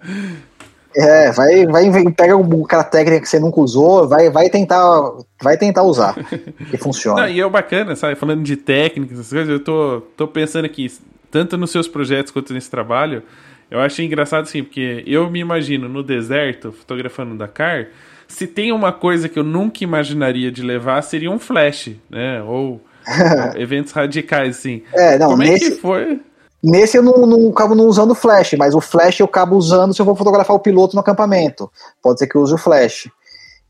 É, 0.96 1.30
vai, 1.30 1.66
vai 1.66 1.90
pega 2.12 2.34
aquela 2.64 2.82
técnica 2.82 3.20
que 3.20 3.28
você 3.28 3.38
nunca 3.38 3.60
usou, 3.60 4.08
vai, 4.08 4.30
vai 4.30 4.48
tentar, 4.48 5.12
vai 5.42 5.58
tentar 5.58 5.82
usar, 5.82 6.14
que 6.70 6.78
funciona. 6.78 7.22
Não, 7.22 7.28
e 7.28 7.38
é 7.38 7.48
bacana, 7.48 7.94
sabe? 7.94 8.14
Falando 8.14 8.42
de 8.42 8.56
técnicas, 8.56 9.18
essas 9.18 9.30
coisas, 9.30 9.48
eu 9.48 9.62
tô, 9.62 10.02
tô 10.16 10.26
pensando 10.26 10.64
aqui, 10.64 10.90
tanto 11.36 11.58
nos 11.58 11.70
seus 11.70 11.86
projetos 11.86 12.32
quanto 12.32 12.54
nesse 12.54 12.70
trabalho, 12.70 13.22
eu 13.70 13.78
acho 13.78 14.00
engraçado 14.00 14.44
assim, 14.44 14.62
porque 14.62 15.04
eu 15.06 15.30
me 15.30 15.38
imagino 15.38 15.86
no 15.86 16.02
deserto, 16.02 16.72
fotografando 16.72 17.36
Dakar, 17.36 17.88
se 18.26 18.46
tem 18.46 18.72
uma 18.72 18.90
coisa 18.90 19.28
que 19.28 19.38
eu 19.38 19.44
nunca 19.44 19.84
imaginaria 19.84 20.50
de 20.50 20.62
levar, 20.62 21.02
seria 21.02 21.30
um 21.30 21.38
flash, 21.38 21.90
né? 22.08 22.42
Ou, 22.42 22.48
ou 22.48 22.80
eventos 23.60 23.92
radicais, 23.92 24.56
assim. 24.56 24.82
É, 24.94 25.18
não, 25.18 25.32
Como 25.32 25.42
nesse, 25.42 25.66
é 25.66 25.70
que 25.72 25.76
foi? 25.76 26.22
Nesse 26.64 26.96
eu 26.96 27.02
não, 27.02 27.26
não 27.26 27.50
acabo 27.50 27.74
não 27.74 27.84
usando 27.84 28.14
flash, 28.14 28.54
mas 28.58 28.74
o 28.74 28.80
flash 28.80 29.20
eu 29.20 29.26
acabo 29.26 29.56
usando 29.56 29.92
se 29.92 30.00
eu 30.00 30.06
vou 30.06 30.16
fotografar 30.16 30.56
o 30.56 30.60
piloto 30.60 30.94
no 30.94 31.00
acampamento. 31.00 31.70
Pode 32.02 32.18
ser 32.18 32.28
que 32.28 32.36
eu 32.36 32.40
use 32.40 32.54
o 32.54 32.58
flash. 32.58 33.10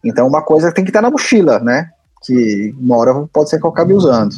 Então 0.04 0.24
uma 0.28 0.40
coisa 0.40 0.72
tem 0.72 0.84
que 0.84 0.90
estar 0.90 1.02
na 1.02 1.10
mochila, 1.10 1.58
né? 1.58 1.90
Que 2.24 2.72
uma 2.78 2.96
hora 2.96 3.26
pode 3.32 3.50
ser 3.50 3.58
que 3.58 3.66
eu 3.66 3.70
acabe 3.70 3.92
usando. 3.92 4.36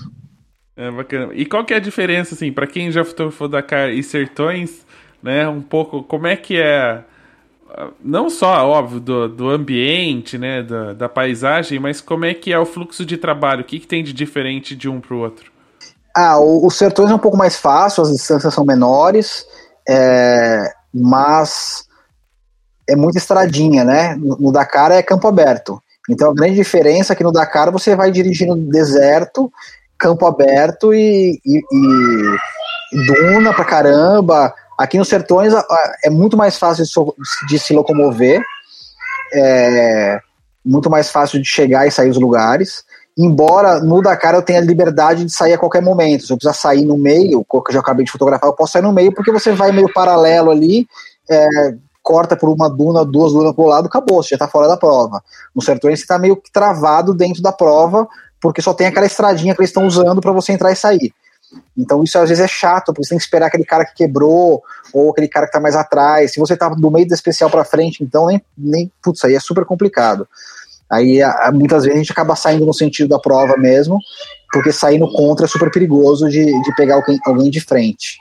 É 0.78 0.90
bacana. 0.92 1.32
E 1.34 1.44
qual 1.44 1.64
que 1.64 1.74
é 1.74 1.76
a 1.76 1.80
diferença, 1.80 2.36
assim, 2.36 2.52
para 2.52 2.64
quem 2.64 2.92
já 2.92 3.04
fotografou 3.04 3.48
Dakar 3.48 3.90
e 3.90 4.00
Sertões, 4.00 4.86
né? 5.20 5.48
Um 5.48 5.60
pouco, 5.60 6.04
como 6.04 6.28
é 6.28 6.36
que 6.36 6.56
é, 6.56 7.02
não 8.02 8.30
só, 8.30 8.64
óbvio, 8.64 9.00
do, 9.00 9.28
do 9.28 9.50
ambiente, 9.50 10.38
né? 10.38 10.62
Da, 10.62 10.92
da 10.92 11.08
paisagem, 11.08 11.80
mas 11.80 12.00
como 12.00 12.24
é 12.24 12.32
que 12.32 12.52
é 12.52 12.58
o 12.58 12.64
fluxo 12.64 13.04
de 13.04 13.16
trabalho? 13.16 13.62
O 13.62 13.64
que, 13.64 13.80
que 13.80 13.88
tem 13.88 14.04
de 14.04 14.12
diferente 14.12 14.76
de 14.76 14.88
um 14.88 15.00
para 15.00 15.14
o 15.14 15.18
outro? 15.18 15.50
Ah, 16.16 16.38
o, 16.38 16.64
o 16.64 16.70
Sertões 16.70 17.10
é 17.10 17.14
um 17.14 17.18
pouco 17.18 17.36
mais 17.36 17.56
fácil, 17.56 18.04
as 18.04 18.12
distâncias 18.12 18.54
são 18.54 18.64
menores, 18.64 19.44
é, 19.88 20.72
mas 20.94 21.88
é 22.88 22.94
muita 22.94 23.18
estradinha, 23.18 23.82
né? 23.82 24.14
No, 24.14 24.36
no 24.36 24.52
Dakar 24.52 24.92
é 24.92 25.02
campo 25.02 25.26
aberto. 25.26 25.82
Então 26.08 26.30
a 26.30 26.34
grande 26.34 26.54
diferença 26.54 27.12
é 27.12 27.16
que 27.16 27.24
no 27.24 27.32
Dakar 27.32 27.72
você 27.72 27.96
vai 27.96 28.12
dirigindo 28.12 28.54
deserto 28.56 29.52
campo 29.98 30.26
aberto 30.26 30.94
e, 30.94 31.40
e, 31.44 31.58
e 32.92 33.06
duna 33.06 33.52
pra 33.52 33.64
caramba. 33.64 34.54
Aqui 34.78 34.96
nos 34.96 35.08
sertões 35.08 35.52
é 36.04 36.08
muito 36.08 36.36
mais 36.36 36.56
fácil 36.56 36.84
de, 37.48 37.58
se 37.58 37.74
locomover, 37.74 38.40
é 39.32 40.20
muito 40.64 40.88
mais 40.88 41.10
fácil 41.10 41.40
de 41.40 41.48
chegar 41.48 41.86
e 41.86 41.90
sair 41.90 42.08
dos 42.08 42.20
lugares. 42.20 42.84
Embora 43.16 43.80
no 43.80 44.00
Dakar 44.00 44.34
eu 44.34 44.42
tenha 44.42 44.60
liberdade 44.60 45.24
de 45.24 45.32
sair 45.32 45.52
a 45.52 45.58
qualquer 45.58 45.82
momento. 45.82 46.24
Se 46.24 46.32
eu 46.32 46.36
precisar 46.36 46.54
sair 46.54 46.84
no 46.84 46.96
meio, 46.96 47.44
que 47.44 47.56
eu 47.56 47.72
já 47.72 47.80
acabei 47.80 48.04
de 48.04 48.12
fotografar, 48.12 48.48
eu 48.48 48.54
posso 48.54 48.74
sair 48.74 48.82
no 48.82 48.92
meio 48.92 49.12
porque 49.12 49.32
você 49.32 49.50
vai 49.50 49.72
meio 49.72 49.92
paralelo 49.92 50.52
ali, 50.52 50.86
é, 51.28 51.74
corta 52.00 52.36
por 52.36 52.48
uma 52.48 52.70
duna, 52.70 53.04
duas 53.04 53.32
dunas 53.32 53.52
pro 53.52 53.66
lado, 53.66 53.86
acabou, 53.86 54.22
você 54.22 54.30
já 54.30 54.38
tá 54.38 54.46
fora 54.46 54.68
da 54.68 54.76
prova. 54.76 55.20
No 55.52 55.60
sertões 55.60 55.98
você 55.98 56.06
tá 56.06 56.18
meio 56.18 56.36
que 56.36 56.52
travado 56.52 57.12
dentro 57.12 57.42
da 57.42 57.50
prova, 57.50 58.06
porque 58.40 58.62
só 58.62 58.72
tem 58.72 58.86
aquela 58.86 59.06
estradinha 59.06 59.54
que 59.54 59.60
eles 59.60 59.70
estão 59.70 59.86
usando 59.86 60.20
para 60.20 60.32
você 60.32 60.52
entrar 60.52 60.72
e 60.72 60.76
sair. 60.76 61.12
Então 61.76 62.02
isso 62.02 62.18
às 62.18 62.28
vezes 62.28 62.44
é 62.44 62.48
chato, 62.48 62.86
porque 62.86 63.04
você 63.04 63.10
tem 63.10 63.18
que 63.18 63.24
esperar 63.24 63.46
aquele 63.46 63.64
cara 63.64 63.84
que 63.84 63.94
quebrou, 63.94 64.62
ou 64.92 65.10
aquele 65.10 65.28
cara 65.28 65.46
que 65.46 65.52
tá 65.52 65.60
mais 65.60 65.76
atrás. 65.76 66.32
Se 66.32 66.40
você 66.40 66.56
tá 66.56 66.68
do 66.68 66.90
meio 66.90 67.06
do 67.06 67.14
especial 67.14 67.50
para 67.50 67.64
frente, 67.64 68.02
então 68.02 68.26
nem, 68.26 68.42
nem. 68.56 68.92
Putz, 69.02 69.24
aí 69.24 69.34
é 69.34 69.40
super 69.40 69.64
complicado. 69.64 70.28
Aí 70.90 71.20
muitas 71.52 71.84
vezes 71.84 71.96
a 71.96 72.02
gente 72.02 72.12
acaba 72.12 72.34
saindo 72.34 72.64
no 72.64 72.72
sentido 72.72 73.08
da 73.08 73.18
prova 73.18 73.56
mesmo, 73.56 73.98
porque 74.52 74.72
sair 74.72 74.98
no 74.98 75.12
contra 75.12 75.44
é 75.44 75.48
super 75.48 75.70
perigoso 75.70 76.28
de, 76.28 76.44
de 76.44 76.74
pegar 76.76 76.96
alguém, 76.96 77.18
alguém 77.26 77.50
de 77.50 77.60
frente. 77.60 78.18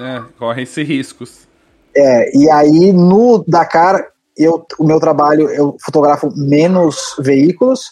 É, 0.00 0.22
corre 0.38 0.62
esses 0.62 0.86
riscos. 0.86 1.48
É, 1.96 2.36
e 2.36 2.50
aí 2.50 2.92
no 2.92 3.44
Dakar, 3.46 4.08
eu, 4.36 4.64
o 4.78 4.84
meu 4.84 5.00
trabalho, 5.00 5.48
eu 5.50 5.76
fotografo 5.80 6.32
menos 6.36 7.14
veículos, 7.18 7.90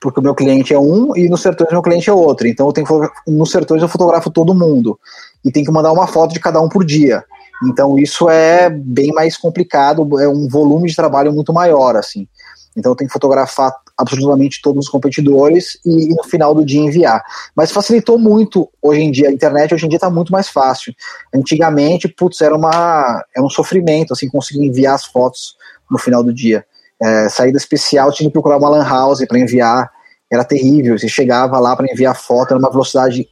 porque 0.00 0.18
o 0.18 0.22
meu 0.22 0.34
cliente 0.34 0.72
é 0.72 0.78
um 0.78 1.14
e 1.14 1.28
no 1.28 1.36
Sertões 1.36 1.70
meu 1.70 1.82
cliente 1.82 2.08
é 2.08 2.12
outro. 2.12 2.48
Então 2.48 2.66
eu 2.66 2.72
tenho 2.72 2.86
que, 2.86 3.30
no 3.30 3.46
Sertões 3.46 3.82
eu 3.82 3.88
fotografo 3.88 4.30
todo 4.30 4.54
mundo 4.54 4.98
e 5.44 5.52
tem 5.52 5.62
que 5.62 5.70
mandar 5.70 5.92
uma 5.92 6.06
foto 6.06 6.32
de 6.32 6.40
cada 6.40 6.60
um 6.60 6.68
por 6.68 6.84
dia. 6.84 7.22
Então 7.64 7.98
isso 7.98 8.28
é 8.30 8.70
bem 8.70 9.12
mais 9.12 9.36
complicado, 9.36 10.18
é 10.18 10.26
um 10.26 10.48
volume 10.48 10.88
de 10.88 10.96
trabalho 10.96 11.32
muito 11.32 11.52
maior 11.52 11.96
assim. 11.96 12.26
Então 12.74 12.92
eu 12.92 12.96
tenho 12.96 13.08
que 13.08 13.12
fotografar 13.12 13.72
absolutamente 13.96 14.62
todos 14.62 14.86
os 14.86 14.90
competidores 14.90 15.78
e, 15.84 16.06
e 16.06 16.14
no 16.14 16.24
final 16.24 16.54
do 16.54 16.64
dia 16.64 16.80
enviar. 16.80 17.22
Mas 17.54 17.70
facilitou 17.70 18.18
muito 18.18 18.70
hoje 18.80 19.00
em 19.02 19.10
dia, 19.10 19.28
a 19.28 19.32
internet 19.32 19.74
hoje 19.74 19.84
em 19.84 19.88
dia 19.88 19.98
está 19.98 20.08
muito 20.08 20.32
mais 20.32 20.48
fácil. 20.48 20.94
Antigamente, 21.34 22.08
putz, 22.08 22.40
era, 22.40 22.56
uma, 22.56 23.22
era 23.36 23.44
um 23.44 23.50
sofrimento 23.50 24.14
assim 24.14 24.28
conseguir 24.28 24.64
enviar 24.64 24.94
as 24.94 25.04
fotos 25.04 25.56
no 25.90 25.98
final 25.98 26.22
do 26.22 26.32
dia. 26.32 26.64
É, 27.02 27.28
saída 27.28 27.56
especial, 27.56 28.12
tinha 28.12 28.28
que 28.28 28.32
procurar 28.32 28.58
uma 28.58 28.68
lan 28.68 28.84
house 28.84 29.24
para 29.26 29.38
enviar, 29.38 29.90
era 30.30 30.44
terrível. 30.44 30.98
Você 30.98 31.08
chegava 31.08 31.58
lá 31.58 31.74
para 31.74 31.90
enviar 31.90 32.14
foto, 32.14 32.50
era 32.50 32.58
uma 32.58 32.70
velocidade 32.70 33.26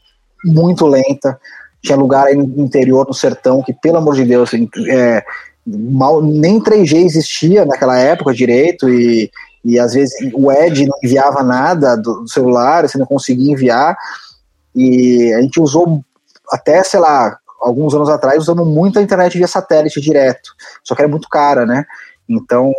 muito 0.45 0.87
lenta. 0.87 1.39
Tinha 1.83 1.97
lugar 1.97 2.27
aí 2.27 2.35
no 2.35 2.63
interior, 2.65 3.07
no 3.07 3.15
sertão, 3.15 3.63
que 3.63 3.73
pelo 3.73 3.99
amor 3.99 4.15
de 4.15 4.25
Deus, 4.25 4.49
assim, 4.49 4.69
é, 4.91 5.23
mal, 5.67 6.23
nem 6.23 6.61
3G 6.61 7.05
existia 7.05 7.65
naquela 7.65 7.99
época 7.99 8.33
direito, 8.33 8.89
e, 8.89 9.31
e 9.65 9.79
às 9.79 9.93
vezes 9.93 10.15
o 10.35 10.51
Ed 10.51 10.87
não 10.87 10.97
enviava 11.03 11.43
nada 11.43 11.97
do, 11.97 12.23
do 12.23 12.29
celular, 12.29 12.89
você 12.89 12.99
não 12.99 13.07
conseguia 13.07 13.53
enviar. 13.53 13.97
E 14.75 15.33
a 15.35 15.43
gente 15.43 15.61
usou 15.61 16.03
até, 16.51 16.83
sei 16.83 17.01
lá, 17.01 17.37
alguns 17.61 17.95
anos 17.95 18.09
atrás, 18.09 18.39
usando 18.39 18.65
muita 18.65 19.03
internet 19.03 19.37
via 19.37 19.47
satélite 19.47 20.01
direto, 20.01 20.51
só 20.83 20.95
que 20.95 21.03
era 21.03 21.09
muito 21.09 21.29
cara, 21.29 21.67
né? 21.67 21.85
Então 22.29 22.73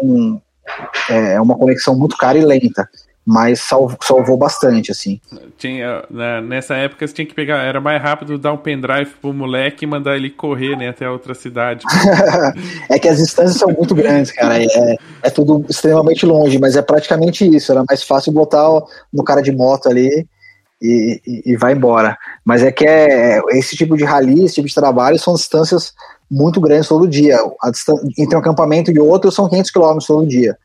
é, 1.09 1.33
é 1.33 1.41
uma 1.41 1.57
conexão 1.57 1.97
muito 1.97 2.17
cara 2.17 2.37
e 2.37 2.45
lenta. 2.45 2.87
mas 3.25 3.61
salvou, 3.61 3.97
salvou 4.01 4.37
bastante, 4.37 4.91
assim. 4.91 5.21
Tinha, 5.55 6.03
nessa 6.41 6.73
época 6.75 7.05
você 7.05 7.13
tinha 7.13 7.27
que 7.27 7.35
pegar, 7.35 7.57
era 7.63 7.79
mais 7.79 8.01
rápido 8.01 8.39
dar 8.39 8.53
um 8.53 8.57
pendrive 8.57 9.11
pro 9.21 9.31
moleque 9.31 9.85
e 9.85 9.87
mandar 9.87 10.15
ele 10.15 10.31
correr, 10.31 10.75
né, 10.75 10.89
até 10.89 11.05
a 11.05 11.11
outra 11.11 11.35
cidade. 11.35 11.85
é 12.89 12.97
que 12.97 13.07
as 13.07 13.17
distâncias 13.17 13.57
são 13.57 13.69
muito 13.69 13.93
grandes, 13.93 14.31
cara, 14.31 14.59
é, 14.59 14.95
é 15.21 15.29
tudo 15.29 15.63
extremamente 15.69 16.25
longe, 16.25 16.57
mas 16.57 16.75
é 16.75 16.81
praticamente 16.81 17.47
isso, 17.47 17.71
era 17.71 17.83
mais 17.87 18.03
fácil 18.03 18.31
botar 18.31 18.67
no 19.13 19.23
cara 19.23 19.41
de 19.41 19.51
moto 19.51 19.87
ali 19.87 20.27
e, 20.81 21.21
e, 21.27 21.51
e 21.51 21.57
vai 21.57 21.73
embora. 21.73 22.17
Mas 22.43 22.63
é 22.63 22.71
que 22.71 22.85
é, 22.85 23.39
esse 23.49 23.75
tipo 23.75 23.95
de 23.95 24.05
rally, 24.05 24.45
esse 24.45 24.55
tipo 24.55 24.67
de 24.67 24.73
trabalho 24.73 25.19
são 25.19 25.35
distâncias 25.35 25.93
muito 26.29 26.61
grandes 26.61 26.87
todo 26.87 27.07
dia. 27.07 27.37
Distância, 27.71 28.07
entre 28.17 28.35
um 28.35 28.39
acampamento 28.39 28.91
e 28.91 28.99
outro 28.99 29.31
são 29.31 29.49
500 29.49 29.71
quilômetros 29.71 30.07
todo 30.07 30.27
dia. 30.27 30.57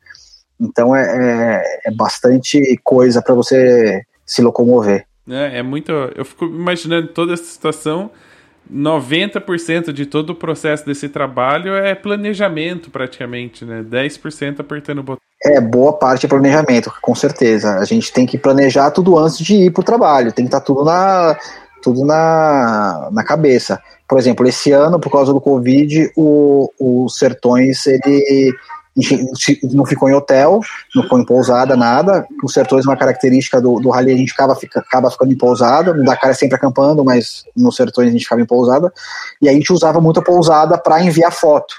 Então 0.59 0.95
é, 0.95 1.03
é, 1.03 1.89
é 1.89 1.91
bastante 1.91 2.79
coisa 2.83 3.21
para 3.21 3.33
você 3.33 4.03
se 4.25 4.41
locomover. 4.41 5.05
É, 5.29 5.59
é 5.59 5.63
muito. 5.63 5.91
Eu 5.91 6.23
fico 6.23 6.45
imaginando 6.45 7.07
toda 7.07 7.33
essa 7.33 7.43
situação. 7.43 8.09
90% 8.71 9.91
de 9.91 10.07
todo 10.07 10.31
o 10.31 10.35
processo 10.35 10.83
desse 10.85 11.07
trabalho 11.07 11.75
é 11.75 11.93
planejamento, 11.93 12.89
praticamente, 12.89 13.63
né? 13.63 13.83
10% 13.83 14.59
apertando 14.59 14.99
o 14.99 15.03
botão. 15.03 15.21
É, 15.43 15.61
boa 15.61 15.93
parte 15.93 16.25
é 16.25 16.29
planejamento, 16.29 16.91
com 16.99 17.13
certeza. 17.13 17.75
A 17.77 17.85
gente 17.85 18.11
tem 18.11 18.25
que 18.25 18.39
planejar 18.39 18.89
tudo 18.89 19.17
antes 19.19 19.37
de 19.37 19.65
ir 19.65 19.71
para 19.71 19.81
o 19.81 19.83
trabalho, 19.83 20.31
tem 20.31 20.45
que 20.45 20.49
estar 20.49 20.61
tá 20.61 20.65
tudo 20.65 20.83
na, 20.83 21.37
tudo 21.85 22.03
na, 22.03 23.09
na 23.11 23.23
cabeça. 23.23 23.79
Por 24.07 24.17
exemplo, 24.17 24.47
esse 24.47 24.71
ano, 24.71 24.99
por 24.99 25.11
causa 25.11 25.31
do 25.31 25.39
Covid, 25.39 26.11
o, 26.17 26.71
o 26.79 27.07
Sertões 27.09 27.85
ele 27.85 28.55
não 29.73 29.85
ficou 29.85 30.09
em 30.09 30.13
hotel, 30.13 30.61
não 30.95 31.03
ficou 31.03 31.19
em 31.19 31.25
pousada, 31.25 31.75
nada. 31.75 32.25
Os 32.41 32.53
sertões, 32.53 32.85
uma 32.85 32.95
característica 32.95 33.59
do, 33.59 33.79
do 33.79 33.89
rally, 33.89 34.13
a 34.13 34.17
gente 34.17 34.31
acaba, 34.31 34.55
fica, 34.55 34.79
acaba 34.79 35.11
ficando 35.11 35.33
em 35.33 35.37
pousada. 35.37 35.93
No 35.93 36.03
Dakar 36.05 36.31
é 36.31 36.33
sempre 36.33 36.55
acampando, 36.55 37.03
mas 37.03 37.43
nos 37.55 37.75
sertões 37.75 38.07
a 38.07 38.11
gente 38.11 38.23
ficava 38.23 38.41
em 38.41 38.45
pousada. 38.45 38.91
E 39.41 39.49
a 39.49 39.51
gente 39.51 39.71
usava 39.73 39.99
muito 39.99 40.21
a 40.21 40.23
pousada 40.23 40.77
para 40.77 41.03
enviar 41.03 41.31
foto. 41.31 41.75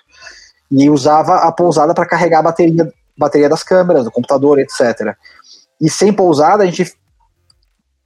E 0.70 0.91
usava 0.91 1.37
a 1.37 1.51
pousada 1.51 1.95
para 1.95 2.05
carregar 2.05 2.41
a 2.41 2.43
bateria, 2.43 2.93
bateria 3.16 3.49
das 3.49 3.62
câmeras, 3.62 4.05
do 4.05 4.11
computador, 4.11 4.59
etc. 4.59 5.16
E 5.81 5.89
sem 5.89 6.12
pousada, 6.12 6.65
a 6.65 6.66
gente 6.66 6.93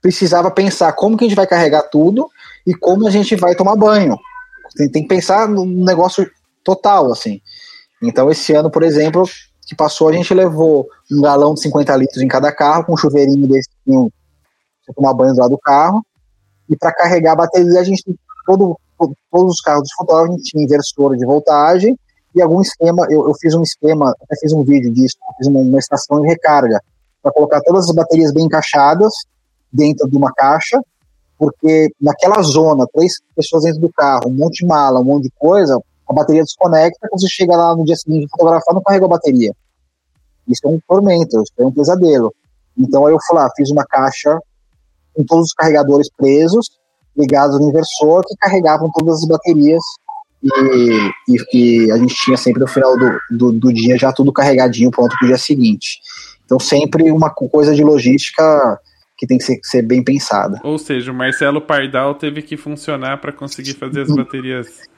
precisava 0.01 0.51
pensar 0.51 0.93
como 0.93 1.17
que 1.17 1.25
a 1.25 1.29
gente 1.29 1.37
vai 1.37 1.47
carregar 1.47 1.83
tudo 1.83 2.29
e 2.67 2.75
como 2.75 3.07
a 3.07 3.11
gente 3.11 3.37
vai 3.37 3.55
tomar 3.55 3.77
banho. 3.77 4.19
Tem, 4.77 4.89
tem 4.89 5.03
que 5.03 5.09
pensar 5.09 5.49
no 5.49 5.65
negócio 5.65 6.29
total, 6.65 7.13
assim. 7.13 7.41
Então, 8.03 8.31
esse 8.31 8.53
ano, 8.55 8.71
por 8.71 8.83
exemplo, 8.83 9.25
que 9.67 9.75
passou, 9.75 10.09
a 10.09 10.13
gente 10.13 10.33
levou 10.33 10.89
um 11.11 11.21
galão 11.21 11.55
de 11.55 11.63
50 11.63 11.97
litros 11.97 12.23
em 12.23 12.29
cada 12.29 12.53
carro, 12.53 12.85
com 12.85 12.95
um 12.95 12.97
chuveirinho 12.97 13.47
desse 13.47 13.69
para 13.85 14.95
tomar 14.95 15.15
banho 15.15 15.35
do 15.35 15.41
lado 15.41 15.51
do 15.51 15.59
carro. 15.59 16.05
E 16.69 16.77
para 16.77 16.93
carregar 16.93 17.33
a 17.33 17.37
bateria, 17.37 17.81
a 17.81 17.85
gente 17.85 18.03
todo, 18.47 18.79
todos 19.31 19.55
os 19.55 19.61
carros 19.61 19.83
dos 19.83 19.93
fotógrafos 19.93 20.43
tinha 20.43 20.65
inversor 20.65 21.17
de 21.17 21.25
voltagem 21.25 21.99
e 22.35 22.41
algum 22.41 22.61
esquema. 22.61 23.07
Eu, 23.11 23.29
eu 23.29 23.35
fiz 23.35 23.55
um 23.55 23.63
esquema, 23.63 24.11
até 24.11 24.37
fiz 24.41 24.53
um 24.53 24.63
vídeo 24.63 24.93
disso, 24.93 25.17
fiz 25.37 25.47
uma, 25.47 25.61
uma 25.61 25.79
estação 25.79 26.21
de 26.21 26.29
recarga 26.29 26.81
para 27.23 27.33
colocar 27.33 27.61
todas 27.61 27.89
as 27.89 27.95
baterias 27.95 28.33
bem 28.33 28.45
encaixadas 28.45 29.13
dentro 29.73 30.09
de 30.09 30.17
uma 30.17 30.33
caixa, 30.33 30.81
porque 31.39 31.91
naquela 32.01 32.43
zona, 32.43 32.87
três 32.93 33.15
pessoas 33.35 33.65
dentro 33.65 33.81
do 33.81 33.93
carro, 33.93 34.29
um 34.29 34.35
monte 34.35 34.59
de 34.59 34.67
mala, 34.67 35.01
um 35.01 35.05
monte 35.05 35.25
de 35.25 35.31
coisa, 35.39 35.81
a 36.09 36.13
bateria 36.13 36.43
desconecta, 36.43 37.09
quando 37.09 37.21
você 37.21 37.29
chega 37.29 37.57
lá 37.57 37.75
no 37.75 37.85
dia 37.85 37.97
seguinte 37.97 38.29
fotografar, 38.31 38.75
não 38.75 38.83
carregou 38.83 39.07
a 39.07 39.17
bateria. 39.17 39.53
Isso 40.47 40.67
é 40.67 40.69
um 40.69 40.81
tormento, 40.87 41.41
isso 41.43 41.53
é 41.59 41.65
um 41.65 41.73
pesadelo. 41.73 42.35
Então 42.77 43.07
aí 43.07 43.15
eu 43.15 43.19
fui 43.27 43.37
lá, 43.37 43.49
fiz 43.57 43.71
uma 43.71 43.85
caixa 43.85 44.39
com 45.15 45.25
todos 45.25 45.47
os 45.47 45.53
carregadores 45.55 46.09
presos, 46.17 46.69
ligados 47.17 47.59
no 47.59 47.69
inversor, 47.69 48.25
que 48.27 48.37
carregavam 48.37 48.91
todas 48.93 49.23
as 49.23 49.29
baterias 49.29 49.83
e, 50.43 51.11
e, 51.29 51.37
e, 51.53 51.93
a 51.93 51.99
gente 51.99 52.15
tinha 52.15 52.37
sempre 52.37 52.61
no 52.61 52.67
final 52.67 52.97
do, 52.97 53.19
do, 53.31 53.53
do, 53.53 53.73
dia 53.73 53.99
já 53.99 54.11
tudo 54.11 54.33
carregadinho 54.33 54.91
pronto 54.91 55.15
para 55.19 55.27
o 55.27 55.29
dia 55.29 55.39
seguinte. 55.39 56.01
Então 56.45 56.59
sempre 56.59 57.11
uma 57.13 57.31
coisa 57.31 57.75
de 57.75 57.85
logística 57.85 58.81
que 59.21 59.27
tem 59.27 59.37
que 59.37 59.45
ser, 59.45 59.61
ser, 59.63 59.83
bem 59.83 60.03
pensada. 60.03 60.59
Ou 60.65 60.79
seja, 60.79 61.13
o 61.13 61.15
Marcelo 61.15 61.61
Pardal 61.61 62.15
teve 62.15 62.41
que 62.41 62.57
funcionar 62.57 63.21
para 63.21 63.31
conseguir 63.31 63.75
fazer 63.75 64.01
as 64.01 64.09
baterias 64.09 64.89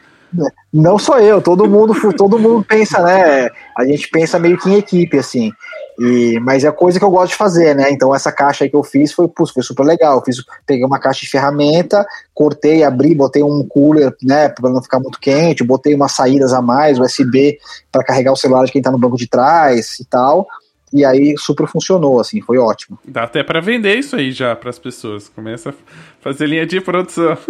não 0.73 0.99
só 0.99 1.21
eu, 1.21 1.43
todo 1.43 1.69
mundo, 1.69 1.95
todo 2.17 2.39
mundo 2.39 2.65
pensa, 2.67 3.03
né? 3.03 3.51
A 3.77 3.85
gente 3.85 4.09
pensa 4.09 4.39
meio 4.39 4.59
que 4.59 4.71
em 4.71 4.79
equipe, 4.79 5.19
assim. 5.19 5.53
E, 5.99 6.41
mas 6.41 6.65
é 6.65 6.73
coisa 6.73 6.99
que 6.99 7.05
eu 7.05 7.11
gosto 7.11 7.33
de 7.33 7.37
fazer, 7.37 7.77
né? 7.77 7.91
Então 7.91 8.15
essa 8.15 8.33
caixa 8.33 8.65
aí 8.65 8.71
que 8.71 8.77
eu 8.77 8.83
fiz 8.83 9.13
foi, 9.13 9.29
putz, 9.29 9.53
foi 9.53 9.63
super 9.63 9.85
legal. 9.85 10.17
Eu 10.17 10.25
fiz, 10.25 10.37
peguei 10.67 10.85
uma 10.85 10.99
caixa 10.99 11.21
de 11.21 11.29
ferramenta, 11.29 12.07
cortei, 12.33 12.83
abri, 12.83 13.15
botei 13.15 13.43
um 13.43 13.63
cooler, 13.69 14.15
né, 14.23 14.49
para 14.49 14.71
não 14.71 14.83
ficar 14.83 14.99
muito 14.99 15.21
quente, 15.21 15.63
botei 15.63 15.95
umas 15.95 16.13
saídas 16.13 16.55
a 16.55 16.63
mais, 16.63 16.99
USB 16.99 17.59
para 17.91 18.03
carregar 18.03 18.33
o 18.33 18.37
celular 18.37 18.65
de 18.65 18.73
quem 18.73 18.81
tá 18.81 18.91
no 18.91 18.99
banco 18.99 19.19
de 19.19 19.29
trás 19.29 19.99
e 20.01 20.05
tal. 20.07 20.47
E 20.93 21.05
aí 21.05 21.35
super 21.39 21.67
funcionou, 21.67 22.21
assim, 22.21 22.41
foi 22.41 22.59
ótimo. 22.59 22.99
Dá 23.07 23.25
até 23.25 23.43
para 23.43 23.61
vender 23.61 23.99
isso 23.99 24.15
aí 24.17 24.31
já 24.31 24.55
para 24.55 24.71
as 24.71 24.79
pessoas. 24.79 25.29
Começa 25.29 25.71
a 25.71 25.75
fazer 26.21 26.47
linha 26.47 26.67
de 26.67 26.81
produção. 26.81 27.37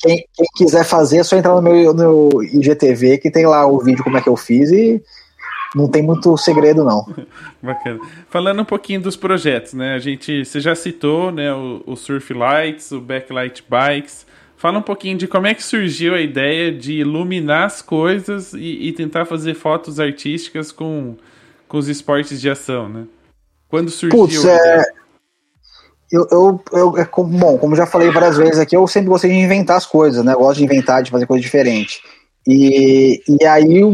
Quem, 0.00 0.22
quem, 0.36 0.46
quiser 0.56 0.84
fazer, 0.84 1.18
é 1.18 1.22
só 1.22 1.34
entrar 1.34 1.54
no 1.54 1.62
meu 1.62 1.94
no 1.94 2.42
IGTV, 2.42 3.16
que 3.16 3.30
tem 3.30 3.46
lá 3.46 3.66
o 3.66 3.78
vídeo 3.78 4.04
como 4.04 4.18
é 4.18 4.20
que 4.20 4.28
eu 4.28 4.36
fiz 4.36 4.70
e 4.70 5.02
não 5.74 5.88
tem 5.88 6.02
muito 6.02 6.36
segredo, 6.36 6.84
não. 6.84 7.06
Bacana. 7.60 7.98
Falando 8.28 8.62
um 8.62 8.64
pouquinho 8.64 9.00
dos 9.00 9.16
projetos, 9.16 9.72
né? 9.72 9.94
A 9.94 9.98
gente, 9.98 10.44
você 10.44 10.60
já 10.60 10.74
citou, 10.74 11.32
né, 11.32 11.52
o, 11.52 11.82
o 11.86 11.96
Surf 11.96 12.32
Lights, 12.32 12.92
o 12.92 13.00
Backlight 13.00 13.64
Bikes. 13.68 14.26
Fala 14.56 14.78
um 14.78 14.82
pouquinho 14.82 15.18
de 15.18 15.26
como 15.26 15.46
é 15.46 15.54
que 15.54 15.62
surgiu 15.62 16.14
a 16.14 16.20
ideia 16.20 16.70
de 16.70 17.00
iluminar 17.00 17.64
as 17.64 17.82
coisas 17.82 18.52
e, 18.54 18.88
e 18.88 18.92
tentar 18.92 19.24
fazer 19.24 19.54
fotos 19.54 19.98
artísticas 19.98 20.70
com, 20.70 21.16
com 21.74 21.78
os 21.78 21.88
esportes 21.88 22.40
de 22.40 22.48
ação, 22.48 22.88
né? 22.88 23.04
Quando 23.68 23.90
surgiu? 23.90 24.16
Putz, 24.16 24.44
é, 24.44 24.84
eu, 26.08 26.24
eu, 26.30 26.64
eu 26.72 26.98
é 26.98 27.04
como, 27.04 27.36
bom, 27.36 27.58
como 27.58 27.74
já 27.74 27.84
falei 27.84 28.12
várias 28.12 28.36
vezes 28.36 28.60
aqui, 28.60 28.76
eu 28.76 28.86
sempre 28.86 29.08
gostei 29.08 29.28
de 29.28 29.36
inventar 29.36 29.76
as 29.78 29.84
coisas, 29.84 30.24
né? 30.24 30.34
Eu 30.34 30.38
gosto 30.38 30.58
de 30.58 30.64
inventar, 30.64 31.02
de 31.02 31.10
fazer 31.10 31.26
coisa 31.26 31.42
diferente. 31.42 32.00
E, 32.46 33.20
e 33.28 33.44
aí 33.44 33.80
eu, 33.80 33.92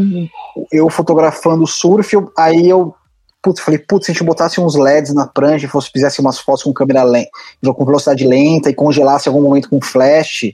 eu 0.71 0.91
fotografando 0.91 1.65
surf, 1.65 2.13
eu, 2.13 2.31
aí 2.37 2.69
eu 2.69 2.93
putz, 3.41 3.59
falei, 3.59 3.79
putz, 3.79 4.05
se 4.05 4.11
a 4.11 4.13
gente 4.13 4.23
botasse 4.23 4.61
uns 4.61 4.75
LEDs 4.75 5.15
na 5.15 5.25
prancha 5.25 5.65
e 5.65 5.69
fosse, 5.69 5.89
fizesse 5.89 6.21
umas 6.21 6.37
fotos 6.37 6.61
com 6.61 6.71
câmera 6.71 7.01
lenta, 7.01 7.31
com 7.75 7.83
velocidade 7.83 8.27
lenta 8.27 8.69
e 8.69 8.75
congelasse 8.75 9.27
algum 9.27 9.41
momento 9.41 9.67
com 9.67 9.81
flash, 9.81 10.53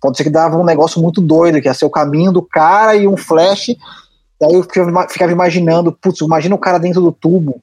pode 0.00 0.16
ser 0.16 0.22
que 0.22 0.30
dava 0.30 0.56
um 0.56 0.64
negócio 0.64 1.02
muito 1.02 1.20
doido, 1.20 1.60
que 1.60 1.66
ia 1.66 1.74
ser 1.74 1.84
o 1.86 1.90
caminho 1.90 2.30
do 2.30 2.42
cara 2.42 2.94
e 2.94 3.08
um 3.08 3.16
flash. 3.16 3.74
E 4.40 4.44
aí 4.44 4.54
eu 4.54 4.62
ficava 4.62 5.32
imaginando, 5.32 5.92
putz, 5.92 6.20
imagina 6.20 6.54
o 6.54 6.58
cara 6.58 6.78
dentro 6.78 7.00
do 7.00 7.12
tubo, 7.12 7.60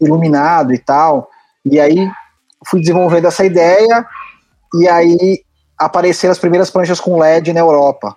iluminado 0.00 0.72
e 0.72 0.78
tal. 0.78 1.28
E 1.64 1.80
aí 1.80 2.08
fui 2.66 2.80
desenvolvendo 2.80 3.26
essa 3.26 3.44
ideia 3.44 4.06
e 4.74 4.88
aí 4.88 5.42
apareceram 5.76 6.32
as 6.32 6.38
primeiras 6.38 6.70
pranchas 6.70 7.00
com 7.00 7.18
LED 7.18 7.52
na 7.52 7.60
Europa. 7.60 8.14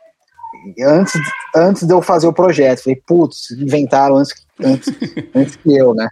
Antes, 0.84 1.20
antes 1.56 1.88
de 1.88 1.94
eu 1.94 2.02
fazer 2.02 2.28
o 2.28 2.34
projeto, 2.34 2.84
falei, 2.84 3.02
putz, 3.08 3.52
inventaram 3.52 4.18
antes, 4.18 4.46
antes, 4.64 4.94
antes 5.34 5.56
que 5.56 5.76
eu, 5.76 5.94
né? 5.96 6.08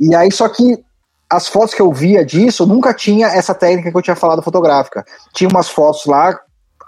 E 0.00 0.14
aí, 0.14 0.32
só 0.32 0.48
que 0.48 0.82
as 1.30 1.46
fotos 1.46 1.74
que 1.74 1.80
eu 1.80 1.92
via 1.92 2.24
disso, 2.24 2.66
nunca 2.66 2.92
tinha 2.92 3.28
essa 3.28 3.54
técnica 3.54 3.90
que 3.90 3.96
eu 3.96 4.02
tinha 4.02 4.16
falado 4.16 4.42
fotográfica. 4.42 5.04
Tinha 5.32 5.48
umas 5.48 5.68
fotos 5.68 6.04
lá 6.04 6.38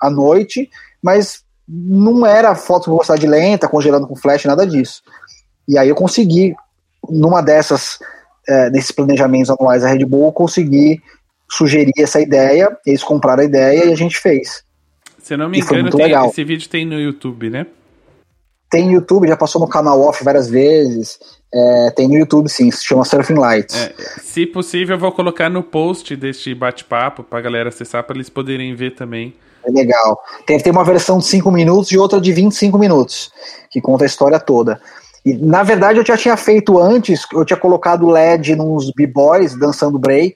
à 0.00 0.10
noite, 0.10 0.68
mas 1.00 1.43
não 1.68 2.26
era 2.26 2.54
foto 2.54 2.84
com 2.84 2.92
velocidade 2.92 3.26
lenta, 3.26 3.68
congelando 3.68 4.06
com 4.06 4.16
flash, 4.16 4.44
nada 4.44 4.66
disso. 4.66 5.02
E 5.66 5.78
aí 5.78 5.88
eu 5.88 5.94
consegui, 5.94 6.54
numa 7.08 7.40
dessas 7.40 7.98
é, 8.48 8.70
nesses 8.70 8.92
planejamentos 8.92 9.50
anuais 9.50 9.82
da 9.82 9.88
Red 9.88 10.04
Bull, 10.04 10.32
conseguir 10.32 11.02
sugerir 11.50 11.92
essa 11.98 12.20
ideia, 12.20 12.76
eles 12.86 13.02
compraram 13.02 13.42
a 13.42 13.46
ideia 13.46 13.86
e 13.86 13.92
a 13.92 13.96
gente 13.96 14.18
fez. 14.18 14.62
Se 15.18 15.36
não 15.36 15.48
me 15.48 15.60
engano, 15.60 15.90
tem, 15.90 16.04
legal. 16.04 16.26
esse 16.26 16.44
vídeo 16.44 16.68
tem 16.68 16.84
no 16.84 17.00
YouTube, 17.00 17.48
né? 17.48 17.66
Tem 18.70 18.86
no 18.86 18.92
YouTube, 18.92 19.28
já 19.28 19.36
passou 19.36 19.60
no 19.60 19.68
canal 19.68 20.00
off 20.00 20.22
várias 20.24 20.48
vezes. 20.48 21.18
É, 21.52 21.90
tem 21.92 22.08
no 22.08 22.14
YouTube, 22.14 22.48
sim, 22.48 22.70
se 22.70 22.84
chama 22.84 23.04
Surfing 23.04 23.34
Lights. 23.34 23.76
É, 23.76 23.94
se 24.20 24.44
possível, 24.44 24.96
eu 24.96 25.00
vou 25.00 25.12
colocar 25.12 25.48
no 25.48 25.62
post 25.62 26.14
deste 26.16 26.54
bate-papo 26.54 27.22
pra 27.22 27.40
galera 27.40 27.68
acessar, 27.68 28.02
para 28.02 28.16
eles 28.16 28.28
poderem 28.28 28.74
ver 28.74 28.94
também. 28.94 29.34
É 29.66 29.70
legal. 29.70 30.20
Tem, 30.46 30.58
tem 30.58 30.72
uma 30.72 30.84
versão 30.84 31.18
de 31.18 31.26
5 31.26 31.50
minutos 31.50 31.90
e 31.90 31.98
outra 31.98 32.20
de 32.20 32.32
25 32.32 32.78
minutos, 32.78 33.32
que 33.70 33.80
conta 33.80 34.04
a 34.04 34.06
história 34.06 34.38
toda. 34.38 34.80
E, 35.24 35.32
na 35.32 35.62
verdade, 35.62 35.98
eu 35.98 36.04
já 36.04 36.16
tinha 36.16 36.36
feito 36.36 36.78
antes, 36.78 37.26
eu 37.32 37.44
tinha 37.44 37.56
colocado 37.56 38.06
LED 38.06 38.54
nos 38.56 38.92
b-boys 38.92 39.58
dançando 39.58 39.98
break, 39.98 40.34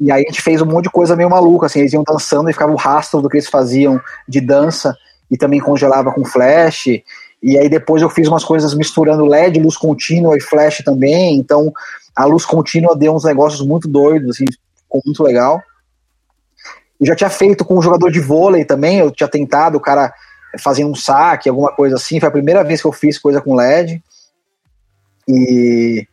e 0.00 0.10
aí 0.10 0.24
a 0.24 0.28
gente 0.28 0.42
fez 0.42 0.60
um 0.60 0.66
monte 0.66 0.84
de 0.84 0.90
coisa 0.90 1.14
meio 1.14 1.30
maluca, 1.30 1.66
assim, 1.66 1.78
eles 1.78 1.92
iam 1.92 2.02
dançando 2.02 2.50
e 2.50 2.52
ficava 2.52 2.72
o 2.72 2.76
rastro 2.76 3.22
do 3.22 3.28
que 3.28 3.36
eles 3.36 3.48
faziam 3.48 4.00
de 4.28 4.40
dança, 4.40 4.96
e 5.30 5.36
também 5.36 5.60
congelava 5.60 6.12
com 6.12 6.24
flash, 6.24 6.86
E 7.42 7.58
aí 7.58 7.68
depois 7.68 8.00
eu 8.02 8.08
fiz 8.08 8.28
umas 8.28 8.44
coisas 8.44 8.72
misturando 8.74 9.24
LED, 9.24 9.58
luz 9.58 9.76
contínua 9.76 10.36
e 10.36 10.40
flash 10.40 10.82
também. 10.84 11.36
Então 11.36 11.72
a 12.14 12.24
luz 12.24 12.44
contínua 12.44 12.94
deu 12.94 13.14
uns 13.14 13.24
negócios 13.24 13.66
muito 13.66 13.88
doidos, 13.88 14.36
assim, 14.36 14.44
ficou 14.76 15.02
muito 15.04 15.22
legal. 15.22 15.60
Eu 17.02 17.06
já 17.06 17.16
tinha 17.16 17.30
feito 17.30 17.64
com 17.64 17.76
um 17.76 17.82
jogador 17.82 18.12
de 18.12 18.20
vôlei 18.20 18.64
também, 18.64 19.00
eu 19.00 19.10
tinha 19.10 19.28
tentado, 19.28 19.76
o 19.76 19.80
cara 19.80 20.14
fazia 20.62 20.86
um 20.86 20.94
saque, 20.94 21.48
alguma 21.48 21.72
coisa 21.72 21.96
assim. 21.96 22.20
Foi 22.20 22.28
a 22.28 22.32
primeira 22.32 22.62
vez 22.62 22.80
que 22.80 22.86
eu 22.86 22.92
fiz 22.92 23.18
coisa 23.18 23.40
com 23.40 23.56
LED. 23.56 24.00
E 25.26 26.06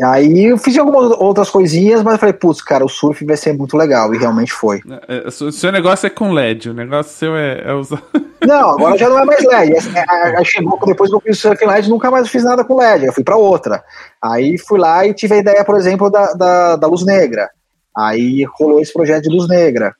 aí 0.00 0.44
eu 0.44 0.56
fiz 0.56 0.78
algumas 0.78 1.10
outras 1.18 1.50
coisinhas, 1.50 2.04
mas 2.04 2.12
eu 2.12 2.18
falei, 2.20 2.32
putz, 2.32 2.62
cara, 2.62 2.84
o 2.84 2.88
surf 2.88 3.24
vai 3.24 3.36
ser 3.36 3.52
muito 3.52 3.76
legal, 3.76 4.14
e 4.14 4.18
realmente 4.18 4.52
foi. 4.52 4.80
É, 5.08 5.26
o 5.26 5.50
seu 5.50 5.72
negócio 5.72 6.06
é 6.06 6.10
com 6.10 6.30
LED, 6.30 6.70
o 6.70 6.74
negócio 6.74 7.12
seu 7.12 7.36
é, 7.36 7.60
é 7.64 7.74
usar. 7.74 8.00
Não, 8.46 8.70
agora 8.70 8.96
já 8.96 9.06
não 9.06 9.18
é 9.18 9.24
mais 9.26 9.44
LED. 9.44 9.74
Aí 10.08 10.44
chegou 10.46 10.78
depois 10.86 11.10
que 11.10 11.16
eu 11.16 11.20
fiz 11.20 11.38
surf 11.38 11.62
LED, 11.62 11.90
nunca 11.90 12.10
mais 12.10 12.26
fiz 12.28 12.42
nada 12.42 12.64
com 12.64 12.78
LED, 12.78 13.04
eu 13.04 13.12
fui 13.12 13.22
para 13.22 13.36
outra. 13.36 13.84
Aí 14.22 14.56
fui 14.56 14.78
lá 14.78 15.04
e 15.04 15.12
tive 15.12 15.34
a 15.34 15.38
ideia, 15.38 15.62
por 15.62 15.76
exemplo, 15.76 16.08
da, 16.08 16.32
da, 16.32 16.76
da 16.76 16.86
luz 16.86 17.04
negra. 17.04 17.50
Aí 17.96 18.44
rolou 18.58 18.80
esse 18.80 18.92
projeto 18.92 19.24
de 19.24 19.36
luz 19.36 19.48
negra. 19.48 19.94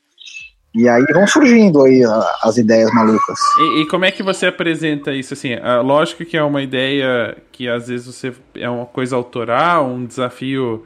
E 0.73 0.87
aí 0.87 1.03
vão 1.13 1.27
surgindo 1.27 1.83
aí 1.83 2.01
as 2.43 2.57
ideias 2.57 2.93
malucas. 2.93 3.39
E, 3.59 3.81
e, 3.81 3.87
como 3.87 4.05
é 4.05 4.11
que 4.11 4.23
você 4.23 4.45
apresenta 4.45 5.11
isso 5.11 5.33
assim? 5.33 5.53
Uh, 5.55 5.81
lógico 5.83 6.23
que 6.23 6.37
é 6.37 6.43
uma 6.43 6.61
ideia 6.61 7.35
que 7.51 7.67
às 7.67 7.89
vezes 7.89 8.07
você 8.07 8.33
é 8.55 8.69
uma 8.69 8.85
coisa 8.85 9.17
autoral, 9.17 9.85
um 9.85 10.05
desafio 10.05 10.85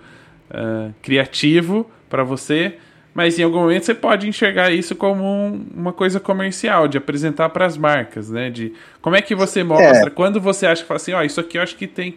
uh, 0.50 0.92
criativo 1.04 1.86
para 2.10 2.24
você, 2.24 2.78
mas 3.14 3.38
em 3.38 3.44
algum 3.44 3.60
momento 3.60 3.86
você 3.86 3.94
pode 3.94 4.28
enxergar 4.28 4.72
isso 4.72 4.96
como 4.96 5.24
um, 5.24 5.68
uma 5.76 5.94
coisa 5.94 6.20
comercial, 6.20 6.88
de 6.88 6.98
apresentar 6.98 7.50
para 7.50 7.68
as 7.68 7.78
marcas, 7.78 8.32
né? 8.32 8.50
De 8.50 8.74
como 9.04 9.16
é 9.16 9.22
que 9.22 9.36
você 9.36 9.64
mostra? 9.64 10.08
É. 10.08 10.10
Quando 10.10 10.42
você 10.42 10.66
acha 10.66 10.82
que 10.82 10.88
fala 10.88 10.98
assim, 10.98 11.14
ó, 11.14 11.20
oh, 11.20 11.24
isso 11.24 11.40
aqui 11.40 11.60
eu 11.60 11.62
acho 11.62 11.76
que 11.76 11.86
tem 11.86 12.12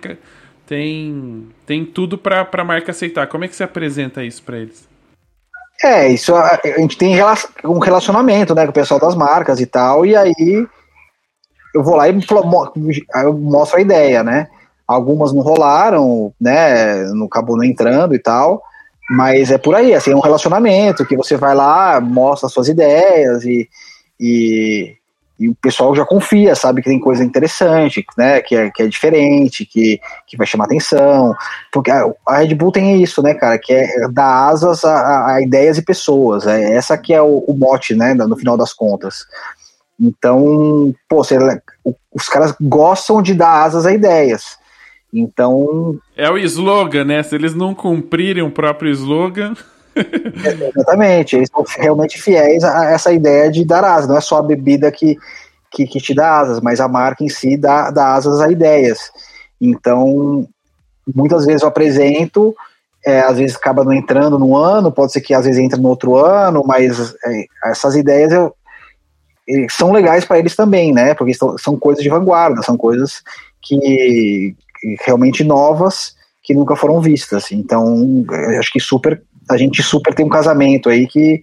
tem 0.69 1.49
tem 1.67 1.85
tudo 1.85 2.19
para 2.19 2.47
a 2.53 2.65
marca 2.65 2.91
aceitar. 2.91 3.27
Como 3.27 3.45
é 3.45 3.49
que 3.49 3.57
você 3.57 3.65
apresenta 3.65 4.23
isso 4.23 4.43
para 4.43 4.59
eles? 4.59 4.87
É, 5.83 6.09
isso 6.09 6.35
a, 6.35 6.61
a 6.63 6.79
gente 6.81 6.99
tem 6.99 7.17
um 7.65 7.79
relacionamento, 7.79 8.55
né, 8.55 8.65
com 8.65 8.71
o 8.71 8.75
pessoal 8.75 9.01
das 9.01 9.15
marcas 9.15 9.61
e 9.61 9.67
tal, 9.67 10.05
e 10.05 10.15
aí 10.15 10.67
eu 11.75 11.83
vou 11.83 11.95
lá 11.95 12.09
e 12.09 12.13
eu 12.13 13.33
mostro 13.35 13.79
a 13.79 13.81
ideia, 13.81 14.23
né? 14.23 14.49
Algumas 14.87 15.33
não 15.33 15.41
rolaram, 15.41 16.33
né? 16.41 17.05
Não 17.13 17.27
acabou 17.27 17.57
não 17.57 17.65
entrando 17.65 18.15
e 18.15 18.19
tal, 18.19 18.63
mas 19.09 19.51
é 19.51 19.59
por 19.59 19.75
aí, 19.75 19.95
assim, 19.95 20.11
é 20.11 20.17
um 20.17 20.21
relacionamento 20.21 21.07
que 21.07 21.17
você 21.17 21.37
vai 21.37 21.55
lá, 21.55 22.01
mostra 22.01 22.49
suas 22.49 22.69
ideias 22.69 23.45
e, 23.45 23.69
e 24.19 24.98
e 25.39 25.49
o 25.49 25.55
pessoal 25.55 25.95
já 25.95 26.05
confia, 26.05 26.55
sabe 26.57 26.83
que 26.83 26.91
tem 26.91 26.99
coisa 26.99 27.23
interessante, 27.23 28.05
né, 28.17 28.41
que 28.41 28.57
é, 28.57 28.71
que 28.71 28.83
é 28.83 28.87
diferente, 28.89 29.65
que, 29.65 30.01
que 30.27 30.37
vai 30.37 30.47
chamar 30.47 30.65
atenção, 30.65 31.35
porque 31.73 31.91
a, 31.91 32.13
Red 32.29 32.55
Bull 32.55 32.73
tem 32.73 33.01
isso, 33.03 33.23
né, 33.23 33.35
cara, 33.35 33.59
que 33.59 33.73
é 33.73 34.09
dar 34.11 34.49
asas 34.49 34.85
a, 34.85 35.35
a 35.35 35.41
ideias 35.41 35.79
e 35.79 35.83
pessoas, 35.83 36.47
é 36.47 36.75
essa 36.75 36.99
que 36.99 37.15
é 37.15 37.23
o, 37.23 37.45
o, 37.47 37.55
mote, 37.55 37.95
né, 37.95 38.15
no 38.15 38.37
final 38.37 38.57
das 38.57 38.73
contas. 38.73 39.27
Então, 40.01 40.95
pô, 41.09 41.23
você, 41.23 41.37
os 42.13 42.29
caras 42.29 42.55
gostam 42.61 43.23
de 43.23 43.35
dar 43.35 43.63
asas 43.63 43.87
a 43.87 43.93
ideias, 43.93 44.59
então... 45.13 45.97
É 46.17 46.29
o 46.29 46.37
slogan, 46.37 47.05
né, 47.05 47.23
se 47.23 47.35
eles 47.37 47.55
não 47.55 47.75
cumprirem 47.75 48.43
o 48.43 48.51
próprio 48.51 48.91
slogan... 48.91 49.55
Exatamente, 50.77 51.37
eles 51.37 51.49
são 51.51 51.65
realmente 51.79 52.21
fiéis 52.21 52.65
a 52.65 52.91
essa 52.91 53.13
ideia 53.13 53.51
de 53.51 53.65
dar 53.65 53.85
asas, 53.85 54.09
não 54.09 54.17
é 54.17 54.21
só 54.21 54.39
a 54.39 54.43
bebida 54.43 54.91
que, 54.91 55.17
que, 55.71 55.87
que 55.87 56.01
te 56.01 56.15
dá 56.15 56.41
asas, 56.41 56.61
mas 56.61 56.81
a 56.81 56.89
marca 56.89 57.25
em 57.25 57.29
si 57.29 57.57
dá, 57.57 57.91
dá 57.91 58.15
asas 58.15 58.41
a 58.41 58.51
ideias. 58.51 58.99
Então, 59.61 60.47
muitas 61.15 61.45
vezes 61.47 61.63
eu 61.63 61.69
apresento, 61.69 62.55
é, 63.05 63.21
às 63.21 63.39
vezes 63.39 63.57
acaba 63.57 63.85
não 63.85 63.93
entrando 63.93 64.39
no 64.39 64.57
ano, 64.57 64.93
pode 64.93 65.13
ser 65.13 65.21
que 65.21 65.35
às 65.35 65.45
vezes 65.45 65.61
entre 65.61 65.81
no 65.81 65.89
outro 65.89 66.17
ano, 66.17 66.63
mas 66.67 67.15
é, 67.25 67.45
essas 67.65 67.97
ideias 67.97 68.33
eu, 68.33 68.55
são 69.71 69.93
legais 69.93 70.25
para 70.25 70.39
eles 70.39 70.55
também, 70.55 70.93
né? 70.93 71.15
Porque 71.15 71.35
são, 71.35 71.57
são 71.57 71.79
coisas 71.79 72.03
de 72.03 72.09
vanguarda, 72.09 72.63
são 72.63 72.77
coisas 72.77 73.23
que, 73.63 74.55
realmente 75.05 75.43
novas 75.43 76.17
que 76.43 76.55
nunca 76.55 76.77
foram 76.77 77.01
vistas. 77.01 77.51
Então, 77.51 78.25
acho 78.59 78.73
que 78.73 78.81
super 78.81 79.23
a 79.49 79.57
gente 79.57 79.83
super 79.83 80.15
tem 80.15 80.25
um 80.25 80.29
casamento 80.29 80.89
aí 80.89 81.07
que, 81.07 81.43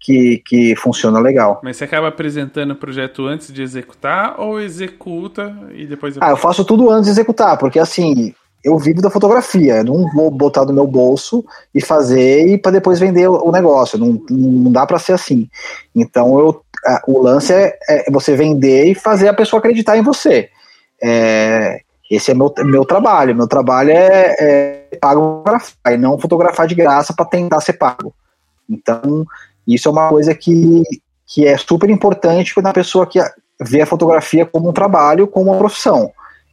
que, 0.00 0.42
que 0.46 0.76
funciona 0.76 1.18
legal. 1.18 1.60
Mas 1.62 1.76
você 1.76 1.84
acaba 1.84 2.08
apresentando 2.08 2.72
o 2.72 2.76
projeto 2.76 3.26
antes 3.26 3.52
de 3.52 3.62
executar 3.62 4.40
ou 4.40 4.60
executa 4.60 5.54
e 5.74 5.86
depois. 5.86 6.16
Ah, 6.20 6.30
eu 6.30 6.36
faço 6.36 6.64
tudo 6.64 6.90
antes 6.90 7.06
de 7.06 7.10
executar, 7.10 7.58
porque 7.58 7.78
assim, 7.78 8.34
eu 8.66 8.78
vivo 8.78 9.00
da 9.00 9.10
fotografia, 9.10 9.76
eu 9.76 9.84
não 9.84 10.10
vou 10.12 10.30
botar 10.30 10.64
no 10.64 10.72
meu 10.72 10.86
bolso 10.86 11.44
e 11.74 11.80
fazer 11.80 12.48
e 12.48 12.58
para 12.58 12.72
depois 12.72 12.98
vender 12.98 13.28
o 13.28 13.52
negócio, 13.52 13.98
não, 13.98 14.20
não 14.28 14.72
dá 14.72 14.84
para 14.84 14.98
ser 14.98 15.12
assim. 15.12 15.48
Então 15.94 16.38
eu, 16.38 16.62
o 17.06 17.22
lance 17.22 17.52
é, 17.52 17.78
é, 17.88 18.10
você 18.10 18.34
vender 18.34 18.86
e 18.86 18.94
fazer 18.94 19.28
a 19.28 19.34
pessoa 19.34 19.58
acreditar 19.60 19.96
em 19.96 20.02
você. 20.02 20.48
É, 21.02 21.80
esse 22.10 22.30
é 22.30 22.34
meu, 22.34 22.52
meu 22.58 22.84
trabalho. 22.84 23.34
Meu 23.34 23.48
trabalho 23.48 23.90
é, 23.90 24.36
é 24.38 24.96
pago 25.00 25.38
fotografar 25.38 25.92
e 25.92 25.96
não 25.96 26.18
fotografar 26.18 26.66
de 26.66 26.74
graça 26.74 27.12
para 27.14 27.24
tentar 27.26 27.60
ser 27.60 27.74
pago. 27.74 28.14
Então, 28.68 29.24
isso 29.66 29.88
é 29.88 29.92
uma 29.92 30.08
coisa 30.08 30.34
que, 30.34 30.82
que 31.26 31.46
é 31.46 31.56
super 31.56 31.90
importante 31.90 32.54
quando 32.54 32.66
a 32.66 32.72
pessoa 32.72 33.06
que 33.06 33.18
vê 33.60 33.80
a 33.80 33.86
fotografia 33.86 34.46
como 34.46 34.68
um 34.68 34.72
trabalho, 34.72 35.26
como 35.26 35.50
uma 35.50 35.58
profissão. 35.58 36.12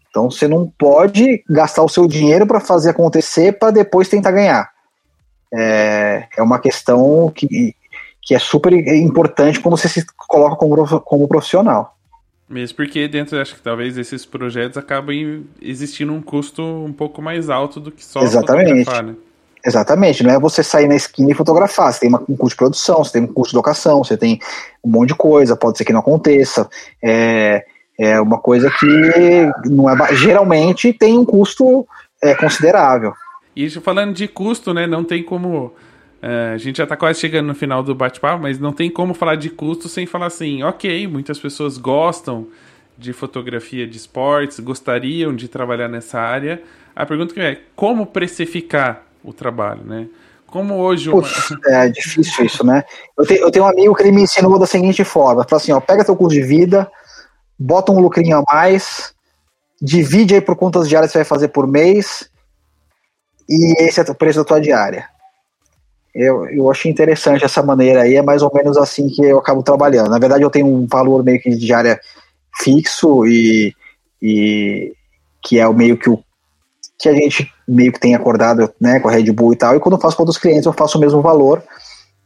Então, 0.09 0.29
você 0.29 0.47
não 0.47 0.71
pode 0.77 1.43
gastar 1.49 1.83
o 1.83 1.89
seu 1.89 2.07
dinheiro 2.07 2.45
para 2.45 2.59
fazer 2.59 2.91
acontecer 2.91 3.53
para 3.53 3.71
depois 3.71 4.07
tentar 4.07 4.31
ganhar. 4.31 4.69
É, 5.51 6.27
é 6.37 6.41
uma 6.41 6.59
questão 6.59 7.31
que, 7.33 7.75
que 8.21 8.33
é 8.33 8.39
super 8.39 8.73
importante 8.73 9.59
quando 9.59 9.77
você 9.77 9.89
se 9.89 10.05
coloca 10.15 10.55
como, 10.55 11.01
como 11.01 11.27
profissional. 11.27 11.95
Mesmo 12.53 12.77
porque 12.77 13.07
dentro, 13.07 13.41
acho 13.41 13.55
que 13.55 13.61
talvez 13.61 13.97
esses 13.97 14.25
projetos 14.25 14.77
acabem 14.77 15.43
existindo 15.59 16.13
um 16.13 16.21
custo 16.21 16.61
um 16.61 16.93
pouco 16.93 17.19
mais 17.19 17.49
alto 17.49 17.79
do 17.79 17.91
que 17.91 18.05
só 18.05 18.21
Exatamente. 18.21 18.69
fotografar, 18.69 19.03
né? 19.03 19.15
Exatamente, 19.65 20.23
não 20.23 20.31
é 20.31 20.37
você 20.37 20.61
sair 20.61 20.87
na 20.87 20.95
esquina 20.95 21.31
e 21.31 21.33
fotografar, 21.33 21.91
você 21.91 22.01
tem 22.01 22.09
uma, 22.09 22.21
um 22.29 22.35
custo 22.35 22.49
de 22.49 22.57
produção, 22.57 23.03
você 23.03 23.13
tem 23.13 23.23
um 23.23 23.33
custo 23.33 23.51
de 23.51 23.55
locação, 23.55 24.03
você 24.03 24.15
tem 24.15 24.39
um 24.83 24.91
monte 24.91 25.09
de 25.09 25.15
coisa, 25.15 25.55
pode 25.55 25.77
ser 25.77 25.85
que 25.85 25.93
não 25.93 26.01
aconteça, 26.01 26.69
é, 27.01 27.65
é 27.97 28.21
uma 28.21 28.37
coisa 28.37 28.69
que 28.69 29.49
não 29.65 29.89
é, 29.89 30.15
geralmente 30.15 30.93
tem 30.93 31.17
um 31.17 31.25
custo 31.25 31.87
é, 32.21 32.35
considerável. 32.35 33.13
E 33.55 33.69
falando 33.69 34.13
de 34.13 34.27
custo, 34.27 34.73
né, 34.73 34.85
não 34.85 35.03
tem 35.03 35.23
como 35.23 35.73
Uh, 36.23 36.53
a 36.53 36.57
gente 36.57 36.77
já 36.77 36.83
está 36.85 36.95
quase 36.95 37.19
chegando 37.19 37.47
no 37.47 37.53
final 37.53 37.83
do 37.83 37.93
bate-papo, 37.93 38.41
mas 38.41 38.57
não 38.57 38.71
tem 38.71 38.89
como 38.89 39.13
falar 39.13 39.35
de 39.35 39.49
custo 39.49 39.89
sem 39.89 40.05
falar 40.05 40.27
assim, 40.27 40.63
ok, 40.63 41.05
muitas 41.05 41.37
pessoas 41.37 41.77
gostam 41.77 42.47
de 42.97 43.11
fotografia 43.11 43.85
de 43.85 43.97
esportes, 43.97 44.57
gostariam 44.61 45.35
de 45.35 45.49
trabalhar 45.49 45.89
nessa 45.89 46.21
área. 46.21 46.63
A 46.95 47.05
pergunta 47.05 47.37
é, 47.41 47.59
como 47.75 48.05
precificar 48.05 49.03
o 49.21 49.33
trabalho, 49.33 49.83
né? 49.83 50.07
Como 50.47 50.75
hoje... 50.75 51.09
Uma... 51.09 51.27
é 51.67 51.89
difícil 51.89 52.45
isso, 52.45 52.65
né? 52.65 52.85
Eu, 53.17 53.25
te, 53.25 53.33
eu, 53.33 53.51
tenho 53.51 53.65
um 53.65 53.67
amigo 53.67 53.93
que 53.93 54.03
ele 54.03 54.13
me 54.13 54.21
ensinou 54.21 54.57
da 54.57 54.65
seguinte 54.65 55.03
forma, 55.03 55.43
fala 55.43 55.61
assim, 55.61 55.73
ó, 55.73 55.81
pega 55.81 56.05
teu 56.05 56.15
curso 56.15 56.37
de 56.37 56.43
vida, 56.43 56.89
bota 57.59 57.91
um 57.91 57.99
lucrinho 57.99 58.37
a 58.37 58.43
mais, 58.49 59.13
divide 59.81 60.35
aí 60.35 60.41
por 60.41 60.55
quantas 60.55 60.87
diárias 60.87 61.11
você 61.11 61.17
vai 61.17 61.25
fazer 61.25 61.49
por 61.49 61.67
mês, 61.67 62.29
e 63.49 63.83
esse 63.83 63.99
é 63.99 64.03
o 64.03 64.15
preço 64.15 64.39
da 64.39 64.45
tua 64.45 64.61
diária. 64.61 65.11
Eu, 66.13 66.47
eu 66.49 66.69
achei 66.69 66.91
interessante 66.91 67.43
essa 67.43 67.63
maneira 67.63 68.03
aí, 68.03 68.15
é 68.15 68.21
mais 68.21 68.41
ou 68.43 68.51
menos 68.53 68.77
assim 68.77 69.09
que 69.09 69.23
eu 69.23 69.39
acabo 69.39 69.63
trabalhando. 69.63 70.09
Na 70.09 70.19
verdade, 70.19 70.43
eu 70.43 70.49
tenho 70.49 70.67
um 70.67 70.85
valor 70.85 71.23
meio 71.23 71.41
que 71.41 71.49
de 71.49 71.57
diária 71.57 71.99
fixo 72.61 73.25
e, 73.25 73.73
e 74.21 74.93
que 75.41 75.59
é 75.59 75.67
o 75.67 75.73
meio 75.73 75.97
que 75.97 76.09
o 76.09 76.23
que 76.99 77.09
a 77.09 77.13
gente 77.13 77.51
meio 77.67 77.91
que 77.91 77.99
tem 77.99 78.15
acordado 78.15 78.71
né, 78.79 78.99
com 78.99 79.09
a 79.09 79.11
Red 79.11 79.31
Bull 79.31 79.53
e 79.53 79.55
tal, 79.57 79.75
e 79.75 79.79
quando 79.79 79.95
eu 79.95 79.99
faço 79.99 80.15
para 80.15 80.23
outros 80.23 80.37
clientes 80.37 80.65
eu 80.65 80.71
faço 80.71 80.97
o 80.97 81.01
mesmo 81.01 81.21
valor 81.21 81.61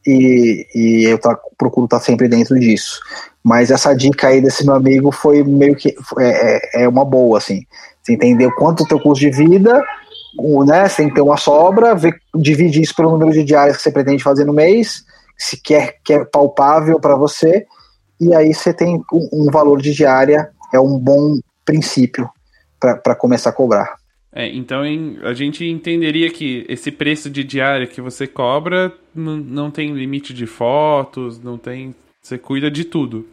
e, 0.06 0.68
e 0.76 1.04
eu 1.06 1.18
tá, 1.18 1.38
procuro 1.58 1.86
estar 1.86 2.00
tá 2.00 2.06
sempre 2.06 2.28
dentro 2.28 2.58
disso. 2.60 3.00
Mas 3.44 3.72
essa 3.72 3.94
dica 3.94 4.28
aí 4.28 4.42
desse 4.42 4.66
meu 4.66 4.76
amigo 4.76 5.12
foi 5.12 5.44
meio 5.44 5.76
que 5.76 5.96
é, 6.20 6.80
é, 6.80 6.84
é 6.84 6.88
uma 6.88 7.04
boa, 7.04 7.38
assim. 7.38 7.66
Você 8.02 8.14
entender 8.14 8.50
quanto 8.56 8.84
o 8.84 8.88
teu 8.88 9.00
custo 9.00 9.20
de 9.20 9.32
vida 9.32 9.84
né, 10.66 10.88
você 10.88 10.98
tem 10.98 11.10
que 11.10 11.16
ter 11.16 11.22
uma 11.22 11.38
sobra, 11.38 11.96
ver, 11.96 12.16
dividir 12.36 12.82
isso 12.82 12.96
pelo 12.96 13.12
número 13.12 13.32
de 13.32 13.44
diárias 13.44 13.78
que 13.78 13.84
você 13.84 13.92
pretende 13.92 14.24
fazer 14.24 14.46
no 14.46 14.54
mês, 14.54 15.04
se 15.38 15.62
quer 15.62 15.98
que 16.04 16.14
é 16.14 16.26
palpável 16.26 17.00
para 17.00 17.16
você, 17.16 17.66
e 18.20 18.34
aí 18.34 18.54
você 18.54 18.74
tem 18.74 19.02
um, 19.12 19.30
um, 19.32 19.52
valor 19.52 19.82
de 19.82 19.94
diária, 19.94 20.50
é 20.74 20.80
um 20.80 20.98
bom 20.98 21.40
princípio 21.64 22.30
para 22.80 23.16
começar 23.16 23.52
a 23.52 23.54
cobrar. 23.54 23.96
É, 24.34 24.48
então 24.48 24.86
em, 24.86 25.18
a 25.24 25.34
gente 25.34 25.66
entenderia 25.66 26.30
que 26.30 26.66
esse 26.70 26.92
preço 26.92 27.30
de 27.30 27.44
diária 27.44 27.88
que 27.88 28.02
você 28.02 28.28
cobra 28.28 28.94
não 29.16 29.72
tem 29.72 29.94
limite 29.94 30.34
de 30.34 30.46
fotos, 30.46 31.42
não 31.42 31.58
tem. 31.58 31.96
Você 32.22 32.38
cuida 32.38 32.70
de 32.70 32.84
tudo. 32.84 33.26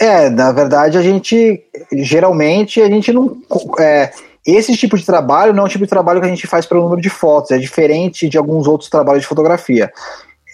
É, 0.00 0.28
na 0.28 0.52
verdade, 0.52 0.98
a 0.98 1.02
gente 1.02 1.62
geralmente 1.92 2.80
a 2.80 2.88
gente 2.88 3.12
não. 3.12 3.40
É, 3.80 4.10
esse 4.56 4.76
tipo 4.76 4.96
de 4.96 5.04
trabalho 5.04 5.52
não 5.52 5.64
é 5.64 5.66
um 5.66 5.68
tipo 5.68 5.84
de 5.84 5.90
trabalho 5.90 6.20
que 6.20 6.26
a 6.26 6.30
gente 6.30 6.46
faz 6.46 6.64
pelo 6.64 6.82
número 6.82 7.00
de 7.00 7.10
fotos, 7.10 7.50
é 7.50 7.58
diferente 7.58 8.28
de 8.28 8.38
alguns 8.38 8.66
outros 8.66 8.88
trabalhos 8.88 9.22
de 9.22 9.28
fotografia. 9.28 9.92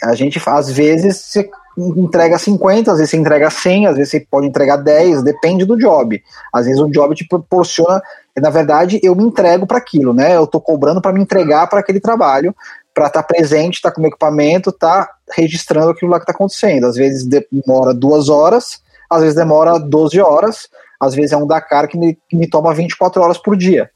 A 0.03 0.15
gente, 0.15 0.41
às 0.45 0.71
vezes, 0.71 1.17
você 1.17 1.49
entrega 1.77 2.39
50, 2.39 2.91
às 2.91 2.99
vezes 2.99 3.11
você 3.11 3.17
entrega 3.17 3.51
100, 3.51 3.87
às 3.87 3.97
vezes 3.97 4.11
você 4.11 4.21
pode 4.21 4.47
entregar 4.47 4.77
10, 4.77 5.23
depende 5.23 5.65
do 5.65 5.77
job. 5.77 6.21
Às 6.53 6.67
vezes 6.67 6.81
o 6.81 6.91
job 6.91 7.15
te 7.15 7.27
proporciona, 7.27 8.03
na 8.37 8.51
verdade, 8.51 9.01
eu 9.03 9.15
me 9.15 9.25
entrego 9.25 9.67
para 9.67 9.79
aquilo, 9.79 10.13
né? 10.13 10.37
Eu 10.37 10.45
estou 10.45 10.61
cobrando 10.61 11.01
para 11.01 11.13
me 11.13 11.21
entregar 11.21 11.69
para 11.69 11.81
aquele 11.81 12.01
trabalho, 12.01 12.55
para 12.93 13.07
estar 13.07 13.23
tá 13.23 13.27
presente, 13.27 13.75
estar 13.75 13.91
tá 13.91 13.95
com 13.95 14.03
o 14.03 14.07
equipamento, 14.07 14.71
estar 14.71 15.07
tá 15.07 15.15
registrando 15.33 15.91
aquilo 15.91 16.11
lá 16.11 16.19
que 16.19 16.25
está 16.25 16.33
acontecendo. 16.33 16.87
Às 16.87 16.97
vezes 16.97 17.27
demora 17.27 17.93
duas 17.93 18.29
horas, 18.29 18.81
às 19.11 19.21
vezes 19.21 19.37
demora 19.37 19.79
12 19.79 20.21
horas, 20.21 20.69
às 21.05 21.15
vezes 21.15 21.33
é 21.33 21.37
um 21.37 21.47
Dakar 21.47 21.89
que 21.89 21.99
me, 21.99 22.19
que 22.29 22.37
me 22.37 22.49
toma 22.49 22.75
24 22.75 23.23
horas 23.23 23.39
por 23.39 23.57
dia. 23.57 23.91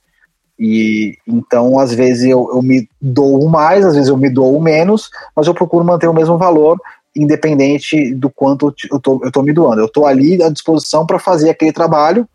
E 0.59 1.17
então, 1.27 1.79
às 1.79 1.95
vezes 1.95 2.25
eu, 2.25 2.51
eu 2.53 2.61
me 2.63 2.89
dou 3.01 3.49
mais, 3.49 3.85
às 3.85 3.95
vezes 3.95 4.09
eu 4.09 4.17
me 4.17 4.29
dou 4.29 4.61
menos, 4.61 5.09
mas 5.35 5.47
eu 5.47 5.55
procuro 5.55 5.85
manter 5.85 6.09
o 6.09 6.15
mesmo 6.15 6.37
valor 6.37 6.79
independente 7.17 8.15
do 8.15 8.31
quanto 8.31 8.73
eu 8.91 9.01
tô, 9.01 9.21
eu 9.25 9.33
tô 9.33 9.43
me 9.43 9.53
doando. 9.53 9.81
Eu 9.81 9.89
tô 9.89 10.07
ali 10.07 10.43
à 10.43 10.49
disposição 10.49 11.07
para 11.07 11.19
fazer 11.19 11.51
aquele 11.51 11.73
trabalho. 11.73 12.29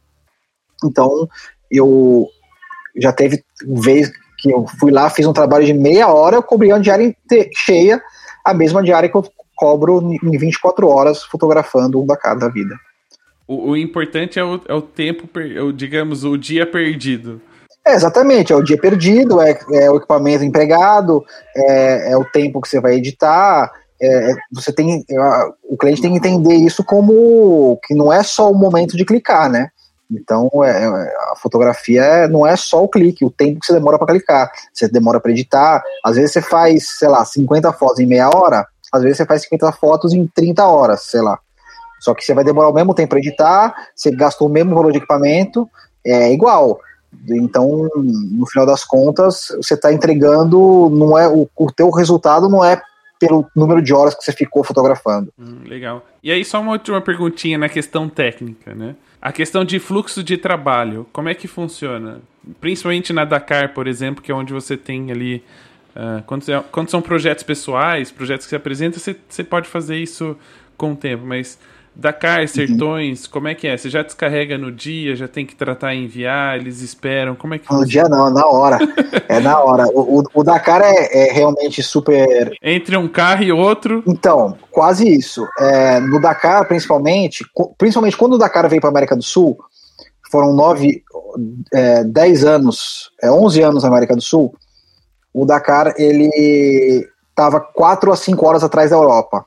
Então, 0.83 1.27
eu 1.71 2.27
já 2.95 3.11
teve 3.11 3.43
vez 3.65 4.11
que 4.37 4.51
eu 4.51 4.65
fui 4.79 4.91
lá, 4.91 5.09
fiz 5.09 5.25
um 5.25 5.33
trabalho 5.33 5.65
de 5.65 5.73
meia 5.73 6.09
hora, 6.09 6.35
eu 6.35 6.43
cobri 6.43 6.71
uma 6.71 6.79
diária 6.79 7.15
cheia, 7.55 8.01
a 8.43 8.53
mesma 8.53 8.83
diária 8.83 9.09
que 9.09 9.15
eu 9.15 9.23
cobro 9.55 10.01
em 10.01 10.37
24 10.37 10.87
horas 10.87 11.23
fotografando 11.23 12.01
um 12.01 12.05
da 12.05 12.17
cara 12.17 12.39
da 12.39 12.49
vida. 12.49 12.75
O, 13.47 13.71
o 13.71 13.77
importante 13.77 14.39
é 14.39 14.43
o, 14.43 14.59
é 14.67 14.73
o 14.73 14.81
tempo, 14.81 15.27
é 15.39 15.61
o, 15.61 15.71
digamos, 15.71 16.23
o 16.23 16.37
dia 16.37 16.65
perdido. 16.65 17.41
É, 17.85 17.93
exatamente, 17.93 18.53
é 18.53 18.55
o 18.55 18.63
dia 18.63 18.77
perdido, 18.77 19.41
é, 19.41 19.59
é 19.73 19.91
o 19.91 19.97
equipamento 19.97 20.43
empregado, 20.43 21.23
é, 21.55 22.13
é 22.13 22.17
o 22.17 22.23
tempo 22.23 22.61
que 22.61 22.69
você 22.69 22.79
vai 22.79 22.95
editar, 22.95 23.69
é, 24.01 24.31
é, 24.31 24.35
você 24.51 24.71
tem 24.71 25.05
o 25.63 25.77
cliente 25.77 26.01
tem 26.01 26.11
que 26.11 26.17
entender 26.17 26.55
isso 26.55 26.83
como 26.83 27.79
que 27.83 27.93
não 27.93 28.11
é 28.11 28.23
só 28.23 28.51
o 28.51 28.55
momento 28.55 28.97
de 28.97 29.05
clicar, 29.05 29.49
né? 29.49 29.69
Então 30.11 30.49
é, 30.63 30.83
é 30.83 30.87
a 31.31 31.35
fotografia 31.37 32.27
não 32.27 32.45
é 32.45 32.55
só 32.55 32.83
o 32.83 32.89
clique, 32.89 33.25
o 33.25 33.31
tempo 33.31 33.59
que 33.59 33.65
você 33.65 33.73
demora 33.73 33.97
para 33.97 34.07
clicar, 34.13 34.51
você 34.73 34.87
demora 34.87 35.19
para 35.19 35.31
editar. 35.31 35.83
Às 36.03 36.15
vezes 36.15 36.33
você 36.33 36.41
faz, 36.41 36.97
sei 36.99 37.07
lá, 37.07 37.23
50 37.23 37.71
fotos 37.73 37.99
em 37.99 38.05
meia 38.05 38.29
hora, 38.29 38.65
às 38.91 39.01
vezes 39.01 39.17
você 39.17 39.25
faz 39.25 39.43
50 39.43 39.71
fotos 39.73 40.13
em 40.13 40.27
30 40.27 40.65
horas, 40.65 41.03
sei 41.03 41.21
lá. 41.21 41.39
Só 42.03 42.13
que 42.13 42.21
você 42.21 42.33
vai 42.33 42.43
demorar 42.43 42.67
o 42.67 42.73
mesmo 42.73 42.93
tempo 42.93 43.11
para 43.11 43.19
editar, 43.19 43.73
você 43.95 44.11
gastou 44.11 44.49
o 44.49 44.51
mesmo 44.51 44.75
valor 44.75 44.91
de 44.91 44.97
equipamento, 44.97 45.69
é 46.05 46.33
igual. 46.33 46.77
Então, 47.29 47.89
no 47.95 48.45
final 48.45 48.65
das 48.65 48.83
contas, 48.83 49.47
você 49.55 49.75
está 49.75 49.93
entregando, 49.93 50.89
não 50.89 51.17
é 51.17 51.29
o, 51.29 51.49
o 51.55 51.71
teu 51.71 51.89
resultado 51.91 52.49
não 52.49 52.63
é 52.63 52.81
pelo 53.17 53.45
número 53.55 53.81
de 53.81 53.93
horas 53.93 54.13
que 54.13 54.21
você 54.21 54.33
ficou 54.33 54.65
fotografando. 54.65 55.31
Hum, 55.39 55.59
legal. 55.65 56.05
E 56.21 56.29
aí, 56.29 56.43
só 56.43 56.59
uma 56.59 56.73
última 56.73 56.99
perguntinha 56.99 57.57
na 57.57 57.69
questão 57.69 58.09
técnica, 58.09 58.75
né? 58.75 58.95
A 59.21 59.31
questão 59.31 59.63
de 59.63 59.79
fluxo 59.79 60.21
de 60.21 60.35
trabalho, 60.35 61.07
como 61.13 61.29
é 61.29 61.33
que 61.33 61.47
funciona? 61.47 62.19
Principalmente 62.59 63.13
na 63.13 63.23
Dakar, 63.23 63.73
por 63.73 63.87
exemplo, 63.87 64.21
que 64.21 64.29
é 64.29 64.35
onde 64.35 64.51
você 64.51 64.75
tem 64.75 65.09
ali. 65.09 65.41
Uh, 65.95 66.21
quando, 66.25 66.43
quando, 66.69 66.89
são 66.89 67.01
projetos 67.01 67.45
pessoais, 67.45 68.11
projetos 68.11 68.45
que 68.45 68.49
você 68.49 68.57
apresenta, 68.57 68.99
você, 68.99 69.15
você 69.29 69.43
pode 69.43 69.69
fazer 69.69 69.95
isso 69.95 70.35
com 70.75 70.91
o 70.91 70.95
tempo, 70.95 71.25
mas 71.25 71.57
Dakar, 71.95 72.41
uhum. 72.41 72.47
Sertões, 72.47 73.25
uhum. 73.25 73.31
como 73.31 73.47
é 73.47 73.55
que 73.55 73.67
é? 73.67 73.77
Você 73.77 73.89
já 73.89 74.01
descarrega 74.01 74.57
no 74.57 74.71
dia, 74.71 75.15
já 75.15 75.27
tem 75.27 75.45
que 75.45 75.55
tratar 75.55 75.93
e 75.93 76.03
enviar, 76.03 76.57
eles 76.57 76.81
esperam, 76.81 77.35
como 77.35 77.53
é 77.53 77.59
que 77.59 77.71
No 77.71 77.85
dia 77.85 78.09
não, 78.09 78.29
na 78.31 78.45
hora. 78.47 78.79
é 79.29 79.39
na 79.39 79.59
hora. 79.59 79.85
O, 79.87 80.19
o, 80.19 80.23
o 80.33 80.43
Dakar 80.43 80.81
é, 80.81 81.29
é, 81.29 81.33
realmente 81.33 81.83
super. 81.83 82.51
Entre 82.61 82.97
um 82.97 83.07
carro 83.07 83.43
e 83.43 83.51
outro. 83.51 84.03
Então, 84.07 84.57
quase 84.71 85.07
isso. 85.07 85.47
É, 85.59 85.99
no 85.99 86.19
Dakar, 86.19 86.67
principalmente, 86.67 87.45
principalmente 87.77 88.17
quando 88.17 88.33
o 88.33 88.37
Dakar 88.39 88.67
veio 88.67 88.81
para 88.81 88.89
América 88.89 89.15
do 89.15 89.23
Sul, 89.23 89.57
foram 90.31 90.51
nove, 90.51 91.03
é, 91.71 92.03
dez 92.03 92.43
anos, 92.43 93.11
é, 93.21 93.31
onze 93.31 93.61
anos 93.61 93.83
na 93.83 93.89
América 93.89 94.15
do 94.15 94.21
Sul, 94.21 94.55
o 95.31 95.45
Dakar 95.45 95.93
ele 95.97 97.07
estava 97.29 97.59
quatro 97.59 98.11
a 98.11 98.15
cinco 98.15 98.47
horas 98.47 98.63
atrás 98.63 98.89
da 98.89 98.95
Europa. 98.95 99.45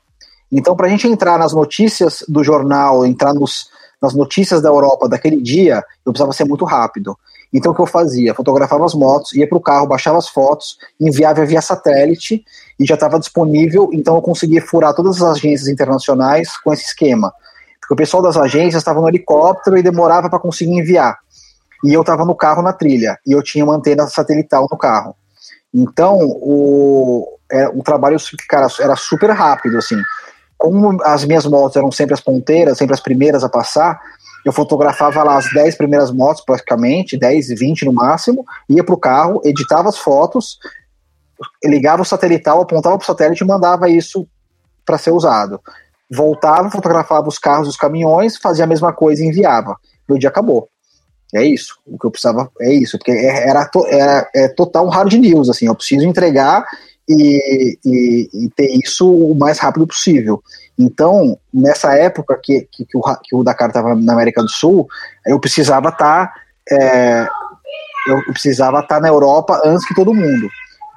Então, 0.51 0.77
para 0.77 0.87
a 0.87 0.91
gente 0.91 1.09
entrar 1.09 1.39
nas 1.39 1.53
notícias 1.53 2.25
do 2.29 2.43
jornal, 2.45 3.05
entrar 3.05 3.35
nos, 3.35 3.69
nas 4.01 4.15
notícias 4.15 4.63
da 4.63 4.69
Europa 4.69 5.09
daquele 5.09 5.41
dia, 5.41 5.83
eu 6.05 6.13
precisava 6.13 6.33
ser 6.33 6.45
muito 6.45 6.65
rápido. 6.65 7.17
Então, 7.53 7.73
o 7.73 7.75
que 7.75 7.81
eu 7.81 7.87
fazia? 7.87 8.35
Fotografava 8.35 8.85
as 8.85 8.95
motos, 8.95 9.33
ia 9.33 9.49
para 9.49 9.59
o 9.59 9.61
carro, 9.61 9.87
baixava 9.87 10.19
as 10.19 10.29
fotos, 10.29 10.77
enviava 11.01 11.45
via 11.45 11.61
satélite 11.61 12.45
e 12.79 12.85
já 12.85 12.95
estava 12.95 13.19
disponível. 13.19 13.91
Então, 13.93 14.15
eu 14.17 14.23
conseguia 14.23 14.63
furar 14.63 14.95
todas 14.95 15.23
as 15.23 15.37
agências 15.37 15.69
internacionais 15.69 16.57
com 16.59 16.73
esse 16.73 16.85
esquema. 16.85 17.33
Porque 17.81 17.95
o 17.95 17.97
pessoal 17.97 18.23
das 18.23 18.37
agências 18.37 18.81
estava 18.81 19.01
no 19.01 19.09
helicóptero 19.09 19.79
e 19.79 19.83
demorava 19.83 20.29
para 20.29 20.39
conseguir 20.39 20.73
enviar. 20.73 21.17
E 21.85 21.93
eu 21.93 22.01
estava 22.01 22.25
no 22.25 22.35
carro 22.35 22.63
na 22.63 22.73
trilha, 22.73 23.19
e 23.25 23.33
eu 23.33 23.43
tinha 23.43 23.65
uma 23.65 23.77
antena 23.77 24.07
satelital 24.09 24.67
no 24.71 24.79
carro. 24.79 25.15
Então, 25.73 26.19
o, 26.21 27.39
é, 27.51 27.69
o 27.69 27.83
trabalho 27.83 28.17
cara, 28.49 28.67
era 28.81 28.97
super 28.97 29.31
rápido, 29.31 29.77
assim 29.77 29.97
como 30.57 31.03
as 31.03 31.25
minhas 31.25 31.47
motos 31.47 31.77
eram 31.77 31.91
sempre 31.93 32.15
as 32.15 32.21
ponteiras, 32.21 32.79
sempre 32.79 32.95
as 32.95 33.01
primeiras 33.01 33.45
a 33.45 33.49
passar, 33.49 34.01
eu 34.45 34.53
fotografava 34.53 35.23
lá 35.25 35.37
as 35.37 35.53
10 35.53 35.77
primeiras 35.77 36.11
motos, 36.11 36.43
praticamente, 36.45 37.19
10, 37.19 37.49
20 37.49 37.85
no 37.85 37.93
máximo, 37.93 38.45
ia 38.69 38.85
para 38.85 38.95
o 38.95 38.99
carro, 38.99 39.41
editava 39.45 39.89
as 39.89 39.99
fotos, 39.99 40.59
ligava 41.65 42.03
o 42.03 42.05
satelital, 42.05 42.61
apontava 42.61 42.97
para 42.97 43.03
o 43.03 43.07
satélite 43.07 43.43
e 43.43 43.47
mandava 43.47 43.91
isso 43.91 44.27
para 44.85 44.99
ser 44.99 45.11
usado. 45.11 45.61
Voltava, 46.09 46.71
fotografava 46.71 47.29
os 47.29 47.39
carros, 47.39 47.67
os 47.67 47.77
caminhões, 47.77 48.37
fazia 48.37 48.65
a 48.65 48.69
mesma 48.69 48.93
coisa 48.93 49.25
e 49.25 49.27
enviava. 49.27 49.77
o 50.09 50.17
dia 50.17 50.29
acabou. 50.29 50.69
É 51.35 51.43
isso. 51.43 51.77
O 51.85 51.99
que 51.99 52.07
eu 52.07 52.11
precisava 52.13 52.49
é 52.61 52.73
isso, 52.73 52.97
porque 52.99 53.11
é, 53.11 53.49
era, 53.49 53.69
era 53.89 54.31
é 54.33 54.49
total 54.49 54.87
hard 54.89 55.13
news, 55.15 55.51
assim, 55.51 55.67
eu 55.67 55.75
preciso 55.75 56.07
entregar 56.07 56.65
e, 57.09 57.79
e, 57.85 58.31
e, 58.33 58.51
ter 58.51 58.69
isso 58.83 59.11
o 59.11 59.35
mais 59.35 59.59
rápido 59.59 59.87
possível. 59.87 60.43
Então, 60.79 61.39
nessa 61.53 61.95
época 61.95 62.39
que, 62.43 62.69
que, 62.71 62.85
que, 62.85 62.99
o, 62.99 63.03
que 63.23 63.37
o 63.37 63.45
Dakar 63.45 63.69
estava 63.69 63.95
na 63.95 64.13
América 64.13 64.43
do 64.43 64.49
Sul, 64.49 64.89
eu 65.25 65.39
precisava 65.39 65.89
estar 65.89 66.27
tá, 66.27 66.35
é, 66.71 67.29
eu 68.09 68.23
precisava 68.33 68.81
estar 68.81 68.97
tá 68.97 69.01
na 69.01 69.09
Europa 69.09 69.61
antes 69.65 69.87
que 69.87 69.95
todo 69.95 70.15
mundo, 70.15 70.49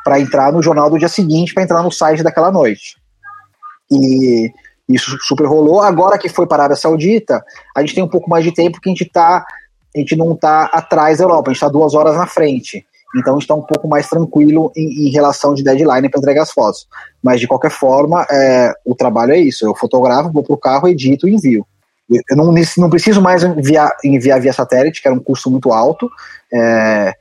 para 0.04 0.20
entrar 0.20 0.52
no 0.52 0.64
jornal 0.64 0.90
do 0.90 0.98
dia 0.98 1.08
seguinte, 1.08 1.54
para 1.54 1.64
entrar 1.64 1.84
no 1.84 1.92
site 1.92 2.24
daquela 2.24 2.52
noite. 2.52 2.98
E 3.92 4.52
isso 4.88 5.16
super 5.22 5.46
rolou. 5.46 5.82
Agora 5.82 6.18
que 6.18 6.28
foi 6.28 6.48
para 6.48 6.58
a 6.58 6.66
Arábia 6.66 6.76
Saudita, 6.76 7.44
a 7.76 7.82
gente 7.82 7.94
tem 7.94 8.04
um 8.04 8.10
pouco 8.10 8.30
mais 8.30 8.44
de 8.44 8.52
tempo 8.52 8.82
que 8.82 8.90
a 8.90 8.94
gente 8.94 9.06
tá, 9.06 9.46
a 9.96 10.00
gente 10.00 10.16
não 10.16 10.34
está 10.34 10.66
atrás 10.66 11.20
da 11.20 11.26
Europa, 11.26 11.50
a 11.50 11.54
gente 11.54 11.58
está 11.58 11.70
duas 11.70 11.94
horas 11.94 12.16
na 12.16 12.26
frente. 12.26 12.86
Então 13.16 13.34
a 13.34 13.36
gente 13.36 13.44
está 13.44 13.56
um 13.56 13.62
pouco 13.62 13.88
mais 13.88 14.08
tranquilo 14.08 14.72
em, 14.76 15.08
em 15.08 15.10
relação 15.10 15.54
de 15.54 15.64
deadline 15.64 16.10
para 16.10 16.20
entregar 16.20 16.44
as 16.44 16.52
fotos. 16.52 16.88
Mas 17.24 17.40
de 17.40 17.48
qualquer 17.48 17.72
forma, 17.72 18.26
é, 18.30 18.72
o 18.86 18.96
trabalho 18.96 19.34
é 19.34 19.40
isso. 19.40 19.66
Eu 19.66 19.76
fotografo, 19.76 20.32
vou 20.32 20.44
para 20.44 20.54
o 20.54 20.58
carro, 20.58 20.88
edito 20.88 21.28
e 21.28 21.34
envio. 21.34 21.66
Eu 22.10 22.36
não, 22.36 22.54
não 22.78 22.90
preciso 22.90 23.22
mais 23.22 23.44
enviar, 23.44 23.92
enviar 24.04 24.42
via 24.42 24.54
satélite, 24.54 25.02
que 25.02 25.08
era 25.08 25.16
um 25.16 25.20
custo 25.20 25.50
muito 25.50 25.72
alto. 25.72 26.10
É, 26.52 27.14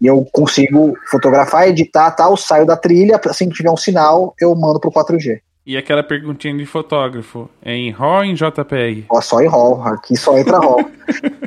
e 0.00 0.06
eu 0.06 0.26
consigo 0.32 0.96
fotografar, 1.10 1.68
editar, 1.68 2.10
tal, 2.10 2.36
saio 2.36 2.66
da 2.66 2.76
trilha, 2.76 3.20
assim 3.24 3.48
que 3.48 3.54
tiver 3.54 3.70
um 3.70 3.76
sinal, 3.76 4.34
eu 4.38 4.54
mando 4.54 4.78
para 4.78 4.88
o 4.88 4.92
4G. 4.92 5.40
E 5.66 5.78
aquela 5.78 6.02
perguntinha 6.02 6.54
de 6.54 6.66
fotógrafo, 6.66 7.48
é 7.62 7.74
em 7.74 7.90
RAW 7.90 8.16
ou 8.16 8.24
em 8.24 8.34
JPEG? 8.34 9.06
Ó, 9.08 9.18
só 9.22 9.40
em 9.40 9.48
RAW, 9.48 9.82
aqui 9.86 10.14
só 10.14 10.36
entra 10.36 10.58
RAW. 10.58 10.90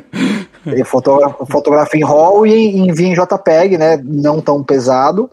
eu 0.76 0.84
fotografo, 0.84 1.46
fotografo 1.46 1.96
em 1.96 2.04
RAW 2.04 2.46
e 2.46 2.78
envio 2.78 3.06
em 3.06 3.14
JPEG, 3.14 3.78
né, 3.78 4.00
não 4.04 4.40
tão 4.40 4.62
pesado, 4.62 5.30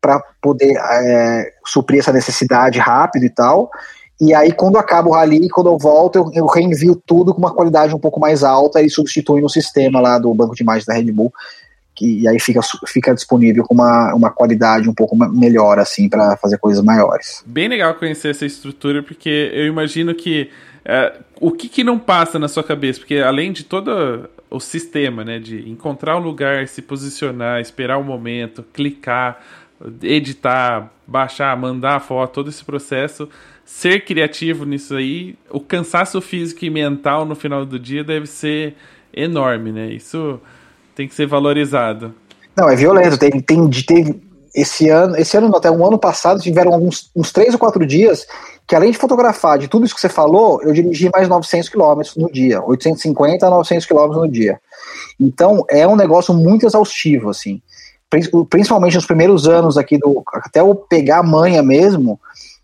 para 0.00 0.22
poder 0.40 0.76
é, 0.76 1.52
suprir 1.66 2.00
essa 2.00 2.12
necessidade 2.12 2.78
rápido 2.78 3.24
e 3.24 3.30
tal. 3.30 3.70
E 4.20 4.32
aí, 4.34 4.52
quando 4.52 4.78
acaba 4.78 5.08
o 5.08 5.12
rally, 5.12 5.48
quando 5.48 5.70
eu 5.70 5.78
volto, 5.78 6.16
eu, 6.16 6.30
eu, 6.34 6.46
reenvio 6.46 6.94
tudo 7.04 7.32
com 7.34 7.38
uma 7.38 7.52
qualidade 7.52 7.94
um 7.94 7.98
pouco 7.98 8.20
mais 8.20 8.44
alta 8.44 8.80
e 8.80 8.88
substitui 8.88 9.40
no 9.40 9.48
sistema 9.48 10.00
lá 10.00 10.18
do 10.18 10.32
banco 10.32 10.54
de 10.54 10.62
imagens 10.62 10.86
da 10.86 10.94
Red 10.94 11.10
Bull 11.10 11.32
que 11.94 12.22
e 12.22 12.28
aí 12.28 12.40
fica, 12.40 12.60
fica 12.86 13.14
disponível 13.14 13.62
com 13.64 13.74
uma, 13.74 14.14
uma 14.14 14.30
qualidade 14.30 14.88
um 14.88 14.94
pouco 14.94 15.16
melhor, 15.16 15.78
assim, 15.78 16.08
para 16.08 16.36
fazer 16.36 16.58
coisas 16.58 16.82
maiores. 16.82 17.42
Bem 17.46 17.68
legal 17.68 17.94
conhecer 17.94 18.30
essa 18.30 18.44
estrutura, 18.44 19.02
porque 19.02 19.50
eu 19.54 19.66
imagino 19.66 20.14
que 20.14 20.50
é, 20.84 21.12
o 21.40 21.50
que, 21.50 21.68
que 21.68 21.84
não 21.84 21.98
passa 21.98 22.38
na 22.38 22.48
sua 22.48 22.62
cabeça, 22.62 23.00
porque 23.00 23.16
além 23.16 23.52
de 23.52 23.64
todo 23.64 24.28
o 24.50 24.60
sistema, 24.60 25.24
né, 25.24 25.38
de 25.38 25.68
encontrar 25.68 26.16
um 26.16 26.20
lugar, 26.20 26.68
se 26.68 26.80
posicionar, 26.80 27.60
esperar 27.60 27.98
o 27.98 28.00
um 28.00 28.04
momento, 28.04 28.64
clicar, 28.72 29.40
editar, 30.02 30.92
baixar, 31.06 31.56
mandar 31.56 31.96
a 31.96 32.00
foto, 32.00 32.32
todo 32.32 32.50
esse 32.50 32.64
processo, 32.64 33.28
ser 33.64 34.04
criativo 34.04 34.64
nisso 34.64 34.94
aí, 34.94 35.36
o 35.50 35.60
cansaço 35.60 36.20
físico 36.20 36.64
e 36.64 36.70
mental 36.70 37.24
no 37.24 37.34
final 37.34 37.64
do 37.64 37.78
dia 37.78 38.04
deve 38.04 38.26
ser 38.26 38.74
enorme, 39.12 39.72
né? 39.72 39.92
Isso 39.92 40.40
tem 40.94 41.08
que 41.08 41.14
ser 41.14 41.26
valorizado. 41.26 42.14
Não, 42.56 42.68
é 42.68 42.76
violento. 42.76 43.18
Tem, 43.18 43.30
tem, 43.40 43.68
teve 43.70 44.20
esse 44.54 44.88
ano, 44.88 45.16
esse 45.16 45.36
ano, 45.36 45.54
até 45.56 45.70
um 45.70 45.84
ano 45.84 45.98
passado, 45.98 46.40
tiveram 46.40 46.72
alguns 46.72 47.10
uns 47.14 47.32
três 47.32 47.52
ou 47.52 47.58
quatro 47.58 47.84
dias 47.84 48.26
que 48.66 48.74
além 48.74 48.92
de 48.92 48.98
fotografar 48.98 49.58
de 49.58 49.68
tudo 49.68 49.84
isso 49.84 49.94
que 49.94 50.00
você 50.00 50.08
falou, 50.08 50.62
eu 50.62 50.72
dirigi 50.72 51.10
mais 51.12 51.28
900 51.28 51.68
quilômetros 51.68 52.16
no 52.16 52.30
dia, 52.32 52.62
850 52.62 53.46
a 53.46 53.50
900 53.50 53.84
quilômetros 53.84 54.22
no 54.22 54.30
dia. 54.30 54.58
Então 55.20 55.64
é 55.68 55.86
um 55.86 55.96
negócio 55.96 56.32
muito 56.32 56.64
exaustivo, 56.64 57.30
assim. 57.30 57.60
Principalmente 58.48 58.94
nos 58.94 59.06
primeiros 59.06 59.48
anos 59.48 59.76
aqui 59.76 59.98
do, 59.98 60.22
até 60.32 60.60
eu 60.60 60.74
pegar 60.74 61.18
a 61.18 61.22
manha 61.22 61.62
mesmo 61.62 62.18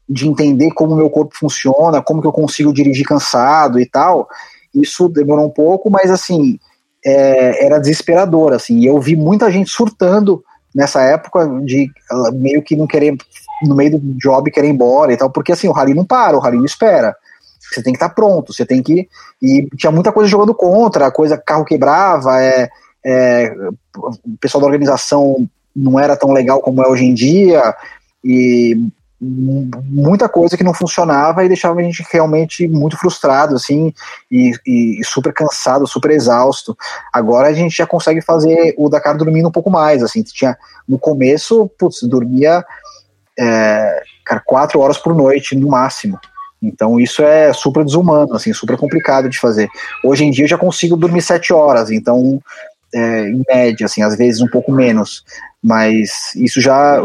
de 0.09 0.29
entender 0.29 0.71
como 0.71 0.97
meu 0.97 1.11
corpo 1.11 1.35
funciona, 1.37 2.01
como 2.01 2.21
que 2.21 2.27
eu 2.27 2.33
consigo 2.33 2.73
dirigir 2.73 3.05
cansado 3.05 3.81
e 3.81 3.85
tal. 3.85 4.29
Isso 4.73 5.09
demorou 5.09 5.47
um 5.47 5.51
pouco, 5.51 5.91
mas 5.91 6.11
assim 6.11 6.59
é, 7.05 7.67
era 7.67 7.79
desesperador, 7.79 8.53
assim. 8.53 8.79
E 8.79 8.87
eu 8.87 8.99
vi 9.01 9.17
muita 9.17 9.51
gente 9.51 9.71
surtando 9.71 10.43
nessa 10.75 11.03
época 11.03 11.47
de 11.65 11.91
meio 12.33 12.63
que 12.63 12.77
não 12.77 12.87
querer 12.87 13.17
no 13.63 13.75
meio 13.75 13.99
do 13.99 14.15
job 14.19 14.51
querer 14.51 14.69
ir 14.69 14.71
embora 14.71 15.13
e 15.13 15.17
tal, 15.17 15.31
porque 15.31 15.53
assim, 15.53 15.69
o 15.69 15.73
rally 15.73 15.95
não 15.95 16.05
para, 16.05 16.37
o 16.37 16.41
rally 16.41 16.57
não 16.57 16.65
espera. 16.65 17.15
Você 17.61 17.83
tem 17.83 17.93
que 17.93 17.99
estar 17.99 18.09
tá 18.09 18.15
pronto, 18.15 18.53
você 18.53 18.65
tem 18.65 18.83
que. 18.83 19.09
E 19.41 19.69
tinha 19.77 19.93
muita 19.93 20.13
coisa 20.13 20.29
jogando 20.29 20.55
contra, 20.55 21.11
coisa, 21.11 21.37
carro 21.39 21.65
quebrava, 21.65 22.43
é, 22.43 22.69
é, 23.05 23.55
o 23.97 24.37
pessoal 24.41 24.61
da 24.61 24.67
organização 24.67 25.47
não 25.75 26.01
era 26.01 26.17
tão 26.17 26.33
legal 26.33 26.61
como 26.61 26.83
é 26.83 26.89
hoje 26.89 27.05
em 27.05 27.15
dia, 27.15 27.75
e 28.25 28.89
muita 29.21 30.29
coisa 30.29 30.57
que 30.57 30.65
não 30.65 30.73
funcionava 30.73 31.45
e 31.45 31.49
deixava 31.49 31.79
a 31.79 31.83
gente 31.83 32.03
realmente 32.11 32.67
muito 32.67 32.97
frustrado, 32.97 33.55
assim, 33.55 33.93
e, 34.31 34.53
e, 34.67 35.01
super 35.05 35.33
cansado, 35.33 35.87
super 35.87 36.11
exausto. 36.11 36.77
Agora 37.13 37.49
a 37.49 37.53
gente 37.53 37.77
já 37.77 37.87
consegue 37.87 38.23
fazer 38.23 38.75
o 38.79 38.89
Dakar 38.89 39.17
dormindo 39.17 39.49
um 39.49 39.53
pouco 39.53 39.71
mais, 39.71 40.03
assim, 40.03 40.23
tinha, 40.23 40.57
no 40.89 40.99
começo, 40.99 41.71
putz, 41.79 42.03
dormia 42.05 42.65
é, 43.39 44.03
cara, 44.25 44.43
quatro 44.45 44.81
horas 44.81 44.97
por 44.97 45.15
noite 45.15 45.55
no 45.55 45.69
máximo. 45.69 46.19
Então 46.63 47.01
isso 47.01 47.23
é 47.23 47.53
super 47.53 47.85
desumano, 47.85 48.35
assim, 48.35 48.53
super 48.53 48.77
complicado 48.77 49.29
de 49.29 49.39
fazer. 49.39 49.69
Hoje 50.05 50.25
em 50.25 50.31
dia 50.31 50.45
eu 50.45 50.49
já 50.49 50.59
consigo 50.59 50.97
dormir 50.97 51.23
sete 51.23 51.53
horas, 51.53 51.91
então 51.91 52.41
é, 52.95 53.29
em 53.29 53.43
média, 53.49 53.87
assim, 53.87 54.03
às 54.03 54.17
vezes 54.17 54.41
um 54.41 54.49
pouco 54.49 54.73
menos. 54.73 55.25
Mas 55.63 56.35
isso 56.35 56.61
já, 56.61 57.01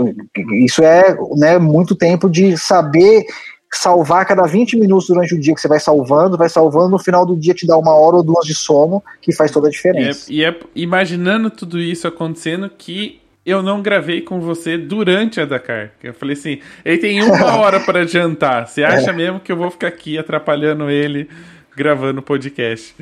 isso 0.63 0.83
é 0.83 1.15
né, 1.35 1.57
muito 1.57 1.95
tempo 1.95 2.29
de 2.29 2.57
saber 2.57 3.25
salvar 3.73 4.25
cada 4.25 4.43
20 4.43 4.77
minutos 4.77 5.07
durante 5.07 5.35
o 5.35 5.39
dia 5.39 5.53
que 5.53 5.59
você 5.59 5.67
vai 5.67 5.79
salvando, 5.79 6.37
vai 6.37 6.47
salvando, 6.47 6.89
no 6.89 6.99
final 6.99 7.25
do 7.25 7.35
dia 7.35 7.53
te 7.53 7.67
dá 7.67 7.77
uma 7.77 7.93
hora 7.93 8.17
ou 8.17 8.23
duas 8.23 8.45
de 8.45 8.55
sono, 8.55 9.03
que 9.21 9.33
faz 9.33 9.51
toda 9.51 9.67
a 9.67 9.71
diferença. 9.71 10.31
E 10.31 10.43
é, 10.43 10.49
e 10.49 10.51
é 10.51 10.59
imaginando 10.75 11.49
tudo 11.49 11.79
isso 11.79 12.07
acontecendo 12.07 12.69
que 12.69 13.19
eu 13.45 13.61
não 13.61 13.81
gravei 13.81 14.21
com 14.21 14.39
você 14.39 14.77
durante 14.77 15.39
a 15.39 15.45
Dakar. 15.45 15.91
Eu 16.01 16.13
falei 16.13 16.33
assim, 16.33 16.59
ele 16.83 16.97
tem 16.97 17.21
uma 17.21 17.57
hora 17.59 17.79
para 17.79 18.07
jantar. 18.07 18.67
Você 18.67 18.83
acha 18.83 19.11
é. 19.11 19.13
mesmo 19.13 19.39
que 19.39 19.51
eu 19.51 19.57
vou 19.57 19.69
ficar 19.69 19.87
aqui 19.87 20.17
atrapalhando 20.17 20.89
ele 20.89 21.29
gravando 21.75 22.21
podcast? 22.21 22.95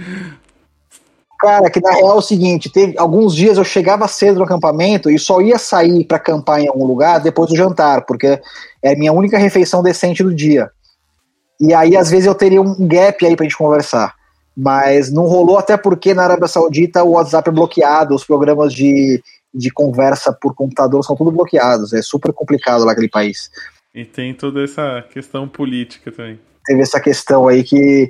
Cara, 1.44 1.70
que 1.70 1.82
na 1.82 1.92
real 1.92 2.12
é 2.12 2.16
o 2.16 2.22
seguinte, 2.22 2.70
teve 2.70 2.98
alguns 2.98 3.36
dias 3.36 3.58
eu 3.58 3.66
chegava 3.66 4.08
cedo 4.08 4.38
no 4.38 4.46
acampamento 4.46 5.10
e 5.10 5.20
só 5.20 5.42
ia 5.42 5.58
sair 5.58 6.06
para 6.06 6.16
acampar 6.16 6.62
em 6.62 6.70
algum 6.70 6.86
lugar 6.86 7.20
depois 7.20 7.50
do 7.50 7.58
jantar, 7.58 8.06
porque 8.06 8.40
é 8.82 8.94
a 8.94 8.96
minha 8.96 9.12
única 9.12 9.38
refeição 9.38 9.84
decente 9.84 10.24
do 10.24 10.34
dia. 10.34 10.72
E 11.60 11.74
aí 11.74 11.98
às 11.98 12.10
vezes 12.10 12.28
eu 12.28 12.34
teria 12.34 12.62
um 12.62 12.88
gap 12.88 13.26
aí 13.26 13.36
pra 13.36 13.44
gente 13.44 13.58
conversar. 13.58 14.16
Mas 14.56 15.12
não 15.12 15.24
rolou 15.24 15.58
até 15.58 15.76
porque 15.76 16.14
na 16.14 16.24
Arábia 16.24 16.48
Saudita 16.48 17.04
o 17.04 17.12
WhatsApp 17.12 17.50
é 17.50 17.52
bloqueado, 17.52 18.16
os 18.16 18.24
programas 18.24 18.74
de, 18.74 19.22
de 19.54 19.70
conversa 19.70 20.32
por 20.32 20.56
computador 20.56 21.04
são 21.04 21.14
tudo 21.14 21.30
bloqueados. 21.30 21.92
É 21.92 22.02
super 22.02 22.32
complicado 22.32 22.86
lá 22.86 22.94
aquele 22.94 23.10
país. 23.10 23.52
E 23.94 24.06
tem 24.06 24.34
toda 24.34 24.64
essa 24.64 25.04
questão 25.12 25.46
política 25.46 26.10
também. 26.10 26.40
Teve 26.66 26.82
essa 26.82 27.02
questão 27.02 27.50
aí 27.50 27.66
que 27.66 28.10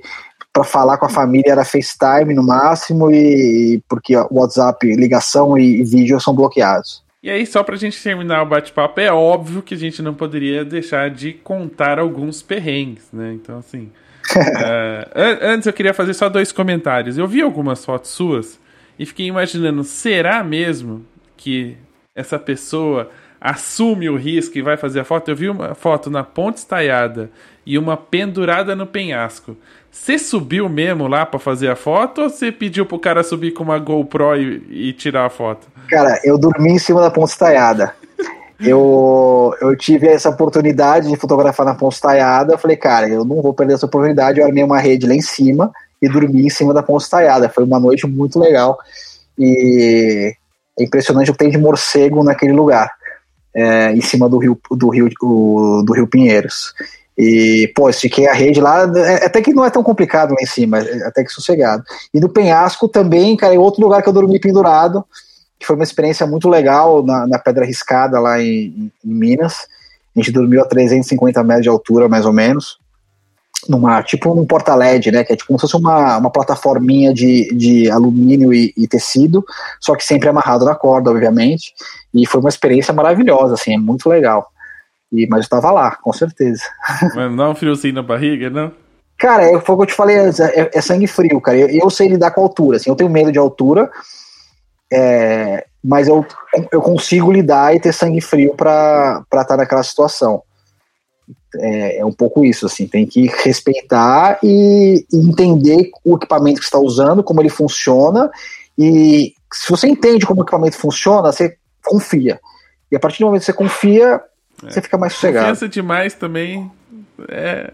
para 0.54 0.64
falar 0.64 1.00
com 1.00 1.08
a 1.08 1.10
família 1.10 1.52
era 1.52 1.66
FaceTime 1.66 2.36
no 2.36 2.44
máximo 2.44 3.10
e 3.10 3.82
porque 3.90 4.16
o 4.16 4.28
WhatsApp, 4.40 4.86
ligação 4.96 5.58
e, 5.58 5.82
e 5.82 5.84
vídeo 5.84 6.20
são 6.20 6.36
bloqueados. 6.36 7.04
E 7.24 7.30
aí, 7.30 7.46
só 7.46 7.64
pra 7.64 7.76
gente 7.78 8.02
terminar 8.04 8.44
o 8.44 8.46
bate-papo, 8.46 9.00
é 9.00 9.12
óbvio 9.12 9.62
que 9.62 9.74
a 9.74 9.78
gente 9.78 10.02
não 10.02 10.14
poderia 10.14 10.64
deixar 10.64 11.10
de 11.10 11.34
contar 11.34 11.98
alguns 11.98 12.44
perrengues, 12.44 13.08
né? 13.12 13.34
Então, 13.34 13.58
assim. 13.58 13.90
uh, 14.36 15.42
antes 15.42 15.66
eu 15.66 15.74
queria 15.74 15.94
fazer 15.94 16.14
só 16.14 16.30
dois 16.30 16.52
comentários. 16.52 17.18
Eu 17.18 17.28
vi 17.28 17.42
algumas 17.42 17.84
fotos 17.84 18.12
suas 18.12 18.60
e 19.00 19.06
fiquei 19.06 19.26
imaginando, 19.26 19.84
será 19.84 20.44
mesmo 20.44 21.06
que 21.36 21.78
essa 22.14 22.38
pessoa 22.38 23.10
assume 23.40 24.10
o 24.10 24.16
risco 24.16 24.58
e 24.58 24.62
vai 24.62 24.78
fazer 24.78 25.00
a 25.00 25.06
foto? 25.06 25.32
Eu 25.32 25.36
vi 25.36 25.50
uma 25.50 25.74
foto 25.74 26.10
na 26.10 26.24
ponte 26.24 26.58
estaiada 26.58 27.32
e 27.66 27.78
uma 27.78 27.96
pendurada 27.96 28.76
no 28.76 28.86
penhasco. 28.86 29.58
Você 29.94 30.18
subiu 30.18 30.68
mesmo 30.68 31.08
lá 31.08 31.24
para 31.24 31.40
fazer 31.40 31.70
a 31.70 31.76
foto 31.76 32.24
ou 32.24 32.30
você 32.30 32.52
pediu 32.52 32.84
pro 32.84 32.98
cara 32.98 33.24
subir 33.24 33.52
com 33.52 33.64
uma 33.64 33.78
GoPro 33.78 34.36
e, 34.36 34.90
e 34.90 34.94
tirar 34.94 35.28
a 35.28 35.30
foto? 35.30 35.68
Cara, 35.88 36.20
eu 36.24 36.36
dormi 36.36 36.72
em 36.72 36.80
cima 36.80 37.00
da 37.00 37.12
ponte 37.12 37.30
estaiada. 37.30 37.94
eu, 38.60 39.56
eu 39.62 39.78
tive 39.78 40.08
essa 40.08 40.30
oportunidade 40.30 41.08
de 41.08 41.16
fotografar 41.16 41.64
na 41.64 41.76
ponte 41.76 41.94
estaiada. 41.94 42.56
Eu 42.56 42.58
falei, 42.58 42.76
cara, 42.76 43.08
eu 43.08 43.24
não 43.24 43.40
vou 43.40 43.54
perder 43.54 43.76
essa 43.76 43.86
oportunidade. 43.86 44.40
Eu 44.40 44.48
armei 44.48 44.64
uma 44.64 44.80
rede 44.80 45.06
lá 45.06 45.14
em 45.14 45.22
cima 45.22 45.72
e 46.02 46.10
dormi 46.10 46.48
em 46.48 46.50
cima 46.50 46.74
da 46.74 46.82
ponte 46.82 47.04
estaiada. 47.04 47.48
Foi 47.48 47.64
uma 47.64 47.80
noite 47.80 48.08
muito 48.08 48.40
legal. 48.40 48.80
E 49.38 50.36
é 50.78 50.84
impressionante 50.84 51.30
o 51.30 51.34
que 51.34 51.40
tem 51.40 51.52
de 51.52 51.58
morcego 51.58 52.24
naquele 52.24 52.52
lugar, 52.52 52.92
é, 53.56 53.92
em 53.92 54.02
cima 54.02 54.28
do 54.28 54.40
rio, 54.40 54.60
do 54.72 54.90
rio, 54.90 55.08
do, 55.22 55.84
do 55.86 55.94
rio 55.94 56.08
Pinheiros. 56.08 56.74
E, 57.18 57.72
pô, 57.76 57.90
estiquei 57.90 58.28
a 58.28 58.34
rede 58.34 58.60
lá, 58.60 58.92
é, 58.98 59.26
até 59.26 59.42
que 59.42 59.54
não 59.54 59.64
é 59.64 59.70
tão 59.70 59.84
complicado 59.84 60.32
lá 60.32 60.42
em 60.42 60.46
cima, 60.46 60.80
até 61.06 61.24
que 61.24 61.32
sossegado. 61.32 61.84
E 62.14 62.20
no 62.20 62.30
penhasco 62.30 62.88
também, 62.88 63.36
cara, 63.38 63.54
é 63.54 63.60
outro 63.60 63.82
lugar 63.82 64.02
que 64.02 64.10
eu 64.10 64.14
dormi 64.14 64.40
pendurado, 64.40 65.06
que 65.60 65.66
foi 65.66 65.76
uma 65.76 65.84
experiência 65.84 66.26
muito 66.26 66.50
legal 66.50 67.04
na, 67.04 67.28
na 67.28 67.40
Pedra 67.40 67.66
Riscada 67.66 68.20
lá 68.20 68.42
em, 68.42 68.92
em, 69.04 69.14
Minas. 69.14 69.68
A 70.16 70.20
gente 70.20 70.32
dormiu 70.32 70.62
a 70.62 70.66
350 70.66 71.44
metros 71.44 71.64
de 71.64 71.70
altura, 71.70 72.10
mais 72.10 72.26
ou 72.26 72.34
menos, 72.34 72.78
numa, 73.70 74.02
tipo 74.02 74.34
num 74.34 74.46
porta-LED, 74.46 75.12
né, 75.12 75.24
que 75.24 75.34
é 75.34 75.36
tipo 75.36 75.48
como 75.48 75.60
se 75.60 75.62
fosse 75.62 75.78
uma, 75.78 76.18
uma 76.18 76.30
plataforminha 76.30 77.14
de, 77.14 77.48
de 77.56 77.90
alumínio 77.90 78.54
e, 78.54 78.74
e 78.76 78.88
tecido, 78.88 79.46
só 79.80 79.96
que 79.96 80.04
sempre 80.04 80.28
amarrado 80.28 80.66
na 80.66 80.76
corda, 80.76 81.12
obviamente, 81.12 81.74
e 82.14 82.26
foi 82.26 82.42
uma 82.42 82.50
experiência 82.50 82.94
maravilhosa, 82.94 83.54
assim, 83.54 83.74
é 83.76 83.78
muito 83.78 84.10
legal. 84.10 84.53
E, 85.14 85.28
mas 85.30 85.46
eu 85.46 85.50
tava 85.50 85.72
lá, 85.72 85.96
com 85.98 86.12
certeza. 86.12 86.64
Mas 87.14 87.30
não 87.30 87.36
dá 87.36 87.50
um 87.50 87.56
friozinho 87.56 87.94
na 87.94 88.02
barriga, 88.02 88.50
não? 88.50 88.72
Cara, 89.16 89.44
é, 89.44 89.62
foi 89.62 89.76
o 89.76 89.78
que 89.78 89.84
eu 89.84 89.88
te 89.88 89.94
falei, 89.94 90.18
é, 90.18 90.72
é 90.74 90.82
sangue 90.82 91.06
frio, 91.06 91.40
cara. 91.40 91.58
Eu, 91.58 91.70
eu, 91.70 91.90
sei 91.90 92.08
lidar 92.08 92.32
com 92.32 92.42
altura, 92.42 92.78
assim, 92.78 92.90
eu 92.90 92.96
tenho 92.96 93.12
medo 93.12 93.32
de 93.32 93.38
altura, 93.38 93.92
é, 94.92 95.66
mas 95.84 96.08
eu, 96.08 96.26
eu 96.72 96.82
consigo 96.82 97.32
lidar 97.32 97.76
e 97.76 97.80
ter 97.80 97.94
sangue 97.94 98.20
frio 98.20 98.56
para 98.56 99.24
estar 99.24 99.46
tá 99.46 99.58
naquela 99.58 99.84
situação. 99.84 100.42
É, 101.60 102.00
é, 102.00 102.06
um 102.06 102.12
pouco 102.12 102.44
isso, 102.44 102.66
assim, 102.66 102.88
tem 102.88 103.06
que 103.06 103.28
respeitar 103.44 104.40
e, 104.44 105.06
e 105.14 105.18
entender 105.18 105.92
o 106.04 106.16
equipamento 106.16 106.60
que 106.60 106.66
está 106.66 106.80
usando, 106.80 107.24
como 107.24 107.40
ele 107.40 107.50
funciona, 107.50 108.32
e 108.78 109.34
se 109.54 109.70
você 109.70 109.88
entende 109.88 110.26
como 110.26 110.42
o 110.42 110.44
equipamento 110.44 110.76
funciona, 110.76 111.32
você 111.32 111.56
confia. 111.86 112.40
E 112.92 112.96
a 112.96 113.00
partir 113.00 113.20
do 113.20 113.28
momento 113.28 113.42
que 113.42 113.46
você 113.46 113.54
confia, 113.54 114.20
é. 114.64 114.70
Você 114.70 114.82
fica 114.82 114.98
mais 114.98 115.14
sossegado. 115.14 115.46
Confiança 115.46 115.70
demais 115.70 116.14
também 116.14 116.72
é. 117.30 117.72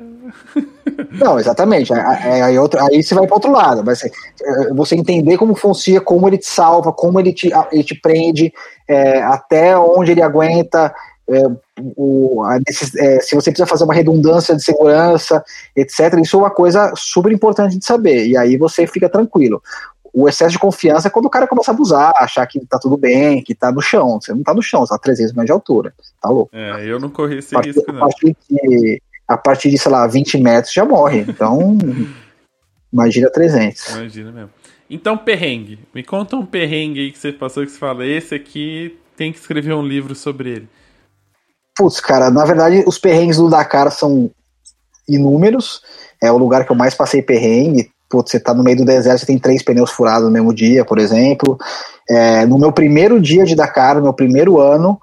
Não, 1.11 1.39
exatamente. 1.39 1.93
Aí, 1.93 2.41
aí, 2.41 2.59
outro, 2.59 2.79
aí 2.83 3.01
você 3.01 3.15
vai 3.15 3.25
para 3.25 3.35
outro 3.35 3.51
lado. 3.51 3.83
Mas 3.83 4.03
é, 4.03 4.11
você 4.73 4.95
entender 4.95 5.37
como 5.37 5.55
funciona, 5.55 6.01
como 6.01 6.27
ele 6.27 6.37
te 6.37 6.47
salva, 6.47 6.91
como 6.91 7.19
ele 7.19 7.33
te, 7.33 7.49
ele 7.71 7.83
te 7.83 7.95
prende, 7.95 8.53
é, 8.87 9.21
até 9.23 9.77
onde 9.77 10.11
ele 10.11 10.21
aguenta. 10.21 10.93
É, 11.31 11.43
o, 11.95 12.43
a, 12.43 12.57
é, 12.57 13.19
se 13.19 13.35
você 13.35 13.51
precisa 13.51 13.67
fazer 13.67 13.83
uma 13.83 13.93
redundância 13.93 14.55
de 14.55 14.63
segurança, 14.63 15.43
etc. 15.75 16.15
Isso 16.21 16.35
é 16.35 16.39
uma 16.39 16.49
coisa 16.49 16.91
super 16.95 17.31
importante 17.31 17.77
de 17.77 17.85
saber. 17.85 18.27
E 18.27 18.35
aí 18.35 18.57
você 18.57 18.87
fica 18.87 19.07
tranquilo 19.07 19.61
o 20.13 20.27
excesso 20.27 20.51
de 20.51 20.59
confiança 20.59 21.07
é 21.07 21.11
quando 21.11 21.25
o 21.25 21.29
cara 21.29 21.47
começa 21.47 21.71
a 21.71 21.73
abusar, 21.73 22.13
achar 22.17 22.45
que 22.47 22.59
tá 22.65 22.79
tudo 22.79 22.97
bem, 22.97 23.43
que 23.43 23.53
tá 23.53 23.71
no 23.71 23.81
chão. 23.81 24.19
Você 24.19 24.33
não 24.33 24.43
tá 24.43 24.53
no 24.53 24.61
chão, 24.61 24.81
você 24.81 24.93
tá 24.93 24.99
300 24.99 25.33
metros 25.33 25.45
de 25.45 25.51
altura. 25.51 25.93
Tá 26.21 26.29
louco. 26.29 26.55
É, 26.55 26.85
eu 26.85 26.99
não 26.99 27.09
corri 27.09 27.37
esse 27.37 27.53
partir, 27.53 27.71
risco, 27.71 27.91
não. 27.91 27.99
A 27.99 28.01
partir, 28.01 28.35
de, 28.49 29.01
a 29.27 29.37
partir 29.37 29.69
de, 29.69 29.77
sei 29.77 29.91
lá, 29.91 30.07
20 30.07 30.37
metros 30.39 30.73
já 30.73 30.85
morre. 30.85 31.25
Então, 31.27 31.77
imagina 32.91 33.29
300. 33.29 33.89
Imagina 33.89 34.31
mesmo. 34.31 34.49
Então, 34.89 35.17
perrengue. 35.17 35.79
Me 35.93 36.03
conta 36.03 36.35
um 36.35 36.45
perrengue 36.45 36.99
aí 37.01 37.11
que 37.11 37.19
você 37.19 37.31
passou 37.31 37.63
que 37.63 37.71
você 37.71 37.77
fala, 37.77 38.05
esse 38.05 38.33
aqui 38.33 38.97
tem 39.15 39.31
que 39.31 39.37
escrever 39.37 39.73
um 39.73 39.85
livro 39.85 40.15
sobre 40.15 40.49
ele. 40.49 40.69
Putz, 41.75 41.99
cara, 41.99 42.31
na 42.31 42.43
verdade, 42.43 42.83
os 42.87 42.97
perrengues 42.97 43.37
do 43.37 43.49
Dakar 43.49 43.91
são 43.91 44.31
inúmeros. 45.07 45.81
É 46.21 46.31
o 46.31 46.37
lugar 46.37 46.65
que 46.65 46.71
eu 46.71 46.75
mais 46.75 46.95
passei 46.95 47.21
perrengue. 47.21 47.91
Putz, 48.09 48.31
você 48.31 48.39
tá 48.39 48.53
no 48.53 48.63
meio 48.63 48.77
do 48.77 48.85
deserto, 48.85 49.19
você 49.19 49.25
tem 49.27 49.37
três 49.37 49.61
pneus 49.61 49.91
furados 49.91 50.25
no 50.25 50.31
mesmo 50.31 50.53
dia, 50.53 50.83
por 50.83 50.97
exemplo. 50.97 51.57
É, 52.09 52.45
no 52.45 52.57
meu 52.57 52.71
primeiro 52.71 53.21
dia 53.21 53.45
de 53.45 53.55
Dakar, 53.55 53.95
no 53.95 54.01
meu 54.01 54.13
primeiro 54.13 54.59
ano, 54.59 54.99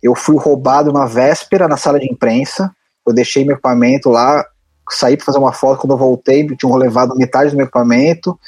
eu 0.00 0.14
fui 0.14 0.36
roubado 0.36 0.92
na 0.92 1.06
véspera 1.06 1.66
na 1.66 1.76
sala 1.76 1.98
de 1.98 2.10
imprensa. 2.10 2.70
Eu 3.06 3.12
deixei 3.12 3.44
meu 3.44 3.54
equipamento 3.54 4.08
lá, 4.10 4.44
saí 4.88 5.16
para 5.16 5.26
fazer 5.26 5.38
uma 5.38 5.52
foto. 5.52 5.80
Quando 5.80 5.92
eu 5.92 5.98
voltei, 5.98 6.46
tinham 6.56 6.76
levado 6.76 7.16
metade 7.16 7.50
do 7.50 7.56
meu 7.56 7.66
equipamento. 7.66 8.38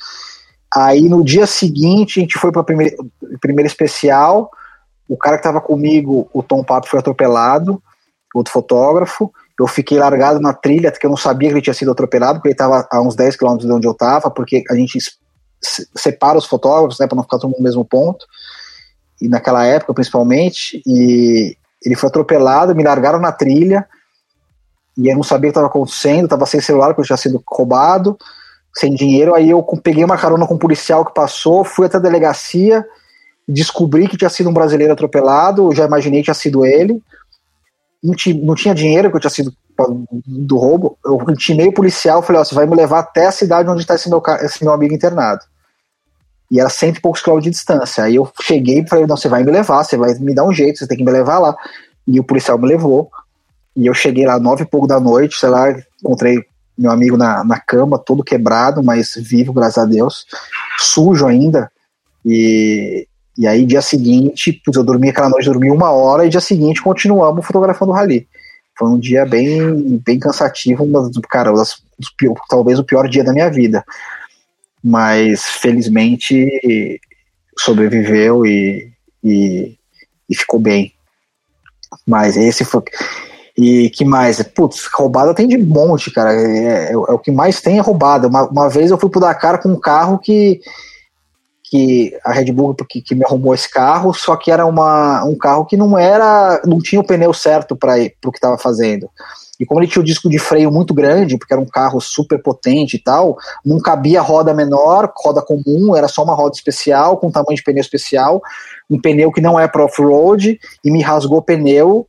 Aí 0.75 1.09
no 1.09 1.25
dia 1.25 1.47
seguinte, 1.47 2.21
a 2.21 2.23
gente 2.23 2.39
foi 2.39 2.53
para 2.53 2.63
primeira, 2.63 2.97
primeira 3.41 3.67
especial. 3.67 4.51
O 5.09 5.17
cara 5.17 5.37
que 5.37 5.41
estava 5.41 5.61
comigo, 5.61 6.31
o 6.33 6.43
Tom 6.43 6.63
Papo, 6.63 6.89
foi 6.89 7.01
atropelado, 7.01 7.83
outro 8.35 8.53
fotógrafo. 8.53 9.33
Eu 9.59 9.67
fiquei 9.67 9.99
largado 9.99 10.41
na 10.41 10.53
trilha, 10.53 10.91
porque 10.91 11.07
eu 11.07 11.11
não 11.11 11.17
sabia 11.17 11.49
que 11.49 11.55
ele 11.55 11.63
tinha 11.63 11.75
sido 11.75 11.91
atropelado, 11.91 12.39
porque 12.39 12.49
ele 12.49 12.55
estava 12.55 12.87
a 12.91 13.01
uns 13.01 13.15
10 13.15 13.37
km 13.37 13.57
de 13.57 13.71
onde 13.71 13.87
eu 13.87 13.93
estava, 13.93 14.31
porque 14.31 14.63
a 14.71 14.75
gente 14.75 14.99
separa 15.61 16.39
os 16.39 16.47
fotógrafos, 16.47 16.99
né, 16.99 17.07
para 17.07 17.17
não 17.17 17.23
ficar 17.23 17.39
todo 17.39 17.51
mundo 17.51 17.59
no 17.59 17.65
mesmo 17.65 17.85
ponto. 17.85 18.27
E 19.21 19.29
naquela 19.29 19.65
época, 19.65 19.95
principalmente, 19.95 20.83
e 20.87 21.57
ele 21.85 21.95
foi 21.95 22.09
atropelado, 22.09 22.75
me 22.75 22.83
largaram 22.83 23.21
na 23.21 23.31
trilha, 23.31 23.87
e 24.97 25.09
eu 25.09 25.17
não 25.17 25.23
sabia 25.23 25.49
o 25.49 25.53
que 25.53 25.59
estava 25.59 25.67
acontecendo, 25.67 26.25
estava 26.25 26.47
sem 26.47 26.61
celular, 26.61 26.89
porque 26.89 27.03
eu 27.03 27.07
tinha 27.07 27.17
sido 27.17 27.43
roubado, 27.47 28.17
sem 28.75 28.95
dinheiro. 28.95 29.35
Aí 29.35 29.51
eu 29.51 29.63
peguei 29.83 30.05
uma 30.05 30.19
carona 30.19 30.47
com 30.47 30.55
um 30.55 30.59
policial 30.59 31.05
que 31.05 31.15
passou, 31.15 31.65
fui 31.65 31.87
até 31.87 31.97
a 31.97 32.01
delegacia, 32.01 32.85
descobri 33.49 34.09
que 34.09 34.17
tinha 34.17 34.31
sido 34.31 34.51
um 34.51 34.55
brasileiro 34.55 34.93
atropelado, 34.93 35.75
já 35.75 35.87
imaginei 35.87 36.21
que 36.21 36.25
tinha 36.25 36.35
sido 36.35 36.65
ele. 36.65 37.03
Não 38.03 38.55
tinha 38.55 38.75
dinheiro, 38.75 39.11
que 39.11 39.17
eu 39.17 39.21
tinha 39.21 39.31
sido 39.31 39.55
do 40.27 40.57
roubo. 40.57 40.99
Eu 41.05 41.25
intimei 41.29 41.69
o 41.69 41.73
policial, 41.73 42.23
falei: 42.23 42.41
Ó, 42.41 42.45
você 42.45 42.55
vai 42.55 42.67
me 42.67 42.75
levar 42.75 43.01
até 43.01 43.27
a 43.27 43.33
cidade 43.33 43.69
onde 43.69 43.83
está 43.83 43.95
esse 43.95 44.09
meu, 44.09 44.23
esse 44.41 44.65
meu 44.65 44.73
amigo 44.73 44.95
internado. 44.95 45.43
E 46.51 46.61
era 46.61 46.69
cento 46.69 46.99
e 46.99 47.01
poucos 47.01 47.23
quilômetros 47.23 47.51
de 47.51 47.57
distância. 47.57 48.05
Aí 48.05 48.17
eu 48.17 48.31
cheguei 48.43 48.81
e 48.81 48.89
falei: 48.89 49.07
Não, 49.07 49.17
você 49.17 49.29
vai 49.29 49.45
me 49.45 49.53
levar, 49.53 49.85
você 49.85 49.97
vai 49.97 50.15
me 50.15 50.35
dar 50.35 50.45
um 50.45 50.53
jeito, 50.53 50.79
você 50.79 50.87
tem 50.87 50.99
que 50.99 51.05
me 51.05 51.13
levar 51.13 51.39
lá. 51.39 51.55
E 52.07 52.19
o 52.19 52.25
policial 52.25 52.59
me 52.59 52.67
levou. 52.67 53.11
E 53.77 53.87
eu 53.87 53.95
cheguei 53.95 54.27
lá 54.27 54.39
nove 54.39 54.65
e 54.65 54.67
pouco 54.67 54.87
da 54.87 55.01
noite, 55.01 55.39
sei 55.39 55.49
lá, 55.49 55.71
encontrei 56.03 56.45
meu 56.77 56.91
amigo 56.91 57.17
na, 57.17 57.45
na 57.45 57.59
cama, 57.61 57.99
todo 57.99 58.25
quebrado, 58.25 58.83
mas 58.83 59.15
vivo, 59.17 59.53
graças 59.53 59.79
a 59.79 59.87
Deus, 59.87 60.27
sujo 60.79 61.27
ainda. 61.27 61.71
E, 62.25 63.07
e 63.37 63.47
aí, 63.47 63.65
dia 63.65 63.81
seguinte, 63.81 64.61
eu 64.75 64.85
dormi 64.85 65.09
aquela 65.09 65.29
noite, 65.29 65.47
dormi 65.47 65.71
uma 65.71 65.91
hora, 65.91 66.27
e 66.27 66.29
dia 66.29 66.41
seguinte 66.41 66.83
continuamos 66.83 67.47
fotografando 67.47 67.93
o 67.93 67.95
rally. 67.95 68.29
Foi 68.79 68.89
um 68.89 68.99
dia 68.99 69.25
bem, 69.25 70.01
bem 70.05 70.19
cansativo, 70.19 70.87
mas, 70.87 71.09
cara, 71.31 71.53
das, 71.53 71.83
talvez 72.49 72.79
o 72.79 72.85
pior 72.85 73.09
dia 73.09 73.25
da 73.25 73.33
minha 73.33 73.51
vida. 73.51 73.85
Mas, 74.83 75.45
felizmente, 75.45 77.01
sobreviveu 77.59 78.45
e, 78.45 78.93
e, 79.23 79.77
e 80.29 80.37
ficou 80.37 80.59
bem. 80.59 80.93
Mas 82.07 82.37
esse 82.37 82.65
foi. 82.65 82.83
E 83.57 83.91
que 83.91 84.05
mais? 84.05 84.43
Putz, 84.43 84.89
roubada 84.93 85.35
tem 85.35 85.47
de 85.47 85.59
monte, 85.59 86.11
cara. 86.11 86.33
É, 86.35 86.91
é, 86.91 86.93
é, 86.93 86.97
o 86.97 87.19
que 87.19 87.31
mais 87.31 87.61
tem 87.61 87.79
é 87.79 87.83
roubada. 87.83 88.27
Uma, 88.27 88.49
uma 88.49 88.69
vez 88.69 88.91
eu 88.91 88.99
fui 88.99 89.11
pro 89.11 89.21
Dakar 89.21 89.61
com 89.61 89.69
um 89.69 89.79
carro 89.79 90.19
que 90.19 90.61
que 91.73 92.15
a 92.23 92.33
Red 92.33 92.53
Bull 92.53 92.77
que, 92.87 93.01
que 93.01 93.15
me 93.15 93.25
arrumou 93.25 93.55
esse 93.55 93.67
carro, 93.67 94.13
só 94.13 94.37
que 94.37 94.51
era 94.51 94.67
uma, 94.67 95.25
um 95.25 95.35
carro 95.35 95.65
que 95.65 95.75
não 95.75 95.97
era, 95.97 96.61
não 96.67 96.79
tinha 96.79 97.01
o 97.01 97.07
pneu 97.07 97.33
certo 97.33 97.75
para 97.75 97.95
o 98.27 98.31
que 98.31 98.37
estava 98.37 98.59
fazendo. 98.59 99.09
E 99.59 99.65
como 99.65 99.81
ele 99.81 99.87
tinha 99.87 100.03
o 100.03 100.05
disco 100.05 100.29
de 100.29 100.39
freio 100.39 100.71
muito 100.71 100.93
grande, 100.93 101.39
porque 101.39 101.55
era 101.55 101.63
um 101.63 101.67
carro 101.67 101.99
super 101.99 102.43
potente 102.43 102.97
e 102.97 102.99
tal, 102.99 103.39
não 103.65 103.81
cabia 103.81 104.21
roda 104.21 104.53
menor, 104.53 105.11
roda 105.17 105.41
comum, 105.41 105.97
era 105.97 106.09
só 106.09 106.23
uma 106.23 106.35
roda 106.35 106.55
especial, 106.55 107.17
com 107.17 107.31
tamanho 107.31 107.57
de 107.57 107.63
pneu 107.63 107.81
especial, 107.81 108.43
um 108.91 109.01
pneu 109.01 109.33
que 109.33 109.41
não 109.41 109.59
é 109.59 109.67
para 109.67 109.83
off-road, 109.83 110.61
e 110.85 110.91
me 110.91 111.01
rasgou 111.01 111.39
o 111.39 111.43
pneu, 111.43 112.07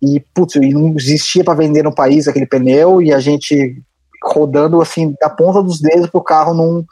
e, 0.00 0.20
putz, 0.32 0.54
e 0.54 0.72
não 0.72 0.94
existia 0.96 1.42
para 1.42 1.54
vender 1.54 1.82
no 1.82 1.92
país 1.92 2.28
aquele 2.28 2.46
pneu 2.46 3.02
e 3.02 3.12
a 3.12 3.18
gente 3.18 3.82
rodando 4.22 4.80
assim 4.80 5.12
da 5.20 5.28
ponta 5.28 5.60
dos 5.60 5.80
dedos 5.80 6.08
para 6.08 6.20
o 6.20 6.22
carro 6.22 6.54
não, 6.54 6.86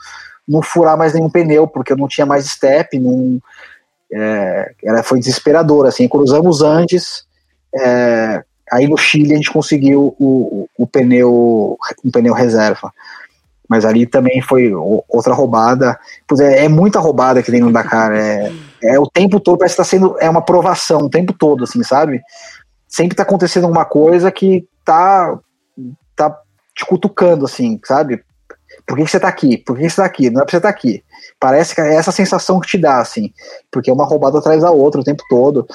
não 0.50 0.62
furar 0.62 0.96
mais 0.96 1.14
nenhum 1.14 1.30
pneu, 1.30 1.66
porque 1.66 1.92
eu 1.92 1.96
não 1.96 2.08
tinha 2.08 2.26
mais 2.26 2.46
step, 2.46 2.98
não, 2.98 3.40
é, 4.12 4.72
era, 4.84 5.02
foi 5.02 5.20
desesperador. 5.20 5.86
Assim, 5.86 6.08
cruzamos 6.08 6.62
Andes, 6.62 7.24
é, 7.74 8.42
aí 8.70 8.88
no 8.88 8.96
Chile 8.96 9.32
a 9.32 9.36
gente 9.36 9.52
conseguiu 9.52 10.14
o, 10.18 10.68
o, 10.76 10.84
o 10.84 10.86
pneu, 10.86 11.78
um 12.04 12.10
pneu 12.10 12.34
reserva. 12.34 12.92
Mas 13.68 13.84
ali 13.84 14.04
também 14.04 14.42
foi 14.42 14.72
outra 15.08 15.32
roubada. 15.32 15.96
Pois 16.26 16.40
é, 16.40 16.64
é 16.64 16.68
muita 16.68 16.98
roubada 16.98 17.40
que 17.40 17.52
tem 17.52 17.60
no 17.60 17.72
Dakar. 17.72 18.12
É, 18.12 18.52
é 18.82 18.98
o 18.98 19.06
tempo 19.06 19.38
todo, 19.38 19.58
parece 19.58 19.76
que 19.76 19.82
está 19.82 19.88
sendo 19.88 20.16
é 20.18 20.28
uma 20.28 20.42
provação, 20.42 21.02
o 21.02 21.10
tempo 21.10 21.32
todo, 21.32 21.62
assim, 21.62 21.82
sabe? 21.84 22.20
sempre 22.90 23.16
tá 23.16 23.22
acontecendo 23.22 23.64
alguma 23.64 23.84
coisa 23.84 24.32
que 24.32 24.66
tá, 24.84 25.38
tá 26.16 26.36
te 26.74 26.84
cutucando, 26.84 27.44
assim, 27.44 27.80
sabe? 27.84 28.22
Por 28.86 28.96
que, 28.96 29.06
você 29.06 29.20
tá 29.20 29.28
aqui? 29.28 29.56
Por 29.58 29.76
que, 29.76 29.88
você 29.88 29.96
tá 29.96 30.04
aqui? 30.04 30.30
Não 30.30 30.42
é 30.42 30.44
pra 30.44 30.50
você 30.50 30.56
estar 30.56 30.72
tá 30.72 30.74
aqui. 30.74 31.02
Parece 31.38 31.74
que 31.74 31.80
é 31.80 31.94
essa 31.94 32.12
sensação 32.12 32.60
que 32.60 32.68
te 32.68 32.78
dá, 32.78 33.00
assim, 33.00 33.32
porque 33.70 33.90
é 33.90 33.92
uma 33.92 34.04
roubada 34.04 34.38
atrás 34.38 34.62
da 34.62 34.70
outra 34.70 35.00
o 35.00 35.04
tempo 35.04 35.22
todo. 35.28 35.66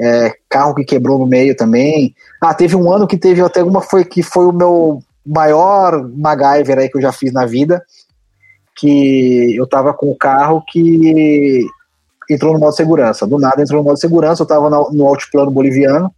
É, 0.00 0.32
carro 0.48 0.74
que 0.74 0.84
quebrou 0.84 1.18
no 1.18 1.26
meio 1.26 1.54
também. 1.56 2.14
Ah, 2.40 2.54
teve 2.54 2.74
um 2.74 2.90
ano 2.92 3.06
que 3.06 3.18
teve 3.18 3.42
até 3.42 3.62
uma 3.62 3.82
foi 3.82 4.04
que 4.04 4.22
foi 4.22 4.46
o 4.46 4.52
meu 4.52 5.02
maior 5.26 6.08
MacGyver 6.08 6.78
aí 6.78 6.88
que 6.88 6.96
eu 6.96 7.02
já 7.02 7.12
fiz 7.12 7.32
na 7.32 7.44
vida, 7.44 7.84
que 8.76 9.54
eu 9.56 9.66
tava 9.66 9.92
com 9.92 10.10
o 10.10 10.16
carro 10.16 10.62
que 10.66 11.66
entrou 12.30 12.52
no 12.52 12.58
modo 12.58 12.74
segurança. 12.74 13.26
Do 13.26 13.38
nada 13.38 13.62
entrou 13.62 13.82
no 13.82 13.88
modo 13.88 13.98
segurança, 13.98 14.42
eu 14.42 14.46
tava 14.46 14.70
no, 14.70 14.90
no 14.90 15.06
altiplano 15.06 15.50
boliviano, 15.50 16.12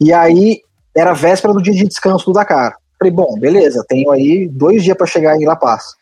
e 0.00 0.12
aí 0.12 0.62
era 0.96 1.12
véspera 1.12 1.52
do 1.52 1.62
dia 1.62 1.74
de 1.74 1.86
descanso 1.86 2.26
do 2.26 2.32
Dakar. 2.32 2.76
Falei, 3.00 3.12
bom, 3.12 3.34
beleza, 3.38 3.82
tenho 3.88 4.10
aí 4.10 4.46
dois 4.46 4.84
dias 4.84 4.94
para 4.94 5.06
chegar 5.06 5.34
em 5.34 5.46
La 5.46 5.56
Paz. 5.56 5.94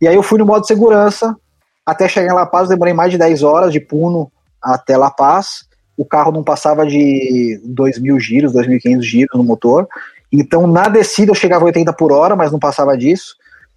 E 0.00 0.08
aí 0.08 0.14
eu 0.14 0.22
fui 0.22 0.38
no 0.38 0.46
modo 0.46 0.66
segurança, 0.66 1.36
até 1.84 2.08
chegar 2.08 2.32
em 2.32 2.34
La 2.34 2.46
Paz, 2.46 2.70
demorei 2.70 2.94
mais 2.94 3.12
de 3.12 3.18
10 3.18 3.42
horas 3.42 3.70
de 3.70 3.78
Puno 3.78 4.32
até 4.62 4.96
La 4.96 5.10
Paz. 5.10 5.66
O 5.98 6.04
carro 6.04 6.32
não 6.32 6.42
passava 6.42 6.86
de 6.86 7.60
2.000 7.66 8.18
giros, 8.18 8.54
2.500 8.54 9.02
giros 9.02 9.36
no 9.36 9.44
motor. 9.44 9.86
Então 10.32 10.66
na 10.66 10.88
descida 10.88 11.30
eu 11.30 11.34
chegava 11.34 11.64
a 11.64 11.66
80 11.66 11.92
por 11.92 12.10
hora, 12.10 12.34
mas 12.34 12.50
não 12.50 12.58
passava 12.58 12.96
disso. 12.96 13.36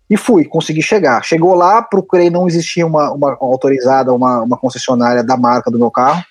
E 0.10 0.16
fui, 0.16 0.46
consegui 0.46 0.82
chegar. 0.82 1.22
Chegou 1.22 1.56
lá, 1.56 1.82
procurei, 1.82 2.30
não 2.30 2.48
existia 2.48 2.88
uma, 2.88 3.12
uma 3.12 3.38
autorizada, 3.42 4.14
uma, 4.14 4.42
uma 4.42 4.58
concessionária 4.58 5.22
da 5.22 5.36
marca 5.36 5.70
do 5.70 5.80
meu 5.80 5.92
carro. 5.92 6.24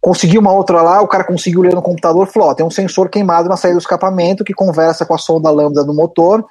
Consegui 0.00 0.38
uma 0.38 0.52
outra 0.52 0.82
lá, 0.82 1.00
o 1.00 1.08
cara 1.08 1.24
conseguiu 1.24 1.62
ler 1.62 1.74
no 1.74 1.82
computador 1.82 2.26
falou: 2.28 2.50
ó, 2.50 2.54
tem 2.54 2.64
um 2.64 2.70
sensor 2.70 3.08
queimado 3.08 3.48
na 3.48 3.56
saída 3.56 3.76
do 3.76 3.80
escapamento 3.80 4.44
que 4.44 4.54
conversa 4.54 5.04
com 5.04 5.14
a 5.14 5.18
sonda 5.18 5.50
lambda 5.50 5.84
do 5.84 5.94
motor 5.94 6.44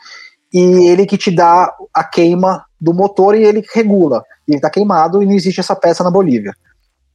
e 0.54 0.88
ele 0.88 1.06
que 1.06 1.18
te 1.18 1.32
dá 1.32 1.74
a 1.94 2.04
queima 2.04 2.64
do 2.80 2.94
motor 2.94 3.36
e 3.36 3.44
ele 3.44 3.64
regula. 3.74 4.24
Ele 4.48 4.58
está 4.58 4.70
queimado 4.70 5.22
e 5.22 5.26
não 5.26 5.34
existe 5.34 5.60
essa 5.60 5.76
peça 5.76 6.04
na 6.04 6.12
Bolívia. 6.12 6.54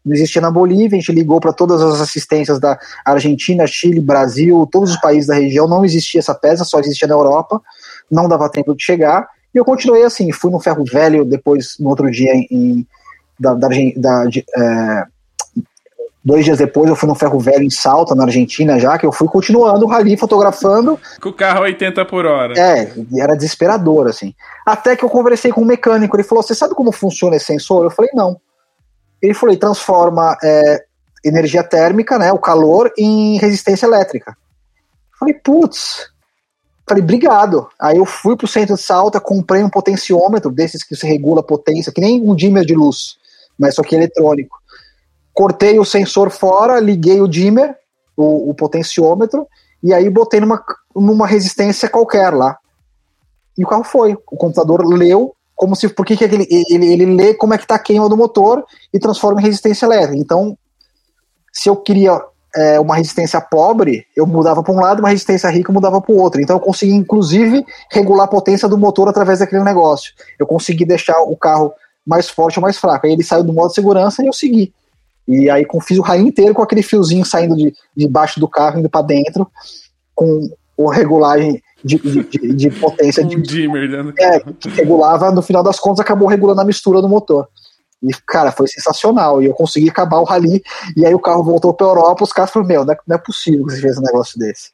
Não 0.04 0.14
existia 0.14 0.40
na 0.40 0.50
Bolívia, 0.50 0.96
a 0.96 1.00
gente 1.00 1.12
ligou 1.12 1.40
para 1.40 1.52
todas 1.52 1.80
as 1.82 2.00
assistências 2.00 2.58
da 2.58 2.78
Argentina, 3.04 3.66
Chile, 3.66 4.00
Brasil, 4.00 4.66
todos 4.70 4.92
os 4.92 5.00
países 5.00 5.26
da 5.26 5.34
região, 5.34 5.68
não 5.68 5.84
existia 5.84 6.20
essa 6.20 6.34
peça, 6.34 6.64
só 6.64 6.80
existia 6.80 7.06
na 7.06 7.14
Europa, 7.14 7.60
não 8.10 8.28
dava 8.28 8.48
tempo 8.48 8.74
de 8.74 8.82
chegar. 8.82 9.28
E 9.54 9.58
eu 9.58 9.64
continuei 9.64 10.04
assim, 10.04 10.32
fui 10.32 10.50
no 10.50 10.60
ferro 10.60 10.84
velho 10.84 11.24
depois, 11.24 11.76
no 11.78 11.90
outro 11.90 12.10
dia, 12.10 12.32
em, 12.34 12.86
da, 13.38 13.54
da, 13.54 13.68
da 13.96 14.24
de, 14.26 14.44
é, 14.56 15.04
Dois 16.22 16.44
dias 16.44 16.58
depois 16.58 16.88
eu 16.88 16.94
fui 16.94 17.08
no 17.08 17.14
Ferro 17.14 17.40
Velho 17.40 17.62
em 17.62 17.70
Salta, 17.70 18.14
na 18.14 18.24
Argentina 18.24 18.78
já, 18.78 18.98
que 18.98 19.06
eu 19.06 19.12
fui 19.12 19.26
continuando 19.26 19.86
o 19.86 19.88
rally, 19.88 20.18
fotografando. 20.18 21.00
Com 21.18 21.30
o 21.30 21.32
carro 21.32 21.62
80 21.62 22.04
por 22.04 22.26
hora. 22.26 22.52
É, 22.58 22.92
era 23.18 23.34
desesperador, 23.34 24.06
assim. 24.06 24.34
Até 24.66 24.94
que 24.96 25.02
eu 25.02 25.08
conversei 25.08 25.50
com 25.50 25.62
um 25.62 25.64
mecânico, 25.66 26.14
ele 26.14 26.22
falou, 26.22 26.42
você 26.42 26.54
sabe 26.54 26.74
como 26.74 26.92
funciona 26.92 27.36
esse 27.36 27.46
sensor? 27.46 27.84
Eu 27.84 27.90
falei, 27.90 28.10
não. 28.12 28.38
Ele 29.22 29.32
falou, 29.32 29.52
ele 29.52 29.60
transforma 29.60 30.36
é, 30.44 30.84
energia 31.24 31.62
térmica, 31.62 32.18
né, 32.18 32.30
o 32.30 32.38
calor, 32.38 32.92
em 32.98 33.38
resistência 33.38 33.86
elétrica. 33.86 34.36
Eu 35.12 35.18
falei, 35.18 35.34
putz. 35.34 36.10
Falei, 36.86 37.02
obrigado. 37.02 37.66
Aí 37.80 37.96
eu 37.96 38.04
fui 38.04 38.36
pro 38.36 38.46
centro 38.46 38.74
de 38.74 38.82
Salta, 38.82 39.20
comprei 39.20 39.62
um 39.62 39.70
potenciômetro, 39.70 40.50
desses 40.50 40.84
que 40.84 40.94
se 40.94 41.06
regula 41.06 41.40
a 41.40 41.44
potência, 41.44 41.92
que 41.92 42.00
nem 42.00 42.20
um 42.20 42.34
dimmer 42.34 42.66
de 42.66 42.74
luz, 42.74 43.16
mas 43.58 43.74
só 43.74 43.82
que 43.82 43.94
eletrônico 43.94 44.59
cortei 45.40 45.78
o 45.78 45.86
sensor 45.86 46.30
fora, 46.30 46.78
liguei 46.78 47.22
o 47.22 47.26
dimmer, 47.26 47.74
o, 48.14 48.50
o 48.50 48.54
potenciômetro, 48.54 49.48
e 49.82 49.94
aí 49.94 50.10
botei 50.10 50.38
numa, 50.38 50.62
numa 50.94 51.26
resistência 51.26 51.88
qualquer 51.88 52.34
lá. 52.34 52.58
E 53.56 53.64
o 53.64 53.66
carro 53.66 53.82
foi. 53.82 54.12
O 54.30 54.36
computador 54.36 54.84
leu 54.86 55.34
como 55.56 55.74
se. 55.74 55.88
Por 55.88 56.04
que, 56.04 56.22
ele, 56.22 56.46
ele, 56.68 56.92
ele 56.92 57.06
lê 57.06 57.32
como 57.32 57.54
é 57.54 57.56
que 57.56 57.64
está 57.64 57.76
a 57.76 57.78
queima 57.78 58.06
do 58.06 58.18
motor 58.18 58.62
e 58.92 58.98
transforma 58.98 59.40
em 59.40 59.44
resistência 59.44 59.86
elétrica. 59.86 60.20
Então, 60.20 60.58
se 61.50 61.70
eu 61.70 61.76
queria 61.76 62.22
é, 62.54 62.78
uma 62.78 62.96
resistência 62.96 63.40
pobre, 63.40 64.04
eu 64.14 64.26
mudava 64.26 64.62
para 64.62 64.74
um 64.74 64.80
lado, 64.80 65.00
uma 65.00 65.08
resistência 65.08 65.48
rica 65.48 65.70
eu 65.70 65.74
mudava 65.74 66.02
para 66.02 66.12
o 66.12 66.18
outro. 66.18 66.42
Então 66.42 66.56
eu 66.56 66.60
consegui, 66.60 66.92
inclusive, 66.92 67.64
regular 67.90 68.24
a 68.24 68.30
potência 68.30 68.68
do 68.68 68.76
motor 68.76 69.08
através 69.08 69.38
daquele 69.38 69.64
negócio. 69.64 70.12
Eu 70.38 70.46
consegui 70.46 70.84
deixar 70.84 71.18
o 71.22 71.34
carro 71.34 71.72
mais 72.06 72.28
forte 72.28 72.58
ou 72.58 72.62
mais 72.62 72.76
fraco. 72.76 73.06
Aí 73.06 73.14
ele 73.14 73.24
saiu 73.24 73.42
do 73.42 73.54
modo 73.54 73.70
de 73.70 73.76
segurança 73.76 74.22
e 74.22 74.26
eu 74.26 74.34
segui. 74.34 74.74
E 75.26 75.48
aí 75.48 75.66
fiz 75.82 75.98
o 75.98 76.02
raio 76.02 76.26
inteiro 76.26 76.54
com 76.54 76.62
aquele 76.62 76.82
fiozinho 76.82 77.24
saindo 77.24 77.56
de, 77.56 77.72
de 77.96 78.08
baixo 78.08 78.40
do 78.40 78.48
carro, 78.48 78.78
indo 78.78 78.90
para 78.90 79.06
dentro, 79.06 79.46
com 80.14 80.50
a 80.88 80.94
regulagem 80.94 81.62
de, 81.84 81.98
de, 81.98 82.22
de, 82.24 82.54
de 82.54 82.70
potência. 82.70 83.22
Um 83.24 83.28
de, 83.28 83.42
dimmer, 83.42 83.88
né? 83.88 84.12
É, 84.18 84.40
que 84.40 84.68
regulava, 84.70 85.30
no 85.30 85.42
final 85.42 85.62
das 85.62 85.78
contas, 85.78 86.00
acabou 86.00 86.28
regulando 86.28 86.60
a 86.60 86.64
mistura 86.64 87.00
do 87.00 87.08
motor. 87.08 87.48
E, 88.02 88.08
cara, 88.26 88.50
foi 88.50 88.66
sensacional. 88.66 89.42
E 89.42 89.46
eu 89.46 89.54
consegui 89.54 89.90
acabar 89.90 90.20
o 90.20 90.24
rally. 90.24 90.62
E 90.96 91.04
aí 91.04 91.14
o 91.14 91.20
carro 91.20 91.44
voltou 91.44 91.74
pra 91.74 91.86
Europa. 91.86 92.24
Os 92.24 92.32
caras 92.32 92.50
falaram: 92.50 92.68
Meu, 92.68 92.84
não 92.84 92.94
é, 92.94 92.96
não 93.06 93.16
é 93.16 93.18
possível 93.18 93.66
que 93.66 93.74
você 93.74 93.80
fez 93.80 93.98
um 93.98 94.02
negócio 94.02 94.38
desse. 94.38 94.70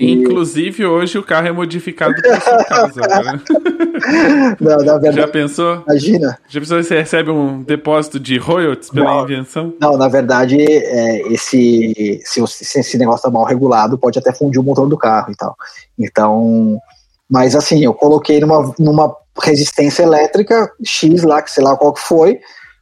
Inclusive, 0.00 0.86
hoje 0.86 1.18
o 1.18 1.22
carro 1.22 1.46
é 1.48 1.52
modificado 1.52 2.14
por 2.14 2.40
sua 2.40 2.64
causa. 2.64 3.00
Né? 3.00 3.40
Não, 4.58 4.78
verdade, 4.98 5.16
Já 5.16 5.28
pensou? 5.28 5.84
Imagina. 5.86 6.38
Já 6.48 6.60
pensou 6.60 6.78
que 6.78 6.84
você 6.84 6.98
recebe 6.98 7.30
um 7.30 7.62
depósito 7.62 8.18
de 8.18 8.38
royalties 8.38 8.90
pela 8.90 9.16
Não. 9.16 9.24
invenção? 9.24 9.74
Não, 9.78 9.96
na 9.96 10.08
verdade, 10.08 10.56
é, 10.60 11.32
esse, 11.32 12.20
se, 12.24 12.46
se 12.46 12.80
esse 12.80 12.98
negócio 12.98 13.22
tá 13.22 13.30
mal 13.30 13.44
regulado, 13.44 13.98
pode 13.98 14.18
até 14.18 14.32
fundir 14.32 14.58
o 14.60 14.64
motor 14.64 14.88
do 14.88 14.96
carro 14.96 15.32
e 15.32 15.36
tal. 15.36 15.54
Então, 15.98 16.80
mas 17.28 17.54
assim, 17.54 17.84
eu 17.84 17.92
coloquei 17.92 18.40
numa, 18.40 18.74
numa 18.78 19.14
resistência 19.42 20.02
elétrica 20.02 20.70
X 20.82 21.22
lá, 21.22 21.42
que 21.42 21.50
sei 21.50 21.62
lá 21.62 21.76
qual 21.76 21.92
que 21.92 22.00
foi, 22.00 22.40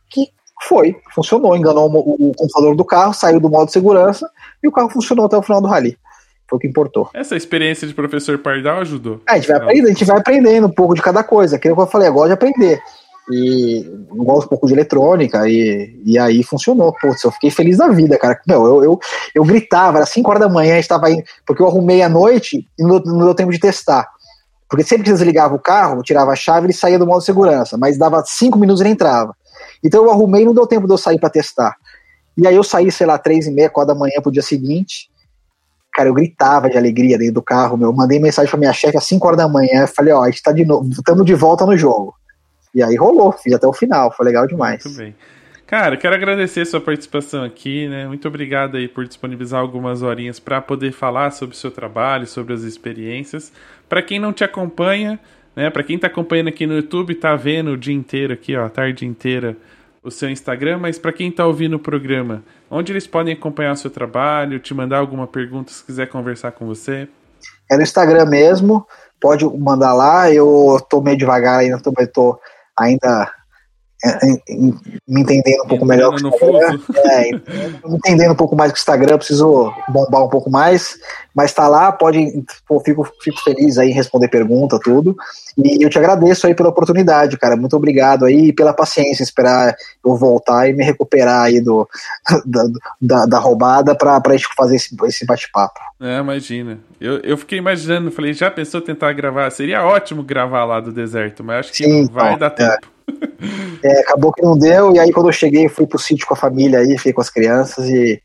que 0.09 0.29
foi, 0.67 0.97
funcionou, 1.15 1.57
enganou 1.57 1.91
o, 1.91 2.31
o 2.31 2.35
computador 2.35 2.77
do 2.77 2.85
carro, 2.85 3.13
saiu 3.13 3.41
do 3.41 3.51
modo 3.51 3.67
de 3.67 3.73
segurança 3.73 4.29
e 4.63 4.69
o 4.69 4.73
carro 4.73 4.89
funcionou 4.89 5.27
até 5.27 5.37
o 5.37 5.43
final 5.43 5.61
do 5.61 5.69
rally. 5.69 5.99
Foi 6.49 6.57
o 6.57 6.61
que 6.61 6.67
importou. 6.67 7.11
Essa 7.13 7.37
experiência 7.37 7.87
de 7.87 7.93
professor 7.93 8.39
Pardal 8.39 8.81
ajudou. 8.81 9.21
É, 9.29 9.33
a 9.33 9.37
gente 9.37 9.49
vai 9.49 9.57
aprendendo, 9.59 9.85
a 9.85 9.89
gente 9.89 10.05
vai 10.05 10.19
aprendendo 10.19 10.67
um 10.67 10.73
pouco 10.73 10.95
de 10.95 11.03
cada 11.03 11.23
coisa. 11.23 11.57
Aquilo 11.57 11.77
que 11.77 11.83
eu 11.83 11.87
falei, 11.87 12.09
eu 12.09 12.13
gosto 12.13 12.29
de 12.29 12.33
aprender. 12.33 12.83
E 13.31 13.85
eu 14.11 14.25
gosto 14.25 14.47
um 14.47 14.49
pouco 14.49 14.67
de 14.67 14.73
eletrônica, 14.73 15.47
e, 15.47 16.01
e 16.05 16.19
aí 16.19 16.43
funcionou. 16.43 16.95
Putz, 16.99 17.23
eu 17.23 17.31
fiquei 17.31 17.51
feliz 17.51 17.77
da 17.77 17.89
vida, 17.89 18.17
cara. 18.19 18.41
Meu, 18.47 18.67
eu, 18.67 18.85
eu, 18.85 19.01
eu 19.35 19.45
gritava, 19.45 19.99
era 19.99 20.07
5 20.07 20.31
horas 20.31 20.41
da 20.41 20.49
manhã, 20.49 20.79
estava 20.79 21.11
indo, 21.11 21.23
porque 21.47 21.61
eu 21.61 21.67
arrumei 21.67 22.01
à 22.01 22.09
noite 22.09 22.67
e 22.79 22.83
não, 22.83 22.99
não 23.01 23.27
deu 23.27 23.35
tempo 23.35 23.53
de 23.53 23.59
testar. 23.59 24.09
Porque 24.71 24.85
sempre 24.85 25.05
que 25.05 25.13
desligava 25.13 25.55
o 25.55 25.59
carro, 25.59 25.99
eu 25.99 26.03
tirava 26.03 26.33
a 26.33 26.37
chave, 26.37 26.67
ele 26.67 26.73
saía 26.73 26.99
do 26.99 27.07
modo 27.07 27.21
de 27.21 27.27
segurança, 27.27 27.77
mas 27.77 27.99
dava 27.99 28.23
5 28.25 28.59
minutos 28.59 28.81
e 28.81 28.85
ele 28.85 28.93
entrava. 28.93 29.35
Então 29.85 30.05
eu 30.05 30.11
arrumei 30.11 30.43
e 30.43 30.45
não 30.47 30.55
deu 30.55 30.67
tempo 30.67 30.87
de 30.87 30.93
eu 30.93 30.99
sair 30.99 31.19
para 31.19 31.29
testar. 31.29 31.77
E 32.37 32.47
aí 32.47 32.55
eu 32.55 32.63
saí, 32.63 32.91
sei 32.91 33.07
lá, 33.07 33.19
três 33.19 33.47
e 33.47 33.51
meia, 33.51 33.69
quatro 33.69 33.93
da 33.93 33.99
manhã 33.99 34.21
pro 34.23 34.31
dia 34.31 34.43
seguinte. 34.43 35.11
Cara, 35.99 36.11
eu 36.11 36.15
gritava 36.15 36.71
de 36.71 36.79
alegria 36.79 37.19
dentro 37.19 37.35
do 37.35 37.43
carro, 37.43 37.77
meu. 37.77 37.89
Eu 37.89 37.93
mandei 37.93 38.21
mensagem 38.21 38.49
pra 38.49 38.57
minha 38.57 38.73
chefe 38.73 38.97
às 38.97 39.03
5 39.03 39.27
horas 39.27 39.37
da 39.37 39.49
manhã. 39.49 39.85
Falei, 39.85 40.15
ó, 40.15 40.23
a 40.23 40.31
gente 40.31 40.41
tá 40.41 40.53
de 40.53 40.65
novo, 40.65 40.89
estamos 40.89 41.27
de 41.27 41.35
volta 41.35 41.67
no 41.67 41.77
jogo. 41.77 42.15
E 42.73 42.81
aí 42.81 42.95
rolou, 42.95 43.33
fiz 43.33 43.53
até 43.53 43.67
o 43.67 43.73
final, 43.73 44.13
foi 44.13 44.27
legal 44.27 44.47
demais. 44.47 44.85
Muito 44.85 44.97
bem. 44.97 45.13
Cara, 45.67 45.97
quero 45.97 46.15
agradecer 46.15 46.65
sua 46.67 46.81
participação 46.81 47.43
aqui, 47.43 47.89
né? 47.89 48.07
Muito 48.07 48.29
obrigado 48.29 48.77
aí 48.77 48.87
por 48.87 49.09
disponibilizar 49.09 49.61
algumas 49.61 50.01
horinhas 50.01 50.39
para 50.39 50.61
poder 50.61 50.93
falar 50.93 51.33
sobre 51.33 51.57
o 51.57 51.59
seu 51.59 51.73
trabalho, 51.73 52.29
sobre 52.29 52.55
as 52.55 52.63
experiências. 52.63 53.53
Para 53.89 54.01
quem 54.01 54.21
não 54.21 54.33
te 54.33 54.45
acompanha, 54.45 55.19
né? 55.57 55.69
Para 55.69 55.83
quem 55.83 55.99
tá 55.99 56.07
acompanhando 56.07 56.47
aqui 56.47 56.65
no 56.65 56.77
YouTube, 56.77 57.13
tá 57.17 57.35
vendo 57.35 57.73
o 57.73 57.77
dia 57.77 57.93
inteiro 57.93 58.33
aqui, 58.33 58.55
ó, 58.57 58.67
a 58.67 58.71
tarde 58.71 59.05
inteira 59.05 59.57
o 60.09 60.11
seu 60.11 60.29
Instagram, 60.29 60.79
mas 60.79 60.99
para 60.99 61.13
quem 61.13 61.31
tá 61.31 61.47
ouvindo 61.47 61.77
o 61.77 61.79
programa, 61.79 62.43
onde 62.71 62.93
eles 62.93 63.07
podem 63.07 63.35
acompanhar 63.35 63.73
o 63.73 63.77
seu 63.77 63.91
trabalho, 63.91 64.59
te 64.59 64.75
mandar 64.75 64.99
alguma 64.99 65.27
pergunta 65.27 65.73
se 65.73 65.85
quiser 65.85 66.09
conversar 66.09 66.53
com 66.53 66.67
você? 66.67 67.09
É 67.71 67.77
no 67.77 67.83
Instagram 67.83 68.27
mesmo, 68.27 68.87
pode 69.21 69.45
mandar 69.59 69.93
lá. 69.93 70.31
Eu 70.33 70.79
tô 70.89 71.01
meio 71.01 71.17
devagar 71.17 71.61
ainda, 71.61 71.79
tô, 71.81 71.93
tô 72.13 72.41
ainda 72.77 73.33
me 75.09 75.21
entendendo 75.21 75.65
um 75.65 75.69
pouco 75.69 75.85
melhor 75.85 76.11
com 76.11 76.25
o 76.25 76.29
Instagram. 76.29 76.81
É, 77.05 77.33
me 77.33 77.97
entendendo 77.97 78.33
um 78.33 78.37
pouco 78.37 78.55
mais 78.55 78.71
com 78.71 78.77
o 78.77 78.79
Instagram, 78.79 79.19
preciso 79.19 79.73
bombar 79.89 80.25
um 80.25 80.29
pouco 80.29 80.49
mais, 80.49 80.97
mas 81.35 81.53
tá 81.53 81.67
lá, 81.67 81.91
pode, 81.91 82.45
pô, 82.67 82.79
fico, 82.81 83.05
fico 83.21 83.41
feliz 83.43 83.77
aí 83.77 83.91
em 83.91 83.95
responder 83.95 84.29
pergunta, 84.29 84.79
tudo. 84.79 85.17
E 85.57 85.85
eu 85.85 85.91
te 85.91 85.99
agradeço 85.99 86.47
aí 86.47 86.55
pela 86.55 86.69
oportunidade, 86.69 87.37
cara. 87.37 87.57
Muito 87.57 87.77
obrigado 87.77 88.25
aí 88.25 88.53
pela 88.53 88.73
paciência, 88.73 89.25
esperar 89.25 89.75
eu 90.05 90.17
voltar 90.17 90.69
e 90.69 90.73
me 90.73 90.85
recuperar 90.85 91.43
aí 91.43 91.61
do, 91.61 91.89
da, 92.47 92.65
da, 93.01 93.27
da 93.27 93.39
roubada 93.39 93.97
pra, 93.97 94.21
pra 94.21 94.37
gente 94.37 94.49
fazer 94.57 94.77
esse, 94.77 94.97
esse 95.05 95.27
bate-papo. 95.27 95.81
É, 96.01 96.19
imagina. 96.19 96.79
Eu, 97.01 97.19
eu 97.19 97.37
fiquei 97.37 97.59
imaginando, 97.59 98.13
falei, 98.13 98.33
já 98.33 98.49
pensou 98.49 98.81
tentar 98.81 99.13
gravar? 99.13 99.51
Seria 99.51 99.85
ótimo 99.85 100.23
gravar 100.23 100.65
lá 100.65 100.79
do 100.79 100.93
deserto, 100.93 101.43
mas 101.43 101.61
acho 101.61 101.73
que 101.73 101.85
Sim, 101.85 102.03
não 102.03 102.13
vai 102.13 102.33
não, 102.33 102.39
dar 102.39 102.51
tempo. 102.51 102.87
É. 102.95 102.98
É, 103.83 104.01
acabou 104.01 104.33
que 104.33 104.43
não 104.43 104.59
deu, 104.59 104.93
e 104.93 104.99
aí 104.99 105.13
quando 105.13 105.29
eu 105.29 105.33
cheguei, 105.33 105.69
fui 105.69 105.87
pro 105.87 105.99
sítio 105.99 106.27
com 106.27 106.35
a 106.35 106.37
família 106.37 106.81
aí, 106.81 106.97
fiquei 106.97 107.13
com 107.13 107.21
as 107.21 107.31
crianças 107.31 107.89
e, 107.89 108.21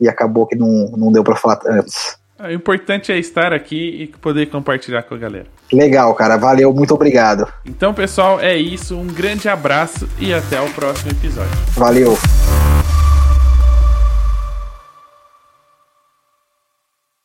e 0.00 0.08
acabou 0.08 0.46
que 0.46 0.56
não, 0.56 0.90
não 0.96 1.12
deu 1.12 1.22
pra 1.22 1.36
falar 1.36 1.60
antes. 1.66 2.16
O 2.40 2.50
importante 2.50 3.12
é 3.12 3.18
estar 3.18 3.52
aqui 3.52 4.02
e 4.02 4.06
poder 4.18 4.46
compartilhar 4.46 5.02
com 5.02 5.14
a 5.14 5.18
galera. 5.18 5.46
Legal, 5.72 6.14
cara. 6.14 6.36
Valeu, 6.36 6.72
muito 6.72 6.92
obrigado. 6.94 7.46
Então, 7.64 7.94
pessoal, 7.94 8.40
é 8.40 8.56
isso. 8.56 8.96
Um 8.96 9.06
grande 9.06 9.48
abraço 9.48 10.08
e 10.18 10.34
até 10.34 10.60
o 10.60 10.68
próximo 10.70 11.12
episódio. 11.12 11.56
Valeu. 11.76 12.18